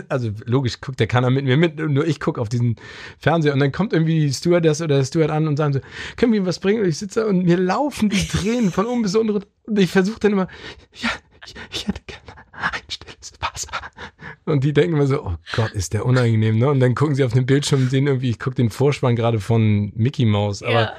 Also 0.08 0.30
logisch 0.46 0.80
guckt 0.80 0.98
der 0.98 1.06
keiner 1.06 1.28
mit 1.28 1.44
mir 1.44 1.58
mit, 1.58 1.78
nur 1.78 2.06
ich 2.06 2.18
gucke 2.18 2.40
auf 2.40 2.48
diesen 2.48 2.76
Fernseher 3.18 3.52
und 3.52 3.60
dann 3.60 3.72
kommt 3.72 3.92
irgendwie 3.92 4.20
die 4.20 4.32
Stewardess 4.32 4.80
oder 4.80 4.96
der 4.96 5.04
Steward 5.04 5.30
an 5.30 5.46
und 5.46 5.58
sagen 5.58 5.74
so, 5.74 5.80
können 6.16 6.32
wir 6.32 6.40
ihm 6.40 6.46
was 6.46 6.58
bringen? 6.58 6.82
Und 6.82 6.88
ich 6.88 6.98
sitze 6.98 7.20
da 7.20 7.26
und 7.26 7.44
mir 7.44 7.58
laufen 7.58 8.08
die 8.08 8.26
Tränen 8.26 8.72
von 8.72 8.86
oben 8.86 9.02
bis 9.02 9.14
unten 9.14 9.34
und 9.34 9.78
ich 9.78 9.90
versuche 9.90 10.18
dann 10.18 10.32
immer, 10.32 10.48
ja, 10.94 11.10
ich, 11.44 11.54
ich 11.70 11.86
hätte 11.86 12.00
gerne 12.06 12.45
ein 12.58 12.82
stilles 12.88 13.32
Wasser. 13.40 13.70
Und 14.44 14.62
die 14.62 14.72
denken 14.72 14.94
immer 14.96 15.06
so, 15.06 15.24
oh 15.24 15.34
Gott, 15.56 15.72
ist 15.72 15.92
der 15.92 16.06
unangenehm, 16.06 16.58
ne? 16.58 16.68
Und 16.70 16.78
dann 16.80 16.94
gucken 16.94 17.14
sie 17.16 17.24
auf 17.24 17.32
den 17.32 17.46
Bildschirm 17.46 17.82
und 17.82 17.90
sehen 17.90 18.06
irgendwie, 18.06 18.30
ich 18.30 18.38
gucke 18.38 18.54
den 18.54 18.70
Vorspann 18.70 19.16
gerade 19.16 19.40
von 19.40 19.92
Mickey 19.96 20.24
Mouse. 20.24 20.62
Aber 20.62 20.72
Ja. 20.72 20.92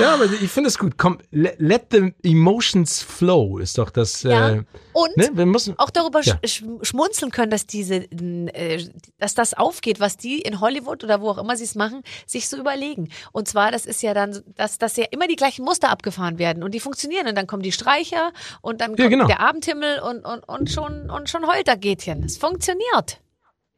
ja, 0.00 0.14
aber 0.14 0.24
ich 0.24 0.50
finde 0.50 0.68
es 0.68 0.78
gut. 0.78 0.96
Komm, 0.96 1.18
let, 1.30 1.56
let 1.58 1.86
the 1.90 2.14
emotions 2.22 3.02
flow 3.02 3.58
ist 3.58 3.76
doch 3.76 3.90
das. 3.90 4.22
Ja. 4.22 4.50
Äh, 4.50 4.62
Und 4.94 5.14
ne? 5.16 5.28
Wir 5.34 5.44
müssen. 5.44 5.78
auch 5.78 5.90
darüber 5.90 6.22
Ja. 6.22 6.38
sch 6.46 6.64
schmunzeln 6.82 7.30
können, 7.30 7.50
dass 7.50 7.66
diese, 7.66 7.96
äh, 7.96 8.82
dass 9.18 9.34
das 9.34 9.52
aufgeht, 9.52 10.00
was 10.00 10.16
die 10.16 10.40
in 10.40 10.60
Hollywood 10.60 11.04
oder 11.04 11.20
wo 11.20 11.28
auch 11.28 11.38
immer 11.38 11.56
sie 11.56 11.64
es 11.64 11.74
machen, 11.74 12.02
sich 12.26 12.48
so 12.48 12.56
überlegen. 12.56 13.10
Und 13.32 13.46
zwar, 13.46 13.72
das 13.72 13.84
ist 13.84 14.02
ja 14.02 14.14
dann, 14.14 14.40
dass, 14.54 14.78
dass 14.78 14.96
ja 14.96 15.04
immer 15.10 15.26
die 15.28 15.36
gleichen 15.36 15.64
Muster 15.66 15.90
abgefahren 15.90 16.38
werden 16.38 16.62
und 16.62 16.72
die 16.72 16.80
funktionieren 16.80 17.26
und 17.28 17.34
dann 17.36 17.46
kommen 17.46 17.62
die 17.62 17.72
Streicher 17.72 18.32
und 18.62 18.80
dann 18.80 18.92
Ja, 18.92 18.96
kommt 18.96 19.10
genau. 19.10 19.26
der 19.26 19.40
Abendhimmel 19.40 20.00
und, 20.00 20.24
und, 20.24 20.48
und 20.48 20.70
schon 20.70 20.95
und 21.10 21.28
schon 21.28 21.46
heult 21.46 21.66
der 21.66 21.76
Gätchen. 21.76 22.24
Es 22.24 22.36
funktioniert. 22.36 23.20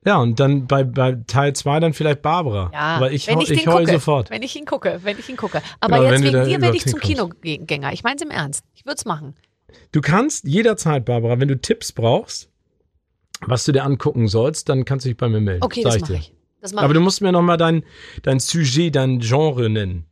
Ja, 0.07 0.19
und 0.19 0.39
dann 0.39 0.67
bei, 0.67 0.85
bei 0.85 1.17
Teil 1.27 1.55
2 1.55 1.81
dann 1.81 1.93
vielleicht 1.93 2.23
Barbara. 2.23 2.71
Ja, 2.73 2.79
Aber 2.97 3.11
ich, 3.11 3.27
wenn 3.27 3.41
ich, 3.41 3.51
ich 3.51 3.65
den 3.65 3.73
heul 3.73 3.81
gucke, 3.81 3.93
sofort. 3.93 4.31
wenn 4.31 4.43
ich 4.43 4.55
ihn 4.57 4.65
gucke, 4.65 5.01
wenn 5.03 5.19
ich 5.19 5.29
ihn 5.29 5.37
gucke. 5.37 5.61
Aber 5.81 5.99
Genau, 5.99 6.11
jetzt 6.11 6.23
wegen 6.23 6.45
dir 6.45 6.61
werde 6.63 6.77
ich 6.77 6.87
zum 6.87 7.01
Kinogänger. 7.01 7.93
Ich 7.93 8.05
meine 8.05 8.17
es 8.17 8.23
im 8.23 8.31
Ernst. 8.31 8.65
Ich 8.75 8.85
würde 8.87 8.97
es 8.97 9.05
machen. 9.05 9.35
Du 9.93 10.01
kannst 10.01 10.45
jederzeit, 10.45 11.05
Barbara, 11.05 11.41
wenn 11.41 11.49
du 11.49 11.61
Tipps 11.61 11.93
brauchst, 11.93 12.49
was 13.41 13.65
du 13.65 13.73
dir 13.73 13.85
angucken 13.85 14.29
sollst, 14.29 14.69
dann 14.69 14.85
kannst 14.85 15.05
du 15.05 15.11
dich 15.11 15.17
bei 15.17 15.29
mir 15.29 15.41
melden. 15.41 15.65
Okay, 15.65 15.83
das 15.83 16.01
mache 16.01 16.15
ich. 16.15 16.33
Das 16.61 16.73
mache 16.73 16.85
Aber 16.85 16.93
ich. 16.93 16.99
du 16.99 17.03
musst 17.03 17.21
mir 17.21 17.33
nochmal 17.33 17.57
dein, 17.57 17.85
dein 18.23 18.41
Sujet, 18.41 18.95
dein 18.97 19.19
Genre 19.21 19.69
nennen. 19.69 20.07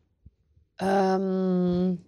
Ähm, 0.79 1.99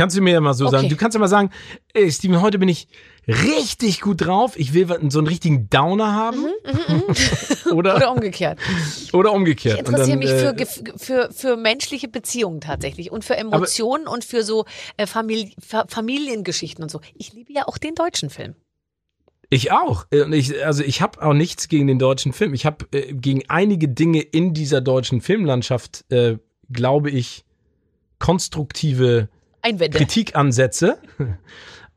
Kannst 0.00 0.16
du 0.16 0.22
mir 0.22 0.32
ja 0.32 0.40
mal 0.40 0.54
so 0.54 0.64
Okay. 0.64 0.76
sagen. 0.76 0.88
Du 0.88 0.96
kannst 0.96 1.14
ja 1.14 1.18
mal 1.20 1.28
sagen, 1.28 1.50
ey, 1.92 2.10
Steven, 2.10 2.40
heute 2.40 2.58
bin 2.58 2.70
ich 2.70 2.88
richtig 3.28 4.00
gut 4.00 4.22
drauf. 4.22 4.58
Ich 4.58 4.72
will 4.72 4.86
so 5.10 5.18
einen 5.18 5.26
richtigen 5.26 5.68
Downer 5.68 6.14
haben. 6.14 6.46
oder, 7.70 7.90
Mhm, 7.92 7.96
oder 7.96 8.10
umgekehrt. 8.12 8.58
oder 9.12 9.30
umgekehrt. 9.34 9.74
Ich 9.74 9.86
interessiere 9.86 10.12
Und 10.14 10.18
mich 10.20 10.30
dann, 10.30 10.56
für, 10.56 10.94
äh, 10.94 10.98
für, 11.28 11.32
für 11.34 11.56
menschliche 11.58 12.08
Beziehungen 12.08 12.62
tatsächlich 12.62 13.12
und 13.12 13.26
für 13.26 13.36
Emotionen 13.36 14.06
und 14.06 14.24
für 14.24 14.42
so 14.42 14.64
äh, 14.96 15.06
Famili 15.06 15.54
Fa 15.60 15.84
Familiengeschichten 15.86 16.82
und 16.82 16.90
so. 16.90 17.02
Ich 17.12 17.34
liebe 17.34 17.52
ja 17.52 17.68
auch 17.68 17.76
den 17.76 17.94
deutschen 17.94 18.30
Film. 18.30 18.54
Ich 19.50 19.70
auch. 19.70 20.06
Äh, 20.10 20.34
ich, 20.34 20.64
also 20.64 20.82
ich 20.82 21.02
habe 21.02 21.20
auch 21.20 21.34
nichts 21.34 21.68
gegen 21.68 21.86
den 21.88 21.98
deutschen 21.98 22.32
Film. 22.32 22.54
Ich 22.54 22.64
habe 22.64 22.86
äh, 22.92 23.12
gegen 23.12 23.42
einige 23.50 23.86
Dinge 23.88 24.22
in 24.22 24.54
dieser 24.54 24.80
deutschen 24.80 25.20
Filmlandschaft, 25.20 26.10
äh, 26.10 26.38
glaube 26.72 27.10
ich, 27.10 27.44
konstruktive 28.18 29.28
Einwände. 29.62 29.98
Kritikansätze. 29.98 30.98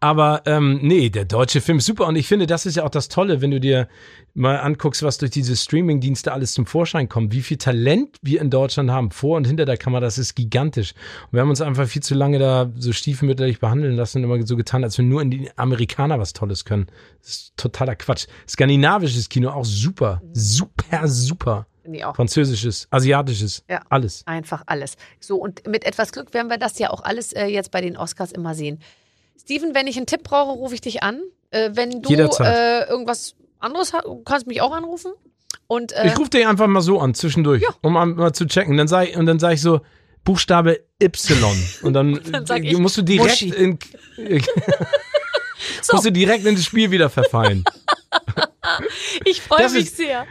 Aber 0.03 0.41
ähm, 0.47 0.79
nee, 0.81 1.09
der 1.09 1.23
deutsche 1.23 1.61
Film 1.61 1.77
ist 1.77 1.85
super. 1.85 2.07
Und 2.07 2.17
ich 2.17 2.27
finde, 2.27 2.45
das 2.45 2.65
ist 2.65 2.75
ja 2.75 2.83
auch 2.83 2.89
das 2.89 3.07
Tolle, 3.07 3.39
wenn 3.39 3.51
du 3.51 3.61
dir 3.61 3.87
mal 4.33 4.57
anguckst, 4.57 5.01
was 5.01 5.17
durch 5.17 5.31
diese 5.31 5.55
Streaming-Dienste 5.55 6.33
alles 6.33 6.51
zum 6.51 6.65
Vorschein 6.65 7.07
kommt. 7.07 7.31
Wie 7.31 7.41
viel 7.41 7.55
Talent 7.55 8.17
wir 8.21 8.41
in 8.41 8.49
Deutschland 8.49 8.91
haben, 8.91 9.11
vor 9.11 9.37
und 9.37 9.47
hinter 9.47 9.63
der 9.63 9.77
Kamera, 9.77 10.01
das 10.01 10.17
ist 10.17 10.35
gigantisch. 10.35 10.93
Und 11.27 11.33
wir 11.33 11.39
haben 11.39 11.49
uns 11.49 11.61
einfach 11.61 11.87
viel 11.87 12.03
zu 12.03 12.15
lange 12.15 12.37
da 12.37 12.69
so 12.75 12.91
stiefmütterlich 12.91 13.61
behandeln 13.61 13.95
lassen 13.95 14.17
und 14.17 14.29
immer 14.29 14.45
so 14.45 14.57
getan, 14.57 14.83
als 14.83 14.97
wenn 14.97 15.07
nur 15.07 15.21
in 15.21 15.31
die 15.31 15.49
Amerikaner 15.55 16.19
was 16.19 16.33
Tolles 16.33 16.65
können. 16.65 16.87
Das 17.21 17.29
ist 17.29 17.53
totaler 17.55 17.95
Quatsch. 17.95 18.25
Skandinavisches 18.45 19.29
Kino 19.29 19.51
auch 19.51 19.63
super. 19.63 20.21
Super, 20.33 21.07
super. 21.07 21.65
Ich 21.91 22.05
auch. 22.05 22.15
Französisches, 22.15 22.87
asiatisches, 22.91 23.63
Ja. 23.69 23.81
alles. 23.89 24.23
Einfach 24.25 24.63
alles. 24.67 24.95
So, 25.19 25.37
und 25.37 25.67
mit 25.67 25.85
etwas 25.85 26.11
Glück 26.11 26.33
werden 26.33 26.49
wir 26.49 26.57
das 26.57 26.79
ja 26.79 26.89
auch 26.91 27.03
alles 27.03 27.33
äh, 27.33 27.45
jetzt 27.45 27.71
bei 27.71 27.81
den 27.81 27.97
Oscars 27.97 28.31
immer 28.31 28.55
sehen. 28.55 28.79
Steven, 29.39 29.73
wenn 29.75 29.87
ich 29.87 29.97
einen 29.97 30.05
Tipp 30.05 30.23
brauche, 30.23 30.51
rufe 30.53 30.75
ich 30.75 30.81
dich 30.81 31.03
an. 31.03 31.21
Äh, 31.51 31.71
wenn 31.73 32.01
du 32.01 32.13
äh, 32.13 32.87
irgendwas 32.89 33.35
anderes 33.59 33.93
hast, 33.93 34.05
kannst 34.25 34.45
du 34.45 34.49
mich 34.49 34.61
auch 34.61 34.71
anrufen. 34.73 35.11
Und 35.67 35.91
äh, 35.93 36.07
Ich 36.07 36.17
rufe 36.17 36.29
dich 36.29 36.45
einfach 36.47 36.67
mal 36.67 36.81
so 36.81 36.99
an, 36.99 37.13
zwischendurch, 37.13 37.63
um 37.81 37.93
mal, 37.93 38.31
zu 38.33 38.45
checken. 38.45 38.77
Dann 38.77 38.87
sag, 38.87 39.09
ich- 39.09 39.17
und 39.17 39.25
dann 39.25 39.39
sage 39.39 39.55
ich 39.55 39.61
so, 39.61 39.81
Buchstabe 40.23 40.79
Y. 41.01 41.53
Und 41.81 41.93
dann, 41.93 42.19
Dann 42.31 42.45
sag 42.45 42.63
ich, 42.63 42.77
musst 42.77 42.97
du 42.97 43.01
direkt 43.01 43.41
Muschi. 43.41 43.49
in, 43.49 43.77
so, 45.81 45.93
musst 45.93 46.05
du 46.05 46.11
direkt 46.11 46.45
in 46.45 46.55
das 46.55 46.63
Spiel 46.63 46.91
wieder 46.91 47.09
verfallen. 47.09 47.63
ich 49.25 49.41
freue 49.41 49.69
mich 49.69 49.83
ist- 49.85 49.97
sehr. 49.97 50.25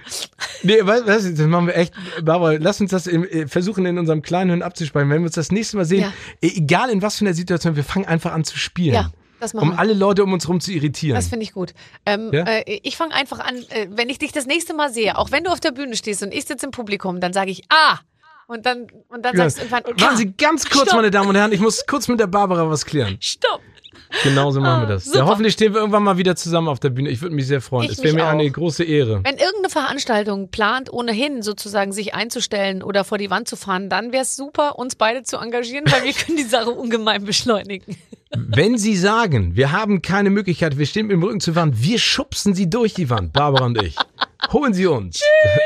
nee, 0.62 0.78
weißt 0.84 1.26
du, 1.26 1.30
das 1.34 1.46
machen 1.46 1.66
wir 1.66 1.76
echt. 1.76 1.92
Barbara, 2.22 2.52
lass 2.58 2.80
uns 2.80 2.90
das 2.90 3.06
im, 3.06 3.24
äh, 3.24 3.46
versuchen, 3.46 3.84
in 3.86 3.98
unserem 3.98 4.22
kleinen 4.22 4.50
Hirn 4.50 4.62
abzuspeichern. 4.62 5.10
Wenn 5.10 5.20
wir 5.22 5.26
uns 5.26 5.34
das 5.34 5.52
nächste 5.52 5.76
Mal 5.76 5.84
sehen, 5.84 6.02
Ja. 6.02 6.12
e- 6.40 6.56
egal 6.56 6.90
in 6.90 7.02
was 7.02 7.18
für 7.18 7.24
einer 7.24 7.34
Situation, 7.34 7.76
wir 7.76 7.84
fangen 7.84 8.06
einfach 8.06 8.32
an 8.32 8.44
zu 8.44 8.58
spielen. 8.58 8.94
Ja, 8.94 9.10
das 9.40 9.54
machen 9.54 9.68
um 9.70 9.74
wir. 9.74 9.78
alle 9.78 9.92
Leute 9.94 10.24
um 10.24 10.32
uns 10.32 10.44
herum 10.44 10.60
zu 10.60 10.72
irritieren. 10.72 11.14
Das 11.16 11.28
finde 11.28 11.44
ich 11.44 11.52
gut. 11.52 11.74
Ähm, 12.06 12.30
Ja? 12.32 12.44
äh, 12.44 12.80
ich 12.82 12.96
fange 12.96 13.14
einfach 13.14 13.38
an, 13.40 13.56
äh, 13.70 13.88
wenn 13.90 14.08
ich 14.08 14.18
dich 14.18 14.32
das 14.32 14.46
nächste 14.46 14.74
Mal 14.74 14.92
sehe, 14.92 15.18
auch 15.18 15.30
wenn 15.30 15.44
du 15.44 15.50
auf 15.50 15.60
der 15.60 15.72
Bühne 15.72 15.96
stehst 15.96 16.22
und 16.22 16.32
ich 16.32 16.44
sitze 16.46 16.66
im 16.66 16.72
Publikum, 16.72 17.20
dann 17.20 17.32
sage 17.32 17.50
ich 17.50 17.62
Ah! 17.68 17.98
Und 18.48 18.66
dann, 18.66 18.86
und 19.08 19.24
dann 19.24 19.34
Ja. 19.36 19.48
sagst 19.48 19.58
du 19.58 19.62
irgendwann 19.62 20.00
Warten 20.00 20.16
Sie 20.16 20.32
ganz 20.36 20.68
kurz, 20.68 20.88
Stopp. 20.88 20.96
meine 20.96 21.10
Damen 21.10 21.28
und 21.28 21.36
Herren, 21.36 21.52
ich 21.52 21.60
muss 21.60 21.86
kurz 21.86 22.08
mit 22.08 22.20
der 22.20 22.26
Barbara 22.26 22.68
was 22.68 22.84
klären. 22.84 23.16
Stopp! 23.20 23.60
Genauso 24.22 24.60
machen 24.60 24.82
wir 24.82 24.94
das. 24.94 25.04
super. 25.04 25.18
Ja, 25.18 25.26
hoffentlich 25.26 25.54
stehen 25.54 25.72
wir 25.72 25.80
irgendwann 25.80 26.02
mal 26.02 26.18
wieder 26.18 26.36
zusammen 26.36 26.68
auf 26.68 26.80
der 26.80 26.90
Bühne. 26.90 27.10
Ich 27.10 27.22
würde 27.22 27.34
mich 27.34 27.46
sehr 27.46 27.60
freuen. 27.60 27.86
Ich 27.86 27.98
es 27.98 28.02
wäre 28.02 28.14
mir 28.14 28.26
eine 28.26 28.44
auch. 28.44 28.52
große 28.52 28.84
Ehre. 28.84 29.20
Wenn 29.24 29.36
irgendeine 29.36 29.70
Veranstaltung 29.70 30.48
plant, 30.48 30.92
ohnehin 30.92 31.42
sozusagen 31.42 31.92
sich 31.92 32.14
einzustellen 32.14 32.82
oder 32.82 33.04
vor 33.04 33.18
die 33.18 33.30
Wand 33.30 33.48
zu 33.48 33.56
fahren, 33.56 33.88
dann 33.88 34.12
wäre 34.12 34.22
es 34.22 34.36
super, 34.36 34.78
uns 34.78 34.94
beide 34.96 35.22
zu 35.22 35.38
engagieren, 35.38 35.84
weil 35.90 36.04
wir 36.04 36.12
können 36.12 36.36
die 36.36 36.44
Sache 36.44 36.70
ungemein 36.70 37.24
beschleunigen. 37.24 37.96
Wenn 38.34 38.78
Sie 38.78 38.96
sagen, 38.96 39.56
wir 39.56 39.72
haben 39.72 40.00
keine 40.00 40.30
Möglichkeit, 40.30 40.78
wir 40.78 40.86
stehen 40.86 41.06
mit 41.06 41.14
dem 41.14 41.22
Rücken 41.22 41.40
zur 41.40 41.54
Wand, 41.54 41.82
wir 41.82 41.98
schubsen 41.98 42.54
Sie 42.54 42.68
durch 42.68 42.94
die 42.94 43.10
Wand, 43.10 43.32
Barbara 43.32 43.66
und 43.66 43.82
ich. 43.82 43.94
Holen 44.52 44.72
Sie 44.72 44.86
uns. 44.86 45.20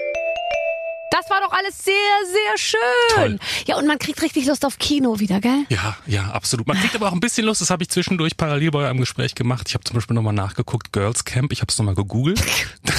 Das 1.18 1.30
war 1.30 1.40
doch 1.40 1.52
alles 1.52 1.82
sehr, 1.82 1.94
sehr 2.26 2.58
schön. 2.58 2.78
Toll. 3.14 3.38
Ja, 3.66 3.78
und 3.78 3.86
man 3.86 3.98
kriegt 3.98 4.20
richtig 4.20 4.44
Lust 4.44 4.66
auf 4.66 4.78
Kino 4.78 5.18
wieder, 5.18 5.40
gell? 5.40 5.64
Ja, 5.70 5.96
ja, 6.04 6.24
absolut. 6.30 6.66
Man 6.66 6.76
kriegt 6.76 6.94
aber 6.94 7.08
auch 7.08 7.12
ein 7.12 7.20
bisschen 7.20 7.46
Lust, 7.46 7.62
das 7.62 7.70
habe 7.70 7.82
ich 7.82 7.88
zwischendurch 7.88 8.36
parallel 8.36 8.70
bei 8.70 8.80
eurem 8.80 8.98
Gespräch 8.98 9.34
gemacht. 9.34 9.66
Ich 9.68 9.74
habe 9.74 9.82
zum 9.84 9.94
Beispiel 9.94 10.14
nochmal 10.14 10.34
nachgeguckt, 10.34 10.92
Girls 10.92 11.24
Camp, 11.24 11.52
ich 11.52 11.62
habe 11.62 11.70
es 11.70 11.78
nochmal 11.78 11.94
gegoogelt. 11.94 12.42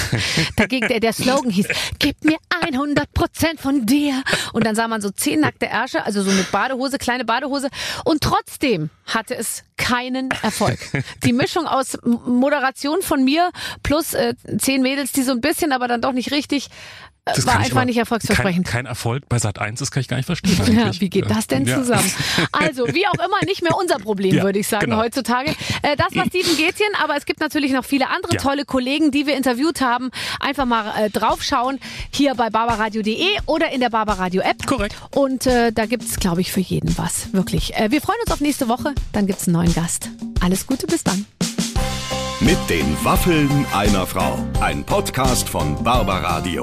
Dagegen 0.56 0.88
der, 0.88 0.98
der 0.98 1.12
Slogan 1.12 1.50
hieß, 1.50 1.68
gib 2.00 2.24
mir 2.24 2.38
100 2.62 3.12
Prozent 3.14 3.60
von 3.60 3.86
dir. 3.86 4.24
Und 4.52 4.66
dann 4.66 4.74
sah 4.74 4.88
man 4.88 5.00
so 5.00 5.10
zehn 5.10 5.38
nackte 5.38 5.66
Ärsche, 5.66 6.04
also 6.04 6.22
so 6.22 6.32
mit 6.32 6.50
Badehose, 6.50 6.98
kleine 6.98 7.24
Badehose. 7.24 7.68
Und 8.04 8.20
trotzdem 8.22 8.90
hatte 9.06 9.36
es 9.36 9.62
keinen 9.76 10.30
Erfolg. 10.42 10.78
Die 11.24 11.32
Mischung 11.32 11.66
aus 11.66 11.96
Moderation 12.02 13.00
von 13.00 13.24
mir 13.24 13.50
plus 13.84 14.12
äh, 14.14 14.34
zehn 14.58 14.82
Mädels, 14.82 15.12
die 15.12 15.22
so 15.22 15.30
ein 15.30 15.40
bisschen, 15.40 15.70
aber 15.72 15.86
dann 15.86 16.02
doch 16.02 16.12
nicht 16.12 16.32
richtig, 16.32 16.68
Das 17.34 17.46
war 17.46 17.58
einfach 17.58 17.84
nicht 17.84 17.96
erfolgsversprechend. 17.98 18.66
Kein, 18.66 18.84
kein 18.84 18.86
Erfolg 18.86 19.28
bei 19.28 19.38
Sat 19.38 19.58
1, 19.58 19.78
das 19.80 19.90
kann 19.90 20.00
ich 20.00 20.08
gar 20.08 20.16
nicht 20.16 20.26
verstehen. 20.26 20.56
Ja, 20.78 20.90
wie 21.00 21.08
geht 21.10 21.30
das 21.30 21.46
denn 21.46 21.66
Ja. 21.66 21.76
zusammen? 21.78 22.10
Also, 22.52 22.86
wie 22.88 23.06
auch 23.06 23.14
immer, 23.14 23.44
nicht 23.46 23.62
mehr 23.62 23.76
unser 23.76 23.98
Problem, 23.98 24.34
Ja, 24.36 24.42
würde 24.44 24.58
ich 24.58 24.68
sagen, 24.68 24.86
genau. 24.90 24.98
heutzutage. 25.02 25.50
Äh, 25.82 25.96
das 25.96 26.14
war 26.14 26.26
Steven 26.26 26.56
Gätchen, 26.56 26.86
aber 27.02 27.16
es 27.16 27.24
gibt 27.26 27.40
natürlich 27.40 27.72
noch 27.72 27.84
viele 27.84 28.08
andere 28.08 28.34
Ja. 28.34 28.40
tolle 28.40 28.64
Kollegen, 28.64 29.10
die 29.10 29.26
wir 29.26 29.36
interviewt 29.36 29.80
haben. 29.80 30.10
Einfach 30.40 30.64
mal 30.64 30.92
äh, 30.98 31.10
draufschauen, 31.10 31.78
hier 32.10 32.34
bei 32.34 32.50
barbaradio.de 32.50 33.26
oder 33.46 33.70
in 33.70 33.80
der 33.80 33.90
Barbaradio 33.90 34.42
App. 34.42 34.66
Korrekt. 34.66 34.94
Und 35.12 35.46
äh, 35.46 35.72
da 35.72 35.86
gibt's, 35.86 36.16
glaube 36.20 36.40
ich, 36.40 36.52
für 36.52 36.60
jeden 36.60 36.96
was. 36.98 37.32
Wirklich. 37.32 37.74
Äh, 37.76 37.90
wir 37.90 38.00
freuen 38.00 38.18
uns 38.24 38.32
auf 38.32 38.40
nächste 38.40 38.68
Woche. 38.68 38.94
Dann 39.12 39.26
gibt's 39.26 39.46
einen 39.46 39.54
neuen 39.56 39.74
Gast. 39.74 40.10
Alles 40.40 40.66
Gute, 40.66 40.86
bis 40.86 41.04
dann. 41.04 41.26
Mit 42.40 42.58
den 42.70 42.96
Waffeln 43.04 43.66
einer 43.74 44.06
Frau. 44.06 44.38
Ein 44.60 44.84
Podcast 44.84 45.48
von 45.48 45.82
Barbaradio. 45.82 46.62